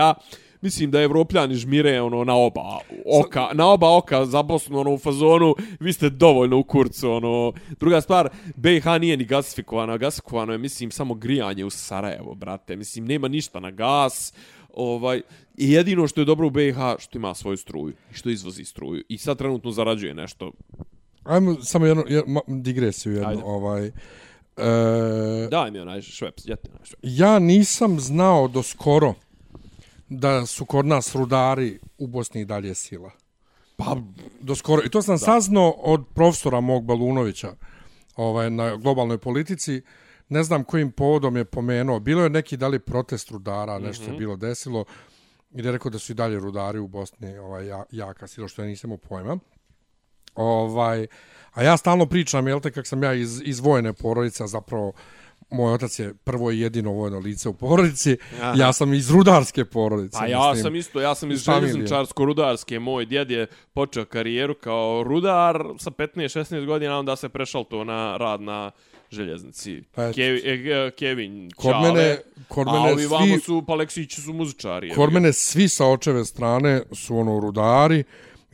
mislim 0.62 0.92
da 0.92 1.02
evropljani 1.02 1.56
žmire 1.56 2.02
ono 2.02 2.24
na 2.24 2.36
oba 2.36 2.80
oka, 3.06 3.50
na 3.54 3.68
oba 3.68 3.98
oka 3.98 4.26
za 4.26 4.44
Bosnu 4.44 4.80
ono 4.80 4.94
u 4.94 4.98
fazonu, 4.98 5.56
vi 5.80 5.94
ste 5.94 6.10
dovoljno 6.10 6.58
u 6.58 6.64
kurcu, 6.64 7.12
ono. 7.12 7.54
Druga 7.80 8.02
stvar, 8.02 8.30
BiH 8.56 8.86
nije 9.00 9.18
ni 9.18 9.26
gasifikovano, 9.26 9.98
gasifikovano 9.98 10.52
je 10.52 10.58
mislim 10.58 10.92
samo 10.92 11.14
grijanje 11.14 11.66
u 11.66 11.70
Sarajevo, 11.70 12.36
brate. 12.36 12.76
Mislim 12.76 13.06
nema 13.06 13.28
ništa 13.28 13.60
na 13.60 13.72
gas. 13.72 14.34
Ovaj 14.74 15.22
i 15.58 15.72
jedino 15.72 16.08
što 16.08 16.22
je 16.22 16.26
dobro 16.26 16.48
u 16.48 16.50
BiH 16.50 16.78
što 17.00 17.18
ima 17.18 17.34
svoju 17.34 17.58
struju, 17.58 17.94
što 18.12 18.30
izvozi 18.30 18.66
struju 18.66 19.04
i 19.10 19.18
sad 19.18 19.38
trenutno 19.38 19.72
zarađuje 19.72 20.14
nešto 20.14 20.52
Ajmo 21.26 21.56
samo 21.62 21.86
jednu, 21.86 22.04
jednu 22.08 22.42
digresiju 22.48 23.14
jednu. 23.14 23.30
Ajde. 23.30 23.42
Ovaj, 23.46 23.88
e, 23.88 23.92
Daj 25.52 25.72
mi 25.72 25.80
onaj 25.80 26.02
šveps, 26.02 26.44
jeti 26.46 26.70
onaj 26.70 26.86
šveps. 26.86 27.02
Ja 27.02 27.40
nisam 27.40 28.00
znao 28.00 28.48
do 28.48 28.64
skoro 28.64 29.14
da 30.10 30.46
su 30.46 30.66
kod 30.66 30.86
nas 30.86 31.16
rudari 31.16 31.80
u 31.98 32.08
Bosni 32.08 32.42
i 32.42 32.46
dalje 32.46 32.76
sila. 32.76 33.12
Pa, 33.78 33.98
do 34.42 34.56
skoro. 34.56 34.82
I 34.86 34.90
to 34.90 35.02
sam 35.02 35.14
da. 35.14 35.20
saznao 35.20 35.70
od 35.70 36.04
profesora 36.14 36.62
mog 36.62 36.86
Balunovića 36.86 37.54
ovaj, 38.16 38.50
na 38.50 38.76
globalnoj 38.76 39.18
politici, 39.18 39.82
ne 40.30 40.44
znam 40.44 40.64
kojim 40.64 40.92
povodom 40.92 41.38
je 41.38 41.46
pomenuo, 41.46 42.00
bilo 42.00 42.24
je 42.24 42.30
neki 42.30 42.58
da 42.58 42.68
li 42.68 42.80
protest 42.80 43.32
rudara, 43.32 43.80
nešto 43.80 44.04
mm 44.04 44.08
-hmm. 44.08 44.14
je 44.14 44.20
bilo 44.20 44.36
desilo, 44.36 44.86
i 45.56 45.66
je 45.66 45.72
rekao 45.72 45.92
da 45.92 46.00
su 46.00 46.12
i 46.12 46.16
dalje 46.16 46.40
rudari 46.40 46.80
u 46.80 46.88
Bosni 46.88 47.38
ovaj, 47.38 47.68
ja, 47.68 47.84
jaka 47.92 48.28
sila, 48.28 48.48
što 48.48 48.62
ja 48.62 48.68
nisam 48.68 48.92
u 48.92 48.98
pojma. 48.98 49.38
Ovaj, 50.36 51.08
a 51.54 51.64
ja 51.64 51.78
stalno 51.78 52.06
pričam, 52.06 52.48
jel 52.48 52.60
te, 52.60 52.72
kak 52.72 52.88
sam 52.88 53.04
ja 53.04 53.14
iz, 53.14 53.42
iz 53.46 53.60
vojne 53.60 53.94
porodice, 53.94 54.44
a 54.44 54.48
zapravo 54.48 54.94
moj 55.50 55.74
otac 55.74 56.00
je 56.00 56.14
prvo 56.14 56.52
i 56.52 56.60
jedino 56.60 56.92
vojno 56.92 57.20
lice 57.20 57.50
u 57.50 57.54
porodici, 57.54 58.18
Aha. 58.42 58.54
ja 58.58 58.74
sam 58.74 58.94
iz 58.94 59.12
rudarske 59.12 59.66
porodice. 59.66 60.18
Pa 60.20 60.26
ja 60.28 60.56
sam 60.56 60.76
isto, 60.76 61.02
ja 61.02 61.16
sam 61.16 61.32
iz 61.32 61.40
željezničarsko-rudarske, 61.46 62.80
moj 62.80 63.06
djed 63.06 63.32
je 63.32 63.48
počeo 63.74 64.06
karijeru 64.06 64.56
kao 64.56 65.04
rudar 65.04 65.64
sa 65.80 65.92
15-16 65.92 66.66
godina, 66.66 67.00
onda 67.00 67.16
se 67.16 67.30
prešao 67.30 67.64
to 67.64 67.84
na 67.84 68.18
rad 68.18 68.42
na 68.42 68.72
željeznici. 69.12 69.84
Pa 69.96 70.12
Kevi, 70.12 70.42
e, 70.46 70.92
Kevin 70.92 71.52
kod 71.56 71.72
Čale, 71.72 71.94
mene, 71.94 72.18
kod 72.48 72.68
mene 72.68 72.90
a 72.90 72.92
ovi 72.92 73.06
vamo 73.06 73.40
su, 73.46 73.64
pa 73.68 73.74
Aleksići 73.74 74.22
su 74.22 74.34
muzičari. 74.34 74.90
Kod 74.90 75.14
mene 75.14 75.34
svi 75.34 75.70
sa 75.70 75.86
očeve 75.86 76.26
strane 76.26 76.82
su 76.92 77.18
ono 77.18 77.40
rudari, 77.40 78.04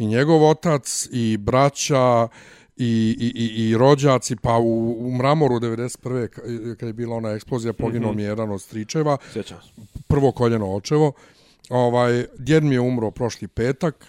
i 0.02 0.08
njegov 0.08 0.44
otac, 0.50 1.08
i 1.12 1.38
braća, 1.38 2.28
i, 2.78 3.16
i, 3.20 3.32
i, 3.36 3.70
i 3.70 3.78
rođaci, 3.78 4.36
pa 4.36 4.58
u, 4.58 4.98
u 5.08 5.12
Mramoru 5.12 5.56
91. 5.56 6.76
kad 6.76 6.90
je 6.90 6.94
bila 6.94 7.16
ona 7.16 7.30
eksplozija, 7.30 7.74
poginuo 7.74 8.12
mm 8.12 8.14
-hmm. 8.14 8.18
mi 8.18 8.24
jedan 8.24 8.52
od 8.52 8.62
stričeva. 8.62 9.18
Sjećam 9.34 9.58
Prvo 10.08 10.32
koljeno 10.32 10.76
očevo. 10.76 11.12
Ovaj, 11.70 12.26
djed 12.38 12.64
mi 12.64 12.76
je 12.76 12.80
umro 12.80 13.12
prošli 13.12 13.48
petak 13.48 14.06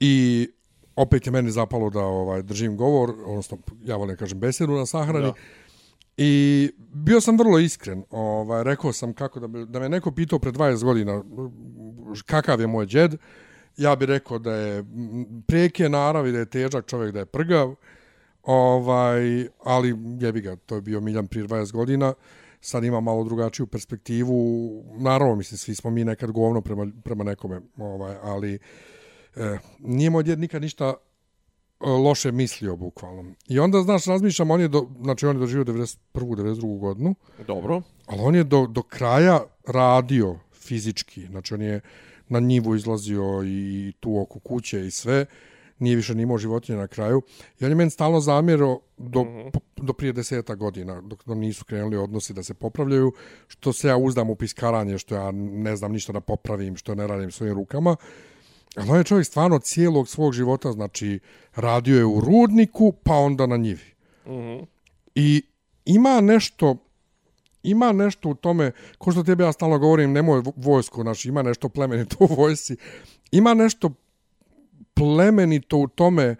i 0.00 0.48
opet 0.96 1.26
je 1.26 1.32
meni 1.32 1.50
zapalo 1.50 1.90
da 1.90 2.00
ovaj 2.00 2.42
držim 2.42 2.76
govor, 2.76 3.14
odnosno 3.26 3.58
ja 3.84 3.96
volim 3.96 4.16
kažem 4.16 4.40
besedu 4.40 4.72
na 4.72 4.86
sahrani. 4.86 5.26
Da. 5.26 5.32
I 6.16 6.70
bio 6.92 7.20
sam 7.20 7.38
vrlo 7.38 7.58
iskren. 7.58 8.04
Ovaj, 8.10 8.64
rekao 8.64 8.92
sam 8.92 9.12
kako 9.12 9.40
da, 9.40 9.64
da 9.64 9.80
me 9.80 9.88
neko 9.88 10.10
pitao 10.10 10.38
pre 10.38 10.52
20 10.52 10.84
godina 10.84 11.22
kakav 12.26 12.60
je 12.60 12.66
moj 12.66 12.86
djed 12.86 13.16
ja 13.80 13.96
bih 13.96 14.08
rekao 14.08 14.38
da 14.38 14.54
je 14.54 14.84
prijeke 15.46 15.88
naravi, 15.88 16.32
da 16.32 16.38
je 16.38 16.50
težak 16.50 16.86
čovjek, 16.86 17.12
da 17.12 17.18
je 17.18 17.26
prgav, 17.26 17.74
ovaj, 18.42 19.46
ali 19.64 19.96
jebi 20.20 20.40
ga, 20.40 20.56
to 20.56 20.74
je 20.74 20.80
bio 20.80 21.00
Miljan 21.00 21.26
prije 21.26 21.46
20 21.46 21.72
godina, 21.72 22.14
sad 22.60 22.84
ima 22.84 23.00
malo 23.00 23.24
drugačiju 23.24 23.66
perspektivu, 23.66 24.36
naravno, 24.98 25.34
mislim, 25.34 25.58
svi 25.58 25.74
smo 25.74 25.90
mi 25.90 26.04
nekad 26.04 26.30
govno 26.30 26.60
prema, 26.60 26.86
prema 27.04 27.24
nekome, 27.24 27.60
ovaj, 27.78 28.16
ali 28.22 28.58
eh, 29.36 29.58
nije 29.78 30.10
moj 30.10 30.22
djed 30.22 30.38
nikad 30.38 30.62
ništa 30.62 30.94
eh, 30.94 31.86
loše 31.86 32.32
mislio, 32.32 32.76
bukvalno. 32.76 33.34
I 33.48 33.58
onda, 33.58 33.82
znaš, 33.82 34.04
razmišljam, 34.04 34.50
on 34.50 34.60
je, 34.60 34.68
do, 34.68 34.86
znači, 35.02 35.26
on 35.26 35.36
je 35.36 35.40
doživio 35.40 35.64
91. 35.64 35.96
92. 36.14 36.78
godinu. 36.78 37.14
Dobro. 37.46 37.82
Ali 38.06 38.20
on 38.22 38.34
je 38.34 38.44
do, 38.44 38.66
do 38.66 38.82
kraja 38.82 39.40
radio 39.66 40.36
fizički, 40.52 41.26
znači, 41.26 41.54
on 41.54 41.62
je, 41.62 41.80
na 42.30 42.40
njivu 42.40 42.74
izlazio 42.74 43.42
i 43.44 43.92
tu 44.00 44.20
oko 44.20 44.38
kuće 44.38 44.86
i 44.86 44.90
sve, 44.90 45.26
nije 45.78 45.96
više 45.96 46.14
ni 46.14 46.22
imao 46.22 46.38
životinje 46.38 46.78
na 46.78 46.86
kraju. 46.86 47.22
I 47.60 47.64
on 47.64 47.70
je 47.70 47.74
meni 47.74 47.90
stalno 47.90 48.20
zamjerao 48.20 48.80
do, 48.96 49.24
mm 49.24 49.26
-hmm. 49.26 49.60
do 49.76 49.92
prije 49.92 50.12
deseta 50.12 50.54
godina, 50.54 51.00
dok 51.00 51.26
nam 51.26 51.38
nisu 51.38 51.64
krenuli 51.64 51.96
odnosi 51.96 52.34
da 52.34 52.42
se 52.42 52.54
popravljaju, 52.54 53.12
što 53.48 53.72
se 53.72 53.88
ja 53.88 53.96
uzdam 53.96 54.30
u 54.30 54.34
piskaranje, 54.34 54.98
što 54.98 55.14
ja 55.14 55.30
ne 55.32 55.76
znam 55.76 55.92
ništa 55.92 56.12
da 56.12 56.20
popravim, 56.20 56.76
što 56.76 56.94
ne 56.94 57.06
radim 57.06 57.30
svojim 57.30 57.54
rukama. 57.54 57.96
Ali 58.76 58.90
on 58.90 58.98
je 58.98 59.04
čovjek 59.04 59.26
stvarno 59.26 59.58
cijelog 59.58 60.08
svog 60.08 60.32
života, 60.32 60.72
znači, 60.72 61.18
radio 61.54 61.98
je 61.98 62.04
u 62.04 62.20
rudniku, 62.20 62.92
pa 63.02 63.14
onda 63.14 63.46
na 63.46 63.56
njivi. 63.56 63.94
Mm 64.26 64.30
-hmm. 64.30 64.66
I 65.14 65.42
ima 65.84 66.20
nešto 66.20 66.76
ima 67.62 67.92
nešto 67.92 68.28
u 68.28 68.34
tome, 68.34 68.72
ko 68.98 69.12
što 69.12 69.22
tebe 69.22 69.44
ja 69.44 69.52
stalno 69.52 69.78
govorim, 69.78 70.12
nemoj 70.12 70.42
vojsku, 70.56 71.02
znači 71.02 71.28
ima 71.28 71.42
nešto 71.42 71.68
plemenito 71.68 72.16
u 72.20 72.34
vojsi, 72.34 72.76
ima 73.32 73.54
nešto 73.54 73.90
plemenito 74.94 75.76
u 75.76 75.88
tome 75.88 76.36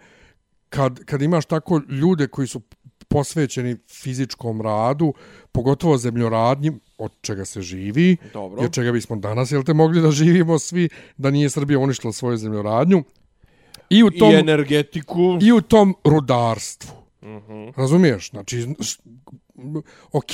kad, 0.69 1.05
kad 1.05 1.21
imaš 1.21 1.45
tako 1.45 1.81
ljude 1.89 2.27
koji 2.27 2.47
su 2.47 2.61
posvećeni 3.07 3.77
fizičkom 3.89 4.61
radu, 4.61 5.13
pogotovo 5.51 5.97
zemljoradnji, 5.97 6.71
od 6.97 7.11
čega 7.21 7.45
se 7.45 7.61
živi, 7.61 8.17
Dobro. 8.33 8.61
i 8.61 8.65
od 8.65 8.73
čega 8.73 8.91
bismo 8.91 9.15
danas, 9.15 9.51
jel 9.51 9.63
te, 9.63 9.73
mogli 9.73 10.01
da 10.01 10.11
živimo 10.11 10.59
svi, 10.59 10.89
da 11.17 11.31
nije 11.31 11.49
Srbija 11.49 11.79
uništila 11.79 12.13
svoju 12.13 12.37
zemljoradnju. 12.37 13.03
I, 13.89 14.03
u 14.03 14.11
tom, 14.11 14.31
I 14.31 14.35
energetiku. 14.35 15.37
I 15.41 15.51
u 15.51 15.61
tom 15.61 15.95
rudarstvu. 16.03 16.91
Uh 17.21 17.27
mhm. 17.27 17.51
-huh. 17.51 17.73
Razumiješ? 17.77 18.29
Znači, 18.29 18.67
ok, 20.11 20.31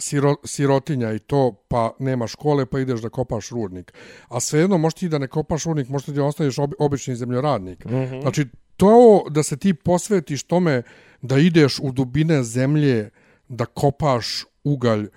siro, 0.00 0.34
sirotinja 0.44 1.12
i 1.12 1.18
to, 1.18 1.64
pa 1.68 1.90
nema 1.98 2.26
škole, 2.26 2.66
pa 2.66 2.80
ideš 2.80 3.00
da 3.00 3.08
kopaš 3.08 3.50
rudnik. 3.50 3.92
A 4.28 4.40
svejedno, 4.40 4.78
možeš 4.78 4.94
ti 4.94 5.08
da 5.08 5.18
ne 5.18 5.28
kopaš 5.28 5.64
rudnik, 5.64 5.88
možeš 5.88 6.06
ti 6.06 6.12
da 6.12 6.24
ostaneš 6.24 6.58
ob, 6.58 6.72
obični 6.78 7.16
zemljoradnik. 7.16 7.84
Mm 7.84 7.90
-hmm. 7.90 8.22
Znači, 8.22 8.46
to 8.76 9.24
da 9.30 9.42
se 9.42 9.56
ti 9.56 9.74
posvetiš 9.74 10.42
tome 10.42 10.82
da 11.22 11.38
ideš 11.38 11.78
u 11.82 11.92
dubine 11.92 12.42
zemlje, 12.42 13.10
da 13.48 13.64
kopaš 13.66 14.44
ugalj, 14.64 15.08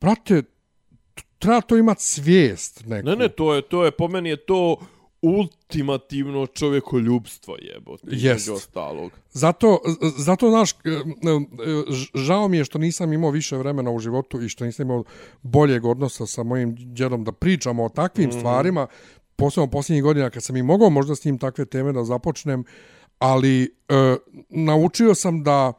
brate, 0.00 0.42
treba 1.38 1.60
to 1.60 1.76
imati 1.76 2.02
svijest 2.04 2.86
neku. 2.86 3.08
Ne, 3.08 3.16
ne, 3.16 3.28
to 3.28 3.54
je, 3.54 3.62
to 3.62 3.84
je, 3.84 3.90
po 3.90 4.08
meni 4.08 4.28
je 4.28 4.36
to 4.36 4.76
ultimativno 5.22 6.46
čovjekoljubstvo 6.46 7.56
jebote 7.60 8.06
između 8.10 8.52
ostalog. 8.52 9.12
Zato, 9.30 9.78
zato 10.16 10.50
znaš, 10.50 10.70
žao 12.14 12.48
mi 12.48 12.56
je 12.56 12.64
što 12.64 12.78
nisam 12.78 13.12
imao 13.12 13.30
više 13.30 13.56
vremena 13.56 13.90
u 13.90 13.98
životu 13.98 14.42
i 14.42 14.48
što 14.48 14.64
nisam 14.64 14.86
imao 14.86 15.04
boljeg 15.42 15.84
odnosa 15.84 16.26
sa 16.26 16.42
mojim 16.42 16.74
djedom 16.78 17.24
da 17.24 17.32
pričamo 17.32 17.84
o 17.84 17.88
takvim 17.88 18.28
mm 18.28 18.32
-hmm. 18.32 18.38
stvarima, 18.38 18.86
posebno 19.36 19.70
posljednjih 19.70 20.02
godina 20.02 20.30
kad 20.30 20.42
sam 20.42 20.56
i 20.56 20.62
mogao 20.62 20.90
možda 20.90 21.14
s 21.14 21.24
njim 21.24 21.38
takve 21.38 21.64
teme 21.64 21.92
da 21.92 22.04
započnem, 22.04 22.64
ali 23.18 23.62
e, 23.64 24.16
naučio 24.48 25.14
sam 25.14 25.42
da 25.42 25.72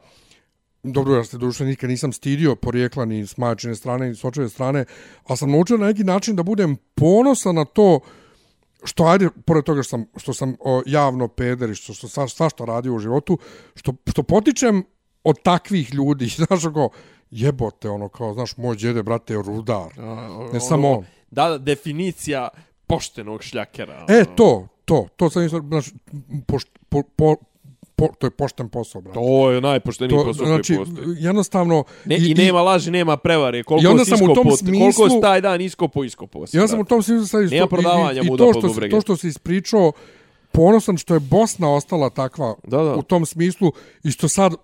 dobro, 0.82 1.14
ja 1.14 1.24
se 1.24 1.38
duše 1.38 1.64
nikad 1.64 1.90
nisam 1.90 2.12
stidio 2.12 2.56
porijekla 2.56 3.04
ni 3.04 3.26
s 3.26 3.36
majčine 3.36 3.74
strane 3.74 4.08
ni 4.08 4.14
s 4.14 4.24
očeve 4.24 4.48
strane, 4.48 4.84
ali 5.24 5.36
sam 5.36 5.50
naučio 5.50 5.76
na 5.76 5.86
neki 5.86 6.04
način 6.04 6.36
da 6.36 6.42
budem 6.42 6.76
ponosan 6.94 7.54
na 7.54 7.64
to 7.64 8.00
što 8.84 9.04
ajde, 9.04 9.28
pored 9.46 9.64
toga 9.64 9.82
što 9.82 9.90
sam, 9.90 10.06
što 10.16 10.34
sam 10.34 10.56
o, 10.60 10.82
javno 10.86 11.28
peder 11.28 11.70
i 11.70 11.74
što, 11.74 11.92
što 11.92 12.08
sva, 12.08 12.48
što 12.48 12.64
radio 12.64 12.94
u 12.94 12.98
životu, 12.98 13.38
što, 13.74 13.94
što 14.10 14.22
potičem 14.22 14.84
od 15.24 15.42
takvih 15.42 15.94
ljudi, 15.94 16.26
znaš, 16.46 16.64
ako, 16.64 16.88
jebote, 17.30 17.88
ono, 17.88 18.08
kao, 18.08 18.34
znaš, 18.34 18.56
moj 18.56 18.76
djede, 18.76 19.02
brate, 19.02 19.34
je 19.34 19.42
rudar. 19.42 19.92
A, 19.96 20.02
ne 20.02 20.28
ono, 20.30 20.60
samo 20.60 20.90
on. 20.90 21.04
Da, 21.30 21.58
definicija 21.58 22.48
poštenog 22.86 23.42
šljakera. 23.42 24.06
E, 24.08 24.24
to, 24.36 24.68
to, 24.84 25.06
to 25.16 25.30
sam, 25.30 25.48
znaš, 25.48 25.90
po, 26.88 27.02
po, 27.16 27.36
po, 28.08 28.14
to 28.18 28.26
je 28.26 28.30
pošten 28.30 28.68
posao, 28.68 29.00
brate. 29.00 29.18
To 29.20 29.50
je 29.50 29.60
najpošteniji 29.60 30.18
to, 30.18 30.24
posao 30.24 30.46
znači, 30.46 30.76
koji 30.76 30.86
postoji. 30.86 31.16
Jednostavno... 31.18 31.84
Ne, 32.04 32.16
I, 32.16 32.30
I 32.30 32.34
nema 32.34 32.62
laži, 32.62 32.90
nema 32.90 33.16
prevare. 33.16 33.62
Koliko 33.62 33.84
I 33.84 33.90
onda 33.90 34.04
sam 34.04 34.30
u 34.30 34.34
tom 34.34 34.56
smislu... 34.56 35.06
Koliko 35.06 35.20
taj 35.20 35.40
dan 35.40 35.60
iskopo, 35.60 36.04
iskopo. 36.04 36.44
Ja 36.52 36.68
sam 36.68 36.80
u 36.80 36.84
tom 36.84 37.02
smislu 37.02 37.26
sad. 37.26 37.50
Nema 37.50 37.66
prodavanja 37.66 38.22
i, 38.22 38.24
i, 38.24 38.34
i 38.34 38.36
to, 38.36 38.52
što, 38.52 38.88
to 38.90 39.00
što 39.00 39.16
si 39.16 39.28
ispričao, 39.28 39.92
ponosan 40.52 40.96
što 40.96 41.14
je 41.14 41.20
Bosna 41.20 41.74
ostala 41.74 42.10
takva 42.10 42.54
da, 42.66 42.82
da. 42.82 42.94
u 42.94 43.02
tom 43.02 43.26
smislu 43.26 43.72
i 44.04 44.10
što 44.10 44.28
sad 44.28 44.54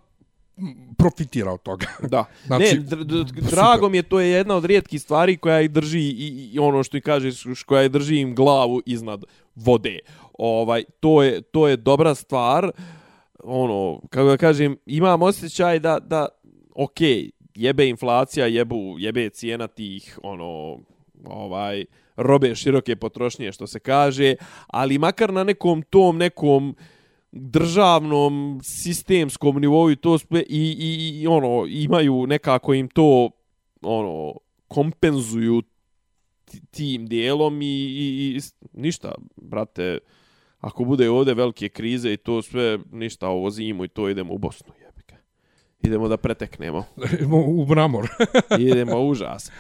profitira 0.99 1.53
od 1.53 1.63
toga. 1.63 1.87
Da. 2.09 2.25
Znači, 2.47 2.79
ne, 2.79 2.85
drago 3.51 3.89
mi 3.89 3.97
je, 3.97 4.03
to 4.03 4.21
je 4.21 4.31
jedna 4.31 4.57
od 4.57 4.65
rijetkih 4.65 5.03
stvari 5.03 5.37
koja 5.37 5.61
ih 5.61 5.71
drži 5.71 6.01
i, 6.01 6.51
i 6.53 6.59
ono 6.59 6.83
što 6.83 6.97
i 6.97 7.01
kaže, 7.01 7.31
koja 7.67 7.85
ih 7.85 7.91
drži 7.91 8.21
im 8.21 8.35
glavu 8.35 8.83
iznad 8.87 9.25
vode. 9.55 9.99
Ovaj, 10.39 10.85
to 11.01 11.23
je, 11.23 11.43
to 11.43 11.69
je 11.69 11.77
dobra 11.77 12.15
stvar. 12.15 12.65
Uh, 12.65 12.98
ono, 13.45 14.01
kako 14.11 14.29
da 14.29 14.37
kažem, 14.37 14.77
imam 14.87 15.23
osjećaj 15.23 15.79
da, 15.79 15.99
da 15.99 16.29
ok, 16.75 17.01
jebe 17.55 17.89
inflacija, 17.89 18.47
jebu, 18.47 18.95
jebe 18.99 19.31
cijena 19.31 19.67
tih, 19.67 20.19
ono, 20.23 20.79
ovaj, 21.25 21.85
robe 22.17 22.55
široke 22.55 22.97
potrošnje, 22.97 23.53
što 23.53 23.67
se 23.67 23.81
kaže, 23.81 24.35
ali 24.67 24.99
makar 24.99 25.33
na 25.33 25.45
nekom 25.45 25.83
tom, 25.83 26.19
nekom 26.19 26.77
državnom, 27.33 28.61
sistemskom 28.63 29.61
nivou 29.61 29.91
i 29.91 29.97
to 29.97 30.19
sve, 30.19 30.43
i, 30.49 30.77
i, 30.79 31.21
i 31.21 31.27
ono, 31.27 31.67
imaju 31.69 32.27
nekako 32.27 32.75
im 32.75 32.89
to, 32.89 33.31
ono, 33.83 34.35
kompenzuju 34.69 35.63
tim 36.71 37.07
dijelom 37.07 37.63
i, 37.63 37.67
i, 37.67 38.37
i 38.37 38.41
ništa, 38.73 39.15
brate, 39.37 39.99
ako 40.61 40.85
bude 40.85 41.11
ovdje 41.11 41.35
velike 41.35 41.69
krize 41.69 42.13
i 42.13 42.17
to 42.17 42.43
sve, 42.43 42.79
ništa 42.93 43.29
ovo 43.29 43.51
zimu 43.51 43.85
i 43.85 43.89
to 43.89 44.09
idemo 44.09 44.35
u 44.35 44.39
Bosnu, 44.39 44.73
jebike. 44.81 45.17
Idemo 45.81 46.09
da 46.09 46.17
preteknemo. 46.17 46.85
Idemo 47.13 47.45
u 47.47 47.67
Bramor. 47.67 48.09
idemo 48.71 49.01
užas. 49.01 49.53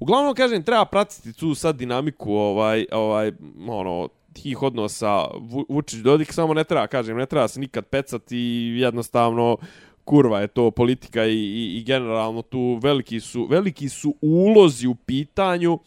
Uglavnom, 0.00 0.34
kažem, 0.34 0.62
treba 0.62 0.84
pratiti 0.84 1.32
tu 1.32 1.54
sad 1.54 1.76
dinamiku 1.76 2.32
ovaj, 2.34 2.86
ovaj, 2.92 3.32
ono, 3.68 4.08
tih 4.32 4.62
odnosa 4.62 5.26
Vučić 5.68 6.00
Dodik, 6.00 6.32
samo 6.32 6.54
ne 6.54 6.64
treba, 6.64 6.86
kažem, 6.86 7.16
ne 7.16 7.26
treba 7.26 7.48
se 7.48 7.60
nikad 7.60 7.86
pecati 7.86 8.36
i 8.36 8.78
jednostavno 8.80 9.56
kurva 10.04 10.40
je 10.40 10.46
to 10.46 10.70
politika 10.70 11.24
i, 11.26 11.34
i, 11.34 11.78
i 11.78 11.84
generalno 11.84 12.42
tu 12.42 12.78
veliki 12.82 13.20
su, 13.20 13.46
veliki 13.50 13.88
su 13.88 14.14
ulozi 14.20 14.86
u 14.86 14.94
pitanju. 14.94 15.78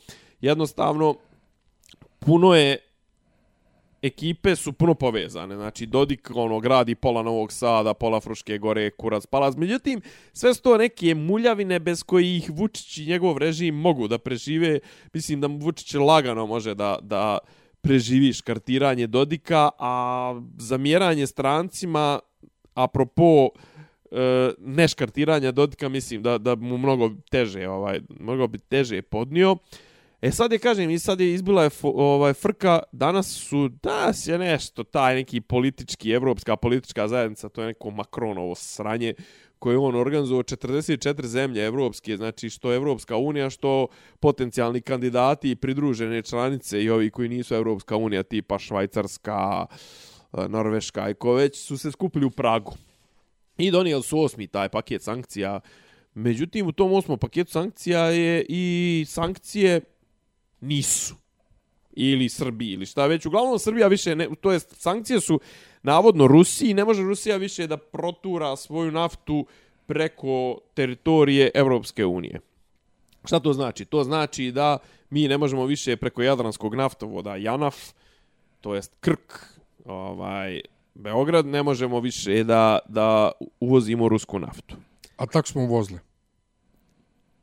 Jednostavno, 0.42 1.16
puno 2.20 2.56
je 2.56 2.87
ekipe 4.02 4.56
su 4.56 4.74
puno 4.74 4.94
povezane. 4.94 5.56
Znači, 5.56 5.86
Dodik 5.86 6.32
ono, 6.36 6.60
gradi 6.60 6.96
pola 6.96 7.24
Novog 7.24 7.52
Sada, 7.52 7.94
pola 7.94 8.20
Fruške 8.20 8.58
gore, 8.58 8.90
Kurac, 8.90 9.26
Palaz. 9.26 9.56
Međutim, 9.56 10.02
sve 10.34 10.54
su 10.54 10.62
to 10.62 10.78
neke 10.78 11.16
muljavine 11.16 11.80
bez 11.80 12.04
kojih 12.04 12.50
Vučić 12.54 12.98
i 12.98 13.06
njegov 13.06 13.38
režim 13.38 13.76
mogu 13.76 14.08
da 14.08 14.18
prežive. 14.18 14.80
Mislim 15.14 15.42
da 15.42 15.48
Vučić 15.48 15.94
lagano 15.94 16.46
može 16.46 16.76
da, 16.76 16.98
da 17.02 17.38
preživi 17.82 18.34
škartiranje 18.34 19.08
Dodika, 19.08 19.70
a 19.80 20.42
zamjeranje 20.58 21.28
strancima, 21.28 22.20
apropo 22.74 23.50
e, 24.12 24.52
neškartiranja 24.60 25.52
Dodika, 25.52 25.90
mislim 25.90 26.24
da, 26.24 26.38
da 26.38 26.56
mu 26.56 26.78
mnogo 26.78 27.12
teže, 27.30 27.68
ovaj, 27.68 28.00
mnogo 28.20 28.48
bi 28.48 28.58
teže 28.60 29.02
podnio. 29.02 29.58
E 29.72 29.87
E 30.22 30.32
sad 30.32 30.52
je, 30.52 30.60
kažem, 30.60 30.90
i 30.90 31.00
sad 31.00 31.20
je 31.20 31.34
izbila 31.34 31.64
je 31.64 31.70
ovaj, 31.84 32.34
frka, 32.34 32.80
danas 32.92 33.32
su, 33.32 33.70
danas 33.84 34.28
je 34.28 34.38
nešto, 34.38 34.84
taj 34.84 35.16
neki 35.16 35.42
politički, 35.42 36.12
evropska 36.12 36.56
politička 36.56 37.08
zajednica, 37.08 37.50
to 37.50 37.62
je 37.62 37.68
neko 37.68 37.92
Makronovo 37.92 38.56
sranje, 38.56 39.14
koje 39.60 39.78
on 39.78 39.96
organizovao 39.96 40.44
44 40.44 41.26
zemlje 41.26 41.66
evropske, 41.66 42.18
znači 42.18 42.50
što 42.50 42.74
Evropska 42.74 43.18
unija, 43.18 43.50
što 43.50 43.88
potencijalni 44.20 44.82
kandidati 44.82 45.52
i 45.52 45.56
pridružene 45.56 46.22
članice 46.22 46.84
i 46.84 46.90
ovi 46.90 47.10
koji 47.10 47.30
nisu 47.30 47.56
Evropska 47.56 47.96
unija, 47.96 48.24
tipa 48.24 48.60
Švajcarska, 48.60 49.66
eh, 50.34 50.48
Norveška 50.48 51.10
i 51.10 51.14
ko 51.14 51.34
već, 51.34 51.58
su 51.58 51.78
se 51.78 51.92
skupili 51.92 52.26
u 52.26 52.32
Pragu. 52.32 52.74
I 53.58 53.72
donijeli 53.72 54.04
su 54.04 54.20
osmi 54.20 54.48
taj 54.48 54.70
paket 54.70 55.02
sankcija. 55.02 55.60
Međutim, 56.14 56.68
u 56.68 56.72
tom 56.72 56.94
osmom 56.94 57.20
paketu 57.20 57.52
sankcija 57.52 58.06
je 58.06 58.46
i 58.50 59.06
sankcije 59.08 59.82
nisu 60.62 61.16
ili 61.92 62.30
Srbiji 62.30 62.72
ili 62.72 62.86
šta 62.86 63.06
već. 63.06 63.26
Uglavnom 63.26 63.60
Srbija 63.60 63.88
više, 63.88 64.16
ne, 64.16 64.28
to 64.42 64.52
jest 64.52 64.82
sankcije 64.82 65.22
su 65.22 65.40
navodno 65.84 66.28
Rusiji, 66.28 66.74
ne 66.74 66.86
može 66.86 67.04
Rusija 67.04 67.38
više 67.38 67.68
da 67.68 67.78
protura 67.78 68.56
svoju 68.56 68.92
naftu 68.92 69.46
preko 69.86 70.60
teritorije 70.74 71.52
Evropske 71.54 72.06
unije. 72.06 72.40
Šta 73.26 73.40
to 73.40 73.54
znači? 73.54 73.86
To 73.86 74.04
znači 74.04 74.52
da 74.52 74.78
mi 75.10 75.28
ne 75.28 75.38
možemo 75.38 75.66
više 75.66 75.98
preko 75.98 76.22
Jadranskog 76.22 76.76
naftovoda 76.76 77.36
Janaf, 77.36 77.76
to 78.62 78.76
jest 78.76 78.96
Krk, 79.00 79.34
ovaj, 79.86 80.62
Beograd, 80.94 81.46
ne 81.46 81.64
možemo 81.64 82.00
više 82.00 82.44
da, 82.44 82.80
da 82.88 83.32
uvozimo 83.60 84.10
rusku 84.10 84.40
naftu. 84.40 84.76
A 85.18 85.26
tako 85.26 85.48
smo 85.48 85.64
uvozili? 85.64 86.00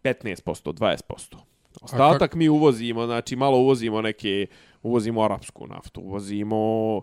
15%, 0.04 0.72
20%. 0.72 1.53
Ostatak 1.84 2.30
kak... 2.30 2.34
mi 2.34 2.48
uvozimo, 2.48 3.06
znači 3.06 3.36
malo 3.36 3.58
uvozimo 3.58 4.02
neke, 4.02 4.46
uvozimo 4.82 5.22
arapsku 5.22 5.66
naftu, 5.66 6.00
uvozimo 6.00 7.00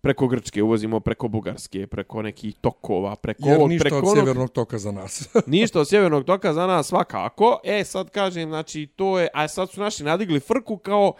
preko 0.00 0.28
Grčke, 0.28 0.62
uvozimo 0.62 1.00
preko 1.00 1.28
Bugarske, 1.28 1.86
preko 1.86 2.22
nekih 2.22 2.54
tokova, 2.60 3.16
preko 3.16 3.48
Jer 3.48 3.56
ovog, 3.58 3.68
ništa 3.68 3.82
preko 3.82 3.96
od 3.96 4.04
onog... 4.04 4.16
sjevernog 4.16 4.50
toka 4.50 4.78
za 4.78 4.92
nas. 4.92 5.28
ništa 5.46 5.80
od 5.80 5.88
sjevernog 5.88 6.24
toka 6.24 6.52
za 6.54 6.66
nas 6.66 6.86
svakako. 6.86 7.60
E, 7.64 7.84
sad 7.84 8.10
kažem, 8.10 8.48
znači, 8.48 8.86
to 8.96 9.18
je, 9.18 9.28
a 9.34 9.48
sad 9.48 9.70
su 9.70 9.80
naši 9.80 10.04
nadigli 10.04 10.40
frku 10.40 10.76
kao 10.76 11.12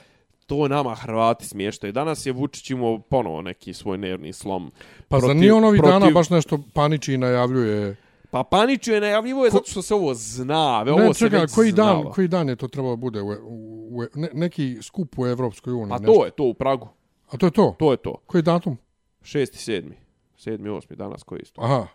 to 0.46 0.68
nama 0.68 0.94
Hrvati 0.94 1.46
smještaju. 1.46 1.92
Danas 1.92 2.26
je 2.26 2.32
Vučić 2.32 2.70
imao 2.70 2.98
ponovo 2.98 3.42
neki 3.42 3.74
svoj 3.74 3.98
nervni 3.98 4.32
slom. 4.32 4.72
Pa 5.08 5.18
protiv, 5.18 5.26
za 5.26 5.34
nije 5.34 5.52
on 5.52 5.64
ovih 5.64 5.80
protiv... 5.80 6.00
dana 6.00 6.10
baš 6.12 6.30
nešto 6.30 6.58
paniči 6.74 7.14
i 7.14 7.18
najavljuje... 7.18 7.96
Pa 8.30 8.44
Paniću 8.44 8.92
je 8.92 9.00
najavljivo 9.00 9.44
je 9.44 9.50
Ko... 9.50 9.56
zato 9.56 9.70
što 9.70 9.82
se 9.82 9.94
ovo 9.94 10.14
zna. 10.14 10.82
Ve, 10.82 10.92
ne, 10.92 11.02
ovo 11.02 11.14
čekaj, 11.14 11.38
se 11.38 11.42
već 11.42 11.54
koji 11.54 11.70
znalo. 11.70 12.02
dan, 12.02 12.12
koji 12.12 12.28
dan 12.28 12.48
je 12.48 12.56
to 12.56 12.68
trebalo 12.68 12.96
bude 12.96 13.20
u, 13.22 13.28
u, 13.28 13.98
u, 13.98 14.02
ne, 14.14 14.28
neki 14.32 14.78
skup 14.82 15.18
u 15.18 15.26
Evropskoj 15.26 15.72
uniji? 15.72 15.94
A 15.94 15.98
nešto. 15.98 16.12
to 16.12 16.24
je 16.24 16.30
to 16.30 16.44
u 16.44 16.54
Pragu. 16.54 16.88
A 17.30 17.36
to 17.36 17.46
je 17.46 17.50
to? 17.50 17.74
To 17.78 17.90
je 17.90 17.96
to. 17.96 18.14
Koji 18.26 18.42
datum? 18.42 18.76
6. 19.22 19.36
7. 19.72 19.92
7. 20.38 20.58
8. 20.58 20.94
danas 20.94 21.22
koji 21.22 21.38
je 21.38 21.42
isto. 21.42 21.60
Aha. 21.62 21.86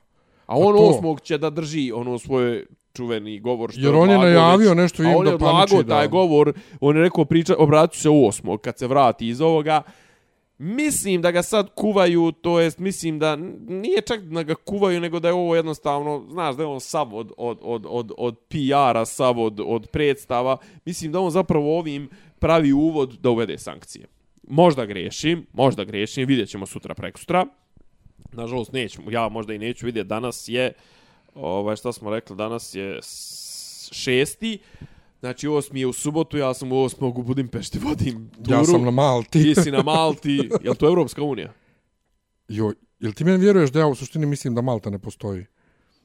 A 0.45 0.57
on 0.57 0.75
to? 0.75 0.83
osmog 0.83 1.21
će 1.21 1.37
da 1.37 1.49
drži 1.49 1.91
ono 1.91 2.19
svoje 2.19 2.65
čuveni 2.93 3.39
govor 3.39 3.71
što 3.71 3.81
Jer 3.81 3.95
on 3.95 4.09
je 4.09 4.17
najavio 4.17 4.69
već, 4.69 4.77
nešto 4.77 5.03
a 5.03 5.05
im 5.05 5.15
on 5.15 5.25
je 5.25 5.31
da 5.31 5.37
paniči, 5.37 5.75
odlagao 5.75 5.97
taj 5.97 6.07
da. 6.07 6.11
govor, 6.11 6.53
on 6.81 6.95
je 6.95 7.01
rekao 7.01 7.25
priča, 7.25 7.55
obratit 7.57 8.01
se 8.01 8.09
u 8.09 8.27
osmog 8.27 8.61
kad 8.61 8.77
se 8.77 8.87
vrati 8.87 9.27
iz 9.27 9.41
ovoga. 9.41 9.81
Mislim 10.63 11.21
da 11.21 11.31
ga 11.31 11.43
sad 11.43 11.69
kuvaju, 11.75 12.31
to 12.31 12.59
jest 12.59 12.79
mislim 12.79 13.19
da 13.19 13.35
nije 13.67 14.01
čak 14.07 14.21
da 14.21 14.43
ga 14.43 14.55
kuvaju, 14.55 14.99
nego 14.99 15.19
da 15.19 15.27
je 15.27 15.33
ovo 15.33 15.55
jednostavno, 15.55 16.25
znaš 16.31 16.55
da 16.55 16.63
je 16.63 16.67
on 16.67 16.79
sav 16.79 17.15
od, 17.15 17.31
od, 17.37 17.59
od, 17.61 17.85
od, 17.89 18.11
od 18.17 18.39
PR-a, 18.49 19.05
sav 19.05 19.39
od, 19.39 19.59
od 19.65 19.87
predstava. 19.87 20.57
Mislim 20.85 21.11
da 21.11 21.19
on 21.19 21.31
zapravo 21.31 21.79
ovim 21.79 22.09
pravi 22.39 22.73
uvod 22.73 23.17
da 23.19 23.29
uvede 23.29 23.57
sankcije. 23.57 24.07
Možda 24.47 24.85
grešim, 24.85 25.45
možda 25.53 25.83
grešim, 25.83 26.27
vidjet 26.27 26.49
ćemo 26.49 26.65
sutra 26.65 26.95
prekustra. 26.95 27.45
Nažalost 28.31 28.73
nećemo, 28.73 29.11
ja 29.11 29.29
možda 29.29 29.53
i 29.53 29.59
neću 29.59 29.85
vidjeti, 29.85 30.07
danas 30.07 30.47
je, 30.47 30.73
ovaj, 31.35 31.75
šta 31.75 31.91
smo 31.91 32.09
rekli, 32.09 32.35
danas 32.35 32.75
je 32.75 32.99
šesti. 33.91 34.59
Uh, 34.81 34.92
Znači, 35.23 35.47
osmi 35.47 35.79
je 35.79 35.87
u 35.87 35.93
subotu, 35.93 36.37
ja 36.37 36.53
sam 36.53 36.71
u 36.71 36.83
osmog 36.83 37.17
u 37.17 37.23
Budimpešti, 37.23 37.79
vodim 37.87 38.29
turu. 38.29 38.57
Ja 38.57 38.65
sam 38.65 38.83
na 38.83 38.91
Malti. 38.91 39.43
Ti 39.43 39.55
si 39.61 39.71
na 39.71 39.83
Malti. 39.83 40.49
Je 40.63 40.69
li 40.69 40.75
to 40.75 40.87
Evropska 40.87 41.21
unija? 41.21 41.53
Jo, 42.47 42.73
jel 42.99 43.13
ti 43.13 43.23
meni 43.23 43.37
vjeruješ 43.37 43.71
da 43.71 43.79
ja 43.79 43.87
u 43.87 43.95
suštini 43.95 44.25
mislim 44.25 44.55
da 44.55 44.61
Malta 44.61 44.89
ne 44.89 44.99
postoji? 44.99 45.45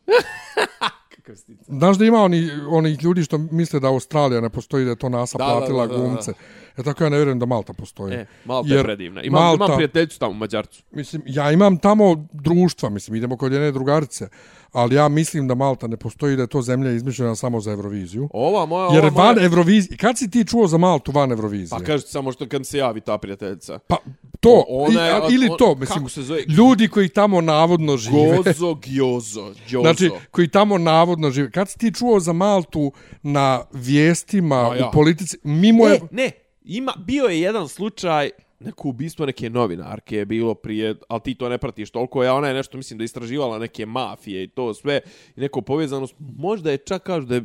Kakav 1.29 1.37
stica. 1.37 1.65
Znaš 1.69 1.99
da 1.99 2.05
ima 2.05 2.19
oni, 2.19 2.51
oni 2.69 2.97
ljudi 3.03 3.23
što 3.23 3.39
misle 3.41 3.81
da 3.81 3.89
Australija 3.89 4.41
ne 4.41 4.51
postoji, 4.51 4.85
da 4.85 4.91
je 4.91 4.97
to 4.97 5.09
NASA 5.09 5.39
Da, 5.39 5.45
platila 5.45 5.87
da, 5.87 5.93
da, 5.93 5.99
da. 5.99 6.05
glumce. 6.05 6.33
E 6.77 6.83
tako 6.83 7.05
ja 7.05 7.11
ne 7.11 7.17
vjerujem 7.17 7.39
da 7.39 7.47
Malta 7.47 7.73
postoji. 7.73 8.15
E, 8.15 8.27
Malta 8.45 8.69
je 8.69 8.77
Jer 8.77 8.85
predivna. 8.85 9.23
Imam, 9.23 9.43
Malta- 9.43 9.57
imam 9.57 9.77
prijateljicu 9.77 10.19
tamo, 10.19 10.33
Mađarcu. 10.35 10.83
Mislim, 10.93 11.23
ja 11.27 11.53
imam 11.53 11.79
tamo 11.79 12.29
društva, 12.33 12.89
mislim, 12.89 13.17
idemo 13.17 13.37
kod 13.37 13.53
jedne 13.53 13.73
drugarice, 13.73 14.29
ali 14.73 14.95
ja 14.95 15.09
mislim 15.09 15.49
da 15.49 15.55
Malta 15.55 15.87
ne 15.87 15.97
postoji, 15.97 16.37
da 16.37 16.43
je 16.43 16.47
to 16.47 16.63
zemlja 16.63 16.91
izmišljena 16.91 17.35
samo 17.35 17.61
za 17.61 17.71
Euroviziju. 17.73 18.29
Ova 18.33 18.67
moja... 18.67 18.85
Jer 18.87 19.05
ova 19.05 19.11
moja... 19.13 19.27
van 19.27 19.39
Eurovizije, 19.41 19.97
kad 19.97 20.19
si 20.19 20.31
ti 20.31 20.45
čuo 20.45 20.67
za 20.67 20.79
Maltu 20.79 21.13
van 21.13 21.33
Eurovizije? 21.33 21.69
Pa 21.71 21.81
kažete 21.81 22.11
samo 22.11 22.33
što 22.33 22.49
kad 22.49 22.67
se 22.67 22.79
javi 22.79 23.01
ta 23.01 23.19
prijateljica. 23.19 23.79
Pa, 23.79 23.97
to, 24.41 24.65
Ona 24.69 25.01
je- 25.01 25.21
i, 25.31 25.35
ili 25.35 25.49
on- 25.49 25.59
to, 25.59 25.75
mislim, 25.75 25.99
kako 25.99 26.09
se 26.09 26.23
zove? 26.23 26.43
ljudi 26.43 26.89
koji 26.89 27.09
tamo 27.09 27.41
navodno 27.41 27.97
žive. 27.97 28.37
Gozo, 28.37 28.75
gjozo, 28.77 29.53
gjozo. 29.69 29.83
Znači, 29.83 30.11
koji 30.31 30.49
tamo 30.49 30.79
navodno 30.79 31.18
žive. 31.31 31.51
Kad 31.51 31.69
si 31.69 31.78
ti 31.78 31.95
čuo 31.95 32.20
za 32.20 32.32
Maltu 32.32 32.93
na 33.23 33.65
vijestima, 33.73 34.70
A 34.70 34.77
ja. 34.77 34.89
u 34.89 34.93
politici, 34.93 35.39
mimo 35.43 35.86
je... 35.86 35.95
E, 35.95 36.01
ne, 36.11 36.31
ima, 36.62 36.93
bio 37.07 37.24
je 37.24 37.40
jedan 37.40 37.69
slučaj, 37.69 38.31
neko 38.61 38.89
ubistvo 38.89 39.27
neke 39.27 39.51
novinarke 39.51 40.16
je 40.16 40.27
bilo 40.27 40.55
prije, 40.55 40.95
ali 41.09 41.20
ti 41.20 41.35
to 41.35 41.49
ne 41.49 41.59
pratiš 41.59 41.90
toliko, 41.90 42.23
ja 42.23 42.35
ona 42.35 42.49
je 42.49 42.55
nešto, 42.55 42.77
mislim, 42.77 42.99
da 42.99 43.03
je 43.03 43.05
istraživala 43.05 43.59
neke 43.59 43.86
mafije 43.86 44.45
i 44.45 44.49
to 44.49 44.74
sve, 44.74 45.01
i 45.36 45.40
neko 45.40 45.61
povezanost, 45.61 46.15
možda 46.19 46.70
je 46.70 46.78
čak 46.78 47.03
kažu 47.03 47.27
da 47.27 47.35
je, 47.35 47.45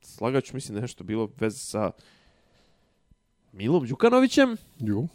slagaću, 0.00 0.54
mislim, 0.54 0.76
je 0.76 0.82
nešto 0.82 1.04
bilo 1.04 1.30
veze 1.40 1.58
sa 1.58 1.90
Milom 3.52 3.86
Đukanovićem, 3.86 4.56
Ju, 4.80 5.08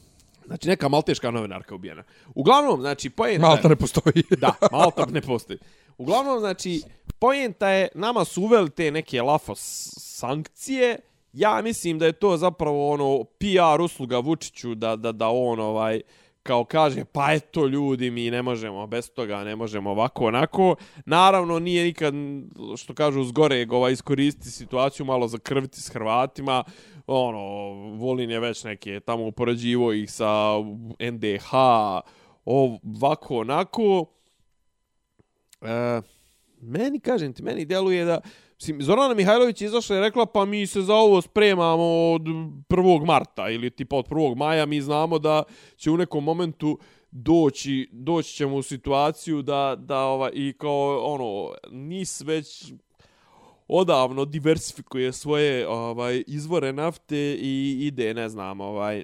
znači 0.49 0.67
neka 0.67 0.89
malteška 0.89 1.31
novinarka 1.31 1.75
ubijena. 1.75 2.03
Uglavnom, 2.35 2.81
znači, 2.81 3.09
poenta... 3.09 3.47
Malta 3.47 3.67
ne 3.67 3.75
postoji. 3.75 4.23
Da, 4.41 4.53
Malta 4.71 5.05
ne 5.05 5.21
postoji. 5.21 5.59
Uglavnom, 5.97 6.39
znači, 6.39 6.81
pojenta 7.19 7.69
je, 7.69 7.87
nama 7.95 8.25
su 8.25 8.41
uveli 8.41 8.69
te 8.69 8.91
neke 8.91 9.21
lafos 9.21 9.59
sankcije, 9.97 10.99
ja 11.33 11.61
mislim 11.61 11.99
da 11.99 12.05
je 12.05 12.11
to 12.11 12.37
zapravo 12.37 12.91
ono 12.91 13.23
PR 13.23 13.81
usluga 13.81 14.19
Vučiću 14.19 14.75
da, 14.75 14.95
da, 14.95 15.11
da 15.11 15.27
on 15.27 15.59
ovaj 15.59 16.01
kao 16.49 16.63
kaže, 16.65 17.05
pa 17.05 17.33
eto 17.33 17.67
ljudi, 17.67 18.11
mi 18.11 18.31
ne 18.31 18.41
možemo 18.41 18.87
bez 18.87 19.11
toga, 19.11 19.43
ne 19.43 19.55
možemo 19.55 19.91
ovako, 19.91 20.25
onako. 20.25 20.75
Naravno, 21.05 21.59
nije 21.59 21.83
nikad, 21.83 22.13
što 22.77 22.93
kažu, 22.93 23.23
zgoreg 23.23 23.73
ovaj, 23.73 23.91
iskoristi 23.91 24.51
situaciju, 24.51 25.05
malo 25.05 25.27
zakrviti 25.27 25.81
s 25.81 25.89
Hrvatima. 25.89 26.63
Ono, 27.07 27.39
Volin 27.97 28.31
je 28.31 28.39
već 28.39 28.63
neke 28.63 28.99
tamo 28.99 29.27
upoređivo 29.27 29.93
ih 29.93 30.11
sa 30.11 30.53
NDH, 31.11 31.53
ovako, 32.45 33.37
onako. 33.37 34.05
E, 35.61 36.01
meni, 36.61 36.99
kažem 36.99 37.33
ti, 37.33 37.43
meni 37.43 37.65
deluje 37.65 38.05
da... 38.05 38.21
Mislim, 38.59 38.81
Zorana 38.81 39.13
Mihajlović 39.13 39.61
je 39.61 39.65
izašla 39.65 39.97
i 39.97 39.99
rekla 39.99 40.25
pa 40.25 40.45
mi 40.45 40.67
se 40.67 40.81
za 40.81 40.95
ovo 40.95 41.21
spremamo 41.21 42.11
od 42.13 42.21
1. 42.21 43.05
marta 43.05 43.49
ili 43.49 43.69
tipa 43.69 43.95
od 43.95 44.07
1. 44.07 44.35
maja. 44.35 44.65
Mi 44.65 44.81
znamo 44.81 45.19
da 45.19 45.43
će 45.77 45.91
u 45.91 45.97
nekom 45.97 46.23
momentu 46.23 46.79
doći, 47.11 47.89
doći 47.91 48.33
ćemo 48.33 48.55
u 48.55 48.61
situaciju 48.61 49.41
da, 49.41 49.75
da 49.79 49.99
ova, 49.99 50.29
i 50.33 50.53
kao 50.57 51.13
ono, 51.13 51.53
NIS 51.71 52.21
već 52.21 52.73
odavno 53.67 54.25
diversifikuje 54.25 55.13
svoje 55.13 55.67
ovaj 55.67 56.23
izvore 56.27 56.73
nafte 56.73 57.37
i 57.41 57.77
ide, 57.81 58.13
ne 58.13 58.29
znam, 58.29 58.61
ovaj 58.61 59.03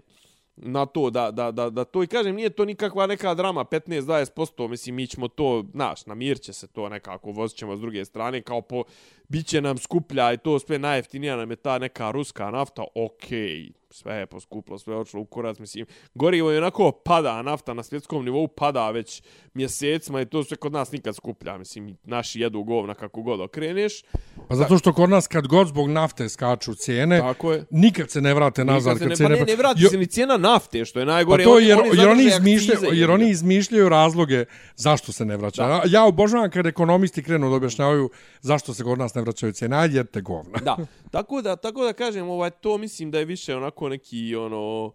na 0.57 0.85
to 0.85 1.09
da, 1.09 1.31
da, 1.31 1.51
da, 1.51 1.69
da 1.69 1.83
to 1.83 2.03
i 2.03 2.07
kažem 2.07 2.35
nije 2.35 2.49
to 2.49 2.65
nikakva 2.65 3.07
neka 3.07 3.33
drama 3.33 3.63
15-20% 3.63 4.67
mislim 4.67 4.95
mi 4.95 5.07
ćemo 5.07 5.27
to 5.27 5.65
naš 5.73 6.05
namir 6.05 6.39
će 6.39 6.53
se 6.53 6.67
to 6.67 6.89
nekako 6.89 7.31
vozit 7.31 7.57
ćemo 7.57 7.77
s 7.77 7.79
druge 7.79 8.05
strane 8.05 8.41
kao 8.41 8.61
po 8.61 8.83
bit 9.27 9.47
će 9.47 9.61
nam 9.61 9.77
skuplja 9.77 10.33
i 10.33 10.37
to 10.37 10.59
sve 10.59 10.79
najjeftinija 10.79 11.35
nam 11.35 11.49
je 11.49 11.55
ta 11.55 11.77
neka 11.77 12.11
ruska 12.11 12.51
nafta 12.51 12.83
okej 12.95 13.71
sve 13.95 14.15
je 14.15 14.25
poskuplo, 14.25 14.77
sve 14.79 14.93
je 14.93 14.97
očilo 14.99 15.21
u 15.21 15.25
kurac, 15.25 15.59
mislim, 15.59 15.85
gorivo 16.13 16.51
je 16.51 16.57
onako 16.57 16.91
pada, 16.91 17.41
nafta 17.41 17.73
na 17.73 17.83
svjetskom 17.83 18.25
nivou 18.25 18.47
pada 18.47 18.89
već 18.89 19.23
mjesecima 19.53 20.21
i 20.21 20.25
to 20.25 20.43
sve 20.43 20.57
kod 20.57 20.71
nas 20.71 20.91
nikad 20.91 21.15
skuplja, 21.15 21.57
mislim, 21.57 21.97
naši 22.03 22.39
jedu 22.39 22.63
govna 22.63 22.93
kako 22.93 23.21
god 23.21 23.41
okreneš. 23.41 24.03
Pa 24.47 24.55
zato 24.55 24.77
što 24.77 24.93
kod 24.93 25.09
nas 25.09 25.27
kad 25.27 25.47
god 25.47 25.67
zbog 25.67 25.89
nafte 25.89 26.29
skaču 26.29 26.75
cijene, 26.75 27.19
Tako 27.19 27.51
je. 27.51 27.65
nikad 27.69 28.11
se 28.11 28.21
ne 28.21 28.33
vrate 28.33 28.65
nazad. 28.65 28.93
Nikad 28.93 28.99
se 29.03 29.09
ne, 29.09 29.15
cijene... 29.15 29.35
pa 29.35 29.39
ne, 29.39 29.51
ne 29.51 29.55
vrati 29.55 29.81
Jo- 29.83 29.89
se 29.89 29.97
ni 29.97 30.07
cijena 30.07 30.37
nafte, 30.37 30.85
što 30.85 30.99
je 30.99 31.05
najgore. 31.05 31.43
Pa 31.43 31.49
to 31.49 31.59
jer, 31.59 31.79
oni, 31.79 31.89
jer, 31.97 32.09
oni 32.09 32.23
zadrže 32.23 32.37
izmišljaju, 32.37 32.93
jer 32.93 33.11
oni 33.11 33.29
izmišljaju 33.29 33.89
razloge 33.89 34.45
zašto 34.75 35.11
se 35.11 35.25
ne 35.25 35.37
vraća. 35.37 35.63
Ja, 35.63 35.81
ja 35.87 36.05
obožavam 36.05 36.49
kad 36.49 36.65
ekonomisti 36.65 37.23
krenu 37.23 37.49
da 37.49 37.55
objašnjavaju 37.55 38.09
zašto 38.41 38.73
se 38.73 38.83
kod 38.83 38.99
nas 38.99 39.15
ne 39.15 39.21
vraćaju 39.21 39.53
cijene. 39.53 39.77
Ajde, 39.77 39.97
jedite 39.97 40.21
govna. 40.21 40.59
Da, 40.63 40.77
tako 41.15 41.41
da, 41.41 41.55
tako 41.55 41.83
da 41.83 41.93
kažem, 41.93 42.29
ovaj, 42.29 42.49
to 42.49 42.77
mislim 42.77 43.11
da 43.11 43.19
je 43.19 43.25
više 43.25 43.55
onako 43.55 43.89
neki, 43.89 44.35
ono, 44.35 44.93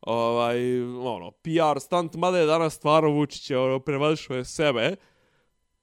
ovaj, 0.00 0.82
ono, 0.82 1.30
PR 1.30 1.80
stunt, 1.80 2.14
mada 2.14 2.38
je 2.38 2.46
danas 2.46 2.74
stvarno 2.74 3.10
Vučić 3.10 3.50
je, 3.50 3.58
ono, 3.58 3.78
prevazišao 3.80 4.36
je 4.36 4.44
sebe, 4.44 4.96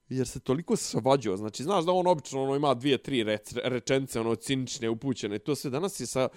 jer 0.08 0.28
se 0.28 0.40
toliko 0.40 0.76
svađao. 0.76 1.36
Znači, 1.36 1.62
znaš 1.62 1.84
da 1.84 1.92
on 1.92 2.06
obično 2.06 2.42
ono, 2.42 2.56
ima 2.56 2.74
dvije, 2.74 2.98
tri 2.98 3.22
rec, 3.22 3.52
rečence, 3.64 4.20
ono, 4.20 4.34
cinične, 4.34 4.88
upućene, 4.88 5.38
to 5.38 5.54
sve. 5.54 5.70
Danas 5.70 6.00
je 6.00 6.06
sa, 6.06 6.28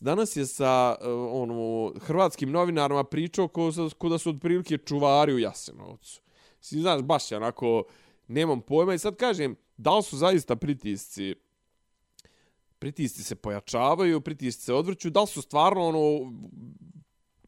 danas 0.00 0.36
je 0.36 0.46
sa 0.46 0.96
eh, 1.00 1.08
ono, 1.10 1.92
hrvatskim 2.00 2.50
novinarima 2.50 3.04
pričao 3.04 3.48
ko, 3.48 3.70
ko 3.98 4.08
da 4.08 4.18
su 4.18 4.30
otprilike 4.30 4.78
čuvari 4.78 5.34
u 5.34 5.38
Jasenovcu. 5.38 6.20
Znači, 6.60 6.80
znaš, 6.80 7.02
baš 7.02 7.30
je 7.30 7.36
onako, 7.36 7.84
nemam 8.28 8.60
pojma. 8.60 8.94
I 8.94 8.98
sad 8.98 9.16
kažem, 9.16 9.56
da 9.76 9.96
li 9.96 10.02
su 10.02 10.16
zaista 10.16 10.56
pritisci 10.56 11.34
pritisci 12.84 13.22
se 13.22 13.34
pojačavaju, 13.34 14.20
pritisci 14.20 14.62
se 14.62 14.74
odvrću, 14.74 15.10
da 15.10 15.20
li 15.20 15.26
su 15.26 15.42
stvarno 15.42 15.86
ono 15.88 15.98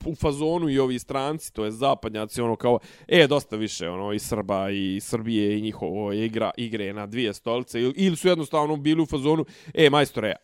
u 0.04 0.14
fazonu 0.14 0.68
i 0.68 0.78
ovi 0.78 0.98
stranci, 0.98 1.52
to 1.52 1.64
je 1.64 1.70
zapadnjaci, 1.70 2.40
ono 2.40 2.56
kao, 2.56 2.78
e, 3.08 3.26
dosta 3.26 3.56
više, 3.56 3.88
ono, 3.88 4.12
i 4.12 4.18
Srba 4.18 4.70
i 4.70 5.00
Srbije 5.00 5.58
i 5.58 5.62
njihovo 5.62 6.12
igra, 6.12 6.50
igre 6.56 6.92
na 6.92 7.06
dvije 7.06 7.34
stolice, 7.34 7.80
ili, 7.80 7.94
ili 7.96 8.16
su 8.16 8.28
jednostavno 8.28 8.76
bili 8.76 9.02
u 9.02 9.06
fazonu, 9.06 9.44
e, 9.74 9.90
majstore, 9.90 10.34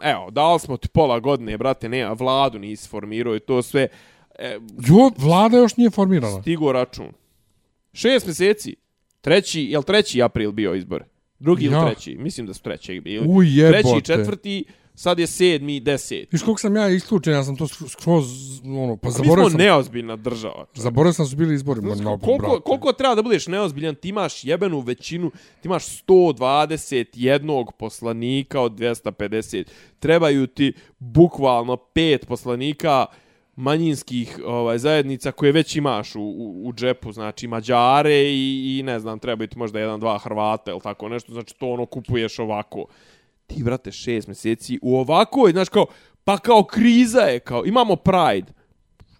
evo, 0.00 0.30
dali 0.30 0.60
smo 0.60 0.76
ti 0.76 0.88
pola 0.88 1.20
godine, 1.20 1.58
brate, 1.58 1.88
nema, 1.88 2.12
vladu 2.12 2.58
nisi 2.58 2.88
formirao 2.88 3.36
i 3.36 3.40
to 3.40 3.62
sve, 3.62 3.88
e, 4.38 4.58
Jo, 4.88 5.10
vlada 5.18 5.58
još 5.58 5.76
nije 5.76 5.90
formirana. 5.90 6.40
stigo 6.40 6.72
račun. 6.72 7.12
Šest 7.92 8.26
mjeseci, 8.26 8.76
treći, 9.20 9.62
jel 9.62 9.82
treći 9.82 10.22
april 10.22 10.52
bio 10.52 10.74
izbor? 10.74 11.11
Drugi 11.42 11.64
ili 11.64 11.74
Ja. 11.74 11.86
treći? 11.86 12.16
Mislim 12.16 12.46
da 12.46 12.54
su 12.54 12.62
trećeg 12.62 13.00
bili. 13.00 13.26
U, 13.28 13.42
jebote. 13.42 13.82
Treći, 13.82 14.04
četvrti, 14.04 14.64
sad 14.94 15.18
je 15.18 15.26
sedmi, 15.26 15.80
deseti. 15.80 16.28
Viš 16.30 16.42
koliko 16.42 16.60
sam 16.60 16.76
ja 16.76 16.88
isključen, 16.88 17.32
ja 17.32 17.44
sam 17.44 17.56
to 17.56 17.66
skroz, 17.68 18.26
ono, 18.64 18.96
pa 18.96 19.08
Mi 19.08 19.14
zaboravio 19.14 19.44
smo 19.44 19.50
sam, 19.50 19.60
neozbiljna 19.60 20.16
država. 20.16 20.66
zaboravio 20.74 21.12
sam 21.12 21.26
su 21.26 21.36
bili 21.36 21.54
izbori. 21.54 21.80
No, 21.80 22.18
koliko, 22.18 22.46
brate. 22.46 22.62
koliko 22.64 22.92
treba 22.92 23.14
da 23.14 23.22
budeš 23.22 23.46
neozbiljan, 23.46 23.94
ti 23.94 24.08
imaš 24.08 24.44
jebenu 24.44 24.80
većinu, 24.80 25.30
ti 25.30 25.68
imaš 25.68 25.84
121 26.02 27.70
poslanika 27.72 28.60
od 28.60 28.72
250. 28.72 29.64
Trebaju 29.98 30.46
ti 30.46 30.72
bukvalno 30.98 31.76
pet 31.76 32.26
poslanika 32.26 33.06
manjinskih 33.56 34.40
ovaj 34.46 34.78
zajednica 34.78 35.32
koje 35.32 35.52
već 35.52 35.76
imaš 35.76 36.14
u, 36.14 36.20
u, 36.20 36.68
u 36.68 36.72
džepu, 36.72 37.12
znači 37.12 37.46
Mađare 37.46 38.22
i, 38.22 38.78
i 38.78 38.82
ne 38.82 39.00
znam, 39.00 39.18
treba 39.18 39.46
ti 39.46 39.58
možda 39.58 39.80
jedan, 39.80 40.00
dva 40.00 40.18
Hrvata 40.18 40.70
ili 40.70 40.80
tako 40.80 41.08
nešto, 41.08 41.32
znači 41.32 41.54
to 41.58 41.66
ono 41.66 41.86
kupuješ 41.86 42.38
ovako. 42.38 42.84
Ti, 43.46 43.62
brate, 43.62 43.92
šest 43.92 44.28
mjeseci 44.28 44.78
u 44.82 44.98
ovakoj, 44.98 45.52
znaš 45.52 45.68
kao, 45.68 45.86
pa 46.24 46.38
kao 46.38 46.64
kriza 46.64 47.20
je, 47.20 47.40
kao, 47.40 47.66
imamo 47.66 47.96
Pride, 47.96 48.52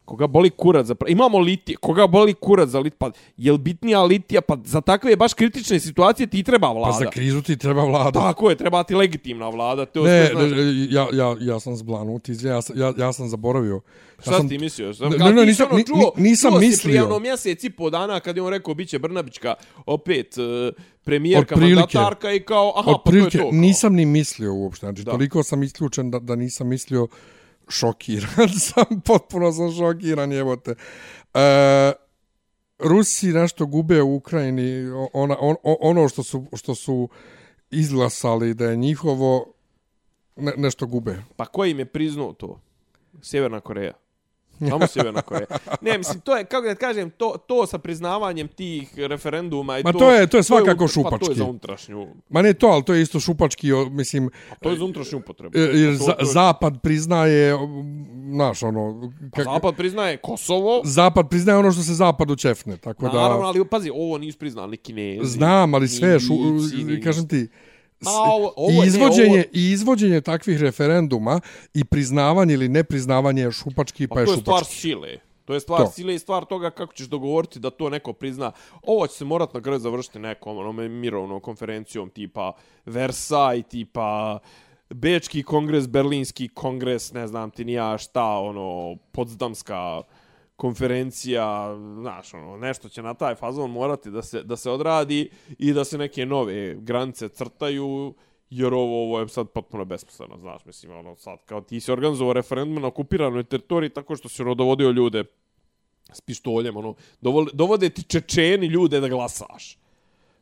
Koga 0.05 0.27
boli 0.27 0.51
kurac 0.51 0.87
za... 0.87 0.95
Imamo 1.09 1.39
litije. 1.39 1.77
Koga 1.77 2.07
boli 2.07 2.35
kurac 2.35 2.69
za 2.69 2.79
lit? 2.79 2.95
Pa, 2.95 3.11
je 3.37 3.53
li 3.53 3.59
bitnija 3.59 4.03
litija? 4.03 4.41
Pa 4.41 4.57
za 4.65 4.81
takve 4.81 5.16
baš 5.16 5.35
kritične 5.35 5.81
situacije 5.81 6.27
ti 6.27 6.43
treba 6.43 6.69
vlada. 6.69 6.93
Pa 6.93 6.99
za 6.99 7.11
krizu 7.11 7.43
ti 7.43 7.57
treba 7.57 7.85
vlada. 7.85 8.20
Tako 8.20 8.51
je, 8.51 8.57
treba 8.57 8.83
ti 8.83 8.95
legitimna 8.95 9.49
vlada. 9.49 9.87
To 9.87 10.03
Ne, 10.03 10.31
znaš, 10.33 10.51
ne, 10.51 10.57
ja, 10.91 11.07
ja, 11.12 11.37
ja 11.43 11.61
sam 11.61 11.77
zblanut, 11.77 12.29
izvija, 12.29 12.55
ja, 12.55 12.62
sam- 12.62 12.79
ja, 12.79 12.93
ja 12.99 13.12
sam 13.12 13.29
zaboravio. 13.29 13.74
Ja 13.74 14.23
Šta 14.23 14.33
sam, 14.33 14.43
si 14.43 14.49
ti 14.49 14.59
mislio? 14.59 14.89
Ne, 14.91 15.19
Kad 15.19 15.35
ne, 15.35 15.41
ti 15.41 15.47
nisam- 15.47 15.66
si 15.66 15.74
ono 15.74 15.83
čuo, 15.85 16.12
ni- 16.16 16.23
nisam 16.23 16.51
čuo 16.51 16.61
si 16.61 16.66
mislio. 16.66 16.91
prije 16.91 17.03
ono 17.05 17.19
mjesec 17.19 17.65
i 17.65 17.70
po 17.70 17.91
dana 17.91 18.20
kad 18.20 18.37
je 18.37 18.43
on 18.43 18.51
rekao 18.51 18.74
biće 18.74 18.99
Brnabićka 18.99 19.55
opet 19.87 20.35
uh, 20.39 20.45
premijerka, 21.05 21.55
Otprilike. 21.55 21.74
mandatarka 21.77 22.33
i 22.33 22.41
kao, 22.41 22.73
aha, 22.77 22.93
pa 22.95 23.11
to 23.11 23.16
je 23.16 23.31
to. 23.31 23.39
kao. 23.39 23.49
nisam 23.53 23.95
ni 23.95 24.07
mislio 24.07 24.55
uopšte. 24.55 24.87
Znači, 24.87 25.03
Da. 25.03 25.11
toliko 25.11 25.43
sam 25.43 25.62
isključen 25.62 26.11
da, 26.11 26.19
da 26.19 26.37
nisam 26.37 26.69
mislio 26.69 27.07
šokiran 27.73 28.49
sam, 28.69 29.01
potpuno 29.05 29.53
sam 29.53 29.73
šokiran, 29.73 30.32
jebote. 30.32 30.74
E, 31.35 31.93
Rusi 32.78 33.27
nešto 33.27 33.66
gube 33.66 34.03
u 34.03 34.15
Ukrajini, 34.15 34.90
ona, 35.12 35.36
on, 35.40 35.57
ono 35.62 36.09
što 36.09 36.23
su, 36.23 36.47
što 36.57 36.74
su 36.74 37.09
izglasali 37.70 38.55
da 38.55 38.65
je 38.65 38.77
njihovo, 38.77 39.53
ne, 40.36 40.53
nešto 40.57 40.86
gube. 40.86 41.23
Pa 41.36 41.47
ko 41.47 41.65
im 41.65 41.78
je 41.78 41.85
priznao 41.85 42.32
to? 42.32 42.61
Sjeverna 43.23 43.61
Koreja. 43.61 43.93
Samo 44.62 44.86
Sjeverna 44.86 45.22
Koreja. 45.22 45.47
Ne, 45.80 45.98
mislim, 45.98 46.20
to 46.20 46.36
je, 46.36 46.44
kako 46.44 46.66
da 46.66 46.74
kažem, 46.76 47.10
to, 47.10 47.34
to 47.39 47.66
sa 47.66 47.78
priznavanjem 47.78 48.48
tih 48.48 48.93
referenduma 48.98 49.78
i 49.78 49.82
Ma 49.82 49.93
to... 49.93 49.98
to 49.98 50.10
je- 50.10 50.26
to 50.26 50.36
je 50.36 50.43
svakako 50.43 50.70
unutra- 50.76 51.02
Pa 51.02 51.10
to 51.10 51.18
šupački. 51.18 51.30
je 51.30 51.36
za 51.36 51.44
unutrašnju, 51.44 52.06
Ma 52.28 52.43
ne 52.43 52.55
to, 52.55 52.66
ali 52.66 52.84
to 52.84 52.94
je 52.94 53.02
isto 53.02 53.20
šupački, 53.20 53.68
mislim, 53.90 54.30
to 54.60 54.70
je 54.70 54.76
za 54.76 54.84
unutrašnju 54.84 55.18
upotrebu. 55.18 55.59
e, 55.59 55.60
jer 55.60 55.98
To- 55.98 56.05
za, 56.05 56.12
to 56.12 56.20
je- 56.20 56.26
Zapad 56.26 56.74
priznaje, 56.82 57.55
znaš, 58.28 58.62
ono... 58.62 59.12
Pa 59.36 59.43
Zapad 59.44 59.76
priznaje 59.76 60.16
Kosovo, 60.16 60.80
Zapad 60.84 61.28
priznaje 61.28 61.59
ono 61.59 61.72
što 61.72 61.82
se 61.82 61.94
Zapadu 61.94 62.36
ćefne, 62.36 62.76
tako 62.76 63.02
da... 63.02 63.12
naravno, 63.12 63.47
ali 63.47 63.64
pazi, 63.64 63.90
ovo 63.90 64.18
nisu 64.18 64.39
priznali 64.39 64.76
Kinezi. 64.76 65.28
Znam, 65.28 65.74
ali 65.74 65.89
sve, 65.89 66.20
šu, 66.20 66.34
kažem 67.05 67.28
ti, 67.28 67.36
Ma, 67.36 67.72
ovo- 68.07 68.53
ovo 68.57 68.70
je- 68.70 68.77
i 68.77 68.81
ne, 68.81 68.87
izvođenje, 68.87 69.31
ovo- 69.31 69.51
izvođenje 69.53 70.20
takvih 70.20 70.61
referenduma 70.61 71.41
i 71.74 71.85
priznavanje 71.85 72.55
ili 72.55 72.69
nepriznavanje 72.69 73.43
je 73.43 73.53
šupački, 73.53 74.07
pa, 74.07 74.15
Pa 74.15 74.20
je 74.20 74.27
to 74.27 74.33
je 74.33 74.39
stvar 74.39 74.59
šupački. 74.59 74.77
sile. 74.77 75.09
To 75.45 75.55
je 75.55 75.61
stvar 75.61 75.81
To. 75.81 75.87
sile 75.87 76.15
i 76.15 76.19
stvar 76.19 76.45
toga 76.45 76.70
kako 76.70 76.93
ćeš 76.95 77.07
dogovoriti 77.07 77.59
da 77.59 77.70
to 77.70 77.89
neko 77.89 78.12
prizna. 78.12 78.53
Ovo 78.83 79.07
će 79.07 79.15
se 79.15 79.24
morat 79.24 79.55
na 79.55 79.61
kraju 79.61 79.79
završiti 79.79 80.19
nekom 80.19 80.59
onome 80.59 80.89
mirovnom 80.89 81.41
konferencijom 81.41 82.11
tipa 82.11 82.53
Versailles, 82.87 83.66
tipa 83.66 84.39
Bečki 84.91 85.43
kongres, 85.43 85.89
Berlinski 85.89 86.49
kongres, 86.49 87.12
ne 87.12 87.27
znam 87.27 87.51
ti 87.51 87.65
nija 87.65 87.99
šta, 87.99 88.24
ono, 88.24 88.97
Potsdamska 89.12 90.03
konferencija, 90.57 91.77
znaš, 92.01 92.35
ono, 92.35 92.57
nešto 92.57 92.89
će 92.89 93.03
na 93.03 93.15
taj 93.15 93.35
fazon 93.35 93.70
morati 93.70 94.11
da 94.11 94.23
se, 94.23 94.43
da 94.43 94.57
se 94.57 94.70
odradi 94.70 95.31
i 95.59 95.73
da 95.73 95.85
se 95.85 95.99
neke 95.99 96.27
nove 96.27 96.74
granice 96.74 97.29
crtaju, 97.29 98.15
jer 98.51 98.74
ovo, 98.74 99.03
ovo 99.03 99.20
je 99.20 99.29
sad 99.29 99.49
potpuno 99.49 99.85
besmisleno, 99.85 100.39
znaš, 100.39 100.65
mislim, 100.65 100.93
ono, 100.93 101.16
sad, 101.16 101.39
kao 101.45 101.61
ti 101.61 101.81
si 101.81 101.93
organizovao 101.93 102.33
referendum 102.33 102.83
na 102.83 102.89
okupiranoj 102.89 103.45
teritoriji 103.45 103.91
tako 103.91 104.16
što 104.16 104.29
si, 104.29 104.43
ono, 104.43 104.55
dovodio 104.55 104.91
ljude 104.91 105.24
s 106.12 106.20
pištoljem, 106.20 106.77
ono, 106.77 106.95
dovole, 107.20 107.47
dovode 107.53 107.89
ti 107.89 108.03
čečeni 108.03 108.66
ljude 108.66 109.01
da 109.01 109.09
glasaš. 109.09 109.79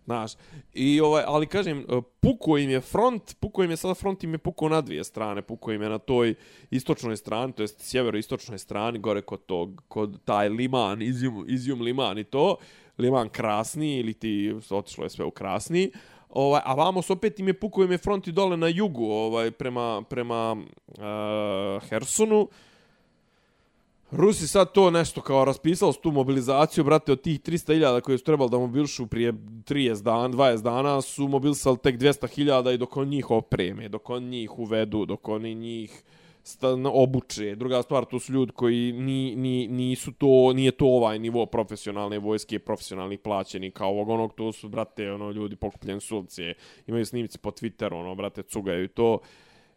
Znaš, 0.05 0.33
i 0.75 1.01
ovaj, 1.01 1.25
ali 1.27 1.47
kažem, 1.47 1.79
e, 1.79 2.01
puko 2.21 2.59
im 2.59 2.71
je 2.71 2.81
front, 2.81 3.35
puko 3.41 3.65
im 3.65 3.71
je 3.71 3.77
sada 3.77 3.95
front 3.95 4.25
im 4.25 4.33
je 4.35 4.39
puko 4.39 4.69
na 4.69 4.81
dvije 4.81 5.05
strane, 5.05 5.43
puko 5.43 5.73
im 5.73 5.83
je 5.83 5.89
na 5.89 5.99
toj 5.99 6.35
istočnoj 6.71 7.17
strani, 7.17 7.53
to 7.53 7.63
jest 7.63 7.81
sjeveroistočnoj 7.81 8.59
strani, 8.59 8.99
gore 8.99 9.23
kod 9.23 9.47
tog, 9.47 9.83
kod 9.89 10.25
taj 10.25 10.49
liman, 10.49 11.03
izjum, 11.03 11.45
izjum 11.49 11.81
liman 11.81 12.19
i 12.19 12.25
to, 12.25 12.57
liman 12.99 13.29
krasni, 13.29 13.97
ili 13.97 14.15
ti 14.15 14.55
otišlo 14.71 15.05
je 15.05 15.11
sve 15.11 15.25
u 15.25 15.31
krasni, 15.31 15.91
ovaj, 16.29 16.61
a 16.65 16.75
vamo 16.75 17.03
s 17.03 17.11
opet 17.11 17.41
im 17.41 17.49
je 17.49 17.61
puko 17.61 17.85
im 17.85 17.93
je 17.93 17.99
front 17.99 18.29
i 18.29 18.33
dole 18.33 18.57
na 18.57 18.69
jugu, 18.69 19.05
ovaj, 19.05 19.51
prema, 19.51 20.03
prema 20.09 20.53
uh, 20.53 21.89
Hersonu, 21.89 22.49
Rusi 24.13 24.49
sad 24.49 24.73
to 24.73 24.91
nešto 24.91 25.21
kao 25.21 25.45
raspisali 25.45 25.93
su 25.93 26.01
tu 26.01 26.11
mobilizaciju, 26.13 26.85
brate, 26.85 27.13
od 27.13 27.23
tih 27.23 27.41
300.000 27.41 28.01
koje 28.01 28.19
su 28.19 28.25
trebali 28.25 28.51
da 28.51 28.59
mobilišu 28.59 29.07
prije 29.07 29.33
30 29.33 30.03
dana, 30.03 30.29
20 30.29 30.63
dana, 30.63 31.01
su 31.01 31.29
mobilisali 31.29 31.79
tek 31.79 31.99
200.000 31.99 32.75
i 32.75 32.79
dok 32.79 32.97
on 32.97 33.09
njih 33.09 33.31
opreme, 33.31 33.89
dok 33.89 34.11
on 34.11 34.23
njih 34.23 34.59
uvedu, 34.59 35.05
dok 35.07 35.29
oni 35.29 35.55
njih 35.55 36.03
obuče. 36.93 37.55
Druga 37.55 37.83
stvar, 37.83 38.05
to 38.05 38.19
su 38.19 38.33
ljudi 38.33 38.53
koji 38.53 38.93
ni, 38.93 39.37
ni, 39.37 39.69
nisu 39.69 40.13
to, 40.13 40.53
nije 40.53 40.71
to 40.71 40.87
ovaj 40.87 41.19
nivo 41.19 41.47
profesionalne 41.47 42.19
vojske, 42.19 42.59
profesionalnih 42.59 43.19
plaćenika 43.19 43.87
ovog 43.87 44.09
onog, 44.09 44.35
to 44.35 44.53
su, 44.53 44.69
brate, 44.69 45.13
ono, 45.13 45.31
ljudi 45.31 45.57
pokupljeni 45.57 46.01
s 46.01 46.13
ulice, 46.13 46.55
imaju 46.87 47.07
snimci 47.07 47.39
po 47.39 47.51
Twitteru, 47.51 47.95
ono, 47.95 48.15
brate, 48.15 48.43
cugaju 48.43 48.85
i 48.85 48.89
to. 48.89 49.19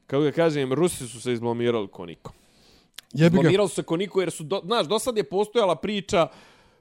Kako 0.07 0.23
ga 0.23 0.31
kažem, 0.31 0.73
Rusi 0.73 1.07
su 1.07 1.21
se 1.21 1.33
izblamirali 1.33 1.87
ko 1.87 2.05
nikom. 2.05 2.42
Jebi 3.13 3.37
ga. 3.37 3.41
Blamirali 3.41 3.69
su 3.69 3.75
se 3.75 3.83
ko 3.83 3.97
niko 3.97 4.19
jer 4.19 4.31
su, 4.31 4.43
do, 4.43 4.61
znaš, 4.65 4.87
do 4.87 4.99
sad 4.99 5.17
je 5.17 5.23
postojala 5.23 5.75
priča 5.75 6.27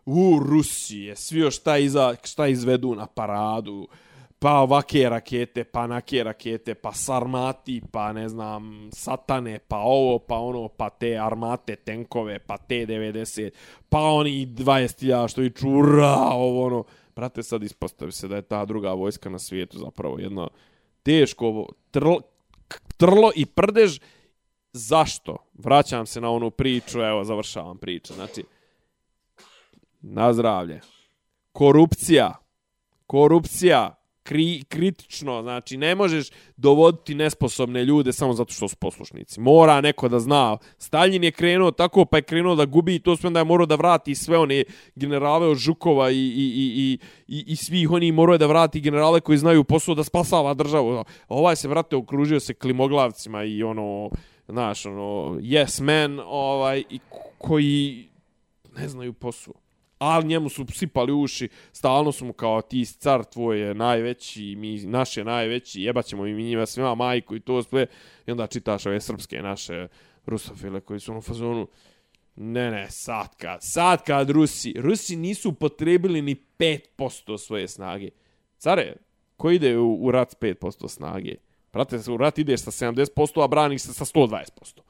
u 0.06 0.38
Rusije, 0.42 1.16
svi 1.16 1.40
još 1.40 1.56
šta, 1.56 1.78
iza, 1.78 2.14
šta 2.24 2.46
izvedu 2.46 2.94
na 2.94 3.06
paradu, 3.06 3.88
pa 4.38 4.52
ovake 4.52 5.08
rakete, 5.08 5.64
pa 5.64 5.86
nake 5.86 6.24
rakete, 6.24 6.74
pa 6.74 6.92
sarmati, 6.92 7.82
pa 7.92 8.12
ne 8.12 8.28
znam, 8.28 8.90
satane, 8.92 9.58
pa 9.58 9.78
ovo, 9.78 10.18
pa 10.18 10.38
ono, 10.38 10.68
pa 10.68 10.90
te 10.90 11.18
armate, 11.18 11.76
tenkove, 11.76 12.38
pa 12.38 12.56
T-90, 12.56 13.50
pa 13.88 14.00
oni 14.00 14.46
20.000 14.46 15.28
što 15.28 15.42
i 15.42 15.50
čura, 15.50 16.16
ovo 16.32 16.66
ono. 16.66 16.84
Brate, 17.16 17.42
sad 17.42 17.62
ispostavi 17.62 18.12
se 18.12 18.28
da 18.28 18.36
je 18.36 18.42
ta 18.42 18.64
druga 18.64 18.92
vojska 18.92 19.30
na 19.30 19.38
svijetu 19.38 19.78
zapravo 19.78 20.18
jedno 20.18 20.48
teško 21.02 21.66
trlo, 21.90 22.20
trlo 22.96 23.32
i 23.36 23.46
prdež. 23.46 23.98
Zašto? 24.72 25.36
Vraćam 25.64 26.06
se 26.06 26.20
na 26.20 26.30
onu 26.30 26.50
priču, 26.50 27.00
evo, 27.00 27.24
završavam 27.24 27.78
priču. 27.78 28.14
Znači, 28.14 28.44
na 30.00 30.32
zdravlje. 30.32 30.80
Korupcija. 31.52 32.34
Korupcija 33.06 34.02
kri, 34.22 34.62
kritično, 34.68 35.42
znači 35.42 35.76
ne 35.76 35.94
možeš 35.94 36.30
dovoditi 36.56 37.14
nesposobne 37.14 37.84
ljude 37.84 38.12
samo 38.12 38.32
zato 38.32 38.52
što 38.52 38.68
su 38.68 38.76
poslušnici. 38.76 39.40
Mora 39.40 39.80
neko 39.80 40.08
da 40.08 40.20
zna. 40.20 40.56
Stalin 40.78 41.24
je 41.24 41.30
krenuo 41.30 41.70
tako, 41.70 42.04
pa 42.04 42.16
je 42.16 42.22
krenuo 42.22 42.54
da 42.54 42.64
gubi 42.64 42.94
i 42.94 42.98
to 42.98 43.16
sve 43.16 43.26
onda 43.26 43.40
je 43.40 43.44
morao 43.44 43.66
da 43.66 43.74
vrati 43.74 44.14
sve 44.14 44.38
one 44.38 44.64
generale 44.94 45.46
od 45.46 45.56
Žukova 45.56 46.10
i, 46.10 46.16
i, 46.16 46.52
i, 46.56 46.98
i, 47.28 47.44
i 47.46 47.56
svih 47.56 47.90
oni 47.90 48.12
morao 48.12 48.38
da 48.38 48.46
vrati 48.46 48.80
generale 48.80 49.20
koji 49.20 49.38
znaju 49.38 49.64
posao 49.64 49.94
da 49.94 50.04
spasava 50.04 50.54
državu. 50.54 51.04
Ovaj 51.28 51.56
se 51.56 51.68
vrate 51.68 51.96
okružio 51.96 52.40
se 52.40 52.54
klimoglavcima 52.54 53.44
i 53.44 53.62
ono, 53.62 54.10
znaš, 54.52 54.86
ono, 54.86 55.38
yes 55.40 55.82
man, 55.82 56.20
ovaj, 56.26 56.84
i 56.90 56.98
koji 57.38 58.08
ne 58.76 58.88
znaju 58.88 59.12
posao 59.12 59.54
ali 60.04 60.26
njemu 60.26 60.48
su 60.48 60.66
sipali 60.72 61.12
uši, 61.12 61.48
stalno 61.72 62.12
su 62.12 62.24
mu 62.24 62.32
kao 62.32 62.62
ti 62.62 62.84
car 62.84 63.24
tvoj 63.24 63.60
je 63.60 63.74
najveći, 63.74 64.56
mi 64.56 64.80
naš 64.80 65.16
je 65.16 65.24
najveći, 65.24 65.82
jebaćemo 65.82 66.26
i 66.26 66.34
mi 66.34 66.44
njima 66.44 66.66
svima 66.66 66.94
majku 66.94 67.36
i 67.36 67.40
to 67.40 67.62
sve. 67.62 67.86
I 68.26 68.30
onda 68.30 68.46
čitaš 68.46 68.86
ove 68.86 69.00
srpske 69.00 69.42
naše 69.42 69.88
rusofile 70.26 70.80
koji 70.80 71.00
su 71.00 71.10
ono 71.10 71.18
u 71.18 71.22
fazonu, 71.22 71.68
ne, 72.36 72.70
ne, 72.70 72.86
sad 72.90 73.36
kad, 73.36 73.58
sad 73.62 74.04
kad 74.04 74.30
Rusi, 74.30 74.74
Rusi 74.76 75.16
nisu 75.16 75.52
potrebili 75.52 76.22
ni 76.22 76.36
5% 76.58 77.38
svoje 77.38 77.68
snage. 77.68 78.08
Care, 78.58 78.96
ko 79.36 79.50
ide 79.50 79.78
u, 79.78 79.98
u 80.00 80.10
rat 80.10 80.30
s 80.30 80.34
5% 80.34 80.88
snage? 80.88 81.34
Prate, 81.72 81.98
u 82.12 82.16
rat 82.16 82.38
ideš 82.38 82.60
sa 82.60 82.70
70%, 82.70 83.44
a 83.44 83.46
braniš 83.46 83.82
se 83.82 83.92
sa 83.92 84.04
120%. 84.04 84.80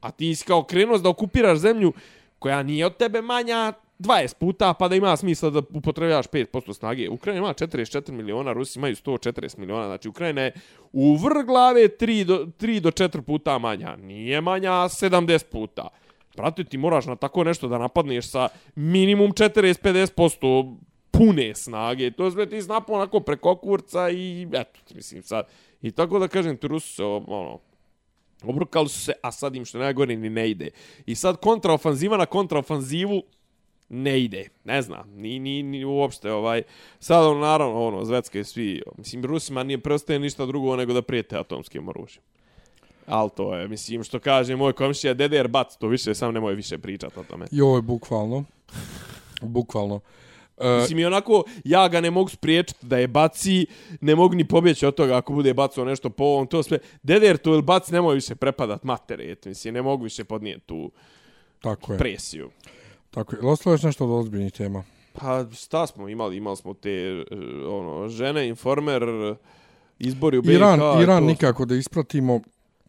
A 0.00 0.10
ti 0.10 0.34
si 0.34 0.44
kao 0.44 0.62
krenuo 0.62 0.98
da 0.98 1.08
okupiraš 1.08 1.58
zemlju 1.58 1.92
koja 2.38 2.62
nije 2.62 2.86
od 2.86 2.96
tebe 2.96 3.22
manja 3.22 3.72
20 3.98 4.34
puta, 4.34 4.74
pa 4.74 4.88
da 4.88 4.96
ima 4.96 5.16
smisla 5.16 5.50
da 5.50 5.62
upotrebljaš 5.74 6.26
5% 6.26 6.74
snage. 6.74 7.08
Ukrajina 7.08 7.38
ima 7.38 7.54
44 7.54 8.10
miliona, 8.10 8.52
Rusi 8.52 8.78
imaju 8.78 8.94
140 8.94 9.58
miliona, 9.58 9.86
znači 9.86 10.08
Ukrajina 10.08 10.42
je 10.42 10.52
u 10.92 11.16
vrh 11.16 11.46
glave 11.46 11.88
3 11.88 12.24
do, 12.24 12.46
3 12.60 12.80
do 12.80 12.90
4 12.90 13.20
puta 13.20 13.58
manja. 13.58 13.96
Nije 13.96 14.40
manja 14.40 14.70
70 14.70 15.44
puta. 15.44 15.88
Brate, 16.36 16.64
ti 16.64 16.78
moraš 16.78 17.06
na 17.06 17.16
tako 17.16 17.44
nešto 17.44 17.68
da 17.68 17.78
napadneš 17.78 18.30
sa 18.30 18.48
minimum 18.74 19.32
40-50% 19.32 20.76
pune 21.10 21.54
snage. 21.54 22.10
To 22.10 22.26
je 22.26 22.50
ti 22.50 22.62
snapo 22.62 22.92
onako 22.92 23.20
preko 23.20 23.56
kurca 23.56 24.10
i 24.10 24.48
eto, 24.52 24.94
mislim 24.94 25.22
sad. 25.22 25.46
I 25.82 25.90
tako 25.90 26.18
da 26.18 26.28
kažem, 26.28 26.56
ti 26.56 26.68
Rusi 26.68 26.94
se 26.94 27.04
ono, 27.04 27.58
obrukali 28.42 28.88
su 28.88 29.00
se, 29.00 29.12
a 29.22 29.32
sad 29.32 29.56
im 29.56 29.64
što 29.64 29.78
najgore 29.78 30.16
ni 30.16 30.30
ne 30.30 30.50
ide. 30.50 30.70
I 31.06 31.14
sad 31.14 31.36
kontraofanziva 31.36 32.16
na 32.16 32.26
kontraofanzivu, 32.26 33.22
ne 33.88 34.20
ide, 34.20 34.48
ne 34.64 34.82
znam, 34.82 35.10
ni, 35.16 35.38
ni, 35.38 35.62
ni 35.62 35.84
uopšte, 35.84 36.32
ovaj, 36.32 36.62
sad 37.00 37.24
ono, 37.26 37.40
naravno, 37.40 37.86
ono, 37.86 38.04
Zvetska 38.04 38.38
je 38.38 38.44
svi, 38.44 38.82
mislim, 38.96 39.24
Rusima 39.24 39.62
nije 39.62 39.78
preostaje 39.78 40.18
ništa 40.18 40.46
drugo 40.46 40.76
nego 40.76 40.92
da 40.92 41.02
prijete 41.02 41.38
atomskim 41.38 41.88
oružjem. 41.88 42.22
Al 43.06 43.30
to 43.30 43.54
je, 43.54 43.68
mislim, 43.68 44.04
što 44.04 44.20
kaže 44.20 44.56
moj 44.56 44.72
komšija 44.72 45.14
DDR 45.14 45.48
Bac, 45.48 45.76
to 45.76 45.88
više, 45.88 46.14
sam 46.14 46.34
nemoj 46.34 46.54
više 46.54 46.78
pričat 46.78 47.16
o 47.16 47.24
tome. 47.24 47.46
Joj, 47.50 47.82
bukvalno. 47.82 48.44
Bukvalno. 49.42 50.00
Uh, 50.60 50.80
Mislim, 50.80 50.98
i 50.98 51.04
onako, 51.04 51.44
ja 51.64 51.88
ga 51.88 52.00
ne 52.00 52.10
mogu 52.10 52.28
spriječiti 52.28 52.86
da 52.86 52.98
je 52.98 53.08
baci, 53.08 53.66
ne 54.00 54.14
mogu 54.14 54.34
ni 54.34 54.48
pobjeći 54.48 54.86
od 54.86 54.94
toga 54.94 55.16
ako 55.16 55.32
bude 55.32 55.54
bacao 55.54 55.84
nešto 55.84 56.10
po 56.10 56.24
ovom, 56.24 56.46
to 56.46 56.62
sve. 56.62 56.78
DDR 57.02 57.36
to 57.36 57.50
ili 57.50 57.62
bac, 57.62 57.90
nemoj 57.90 58.14
više 58.14 58.34
prepadat 58.34 58.84
matere, 58.84 59.36
mislim, 59.44 59.74
ne 59.74 59.82
mogu 59.82 60.04
više 60.04 60.24
podnijeti 60.24 60.66
tu 60.66 60.90
tako 61.60 61.92
je. 61.92 61.98
presiju. 61.98 62.50
Tako 63.10 63.36
je. 63.36 63.42
Ostalo 63.42 63.76
je 63.76 63.80
nešto 63.82 64.04
od 64.04 64.10
ozbiljnih 64.10 64.52
tema. 64.52 64.84
Pa 65.12 65.44
šta 65.54 65.86
smo 65.86 66.08
imali? 66.08 66.36
Imali 66.36 66.56
smo 66.56 66.74
te 66.74 66.90
eh, 66.90 67.24
ono 67.66 68.08
žene, 68.08 68.48
informer, 68.48 69.02
izbori 69.98 70.38
u 70.38 70.42
BiH. 70.42 70.54
Iran, 70.54 71.02
Iran 71.02 71.22
to... 71.22 71.26
nikako 71.26 71.64
da 71.64 71.74
ispratimo. 71.74 72.40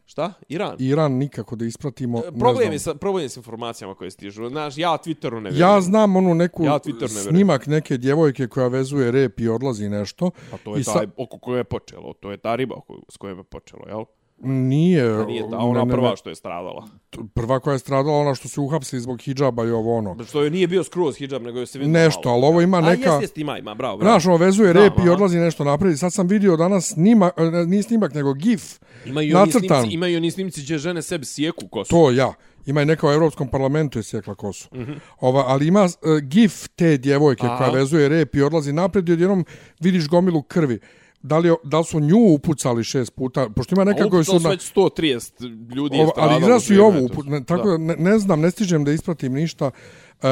Šta? 0.10 0.34
Iran? 0.48 0.76
Iran 0.80 1.12
nikako 1.12 1.56
da 1.56 1.66
ispratimo. 1.66 2.20
E, 2.28 2.32
problem 2.40 2.72
je 2.72 2.80
sa, 2.80 2.96
problem 2.96 3.24
je 3.26 3.30
sa 3.30 3.40
informacijama 3.40 3.96
koje 3.96 4.12
stižu. 4.12 4.50
Znaš, 4.50 4.78
ja 4.78 4.98
Twitteru 5.06 5.40
ne 5.40 5.50
vjerujem. 5.50 5.76
Ja 5.76 5.82
znam 5.82 6.16
onu 6.16 6.34
neku 6.34 6.64
ja 6.64 6.80
ne 7.02 7.08
snimak 7.08 7.68
neke 7.68 7.98
djevojke 7.98 8.48
koja 8.48 8.68
vezuje 8.68 9.12
rep 9.12 9.40
i 9.40 9.50
odlazi 9.50 9.90
nešto. 9.90 10.32
A 10.54 10.58
to 10.58 10.76
je 10.76 10.82
I 10.82 10.84
taj, 10.84 10.94
sa... 10.94 11.12
oko 11.18 11.40
koje 11.40 11.60
je 11.60 11.64
počelo. 11.64 12.14
To 12.14 12.32
je 12.32 12.38
ta 12.38 12.56
riba 12.56 12.76
s 13.10 13.18
kojom 13.18 13.38
je 13.38 13.44
počelo, 13.44 13.84
jel? 13.88 14.04
Nije. 14.42 15.10
A 15.10 15.26
nije 15.26 15.50
ta, 15.50 15.58
ona 15.58 15.84
ne, 15.84 15.92
prva 15.92 16.10
ne, 16.10 16.18
što 16.18 16.30
je 16.30 16.36
stradala. 16.36 16.88
Prva 17.34 17.60
koja 17.60 17.74
je 17.74 17.80
stradala, 17.80 18.18
ona 18.18 18.36
što 18.36 18.48
se 18.48 18.62
uhapsili 18.62 19.02
zbog 19.02 19.22
hidžaba 19.22 19.66
i 19.66 19.70
ovo 19.70 19.98
ono. 19.98 20.24
Što 20.28 20.44
je 20.44 20.50
nije 20.50 20.68
bio 20.68 20.84
skroz 20.84 21.18
hidžab, 21.18 21.44
nego 21.44 21.60
je 21.60 21.66
se 21.66 21.80
vidio 21.80 21.92
Nešto, 21.92 22.30
ali 22.30 22.46
ovo 22.46 22.62
ima 22.62 22.82
neka... 22.82 23.10
A 23.10 23.14
jest, 23.14 23.22
jest, 23.22 23.38
ima, 23.38 23.58
ima, 23.58 23.76
bravo, 23.76 23.98
bravo. 23.98 24.12
Znaš, 24.12 24.26
ono 24.26 24.38
vezuje 24.38 24.74
rep 24.74 24.94
i 25.06 25.10
odlazi 25.10 25.38
nešto 25.38 25.64
naprijed. 25.64 26.00
Sad 26.00 26.14
sam 26.14 26.28
vidio 26.28 26.58
danas 26.58 26.88
snima, 26.88 27.32
e, 27.38 27.66
nije 27.66 27.84
snimak, 27.84 28.14
nego 28.14 28.34
gif. 28.34 28.80
Imaju 29.06 29.38
oni 29.38 29.52
snimci, 29.52 29.88
imaju 29.90 30.18
oni 30.18 30.32
snimci 30.32 30.62
gdje 30.62 30.78
žene 30.78 31.02
sebi 31.02 31.26
sjeku 31.26 31.68
kosu. 31.68 31.90
To 31.90 32.12
ja. 32.12 32.34
Ima 32.66 32.82
i 32.82 32.86
neka 32.86 33.08
u 33.08 33.12
Europskom 33.12 33.48
parlamentu 33.48 34.00
je 34.00 34.04
sjekla 34.04 34.36
kosu. 34.36 34.70
Mm 34.74 34.80
-hmm. 34.80 35.00
Ova, 35.20 35.44
ali 35.48 35.68
ima 35.68 35.84
uh, 35.84 36.20
gif 36.20 36.68
te 36.76 36.98
djevojke 36.98 37.46
Aha. 37.46 37.58
koja 37.58 37.70
vezuje 37.70 38.10
rep 38.10 38.36
i 38.36 38.42
odlazi 38.42 38.74
naprijed 38.74 39.10
i 39.10 39.14
odjednom 39.14 39.46
vidiš 39.80 40.08
gomilu 40.08 40.42
krvi 40.42 40.80
da 41.22 41.38
li, 41.38 41.56
da 41.64 41.80
li 41.80 41.86
su 41.86 42.00
nju 42.00 42.34
upucali 42.34 42.84
šest 42.84 43.16
puta, 43.16 43.50
pošto 43.56 43.76
ima 43.76 43.84
neka 43.84 44.10
koji 44.10 44.24
su... 44.24 44.36
Ovo 44.36 44.50
već 44.50 44.74
130 44.76 45.76
ljudi 45.76 45.98
je 45.98 46.08
stradalo. 46.08 46.34
Ali 46.34 46.42
izraz 46.42 46.64
su 46.64 46.74
i 46.74 46.80
ovu, 46.80 47.06
uput, 47.06 47.26
ne, 47.26 47.44
tako 47.44 47.70
da. 47.70 47.78
Ne, 47.78 47.96
ne 47.96 48.20
znam, 48.20 48.42
ne 48.42 48.52
stižem 48.52 48.84
da 48.84 48.92
ispratim 48.92 49.34
ništa. 49.34 49.66
Uh, 49.66 50.28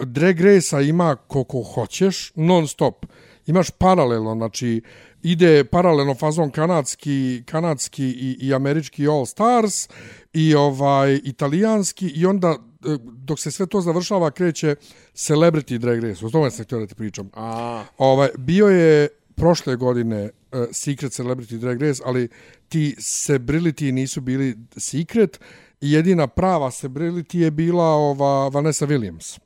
Drag 0.00 0.40
Race-a 0.40 0.80
ima 0.80 1.16
koliko 1.16 1.62
hoćeš, 1.62 2.32
non 2.34 2.68
stop. 2.68 3.06
Imaš 3.46 3.70
paralelno, 3.70 4.34
znači 4.34 4.82
ide 5.22 5.64
paralelno 5.64 6.14
fazon 6.14 6.50
kanadski, 6.50 7.42
kanadski 7.46 8.04
i, 8.04 8.36
i 8.40 8.54
američki 8.54 9.08
All 9.08 9.26
Stars 9.26 9.88
i 10.32 10.54
ovaj 10.54 11.20
italijanski 11.24 12.08
i 12.08 12.26
onda 12.26 12.48
e, 12.48 12.56
dok 13.02 13.40
se 13.40 13.50
sve 13.50 13.66
to 13.66 13.80
završava 13.80 14.30
kreće 14.30 14.74
Celebrity 15.14 15.78
Drag 15.78 16.04
Race. 16.04 16.26
O 16.26 16.30
tome 16.30 16.50
sam 16.50 16.64
htio 16.64 16.78
da 16.78 16.86
ti 16.86 16.94
pričam. 16.94 17.30
A. 17.34 17.84
Ovaj, 17.98 18.28
bio 18.38 18.68
je 18.68 19.08
prošle 19.38 19.76
godine 19.76 20.22
uh, 20.24 20.64
Secret 20.72 21.12
Celebrity 21.12 21.58
Drag 21.58 21.82
Race, 21.82 22.02
ali 22.04 22.28
ti 22.68 22.94
Celebrity 22.98 23.92
nisu 23.92 24.20
bili 24.20 24.56
Secret 24.76 25.40
jedina 25.80 26.26
prava 26.26 26.70
Celebrity 26.70 27.38
je 27.38 27.50
bila 27.50 27.84
ova 27.84 28.48
Vanessa 28.48 28.86
Williams. 28.86 29.38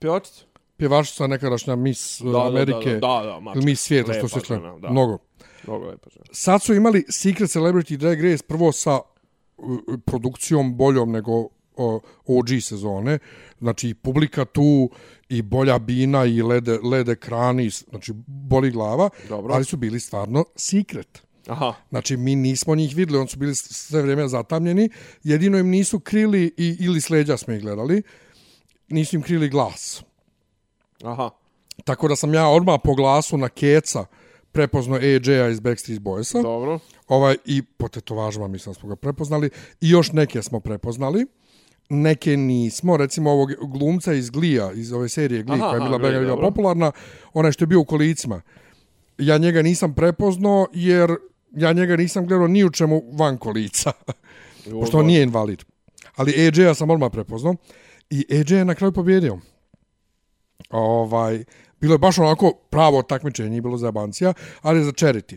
Pjevačica? 0.00 0.44
Pjevačica 0.76 1.26
nekadašnja 1.26 1.76
Miss 1.76 2.20
da, 2.20 2.46
Amerike, 2.46 2.90
da, 2.90 3.00
da, 3.00 3.40
da, 3.44 3.52
da, 3.54 3.60
Miss 3.60 3.82
svijeta, 3.82 4.12
što 4.12 4.28
se 4.28 4.40
sve, 4.40 4.58
mnogo. 4.90 5.18
Mnogo 5.66 5.86
lepa 5.86 6.10
žena. 6.10 6.24
Sad 6.32 6.62
su 6.62 6.74
imali 6.74 7.04
Secret 7.08 7.50
Celebrity 7.50 7.96
Drag 7.96 8.24
Race 8.24 8.44
prvo 8.48 8.72
sa 8.72 8.98
uh, 9.56 9.78
produkcijom 10.04 10.76
boljom 10.76 11.12
nego 11.12 11.48
OG 12.26 12.48
sezone. 12.60 13.18
Znači, 13.58 13.94
publika 13.94 14.44
tu 14.44 14.90
i 15.32 15.42
bolja 15.42 15.78
bina 15.78 16.24
i 16.24 16.42
led, 16.42 16.68
led 16.68 17.08
ekrani, 17.08 17.70
znači, 17.70 18.12
boli 18.26 18.70
glava, 18.70 19.10
Dobro. 19.28 19.54
ali 19.54 19.64
su 19.64 19.76
bili 19.76 20.00
stvarno 20.00 20.44
secret. 20.56 21.22
Aha. 21.46 21.74
Znači, 21.88 22.16
mi 22.16 22.34
nismo 22.36 22.74
njih 22.74 22.96
videli, 22.96 23.18
oni 23.18 23.28
su 23.28 23.38
bili 23.38 23.54
sve 23.54 24.02
vrijeme 24.02 24.28
zatamljeni, 24.28 24.88
jedino 25.22 25.58
im 25.58 25.68
nisu 25.68 26.00
krili 26.00 26.54
i, 26.56 26.76
ili 26.80 27.00
sleđa 27.00 27.36
smo 27.36 27.54
ih 27.54 27.60
gledali, 27.62 28.02
nisu 28.88 29.16
im 29.16 29.22
krili 29.22 29.48
glas. 29.48 30.02
Aha. 31.04 31.30
Tako 31.84 32.08
da 32.08 32.16
sam 32.16 32.34
ja 32.34 32.46
odmah 32.48 32.80
po 32.84 32.94
glasu 32.94 33.36
na 33.36 33.48
keca 33.48 34.04
prepoznao 34.52 34.98
AJ-a 34.98 35.48
iz 35.48 35.60
Backstreet 35.60 36.00
Boysa. 36.00 36.42
Dobro. 36.42 36.78
Ovaj, 37.08 37.36
I 37.44 37.62
po 37.62 37.88
tetovažama 37.88 38.48
mislim 38.48 38.74
smo 38.74 38.88
ga 38.88 38.96
prepoznali. 38.96 39.50
I 39.80 39.90
još 39.90 40.12
neke 40.12 40.42
smo 40.42 40.60
prepoznali 40.60 41.26
neke 41.92 42.36
nismo, 42.36 42.96
recimo 42.96 43.30
ovog 43.30 43.50
glumca 43.60 44.12
iz 44.12 44.30
Glija, 44.30 44.72
iz 44.72 44.92
ove 44.92 45.08
serije 45.08 45.42
Glija, 45.42 45.60
koja 45.60 45.74
je 45.74 45.80
bila 45.80 45.98
mega 45.98 46.20
bila 46.20 46.40
popularna, 46.40 46.92
onaj 47.32 47.52
što 47.52 47.62
je 47.62 47.66
bio 47.66 47.80
u 47.80 47.84
kolicima. 47.84 48.40
Ja 49.18 49.38
njega 49.38 49.62
nisam 49.62 49.94
prepoznao 49.94 50.66
jer 50.72 51.10
ja 51.56 51.72
njega 51.72 51.96
nisam 51.96 52.26
gledao 52.26 52.48
ni 52.48 52.64
u 52.64 52.70
čemu 52.70 53.02
van 53.12 53.38
kolica. 53.38 53.92
Pošto 54.70 54.98
on 54.98 55.06
nije 55.06 55.22
invalid. 55.22 55.64
ali 56.16 56.46
AJ-a 56.46 56.74
sam 56.74 56.90
odmah 56.90 57.10
prepoznao 57.12 57.54
i 58.10 58.26
AJ 58.30 58.56
je 58.56 58.64
na 58.64 58.74
kraju 58.74 58.92
pobjedio. 58.92 59.38
Ovaj, 60.70 61.44
bilo 61.80 61.94
je 61.94 61.98
baš 61.98 62.18
onako 62.18 62.52
pravo 62.70 63.02
takmičenje, 63.02 63.50
nije 63.50 63.62
bilo 63.62 63.76
za 63.76 63.90
bancija, 63.90 64.32
ali 64.62 64.84
za 64.84 64.92
charity. 64.92 65.36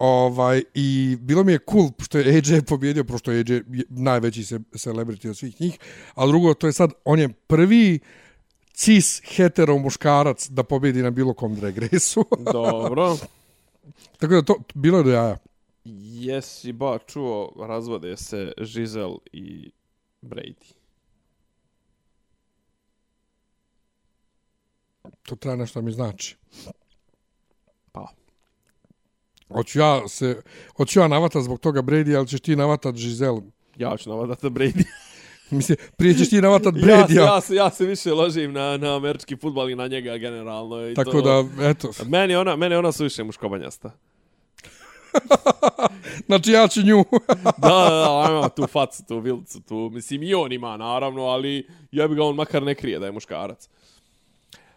Ovaj, 0.00 0.62
I 0.74 1.16
bilo 1.20 1.44
mi 1.44 1.52
je 1.52 1.58
cool 1.70 1.90
što 1.98 2.18
je 2.18 2.36
AJ 2.36 2.62
pobjedio, 2.68 3.04
pošto 3.04 3.32
je 3.32 3.40
AJ 3.40 3.60
najveći 3.88 4.44
se, 4.44 4.58
celebrity 4.58 5.28
od 5.28 5.36
svih 5.36 5.60
njih, 5.60 5.78
a 6.14 6.26
drugo, 6.26 6.54
to 6.54 6.66
je 6.66 6.72
sad, 6.72 6.92
on 7.04 7.18
je 7.18 7.28
prvi 7.28 7.98
cis 8.72 9.22
hetero 9.24 9.78
muškarac 9.78 10.48
da 10.48 10.62
pobjedi 10.62 11.02
na 11.02 11.10
bilo 11.10 11.34
kom 11.34 11.54
drag 11.54 11.78
race-u. 11.78 12.24
Dobro. 12.52 13.16
Tako 14.18 14.34
da 14.34 14.42
to 14.42 14.56
bilo 14.74 14.98
je 14.98 15.04
do 15.04 15.10
jaja. 15.10 15.38
Jesi 15.84 16.72
ba 16.72 16.98
čuo, 17.06 17.52
razvode 17.68 18.16
se 18.16 18.52
Žizel 18.60 19.16
i 19.32 19.70
Brady. 20.22 20.72
To 25.22 25.36
treba 25.36 25.56
nešto 25.56 25.82
mi 25.82 25.92
znači. 25.92 26.36
Pa. 27.92 28.19
Hoću 29.52 29.78
ja 29.78 30.08
se, 30.08 30.42
hoću 30.76 31.00
ja 31.00 31.08
navatat 31.08 31.42
zbog 31.42 31.60
toga 31.60 31.82
Brady, 31.82 32.16
ali 32.16 32.26
ćeš 32.26 32.40
ti 32.40 32.56
navatat 32.56 32.94
Giselle. 32.94 33.42
Ja 33.76 33.96
ću 33.96 34.10
navadati 34.10 34.46
Brady. 34.46 34.84
Mislim, 35.50 35.78
prije 35.96 36.14
ćeš 36.14 36.30
ti 36.30 36.40
navatat 36.40 36.74
Brady, 36.74 37.16
ja, 37.16 37.24
ja, 37.24 37.40
se, 37.40 37.54
ja 37.54 37.70
se 37.70 37.86
više 37.86 38.12
ložim 38.12 38.52
na, 38.52 38.76
na 38.76 38.96
američki 38.96 39.36
futbal 39.36 39.70
i 39.70 39.74
na 39.74 39.86
njega 39.86 40.16
generalno. 40.16 40.88
I 40.88 40.94
Tako 40.94 41.10
to, 41.10 41.20
da, 41.22 41.68
eto. 41.68 41.90
Meni 42.06 42.34
ona, 42.34 42.56
meni 42.56 42.74
ona 42.74 42.92
su 42.92 43.04
više 43.04 43.24
muškobanjasta. 43.24 43.90
Znači 46.26 46.50
ja 46.50 46.68
ću 46.68 46.82
nju. 46.82 47.04
da, 47.58 47.68
da, 47.68 48.26
da, 48.26 48.26
ima 48.30 48.48
tu 48.48 48.66
facu, 48.66 49.02
tu 49.08 49.18
vilicu, 49.18 49.60
tu. 49.60 49.90
Mislim, 49.92 50.22
i 50.22 50.34
on 50.34 50.52
ima, 50.52 50.76
naravno, 50.76 51.22
ali 51.22 51.66
ja 51.92 52.08
bi 52.08 52.14
ga 52.14 52.24
on 52.24 52.34
makar 52.34 52.62
ne 52.62 52.74
krije 52.74 52.98
da 52.98 53.06
je 53.06 53.12
muškarac. 53.12 53.68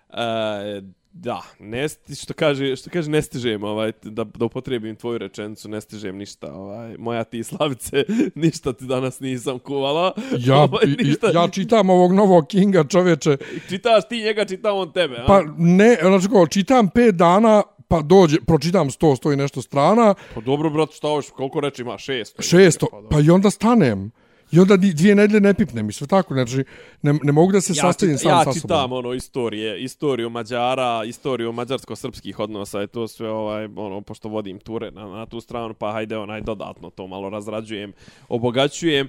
E, 0.09 0.81
da, 1.15 1.41
ne 1.59 1.89
sti, 1.89 2.15
što 2.15 2.33
kaže, 2.33 2.75
što 2.75 2.89
kaže 2.89 3.09
ne 3.09 3.21
stižem, 3.21 3.63
ovaj, 3.63 3.91
da, 4.03 4.23
da 4.25 4.45
upotrebim 4.45 4.95
tvoju 4.95 5.17
rečenicu, 5.17 5.69
ne 5.69 5.81
stižem 5.81 6.17
ništa, 6.17 6.53
ovaj, 6.53 6.97
moja 6.97 7.23
ti 7.23 7.43
slavice, 7.43 8.03
ništa 8.35 8.73
ti 8.73 8.85
danas 8.85 9.19
nisam 9.19 9.59
kuvala. 9.59 10.11
ja, 10.39 10.55
ovaj, 10.63 10.83
i- 10.89 11.15
ja 11.33 11.47
čitam 11.47 11.89
ovog 11.89 12.13
novog 12.13 12.47
Kinga, 12.47 12.83
čoveče. 12.83 13.37
Čitaš 13.69 14.07
ti 14.09 14.17
njega, 14.17 14.45
čitam 14.45 14.77
on 14.77 14.91
tebe, 14.91 15.15
a? 15.15 15.25
Pa 15.27 15.41
ne, 15.57 15.97
znači 16.01 16.27
kao, 16.29 16.47
čitam 16.47 16.87
pet 16.89 17.15
dana, 17.15 17.63
pa 17.87 18.01
dođe, 18.01 18.37
pročitam 18.41 18.91
sto, 18.91 19.15
sto 19.15 19.31
i 19.31 19.37
nešto 19.37 19.61
strana, 19.61 20.13
Pa 20.35 20.41
dobro, 20.41 20.69
brat, 20.69 20.91
šta 20.91 21.07
hoš, 21.07 21.29
koliko 21.29 21.59
reči 21.59 21.81
ima? 21.81 21.97
Šest. 21.97 22.41
šesto, 22.41 22.85
Pa, 22.85 22.95
dobro. 22.97 23.09
pa 23.11 23.19
i 23.19 23.29
onda 23.29 23.49
stanem. 23.49 24.11
I 24.53 24.59
onda 24.59 24.77
dvije 24.77 25.15
nedelje 25.15 25.41
ne 25.41 25.53
pipnem 25.53 25.89
i 25.89 25.93
sve 25.93 26.07
tako, 26.07 26.33
znači 26.33 26.63
ne, 27.01 27.13
ne 27.23 27.31
mogu 27.31 27.51
da 27.51 27.61
se 27.61 27.73
ja, 27.75 27.81
sastavim 27.81 28.17
sam 28.17 28.31
ja 28.31 28.43
sa 28.43 28.53
čitam 28.53 28.81
sobom. 28.81 28.97
ono 28.97 29.13
istorije, 29.13 29.83
istoriju 29.83 30.29
Mađara, 30.29 31.03
istoriju 31.05 31.51
mađarsko-srpskih 31.51 32.39
odnosa 32.39 32.83
i 32.83 32.87
to 32.87 33.07
sve 33.07 33.29
ovaj 33.29 33.65
ono 33.75 34.01
pošto 34.01 34.29
vodim 34.29 34.59
ture 34.59 34.91
na, 34.91 35.05
na 35.05 35.25
tu 35.25 35.41
stranu, 35.41 35.73
pa 35.73 35.91
hajde 35.91 36.17
onaj 36.17 36.41
dodatno 36.41 36.89
to 36.89 37.07
malo 37.07 37.29
razrađujem, 37.29 37.93
obogaćujem. 38.29 39.07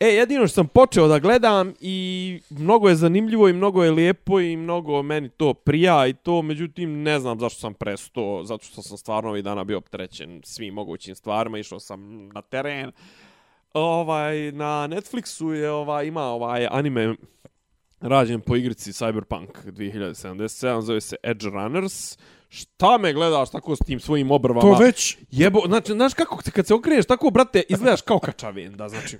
E, 0.00 0.06
jedino 0.06 0.46
što 0.46 0.54
sam 0.54 0.68
počeo 0.68 1.08
da 1.08 1.18
gledam 1.18 1.74
i 1.80 2.40
mnogo 2.50 2.88
je 2.88 2.96
zanimljivo 2.96 3.48
i 3.48 3.52
mnogo 3.52 3.84
je 3.84 3.90
lijepo 3.90 4.40
i 4.40 4.56
mnogo 4.56 5.02
meni 5.02 5.28
to 5.28 5.54
prija 5.54 6.06
i 6.06 6.12
to, 6.12 6.42
međutim 6.42 7.02
ne 7.02 7.20
znam 7.20 7.40
zašto 7.40 7.60
sam 7.60 7.74
presto, 7.74 8.42
zato 8.44 8.64
što 8.64 8.82
sam 8.82 8.96
stvarno 8.96 9.30
ovih 9.30 9.44
dana 9.44 9.64
bio 9.64 9.78
opterećen 9.78 10.40
svim 10.44 10.74
mogućim 10.74 11.14
stvarima, 11.14 11.58
išao 11.58 11.80
sam 11.80 12.28
na 12.28 12.42
teren. 12.42 12.92
Ovaj, 13.76 14.52
na 14.52 14.88
Netflixu 14.88 15.50
je 15.50 15.70
ovaj, 15.70 16.06
ima 16.06 16.22
ovaj 16.22 16.66
anime 16.70 17.14
rađen 18.00 18.40
po 18.40 18.56
igrici 18.56 18.92
Cyberpunk 18.92 19.48
2077, 19.64 20.80
zove 20.80 21.00
se 21.00 21.16
Edge 21.22 21.46
Runners. 21.46 22.18
Šta 22.48 22.98
me 22.98 23.12
gledaš 23.12 23.50
tako 23.50 23.76
s 23.76 23.78
tim 23.78 24.00
svojim 24.00 24.30
obrvama? 24.30 24.60
To 24.60 24.78
već, 24.80 25.16
Jebo, 25.30 25.60
znači, 25.66 25.92
znaš 25.92 26.14
kako, 26.14 26.42
kad 26.52 26.66
se 26.66 26.74
okreneš 26.74 27.06
tako, 27.06 27.30
brate, 27.30 27.62
izgledaš 27.68 28.02
kao 28.02 28.18
kačavenda, 28.18 28.88
znači. 28.88 29.16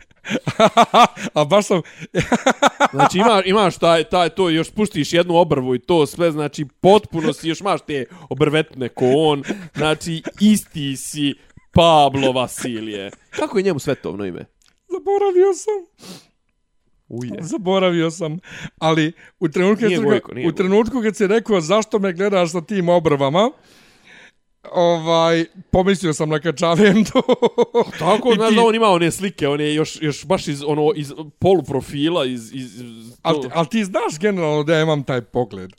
a 1.35 1.45
baš 1.45 1.67
sam, 1.67 1.83
Znači, 2.93 3.19
ima, 3.19 3.43
imaš 3.45 3.79
taj, 3.79 4.05
taj, 4.05 4.29
to, 4.29 4.51
još 4.51 4.69
spuštiš 4.69 5.13
jednu 5.13 5.37
obrvu 5.37 5.75
i 5.75 5.79
to 5.79 6.07
sve, 6.07 6.33
znači, 6.33 6.67
potpuno 6.81 7.33
si, 7.33 7.49
još 7.49 7.61
imaš 7.61 7.81
te 7.87 8.05
obrvetne 8.29 8.89
ko 8.89 9.13
on, 9.17 9.43
znači, 9.75 10.23
isti 10.41 10.97
si 10.97 11.35
Pablo 11.77 12.33
Vasilije. 12.33 13.11
Kako 13.31 13.59
je 13.59 13.65
njemu 13.65 13.79
svetovno 13.79 14.25
ime? 14.25 14.45
zaboravio 14.89 15.55
sam. 15.55 15.75
Uje. 17.09 17.39
Zaboravio 17.41 18.11
sam, 18.11 18.39
ali 18.79 19.13
u 19.41 19.49
trenutku, 19.49 19.81
kad 19.81 19.89
Nije 19.89 20.01
Gojko, 20.01 20.33
u 20.47 20.53
trenutku 20.53 21.03
kad 21.03 21.17
si 21.17 21.27
rekao 21.27 21.61
zašto 21.61 21.99
me 21.99 22.13
gledaš 22.13 22.53
sa 22.53 22.61
tim 22.61 22.89
obrvama, 22.89 23.51
ovaj, 24.73 25.45
pomislio 25.71 26.15
sam 26.15 26.29
na 26.29 26.39
kačavendu. 26.39 27.23
Tako, 27.99 28.33
I 28.33 28.35
znaš 28.35 28.49
ti- 28.49 28.57
da 28.57 28.63
on 28.63 28.75
ima 28.75 28.87
one 28.87 29.11
slike, 29.11 29.49
on 29.49 29.61
je 29.61 29.75
još, 29.75 30.03
još 30.03 30.27
baš 30.27 30.49
iz, 30.49 30.63
ono, 30.67 30.93
iz 30.97 31.13
poluprofila, 31.39 32.25
iz... 32.25 32.55
iz, 32.55 32.81
iz 32.81 33.13
Ali 33.23 33.41
ti, 33.41 33.49
al 33.55 33.67
ti 33.67 33.85
znaš 33.85 34.19
generalno 34.21 34.63
da 34.63 34.75
ja 34.75 34.83
imam 34.83 35.05
taj 35.05 35.21
pogled. 35.23 35.71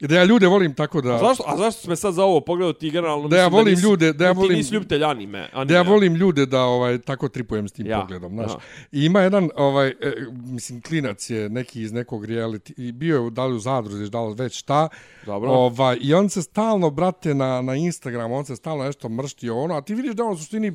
I 0.00 0.06
da 0.06 0.14
ja 0.14 0.24
ljude 0.24 0.46
volim 0.46 0.74
tako 0.74 1.00
da... 1.00 1.14
A 1.14 1.18
zašto, 1.18 1.44
a 1.46 1.56
zašto 1.56 1.80
sme 1.80 1.96
sad 1.96 2.14
za 2.14 2.24
ovo 2.24 2.40
pogledao 2.40 2.72
ti 2.72 2.90
generalno? 2.90 3.28
Da 3.28 3.36
ja 3.36 3.46
volim 3.48 3.70
nisi- 3.70 3.82
ljude, 3.82 4.12
da 4.12 4.24
ja 4.24 4.32
Ti 4.32 4.38
volim- 4.38 4.56
nisi 4.56 4.74
ljubitelj 4.74 5.04
anime. 5.04 5.48
anime 5.52 5.64
Da 5.64 5.74
ja 5.74 5.82
volim 5.82 6.14
ljude 6.14 6.46
da 6.46 6.62
ovaj 6.62 6.98
tako 6.98 7.28
tripujem 7.28 7.68
s 7.68 7.72
tim 7.72 7.86
Ja, 7.86 8.00
pogledom, 8.00 8.32
znaš. 8.32 8.50
ja. 8.50 8.56
I 8.92 9.04
ima 9.04 9.20
jedan 9.20 9.50
ovaj 9.56 9.88
e, 9.88 9.94
mislim 10.30 10.82
klinac 10.82 11.30
je 11.30 11.48
neki 11.48 11.82
iz 11.82 11.92
nekog 11.92 12.24
reality 12.24 12.72
i 12.78 12.92
bio 12.92 13.18
je 13.18 13.30
da 13.30 13.46
li 13.46 13.54
u 13.54 13.60
zadruzi, 13.60 14.10
da 14.10 14.22
li 14.22 14.34
već 14.34 14.58
šta. 14.58 14.88
Dobro. 15.26 15.50
Ovaj 15.50 15.98
i 16.00 16.14
on 16.14 16.28
se 16.28 16.42
stalno 16.42 16.90
brate 16.90 17.34
na 17.34 17.62
na 17.62 17.74
Instagram, 17.74 18.32
on 18.32 18.44
se 18.44 18.56
stalno 18.56 18.84
nešto 18.84 19.08
mršti 19.08 19.50
ono, 19.50 19.74
a 19.74 19.80
ti 19.80 19.94
vidiš 19.94 20.12
da 20.12 20.24
on 20.24 20.32
u 20.32 20.36
suštini 20.36 20.66
je 20.66 20.72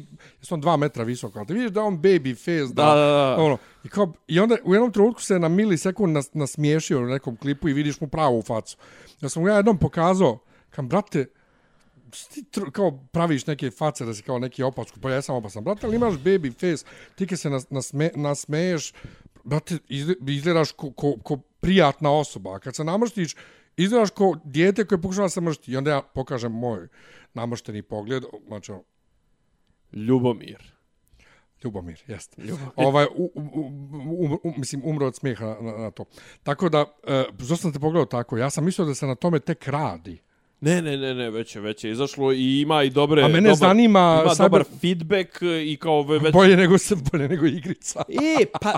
on 0.49 0.61
2 0.61 0.77
metra 0.77 1.03
visok, 1.03 1.35
a 1.35 1.45
ti 1.45 1.53
vidiš 1.53 1.71
da 1.71 1.81
on 1.81 1.97
baby 1.97 2.35
face 2.35 2.73
da, 2.73 2.83
Da, 2.85 2.95
da, 2.95 3.05
da. 3.07 3.35
ono 3.39 3.57
i 3.83 3.89
kao 3.89 4.13
i 4.27 4.39
onda 4.39 4.57
u 4.63 4.73
jednom 4.73 4.91
trenutku 4.91 5.21
se 5.21 5.39
na 5.39 5.47
milisekund 5.47 6.13
nas, 6.13 6.33
nasmiješio 6.33 6.99
u 6.99 7.05
nekom 7.05 7.37
klipu 7.37 7.69
i 7.69 7.73
vidiš 7.73 8.01
mu 8.01 8.07
pravu 8.07 8.41
facu. 8.41 8.77
Ja 9.21 9.29
sam 9.29 9.41
mu 9.43 9.47
ja 9.47 9.55
jednom 9.55 9.77
pokazao, 9.77 10.39
kam 10.69 10.89
brate, 10.89 11.25
ti 12.33 12.45
kao 12.71 12.99
praviš 13.11 13.47
neke 13.47 13.71
face 13.71 14.05
da 14.05 14.13
si 14.13 14.23
kao 14.23 14.39
neki 14.39 14.63
opasku, 14.63 14.99
pa 14.99 15.11
ja 15.11 15.21
sam 15.21 15.35
opasan. 15.35 15.63
Brate, 15.63 15.87
ali 15.87 15.95
imaš 15.95 16.13
baby 16.13 16.53
face, 16.53 16.85
ti 17.15 17.27
kad 17.27 17.39
se 17.39 17.49
nas, 17.49 17.69
nasme, 17.69 18.11
nasmeješ, 18.15 18.93
brate, 19.43 19.77
izgledaš 20.27 20.71
ko, 20.71 20.91
ko, 20.91 21.15
ko 21.23 21.37
prijatna 21.37 22.11
osoba. 22.11 22.55
A 22.55 22.59
kad 22.59 22.75
se 22.75 22.83
namrštiš, 22.83 23.35
izgledaš 23.77 24.09
ko 24.09 24.35
dijete 24.43 24.85
koje 24.85 25.01
pokušava 25.01 25.29
se 25.29 25.41
mršti. 25.41 25.71
I 25.71 25.77
onda 25.77 25.91
ja 25.91 26.01
pokažem 26.01 26.51
moj 26.51 26.87
namršteni 27.33 27.81
pogled, 27.81 28.23
znači, 28.47 28.71
ono, 28.71 28.83
Ljubomir. 29.93 30.72
Ljubomir, 31.63 32.01
jeste. 32.07 32.41
Ovaj, 32.75 33.05
u, 33.15 33.31
u, 33.35 33.41
u, 34.05 34.39
u, 34.43 34.53
mislim, 34.57 34.81
umro 34.85 35.07
od 35.07 35.15
smijeha 35.15 35.45
na, 35.61 35.71
na, 35.77 35.91
to. 35.91 36.05
Tako 36.43 36.69
da, 36.69 36.85
e, 37.07 37.23
zašto 37.39 37.55
sam 37.61 37.73
te 37.73 37.79
pogledao 37.79 38.05
tako? 38.05 38.37
Ja 38.37 38.49
sam 38.49 38.65
mislio 38.65 38.85
da 38.87 38.95
se 38.95 39.05
na 39.07 39.15
tome 39.15 39.39
tek 39.39 39.67
radi. 39.67 40.21
Ne, 40.61 40.81
ne, 40.81 40.97
ne, 40.97 41.13
ne, 41.13 41.29
već 41.29 41.55
je, 41.55 41.61
već 41.61 41.83
je 41.83 41.91
izašlo 41.91 42.31
i 42.33 42.61
ima 42.61 42.83
i 42.83 42.89
dobre... 42.89 43.23
A 43.23 43.27
mene 43.27 43.49
dobar, 43.49 43.55
zanima 43.55 44.19
Ima 44.23 44.31
cyber- 44.33 44.37
dobar 44.43 44.63
feedback 44.81 45.41
i 45.65 45.77
kao 45.81 46.01
ve- 46.01 46.19
već... 46.19 46.33
Bolje 46.33 46.57
nego, 46.57 46.77
se- 46.77 46.95
bolje 47.11 47.27
nego 47.27 47.45
igrica. 47.45 48.03
E, 48.09 48.45
pa, 48.61 48.77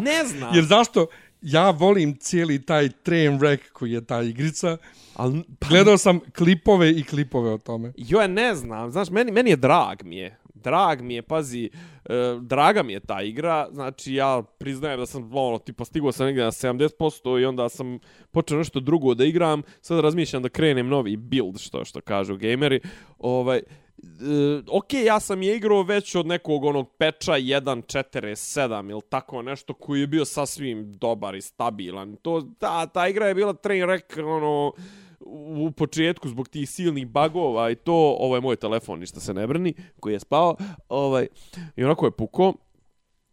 ne 0.00 0.24
znam. 0.24 0.54
Jer 0.54 0.64
zašto? 0.64 1.06
Ja 1.42 1.70
volim 1.70 2.16
cijeli 2.16 2.62
taj 2.62 2.88
train 3.02 3.38
wreck 3.38 3.70
koji 3.72 3.92
je 3.92 4.04
ta 4.04 4.22
igrica. 4.22 4.76
Al, 5.14 5.32
pa, 5.58 5.68
Gledao 5.68 5.98
sam 5.98 6.20
klipove 6.36 6.90
i 6.90 7.02
klipove 7.02 7.50
o 7.50 7.58
tome. 7.58 7.92
Jo, 7.96 8.20
ja 8.20 8.26
ne 8.26 8.54
znam, 8.54 8.90
znaš, 8.90 9.10
meni, 9.10 9.32
meni 9.32 9.50
je 9.50 9.56
drag 9.56 10.02
mi 10.04 10.16
je. 10.16 10.38
Drag 10.54 11.00
mi 11.00 11.14
je, 11.14 11.22
pazi, 11.22 11.70
e, 12.04 12.14
draga 12.40 12.82
mi 12.82 12.92
je 12.92 13.00
ta 13.00 13.22
igra, 13.22 13.68
znači 13.72 14.14
ja 14.14 14.42
priznajem 14.58 15.00
da 15.00 15.06
sam, 15.06 15.30
ono, 15.36 15.58
tipa, 15.58 15.84
stigao 15.84 16.12
sam 16.12 16.26
negdje 16.26 16.44
na 16.44 16.50
70% 16.50 17.40
i 17.40 17.44
onda 17.44 17.68
sam 17.68 17.98
počeo 18.30 18.58
nešto 18.58 18.80
drugo 18.80 19.14
da 19.14 19.24
igram, 19.24 19.62
sad 19.80 20.00
razmišljam 20.00 20.42
da 20.42 20.48
krenem 20.48 20.88
novi 20.88 21.16
build, 21.16 21.58
što 21.58 21.84
što 21.84 22.00
kažu 22.00 22.36
gameri, 22.36 22.80
ovaj, 23.18 23.58
e, 23.58 23.62
ok, 24.70 24.94
ja 25.04 25.20
sam 25.20 25.42
je 25.42 25.56
igrao 25.56 25.82
već 25.82 26.14
od 26.14 26.26
nekog 26.26 26.64
onog 26.64 26.96
peča 26.98 27.32
1.47 27.32 28.90
ili 28.90 29.02
tako 29.08 29.42
nešto 29.42 29.74
koji 29.74 30.00
je 30.00 30.06
bio 30.06 30.24
sasvim 30.24 30.98
dobar 30.98 31.34
i 31.34 31.40
stabilan. 31.40 32.16
To, 32.16 32.42
ta, 32.58 32.86
ta 32.86 33.08
igra 33.08 33.26
je 33.26 33.34
bila 33.34 33.52
train 33.52 33.82
wreck, 33.82 34.36
ono, 34.36 34.72
u 35.26 35.70
početku 35.70 36.28
zbog 36.28 36.48
tih 36.48 36.70
silnih 36.70 37.06
bagova 37.06 37.70
i 37.70 37.74
to, 37.74 38.16
ovaj 38.18 38.40
moj 38.40 38.56
telefon, 38.56 39.00
ništa 39.00 39.20
se 39.20 39.34
ne 39.34 39.46
brani, 39.46 39.74
koji 40.00 40.12
je 40.12 40.20
spao, 40.20 40.56
ovaj, 40.88 41.26
i 41.76 41.84
onako 41.84 42.06
je 42.06 42.10
puko. 42.10 42.52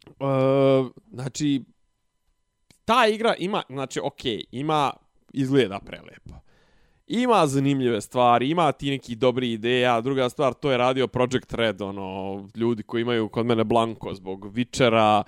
E, 0.07 0.25
znači, 1.13 1.63
ta 2.85 3.07
igra 3.07 3.35
ima, 3.39 3.63
znači, 3.69 3.99
ok, 4.03 4.21
ima, 4.51 4.91
izgleda 5.33 5.79
prelepo. 5.79 6.33
Ima 7.07 7.47
zanimljive 7.47 8.01
stvari, 8.01 8.49
ima 8.49 8.71
ti 8.71 8.89
neki 8.89 9.15
dobri 9.15 9.51
ideja, 9.51 10.01
druga 10.01 10.29
stvar, 10.29 10.53
to 10.53 10.71
je 10.71 10.77
radio 10.77 11.07
Project 11.07 11.53
Red, 11.53 11.81
ono, 11.81 12.47
ljudi 12.55 12.83
koji 12.83 13.01
imaju 13.01 13.29
kod 13.29 13.45
mene 13.45 13.63
Blanko 13.63 14.13
zbog 14.13 14.53
Vičera, 14.53 15.23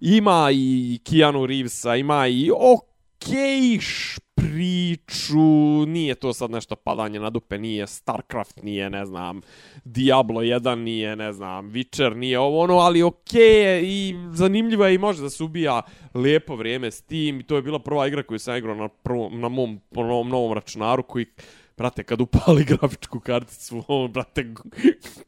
ima 0.00 0.48
i 0.52 1.00
Keanu 1.04 1.46
Reevesa, 1.46 1.96
ima 1.96 2.26
i 2.26 2.50
okejš 2.50 4.16
priču, 4.42 5.86
nije 5.86 6.14
to 6.14 6.32
sad 6.32 6.50
nešto 6.50 6.76
padanje 6.76 7.20
na 7.20 7.30
dupe, 7.30 7.58
nije 7.58 7.86
Starcraft, 7.86 8.62
nije, 8.62 8.90
ne 8.90 9.06
znam, 9.06 9.40
Diablo 9.84 10.40
1, 10.40 10.74
nije, 10.74 11.16
ne 11.16 11.32
znam, 11.32 11.70
Witcher, 11.70 12.14
nije 12.14 12.38
ovo 12.38 12.60
ono, 12.60 12.78
ali 12.78 13.02
okej 13.02 13.62
je 13.62 13.82
i 13.82 14.14
zanimljiva 14.32 14.88
je 14.88 14.94
i 14.94 14.98
može 14.98 15.22
da 15.22 15.30
se 15.30 15.44
ubija 15.44 15.82
lijepo 16.14 16.56
vrijeme 16.56 16.90
s 16.90 17.02
tim 17.02 17.40
i 17.40 17.42
to 17.42 17.56
je 17.56 17.62
bila 17.62 17.78
prva 17.78 18.06
igra 18.06 18.22
koju 18.22 18.38
sam 18.38 18.56
igrao 18.56 18.74
na, 18.74 18.88
prvom, 18.88 19.40
na 19.40 19.48
mom 19.48 19.80
novom 20.28 20.52
računaru 20.52 21.02
koji 21.02 21.26
brate, 21.76 22.02
kad 22.02 22.20
upali 22.20 22.64
grafičku 22.70 23.20
karticu, 23.20 23.84
on, 23.88 24.12
brate, 24.12 24.44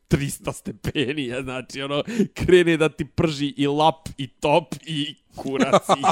300 0.09 0.53
stepeni, 0.53 1.33
znači, 1.43 1.83
ono, 1.83 2.03
krene 2.35 2.77
da 2.77 2.89
ti 2.89 3.05
prži 3.05 3.55
i 3.57 3.67
lap, 3.67 4.09
i 4.19 4.27
top, 4.27 4.75
i 4.87 5.15
kurac, 5.37 5.83
i, 5.89 6.03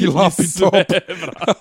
I 0.04 0.06
lap, 0.06 0.32
i 0.38 0.44
sve, 0.44 0.84
top. 0.84 1.14
brate. 1.22 1.54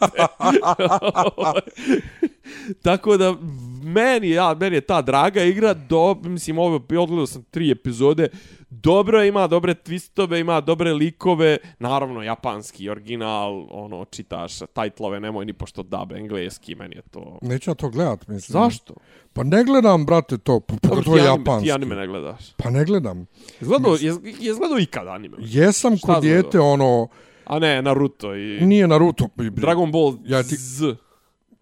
Tako 2.81 3.17
da, 3.17 3.35
meni, 3.83 4.29
ja, 4.29 4.55
meni 4.59 4.75
je 4.75 4.81
ta 4.81 5.01
draga 5.01 5.43
igra, 5.43 5.73
do, 5.73 6.15
mislim, 6.23 6.57
ovo, 6.57 6.75
odgledao 6.75 7.25
sam 7.27 7.43
tri 7.43 7.71
epizode, 7.71 8.27
dobro 8.69 9.23
ima 9.23 9.47
dobre 9.47 9.73
twistove, 9.73 10.39
ima 10.39 10.61
dobre 10.61 10.93
likove, 10.93 11.57
naravno, 11.79 12.23
japanski, 12.23 12.89
original, 12.89 13.67
ono, 13.69 14.05
čitaš 14.05 14.53
tajtlove, 14.73 15.19
nemoj 15.19 15.45
ni 15.45 15.53
pošto 15.53 15.83
dab 15.83 16.11
engleski, 16.11 16.75
meni 16.75 16.95
je 16.95 17.01
to... 17.01 17.39
Neću 17.41 17.71
ja 17.71 17.75
to 17.75 17.89
gledat, 17.89 18.27
mislim. 18.27 18.53
Zašto? 18.63 18.93
Pa 19.33 19.43
ne 19.43 19.63
gledam, 19.63 20.05
brate, 20.05 20.37
to, 20.37 20.59
pa 20.59 20.75
to 21.01 21.17
je 21.17 21.23
japanski. 21.23 21.67
Ti 21.67 21.71
anime 21.71 21.95
ne 21.95 22.07
gledaš. 22.07 22.53
Pa 22.57 22.69
ne 22.69 22.85
gledam. 22.85 23.25
Izgledao, 23.61 23.93
je, 23.93 24.13
je 24.39 24.53
gledao 24.53 24.79
ikad 24.79 25.07
anime? 25.07 25.37
Jesam 25.39 25.97
kod 25.99 26.21
dijete, 26.21 26.59
ono, 26.59 27.07
A 27.45 27.59
ne, 27.59 27.81
Naruto 27.81 28.35
i 28.35 28.59
nije 28.61 28.87
Naruto, 28.87 29.27
Dragon 29.35 29.91
Ball 29.91 30.17
Ja 30.25 30.43
ti- 30.43 30.55
Z. 30.55 30.95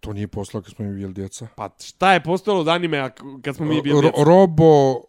to 0.08 0.14
nije 0.14 0.28
poslao 0.28 0.64
kad 0.64 0.72
smo 0.72 0.86
mi 0.86 0.94
bili 0.94 1.14
djeca. 1.14 1.48
Pa 1.56 1.70
šta 1.84 2.14
je 2.14 2.24
postalo 2.24 2.60
od 2.60 2.68
anime 2.68 3.12
kad 3.42 3.56
smo 3.56 3.66
mi 3.66 3.82
bili 3.82 3.96
Ro- 3.96 4.02
djeca? 4.02 4.24
Robo, 4.24 5.02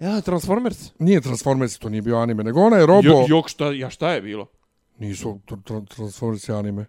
Ja, 0.00 0.20
Transformers. 0.20 0.92
nije 0.98 1.20
Transformers, 1.20 1.78
to 1.78 1.88
nije 1.88 2.02
bio 2.02 2.16
anime, 2.16 2.44
nego 2.44 2.60
ona 2.60 2.76
je 2.76 2.86
Robo, 2.86 3.08
Jo, 3.08 3.24
jok, 3.28 3.48
šta, 3.48 3.66
ja 3.66 3.90
šta 3.90 4.12
je 4.12 4.22
bilo? 4.22 4.46
nisu 4.98 5.38
tr- 5.46 5.62
tr- 5.62 5.86
Transformers 5.86 6.48
anime. 6.48 6.86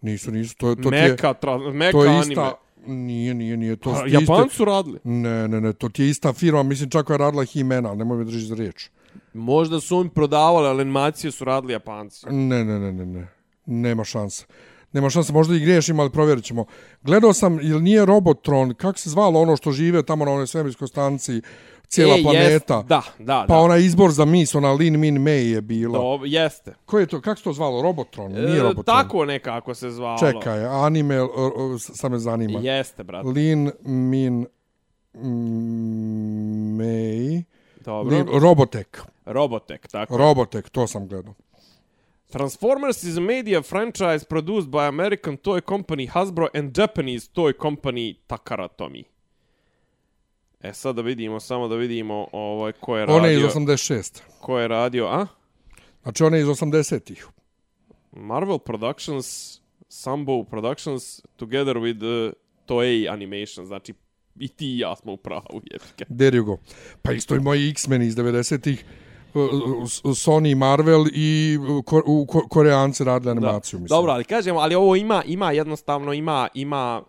Nisu, 0.00 0.30
nisu, 0.30 0.56
to, 0.56 0.74
to 0.74 0.90
ti 0.90 0.96
je, 0.96 1.10
Meka, 1.10 1.34
tra, 1.34 1.58
meka 1.58 1.92
to 1.92 2.04
je 2.04 2.10
anime. 2.10 2.32
ista, 2.32 2.52
nije, 2.86 3.34
nije, 3.34 3.56
nije, 3.56 3.76
to 3.76 3.90
iste- 3.90 4.20
Japanci 4.20 4.56
su 4.56 4.64
radili. 4.64 4.98
Ne, 5.04 5.48
ne, 5.48 5.60
ne, 5.60 5.72
to 5.72 5.88
ti 5.88 6.02
je 6.02 6.10
ista 6.10 6.32
firma, 6.32 6.62
mislim 6.62 6.90
čak 6.90 7.06
koja 7.06 7.14
je 7.14 7.18
radila 7.18 7.42
He-Mana, 7.44 7.88
ali 7.88 7.98
nemoj 7.98 8.18
me 8.18 8.24
drži 8.24 8.40
za 8.40 8.54
riječ. 8.54 8.88
Možda 9.32 9.80
su 9.80 9.98
oni 9.98 10.10
prodavali, 10.10 10.68
ali 10.68 10.80
animacije 10.80 11.30
su 11.30 11.44
radili 11.44 11.72
Japanci. 11.72 12.26
Ne, 12.26 12.64
ne, 12.64 12.78
ne, 12.80 12.92
ne, 12.92 13.06
ne. 13.06 13.26
Nema 13.66 14.04
šanse. 14.04 14.44
Nema 14.92 15.10
šanse, 15.10 15.32
možda 15.32 15.54
i 15.56 15.60
griješim, 15.60 16.00
ali 16.00 16.10
provjerit 16.10 16.44
ćemo. 16.44 16.64
Gledao 17.02 17.32
sam, 17.32 17.60
ili 17.60 17.82
nije 17.82 18.04
Robotron, 18.06 18.74
kako 18.74 18.98
se 18.98 19.10
zvalo 19.10 19.40
ono 19.40 19.56
što 19.56 19.72
žive 19.72 20.02
tamo 20.02 20.24
na 20.24 20.30
onoj 20.32 20.46
svemirskoj 20.46 20.88
stanci, 20.88 21.40
cijela 21.88 22.16
E, 22.16 22.22
planeta. 22.22 22.74
Jest, 22.74 22.86
da, 22.86 23.02
da, 23.18 23.44
Pa 23.48 23.54
da. 23.54 23.60
onaj 23.60 23.80
izbor 23.80 24.10
za 24.10 24.24
mis, 24.24 24.54
ona 24.54 24.72
Lin 24.72 25.00
Min 25.00 25.14
Mei 25.14 25.50
je 25.50 25.60
bila. 25.60 25.98
Do, 25.98 26.24
jeste. 26.24 26.74
Ko 26.84 26.98
je 26.98 27.06
to, 27.06 27.20
kako 27.20 27.36
se 27.36 27.44
to 27.44 27.52
zvalo? 27.52 27.82
Robotron? 27.82 28.32
Nije 28.32 28.56
E, 28.56 28.62
Robotron. 28.62 28.84
tako 28.84 29.24
nekako 29.24 29.74
se 29.74 29.90
zvalo. 29.90 30.18
Čekaj, 30.18 30.64
anime, 30.66 31.16
sad 31.78 32.10
me 32.10 32.18
zanima. 32.18 32.58
Jeste, 32.60 33.04
brate. 33.04 33.28
Lin 33.28 33.70
Min 33.82 34.46
Mei. 36.72 37.44
Dobro. 37.80 38.16
Lin, 38.16 38.26
Robotek. 38.32 39.02
Robotek, 39.26 39.88
tako. 39.88 40.16
Robotek, 40.16 40.68
to 40.68 40.86
sam 40.86 41.08
gledao. 41.08 41.34
Transformers 42.32 43.04
is 43.04 43.16
a 43.16 43.20
media 43.20 43.62
franchise 43.62 44.24
produced 44.24 44.68
by 44.68 44.88
American 44.88 45.36
toy 45.36 45.60
company 45.60 46.08
Hasbro 46.08 46.48
and 46.54 46.74
Japanese 46.74 47.28
toy 47.28 47.52
company 47.52 48.18
Takara 48.28 48.68
Tomy. 48.68 49.04
E 50.62 50.72
sad 50.72 50.96
da 50.96 51.02
vidimo, 51.02 51.40
samo 51.40 51.68
da 51.68 51.76
vidimo 51.76 52.28
ovaj 52.32 52.72
ko 52.72 52.96
je 52.96 53.06
radio. 53.06 53.16
One 53.16 53.34
iz 53.34 53.42
86. 53.42 54.20
Ko 54.40 54.58
je 54.58 54.68
radio, 54.68 55.06
a? 55.06 55.26
Znači 56.02 56.24
one 56.24 56.40
iz 56.40 56.46
80-ih. 56.46 57.26
Marvel 58.12 58.58
Productions, 58.58 59.58
Sambo 59.88 60.44
Productions, 60.44 61.22
together 61.36 61.76
with 61.76 62.28
uh, 62.28 62.32
Toei 62.66 63.08
Animation. 63.08 63.66
Znači, 63.66 63.94
i 64.40 64.48
ti 64.48 64.66
i 64.66 64.78
ja 64.78 64.96
smo 64.96 65.12
u 65.12 65.16
pravu, 65.16 65.62
jebike. 65.72 66.04
There 66.04 66.38
you 66.38 66.44
go. 66.44 66.58
Pa 67.02 67.12
isto 67.12 67.34
i 67.34 67.40
moji 67.40 67.70
X-Men 67.70 68.02
iz 68.02 68.16
90-ih. 68.16 68.84
S- 69.86 70.02
Sony, 70.04 70.54
Marvel 70.54 71.04
i 71.12 71.58
uh, 71.60 71.84
ko, 71.84 72.02
u, 72.06 72.26
ko, 72.26 72.48
Koreanci 72.48 73.04
radili 73.04 73.30
animaciju, 73.30 73.80
mislim. 73.80 73.96
Dobro, 73.96 74.12
ali 74.12 74.24
kažemo, 74.24 74.60
ali 74.60 74.74
ovo 74.74 74.96
ima, 74.96 75.22
ima 75.26 75.52
jednostavno, 75.52 76.12
ima, 76.12 76.48
ima, 76.54 77.02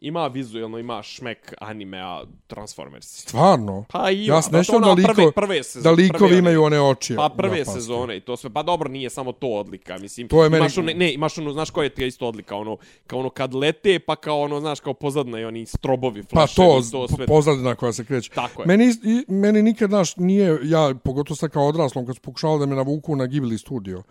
ima 0.00 0.26
vizuelno, 0.26 0.78
ima 0.78 1.02
šmek 1.02 1.54
animea 1.60 2.20
Transformers. 2.46 3.06
Stvarno? 3.06 3.84
Pa 3.90 4.10
i 4.10 4.26
ja 4.26 4.42
se 4.42 4.48
ono, 4.48 4.58
ne 4.58 4.64
to 4.64 4.64
sjećam 4.64 4.82
da, 4.82 4.92
liko, 4.92 5.12
prve- 5.14 5.32
prve 5.32 5.62
sezone, 5.62 5.82
da 5.84 5.90
likovi 5.92 6.18
prve 6.20 6.38
imaju 6.38 6.62
one 6.62 6.80
oči. 6.80 7.16
Pa 7.16 7.28
prve 7.28 7.58
japanske. 7.58 7.80
sezone 7.80 8.16
i 8.16 8.20
to 8.20 8.36
sve. 8.36 8.50
Pa 8.50 8.62
dobro, 8.62 8.88
nije 8.88 9.10
samo 9.10 9.32
to 9.32 9.46
odlika, 9.48 9.98
mislim. 9.98 10.28
To 10.28 10.44
je 10.44 10.50
meni- 10.50 10.60
Imaš 10.60 10.78
one, 10.78 10.94
ne, 10.94 11.14
imaš 11.14 11.38
ono, 11.38 11.52
znaš 11.52 11.70
koja 11.70 11.90
je 11.96 12.06
isto 12.08 12.28
odlika, 12.28 12.56
ono, 12.56 12.76
kao 13.06 13.18
ono 13.18 13.30
kad 13.30 13.54
lete, 13.54 13.98
pa 13.98 14.16
kao 14.16 14.40
ono, 14.40 14.60
znaš, 14.60 14.80
kao 14.80 14.94
pozadna 14.94 15.40
i 15.40 15.44
oni 15.44 15.66
strobovi, 15.66 16.22
Pa 16.22 16.28
flaševi, 16.30 16.66
to, 16.66 16.82
to 16.92 17.08
sve. 17.08 17.26
pozadina 17.26 17.74
koja 17.74 17.92
se 17.92 18.04
kreće. 18.04 18.30
Tako 18.30 18.62
je. 18.62 18.66
Meni, 18.66 18.84
i, 19.04 19.24
meni 19.28 19.62
nikad, 19.62 19.90
znaš, 19.90 20.16
nije, 20.16 20.58
ja, 20.62 20.94
pogotovo 21.04 21.36
sad 21.36 21.50
kao 21.50 21.66
odraslom, 21.68 22.06
kad 22.06 22.16
su 22.16 22.58
da 22.58 22.66
me 22.66 22.76
navuku 22.76 23.16
na 23.16 23.26
Ghibli 23.26 23.58
studio, 23.58 24.02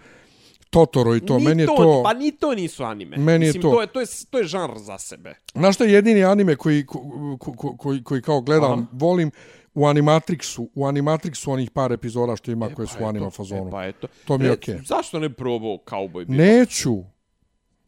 Totoro 0.70 1.16
i 1.16 1.20
to, 1.20 1.38
Ni 1.38 1.44
meni 1.46 1.62
je 1.64 1.68
to... 1.68 2.02
Pa 2.04 2.14
ni 2.14 2.32
to 2.32 2.56
nisu 2.56 2.84
anime. 2.84 3.18
Meni 3.18 3.46
je 3.46 3.50
Mislim, 3.50 3.62
to- 3.62 3.72
to 3.72 3.82
je, 3.82 3.88
to, 3.88 4.00
je, 4.00 4.08
to 4.30 4.38
je 4.38 4.44
žanr 4.44 4.78
za 4.78 4.98
sebe. 4.98 5.36
Znaš 5.54 5.76
što 5.76 5.84
je 5.84 5.94
jedini 5.94 6.24
anime 6.24 6.56
koji, 6.56 6.86
ko, 6.86 7.00
ko, 7.40 7.54
ko, 7.54 7.78
koji, 7.78 8.04
koji 8.04 8.22
kao 8.22 8.42
gledam, 8.42 8.72
Aha. 8.80 8.86
volim, 8.92 9.32
u 9.74 9.82
Animatrixu, 9.86 10.68
u 10.76 10.86
Animatrixu 10.86 11.52
onih 11.52 11.72
par 11.72 11.92
epizoda 11.92 12.36
što 12.36 12.52
ima 12.52 12.70
koje 12.76 12.88
su 12.88 12.98
u 13.02 13.06
anima 13.06 13.30
fazonu. 13.30 13.68
E, 13.68 13.72
pa 13.72 13.86
eto. 13.86 14.08
To 14.26 14.38
mi 14.38 14.44
je 14.46 14.50
E, 14.50 14.54
okej. 14.54 14.80
Zašto 14.86 15.20
ne 15.20 15.34
probao 15.34 15.78
Cowboy 15.86 16.26
Bebop? 16.26 16.36
Neću. 16.36 17.04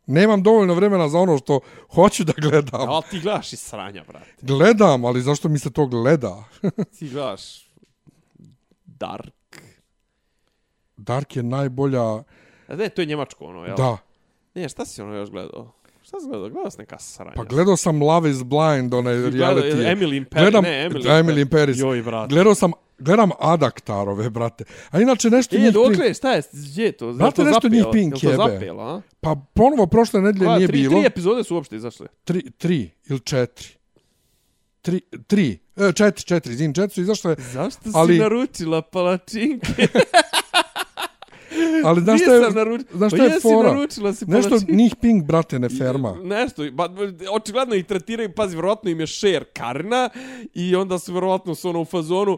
Nemam 0.05 0.43
dovoljno 0.43 0.73
vremena 0.73 1.09
za 1.09 1.19
ono 1.19 1.37
što 1.37 1.59
hoću 1.93 2.23
da 2.23 2.33
gledam. 2.37 2.89
Ali 2.89 3.03
ti 3.11 3.19
gledaš 3.19 3.53
i 3.53 3.55
sranja, 3.55 4.03
brate. 4.07 4.25
Gledam, 4.41 5.05
ali 5.05 5.21
zašto 5.21 5.49
mi 5.49 5.59
se 5.59 5.71
to 5.71 5.85
gleda? 5.87 6.43
Ti 6.99 7.09
gledaš 7.09 7.69
Dark. 8.85 9.61
Dark 10.97 11.35
je 11.35 11.43
najbolja... 11.43 12.23
A 12.69 12.75
ne, 12.75 12.89
to 12.89 13.01
je 13.01 13.05
njemačko 13.05 13.45
ono, 13.45 13.65
jel? 13.65 13.75
Da. 13.75 13.97
Ne, 14.55 14.69
šta 14.69 14.85
si 14.85 15.01
ono 15.01 15.15
još 15.15 15.29
gledao? 15.29 15.71
Šta 16.03 16.19
si 16.19 16.27
gledao? 16.27 16.49
Gledao 16.49 16.71
si 16.71 16.77
neka 16.77 16.99
sranja. 16.99 17.31
Pa 17.35 17.43
gledao 17.43 17.77
sam 17.77 18.01
Love 18.01 18.29
is 18.29 18.43
Blind, 18.43 18.93
onaj 18.93 19.15
gledao- 19.15 19.31
reality. 19.31 19.95
Emily 19.95 20.17
in 20.17 20.25
Paris. 20.25 20.43
Gledam, 20.43 20.63
ne, 20.63 20.89
Emily, 20.89 21.03
da, 21.03 21.09
Emily 21.13 21.41
in 21.41 21.47
Paris. 21.49 21.77
Joj, 21.79 22.01
brate. 22.01 22.29
Gledao 22.29 22.55
sam, 22.55 22.71
gledam 22.99 23.29
Adaktarove, 23.39 24.29
brate. 24.29 24.63
A 24.89 25.01
inače 25.01 25.29
nešto 25.29 25.55
E, 25.55 25.59
njih... 25.59 25.73
dokle, 25.73 26.13
šta 26.13 26.31
je, 26.31 26.41
gdje 26.53 26.83
je 26.83 26.91
to? 26.91 27.13
Brate, 27.13 27.35
to 27.35 27.43
nešto 27.43 27.55
zapela? 27.55 27.75
njih 27.75 27.85
Pink 27.93 28.23
Jel 28.23 28.35
to 28.35 28.41
jebe. 28.43 28.53
zapela, 28.53 28.83
a? 28.85 29.01
Pa 29.21 29.35
ponovo 29.53 29.87
prošle 29.87 30.21
nedelje 30.21 30.45
Koja, 30.45 30.55
nije 30.55 30.67
tri, 30.67 30.77
bilo. 30.77 30.93
Tri 30.93 31.07
epizode 31.07 31.43
su 31.43 31.55
uopšte 31.55 31.75
izašle. 31.75 32.07
tri, 32.23 32.51
tri 32.51 32.89
ili 33.05 33.19
četiri. 33.19 33.67
Tri, 34.81 35.01
tri, 35.27 35.59
e, 35.77 35.91
četiri, 35.93 36.23
četiri, 36.23 36.53
izvim, 36.53 36.73
četiri 36.73 36.93
su 36.93 37.01
izašle, 37.01 37.35
Zašto 37.39 37.81
si 37.83 37.89
Ali- 37.93 38.17
naručila 38.17 38.81
palačinke? 38.83 39.67
ali 41.83 42.01
znaš 42.01 42.21
šta 42.21 42.33
je, 42.33 42.51
naručila. 42.51 42.89
znaš 42.93 43.09
šta 43.09 43.17
Pa 43.17 43.23
je 43.23 43.29
jesi 43.29 43.41
fora? 43.43 43.69
naručila 43.69 44.13
si 44.13 44.25
Nešto 44.25 44.49
palačinke. 44.49 44.73
njih 44.73 44.95
Pink, 44.95 45.25
brate, 45.25 45.59
ne 45.59 45.69
ferma. 45.69 46.15
Nešto, 46.23 46.63
ba, 46.71 46.89
očigledno 47.31 47.75
ih 47.75 47.85
tretiraju, 47.85 48.31
pazi, 48.31 48.55
vjerovatno 48.55 48.89
im 48.89 48.99
je 48.99 49.07
share 49.07 49.45
karna 49.45 50.09
i 50.53 50.75
onda 50.75 50.99
su 50.99 51.11
vjerovatno 51.11 51.55
su 51.55 51.69
ono 51.69 51.81
u 51.81 51.85
fazonu 51.85 52.37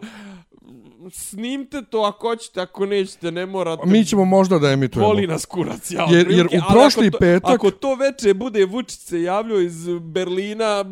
snimte 1.13 1.81
to 1.83 1.99
ako 1.99 2.27
hoćete, 2.27 2.61
ako 2.61 2.85
nećete, 2.85 3.31
ne 3.31 3.45
morate. 3.45 3.81
Mi 3.85 4.05
ćemo 4.05 4.25
možda 4.25 4.59
da 4.59 4.69
emitujemo. 4.69 5.07
Boli 5.07 5.27
nas 5.27 5.45
kurac, 5.45 5.91
ja. 5.91 6.07
Jer- 6.11 6.31
jer 6.31 6.45
u 6.47 6.71
prošli 6.71 7.07
ako 7.07 7.11
to, 7.11 7.17
petak- 7.19 7.53
Ako 7.53 7.71
to 7.71 7.95
veče 7.95 8.33
bude 8.33 8.65
Vučić 8.65 8.99
se 8.99 9.21
javljao 9.21 9.59
iz 9.59 9.75
Berlina, 10.01 10.85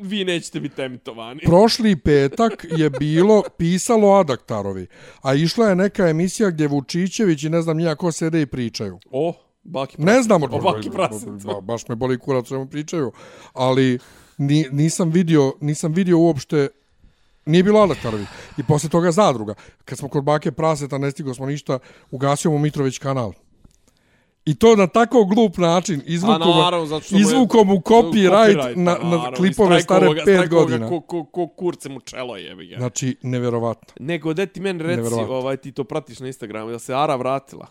vi 0.00 0.24
nećete 0.24 0.60
biti 0.60 0.82
emitovani. 0.82 1.40
Prošli 1.40 1.96
petak 1.96 2.66
je 2.70 2.90
bilo 2.90 3.42
pisalo 3.50 4.10
Adaktarovi, 4.10 4.86
a 5.22 5.34
išla 5.34 5.68
je 5.68 5.76
neka 5.76 6.08
emisija 6.08 6.50
gdje 6.50 6.68
Vučićević 6.68 7.42
i 7.42 7.48
ne 7.48 7.62
znam 7.62 7.76
nija 7.76 7.94
ko 7.94 8.12
sede 8.12 8.42
i 8.42 8.46
pričaju. 8.46 8.98
O, 9.10 9.34
baki 9.64 9.96
Ne 9.98 10.22
znam, 10.22 10.42
O, 10.42 10.46
baki 10.48 10.90
prasec. 10.90 11.28
ba, 11.44 11.60
baš 11.60 11.88
me 11.88 11.94
boli 11.94 12.18
kurac 12.18 12.48
čemu 12.48 12.66
pričaju, 12.66 13.12
ali 13.52 13.98
ni, 14.38 14.66
nisam 14.72 15.10
vidio, 15.10 15.52
nisam 15.60 15.92
vidio 15.92 16.18
uopšte 16.18 16.68
Nije 17.46 17.62
bilo 17.62 17.80
Adaktarovi. 17.80 18.26
I 18.56 18.62
posle 18.62 18.90
toga 18.90 19.10
zadruga. 19.12 19.54
Kad 19.84 19.98
smo 19.98 20.08
kod 20.08 20.24
bake 20.24 20.52
praseta, 20.52 20.98
ne 20.98 21.10
stigo 21.10 21.34
smo 21.34 21.46
ništa, 21.46 21.78
ugasio 22.10 22.50
mu 22.50 22.58
Mitrović 22.58 22.98
kanal. 22.98 23.32
I 24.44 24.54
to 24.54 24.76
na 24.76 24.86
tako 24.86 25.24
glup 25.24 25.56
način. 25.58 26.02
Izvukom, 26.06 26.52
A 26.52 26.56
naravno, 26.56 26.86
zato 26.86 27.04
što 27.04 27.14
mu 27.14 27.18
je- 27.18 27.22
izvuko 27.22 27.64
mu 27.64 27.74
copyright 27.74 28.76
na, 28.76 28.94
pa 28.94 29.02
na 29.02 29.08
naravno, 29.08 29.32
klipove 29.32 29.80
stare 29.80 29.80
strajkovo 30.00 30.14
ga- 30.14 30.22
5 30.22 30.34
strajkovo 30.34 30.60
ga 30.60 30.66
godina. 30.66 30.88
Ko, 30.88 31.00
ko, 31.00 31.24
ko 31.24 31.46
kurce 31.48 31.88
mu 31.88 32.00
čelo 32.00 32.36
jebi 32.36 32.66
ga. 32.66 32.76
Znači, 32.76 33.16
neverovatno. 33.22 33.94
Nego, 34.00 34.34
de 34.34 34.46
ti 34.46 34.60
meni 34.60 34.82
reci, 34.82 35.14
ovaj, 35.14 35.56
ti 35.56 35.72
to 35.72 35.84
pratiš 35.84 36.20
na 36.20 36.26
Instagramu, 36.26 36.70
da 36.70 36.78
se 36.78 36.94
Ara 36.94 37.16
vratila? 37.16 37.66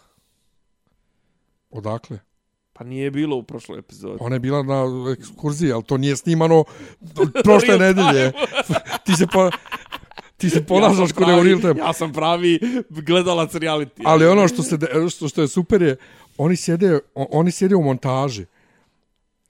Odakle? 1.72 2.20
Pa 2.78 2.84
nije 2.84 3.12
bilo 3.12 3.36
u 3.36 3.44
prošloj 3.44 3.80
epizodi. 3.80 4.18
Ona 4.20 4.36
je 4.36 4.40
bila 4.40 4.64
na 4.64 4.84
ekskurziji, 5.14 5.72
ali 5.72 5.84
to 5.84 5.98
nije 5.98 6.18
snimano 6.18 6.64
prošle 7.44 7.78
nedelje. 7.78 8.32
ti 9.06 9.16
se 9.16 9.28
po, 9.28 9.50
ti 10.38 10.50
se 10.50 10.66
ponašaš 10.66 11.12
kod 11.12 11.28
je 11.28 11.40
u 11.40 11.44
real 11.44 11.60
time. 11.60 11.76
Ja 11.78 11.94
sam 11.94 12.14
pravi 12.14 12.60
gledalac 12.90 13.54
reality. 13.54 14.02
Ali 14.06 14.28
ono 14.28 14.48
što 14.48 14.64
se 14.64 14.78
što, 15.12 15.28
što 15.28 15.42
je 15.42 15.48
super 15.48 15.82
je 15.82 15.96
oni 16.38 16.56
sjede 16.56 17.00
oni 17.16 17.52
sjede 17.52 17.76
u 17.76 17.84
montaži. 17.84 18.46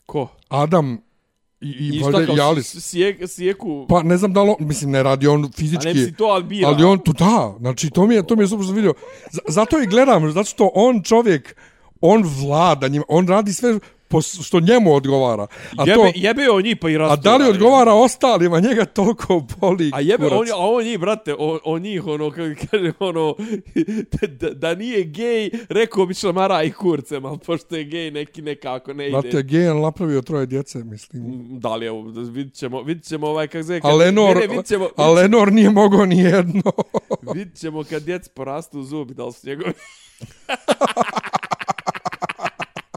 Ko? 0.06 0.28
Adam 0.48 0.98
i, 1.62 1.68
i, 1.70 1.88
I 1.90 2.00
valjda 2.00 2.26
kao 2.26 2.38
i 2.38 2.42
Alis. 2.42 2.76
s- 2.76 2.84
sijek, 2.84 3.30
sijeku... 3.30 3.86
Pa 3.90 4.04
ne 4.04 4.18
znam 4.18 4.34
da 4.34 4.44
li 4.44 4.50
on, 4.50 4.68
mislim 4.68 4.92
ne 4.92 5.04
radi 5.04 5.28
on 5.28 5.40
a 5.40 5.42
ne 5.42 5.52
fizički. 5.52 5.94
bi 5.94 6.00
si 6.00 6.14
to 6.14 6.24
ali. 6.24 6.66
Ali 6.66 6.84
on 6.84 7.00
tu 7.00 7.14
da, 7.14 7.56
znači 7.60 7.90
to 7.90 8.06
mi 8.08 8.16
je 8.16 8.28
to 8.28 8.36
mi 8.36 8.44
je 8.44 8.48
super 8.48 8.68
vidio. 8.74 8.94
Zato 9.48 9.82
i 9.82 9.88
gledam, 9.88 10.32
zato 10.32 10.50
što 10.50 10.72
on 10.74 11.04
čovjek 11.04 11.56
on 12.06 12.24
vlada 12.42 12.88
njima, 12.88 13.06
on 13.08 13.28
radi 13.28 13.54
sve 13.54 13.80
po, 14.08 14.22
što 14.22 14.60
njemu 14.60 14.94
odgovara. 14.94 15.48
A 15.78 15.84
jebe, 15.86 15.94
to 15.94 16.12
jebe 16.16 16.50
on 16.50 16.64
njih 16.64 16.78
pa 16.82 16.90
i 16.90 16.96
a 16.96 16.98
rastura. 16.98 17.38
da 17.38 17.44
li 17.44 17.50
odgovara 17.50 17.94
ostalima, 17.94 18.60
njega 18.60 18.86
toliko 18.86 19.46
boli. 19.60 19.92
A 19.94 20.02
jebe, 20.02 20.30
kurac. 20.30 20.40
on, 20.40 20.48
a 20.52 20.70
on 20.70 20.84
njih, 20.84 21.00
brate, 21.00 21.36
on, 21.40 21.60
on 21.64 21.82
njih, 21.82 22.08
ono, 22.08 22.32
kaže, 22.32 22.92
ono, 23.00 23.36
da, 24.40 24.50
da 24.50 24.76
nije 24.76 25.04
gej, 25.04 25.50
rekao 25.70 26.06
bi 26.06 26.14
šlamara 26.14 26.64
i 26.64 26.72
kurcem, 26.72 27.26
ali 27.26 27.38
pošto 27.38 27.76
je 27.76 27.84
gej, 27.84 28.12
neki 28.12 28.42
nekako 28.42 28.94
ne 28.94 29.10
ide. 29.10 29.22
Znate, 29.22 29.44
Gejan 29.44 29.82
napravio 29.82 30.22
troje 30.22 30.46
djece, 30.46 30.84
mislim. 30.84 31.24
Da 31.60 31.76
li, 31.76 31.86
evo, 31.86 32.02
vidit 32.12 32.54
ćemo, 32.54 32.82
vidit 32.82 33.04
ćemo 33.04 33.28
ovaj, 33.28 33.48
kako 33.48 33.64
zove, 33.64 33.82
kad, 33.82 33.92
A 33.92 33.94
Lenor, 33.94 34.36
ne, 34.36 34.42
ne, 34.42 34.48
vidit 34.48 34.66
ćemo, 34.66 34.90
a 34.96 35.12
Lenor 35.12 35.52
nije 35.52 35.70
mogao 35.70 36.06
ni 36.06 36.20
jedno. 36.20 36.72
vidit 37.36 37.60
ćemo 37.60 37.84
kad 37.84 38.04
djec 38.04 38.28
porastu 38.28 38.84
zubi, 38.84 39.14
da 39.14 39.26
li 39.26 39.34
su 39.34 39.48
njegovi. 39.48 39.74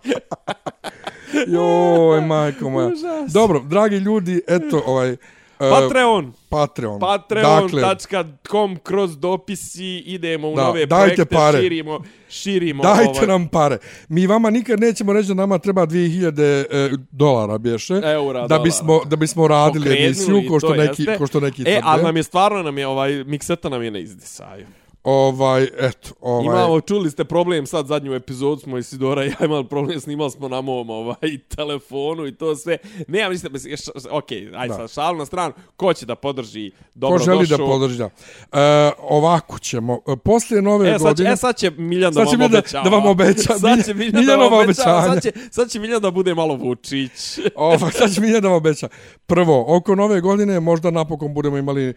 Joj, 1.55 2.21
majko 2.21 2.71
moja. 2.71 2.87
Užas. 2.87 3.33
Dobro, 3.33 3.61
dragi 3.61 3.97
ljudi, 3.97 4.41
eto, 4.49 4.83
ovaj... 4.87 5.11
e, 5.11 5.17
Patreon, 5.59 6.33
Patreon. 6.49 6.99
Dakle, 7.43 7.83
patreon.com 7.83 8.77
kroz 8.83 9.19
dopisi 9.19 9.99
idemo 9.99 10.51
u 10.51 10.57
Da, 10.57 10.63
nove 10.63 10.87
dajte 10.87 11.15
projekte, 11.15 11.35
pare. 11.35 11.61
širimo, 11.61 12.01
širimo. 12.29 12.83
dajte 12.83 13.11
ovaj, 13.11 13.27
nam 13.27 13.49
pare. 13.49 13.79
Mi 14.09 14.27
vama 14.27 14.51
nikad 14.51 14.81
nećemo 14.81 15.13
reći 15.13 15.29
da 15.29 15.35
nama 15.35 15.59
treba 15.59 15.87
2000 15.87 16.65
e, 16.71 16.91
dolara 17.11 17.59
bješe. 17.59 17.95
Eura, 18.05 18.41
da 18.41 18.47
dolara. 18.47 18.63
bismo 18.65 19.01
da 19.05 19.17
bismo 19.17 19.49
radili 19.49 20.05
emisiju 20.05 20.43
ko 20.49 20.59
što 20.59 20.69
to 20.69 20.75
neki 20.75 21.03
jeste. 21.03 21.19
ko 21.19 21.27
što 21.27 21.41
neki 21.41 21.63
E, 21.67 21.81
ali 21.85 22.03
nam 22.03 22.17
je 22.17 22.23
stvarno 22.23 22.63
nam 22.63 22.79
je 22.79 22.87
ovaj 22.87 23.25
mikseta 23.25 23.69
nam 23.69 23.83
je 23.83 23.91
na 23.91 23.99
izdisaju. 23.99 24.67
Ovaj 25.11 25.63
eto 25.79 26.11
ovaj 26.21 26.45
Imamo, 26.47 26.81
čuli 26.81 27.11
ste 27.11 27.25
problem 27.25 27.67
sad 27.67 27.87
zadnju 27.87 28.15
epizodu 28.15 28.61
smo 28.61 28.79
Isidora 28.79 29.25
i 29.25 29.29
ja 29.31 29.37
imali 29.41 29.65
problem, 29.67 30.01
snimali 30.01 30.31
smo 30.31 30.49
na 30.49 30.61
mom 30.61 30.91
ovaj, 30.91 31.17
telefonu 31.49 32.27
i 32.27 32.35
to 32.35 32.57
sve. 32.57 32.77
Ne, 33.09 33.19
ja 33.19 33.29
mislim, 33.29 33.53
mislim, 33.53 33.73
š- 33.73 33.83
š- 33.95 34.09
ok, 34.11 34.27
aj 34.57 34.69
Da. 34.69 34.75
sad 34.75 34.91
šalu 34.91 35.19
na 35.19 35.27
stranu, 35.27 35.55
ko 35.77 35.93
će 35.93 36.07
da 36.07 36.15
podrži, 36.15 36.71
ko 36.71 36.77
dobro 36.95 37.19
želi 37.19 37.39
da 37.41 37.51
došao. 37.51 37.67
podrži 37.69 37.99
da. 37.99 38.11
E, 38.53 38.61
ovako 39.01 39.59
ćemo 39.59 40.01
e, 40.07 40.17
poslije 40.17 40.63
nove 40.63 40.89
E 40.89 40.93
sad, 40.93 40.99
će, 40.99 41.05
godine 41.05 41.33
e, 41.33 41.37
sad 41.37 41.57
će 41.57 41.71
Miljan 41.71 42.13
da 42.15 42.21
Sad 42.21 42.27
će 42.27 42.37
vam 42.37 42.39
Miljan 42.39 42.51
da- 42.53 42.59
obećava. 42.59 42.85
da 42.85 42.91
vam 42.91 43.07
obeća. 43.07 43.59
Sad 43.59 43.85
će 43.85 43.95
Miljan 43.95 44.27
da 44.27 44.37
vam 44.37 44.53
obećava. 44.55 44.99
obećanja. 44.99 45.15
Sad 45.15 45.23
će, 45.23 45.33
sad 45.51 45.71
će 45.71 45.81
Miljan 45.81 46.03
da 46.03 46.11
bude 46.11 46.35
malo 46.35 46.55
Vučić. 46.57 47.39
Ovaj, 47.57 47.93
sad 47.93 48.15
će 48.15 48.21
mi 48.21 48.29
jedan 48.29 48.53
obeća. 48.53 48.89
Prvo, 49.27 49.65
oko 49.69 49.95
nove 49.95 50.21
godine 50.21 50.61
možda 50.61 50.91
napokon 50.91 51.35
budemo 51.35 51.59
imali 51.59 51.95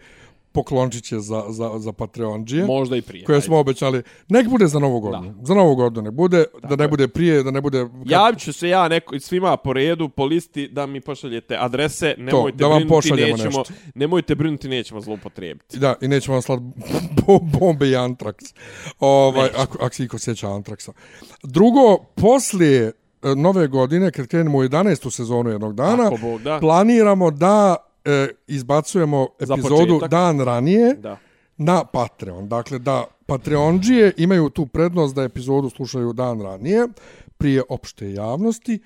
poklončiće 0.52 1.18
za, 1.18 1.44
za, 1.48 1.70
za 1.76 1.92
Patreonđije. 1.92 2.64
Možda 2.66 2.96
i 2.96 3.02
prije. 3.02 3.24
koje 3.24 3.36
ajde. 3.36 3.46
smo 3.46 3.58
obećali. 3.58 4.02
Nek 4.28 4.48
bude 4.48 4.66
za 4.66 4.78
novu 4.78 5.00
godinu. 5.00 5.34
Za 5.42 5.54
novu 5.54 5.74
godinu 5.74 6.02
nek 6.02 6.12
bude, 6.12 6.44
da 6.62 6.76
ne 6.76 6.88
bude 6.88 7.08
prije, 7.08 7.42
da 7.42 7.50
ne 7.50 7.60
bude... 7.60 7.78
kad- 7.78 8.10
Javit 8.10 8.40
ću 8.40 8.52
se 8.52 8.68
ja 8.68 8.88
neko, 8.88 9.18
svima 9.20 9.56
po 9.56 9.72
redu, 9.72 10.08
po 10.08 10.24
listi, 10.24 10.68
da 10.68 10.86
mi 10.86 11.00
pošaljete 11.00 11.56
adrese. 11.60 12.14
Nemojte 12.18 12.56
da 12.58 12.66
vam 12.66 12.78
brinuti, 12.78 13.12
nećemo, 13.12 13.58
nešto. 13.58 13.64
Nemojte 13.94 14.34
brinuti, 14.34 14.68
nećemo 14.68 15.00
zloupotrijebiti. 15.00 15.78
Da, 15.78 15.94
i 16.00 16.08
nećemo 16.08 16.34
vam 16.34 16.42
slat 16.42 16.60
bo- 17.16 17.58
bombe 17.58 17.88
i 17.88 17.96
antraks. 17.96 18.44
Ovaj, 18.98 19.48
ako, 19.56 19.78
ako 19.80 19.94
se 19.94 20.04
iko 20.04 20.18
sjeća 20.18 20.48
antraksa. 20.48 20.92
Drugo, 21.42 21.98
poslije 22.14 22.82
e, 22.82 22.92
nove 23.36 23.66
godine, 23.68 24.10
kad 24.10 24.26
krenemo 24.26 24.58
u 24.58 24.62
11. 24.62 25.10
sezonu 25.10 25.50
jednog 25.50 25.74
dana, 25.74 26.10
Bog 26.22 26.40
da. 26.42 26.58
planiramo 26.60 27.30
da 27.30 27.76
e, 28.04 28.28
izbacujemo 28.46 29.28
epizodu 29.40 30.00
dan 30.10 30.40
ranije 30.40 30.94
Da. 30.94 31.18
na 31.56 31.84
Patreon. 31.84 32.48
Dakle, 32.48 32.78
da 32.78 33.04
Patreonđije 33.26 34.12
imaju 34.16 34.50
tu 34.50 34.66
prednost 34.66 35.14
da 35.14 35.22
epizodu 35.22 35.70
slušaju 35.70 36.12
dan 36.12 36.40
ranije, 36.40 36.88
prije 37.38 37.62
opšte 37.68 38.12
javnosti, 38.12 38.78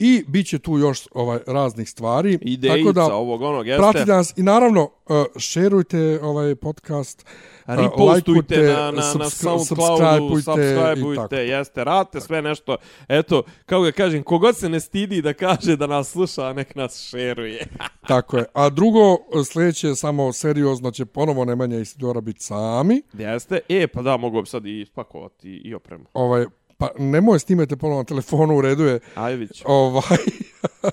i 0.00 0.24
bit 0.28 0.46
će 0.46 0.58
tu 0.58 0.78
još 0.78 1.08
ovaj 1.12 1.38
raznih 1.46 1.90
stvari. 1.90 2.38
Idejica 2.42 2.78
Tako 2.78 2.92
da, 2.92 3.14
ovog 3.14 3.42
onog, 3.42 3.66
jeste. 3.66 3.82
pratite 3.82 4.12
nas 4.12 4.38
i 4.38 4.42
naravno 4.42 4.82
uh, 4.82 5.24
šerujte 5.36 6.20
ovaj 6.22 6.54
podcast, 6.54 7.26
uh, 7.26 7.60
Repostujte 7.76 8.56
lajkujte, 8.56 8.62
na, 8.62 8.90
na, 8.90 9.14
na 9.14 9.30
SoundCloudu, 9.30 10.40
subscribeujte 10.40 11.22
tako. 11.22 11.34
jeste, 11.34 11.84
radite 11.84 12.20
sve 12.20 12.42
nešto. 12.42 12.76
Eto, 13.08 13.42
kako 13.66 13.82
ga 13.82 13.92
kažem, 13.92 14.22
kogod 14.22 14.56
se 14.56 14.68
ne 14.68 14.80
stidi 14.80 15.22
da 15.22 15.32
kaže 15.32 15.76
da 15.76 15.86
nas 15.86 16.10
sluša, 16.10 16.52
nek 16.52 16.74
nas 16.74 17.08
šeruje. 17.08 17.66
Tako 18.08 18.38
je. 18.38 18.44
A 18.54 18.68
drugo, 18.68 19.16
sljedeće, 19.52 19.94
samo 19.94 20.32
seriozno 20.32 20.90
će 20.90 21.04
ponovo 21.04 21.44
Nemanja 21.44 21.78
i 21.78 21.84
Sidora 21.84 22.20
biti 22.20 22.44
sami. 22.44 23.02
jeste. 23.12 23.60
E, 23.68 23.86
pa 23.86 24.02
da, 24.02 24.16
mogu 24.16 24.42
bi 24.42 24.46
sad 24.46 24.66
i 24.66 24.86
spakovati 24.86 25.48
i 25.64 25.74
opremu. 25.74 26.04
Ovaj, 26.12 26.46
pa 26.80 26.90
nemoj 26.98 27.38
snimajte 27.38 27.76
ponovo 27.76 28.00
na 28.00 28.04
telefonu, 28.04 28.56
u 28.56 28.60
redu 28.60 28.84
je. 28.84 29.00
Ajvić. 29.14 29.62
Ovaj, 29.66 30.18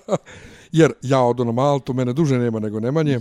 jer 0.80 0.93
ja 1.01 1.22
odo 1.22 1.43
na 1.43 1.51
Maltu, 1.51 1.93
mene 1.93 2.14
duže 2.14 2.38
nema 2.38 2.59
nego 2.59 2.80
Nemanje. 2.80 3.19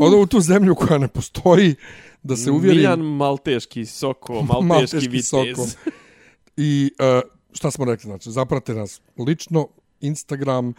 Odo 0.00 0.16
u 0.16 0.26
tu 0.26 0.40
zemlju 0.40 0.74
koja 0.74 0.98
ne 0.98 1.08
postoji, 1.08 1.74
da 2.22 2.36
se 2.36 2.50
uvjerim. 2.50 2.76
Miljan 2.76 3.00
Malteški 3.00 3.86
Soko, 3.86 4.32
Malteški, 4.48 4.66
Malteški 4.66 5.08
vitez. 5.08 5.26
Soko. 5.28 5.90
I 6.56 6.90
uh, 6.98 7.30
šta 7.52 7.70
smo 7.70 7.84
rekli, 7.84 8.08
znači, 8.08 8.30
zaprate 8.30 8.74
nas 8.74 9.00
lično, 9.18 9.68
Instagram, 10.00 10.68
uh, 10.68 10.74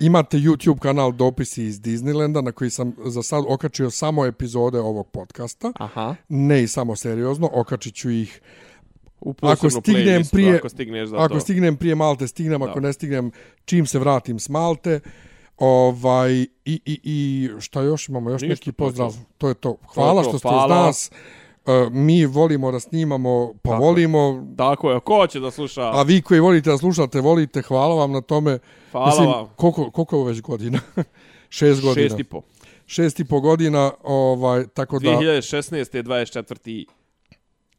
imate 0.00 0.36
YouTube 0.36 0.78
kanal 0.78 1.12
Dopisi 1.12 1.64
iz 1.64 1.80
Disneylanda 1.80 2.42
na 2.42 2.52
koji 2.52 2.70
sam 2.70 2.92
za 3.04 3.22
sad 3.22 3.44
okačio 3.48 3.90
samo 3.90 4.26
epizode 4.26 4.80
ovog 4.80 5.10
podcasta. 5.10 5.72
Aha. 5.78 6.14
Ne 6.28 6.62
i 6.62 6.68
samo 6.68 6.96
seriozno, 6.96 7.50
okačit 7.52 7.94
ću 7.94 8.10
ih 8.10 8.40
U 8.40 8.71
ako 9.40 9.70
stignem 9.70 10.04
playlistu, 10.22 10.32
prije 10.32 10.56
ako 10.56 10.68
stigneš 10.68 11.08
za 11.08 11.16
ako 11.16 11.34
to. 11.34 11.40
stignem 11.40 11.76
prije 11.76 11.94
Malte 11.94 12.28
stignem 12.28 12.62
ako 12.62 12.80
Da. 12.80 12.86
ne 12.86 12.92
stignem 12.92 13.30
čim 13.64 13.86
se 13.86 13.98
vratim 13.98 14.38
s 14.38 14.48
Malte 14.48 15.00
ovaj 15.58 16.32
i 16.32 16.48
i 16.64 17.00
i 17.04 17.16
šta 17.60 17.82
još 17.82 18.08
imamo 18.08 18.30
još 18.30 18.42
Ništa, 18.42 18.52
neki 18.52 18.72
to 18.72 18.76
pozdrav 18.76 19.12
to. 19.12 19.18
to 19.38 19.48
je 19.48 19.54
to 19.54 19.76
hvala 19.86 20.22
to, 20.22 20.28
što 20.28 20.38
ste 20.38 20.48
uz 20.48 20.70
nas 20.70 21.10
Uh, 21.64 21.92
mi 21.92 22.26
volimo 22.26 22.72
da 22.72 22.80
snimamo, 22.80 23.52
pa 23.62 23.70
Tako. 23.70 23.82
volimo, 23.82 24.46
Tako 24.56 24.90
je, 24.90 25.00
ko 25.00 25.26
će 25.26 25.40
da 25.40 25.50
sluša? 25.50 25.80
a 25.82 26.02
vi 26.02 26.22
koji 26.22 26.40
volite 26.40 26.70
da 26.70 26.78
slušate, 26.78 27.20
volite, 27.20 27.62
hvala 27.62 27.94
vam 27.94 28.12
na 28.12 28.20
tome. 28.20 28.58
Hvala 28.90 29.24
vam. 29.26 29.48
Koliko, 29.56 29.90
koliko 29.90 30.16
je 30.16 30.20
ovo 30.20 30.28
već 30.28 30.40
godina? 30.40 30.78
Šest 31.48 31.82
godina. 31.82 32.08
Šest 32.08 32.20
i 32.20 32.24
po. 32.24 32.42
Šest 32.86 33.20
i 33.20 33.24
po 33.24 33.40
godina, 33.40 33.92
ovaj, 34.02 34.66
tako 34.66 34.98
da... 34.98 35.10
2016. 35.10 35.96
je 35.96 36.04
24. 36.04 36.84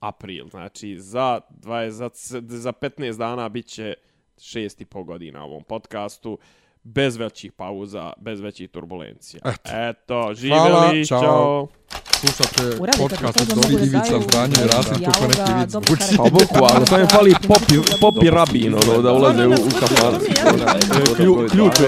April, 0.03 0.47
znači 0.49 0.99
za, 0.99 1.39
20, 1.51 1.91
za, 1.91 2.41
za 2.49 2.71
15 2.71 3.17
dana 3.17 3.49
bit 3.49 3.65
će 3.65 3.93
šest 4.41 4.81
i 4.81 4.85
po 4.85 5.03
godina 5.03 5.45
u 5.45 5.49
ovom 5.49 5.63
podcastu, 5.63 6.37
bez 6.83 7.17
većih 7.17 7.51
pauza, 7.51 8.13
bez 8.17 8.39
većih 8.41 8.69
turbulencija. 8.69 9.41
Eto. 9.45 9.69
Eto, 9.89 10.13
Hvala, 10.13 10.33
živjeli, 10.35 11.07
čao. 11.07 11.21
čao. 11.21 11.67
Slušate 12.13 12.77
podcast 12.97 13.41
od 13.41 13.47
Dobri 13.47 13.75
da 13.75 13.81
Ivica 13.81 14.19
Zdanje 14.21 14.53
i 14.65 14.67
Rasim, 14.67 15.05
kako 15.05 15.27
neki 15.27 15.41
zvuči. 15.67 15.87
karakterizirano. 15.87 16.17
Pa 16.17 16.29
bukvalno, 16.29 16.85
sam 16.85 16.99
je 16.99 17.07
fali 17.07 17.33
popi, 17.47 17.75
popi 18.01 18.29
rabin, 18.29 18.73
ono, 18.75 19.01
da 19.01 19.13
ulaze 19.13 19.47
u, 19.47 19.51
u 19.51 19.55
kafan. 19.79 20.13
Klju- 21.17 21.49
Ključ 21.51 21.79
je. 21.79 21.87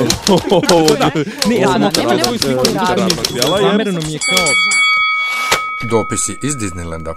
Ne, 1.50 1.56
ja 1.56 1.68
sam 1.68 1.92
sliku 2.40 2.64
radi. 2.76 3.16
Zamereno 3.62 4.00
mi 4.02 4.14
je 4.14 4.20
kao... 4.20 4.46
Dopisi 5.90 6.38
iz 6.44 6.56
Disneylanda. 6.56 7.14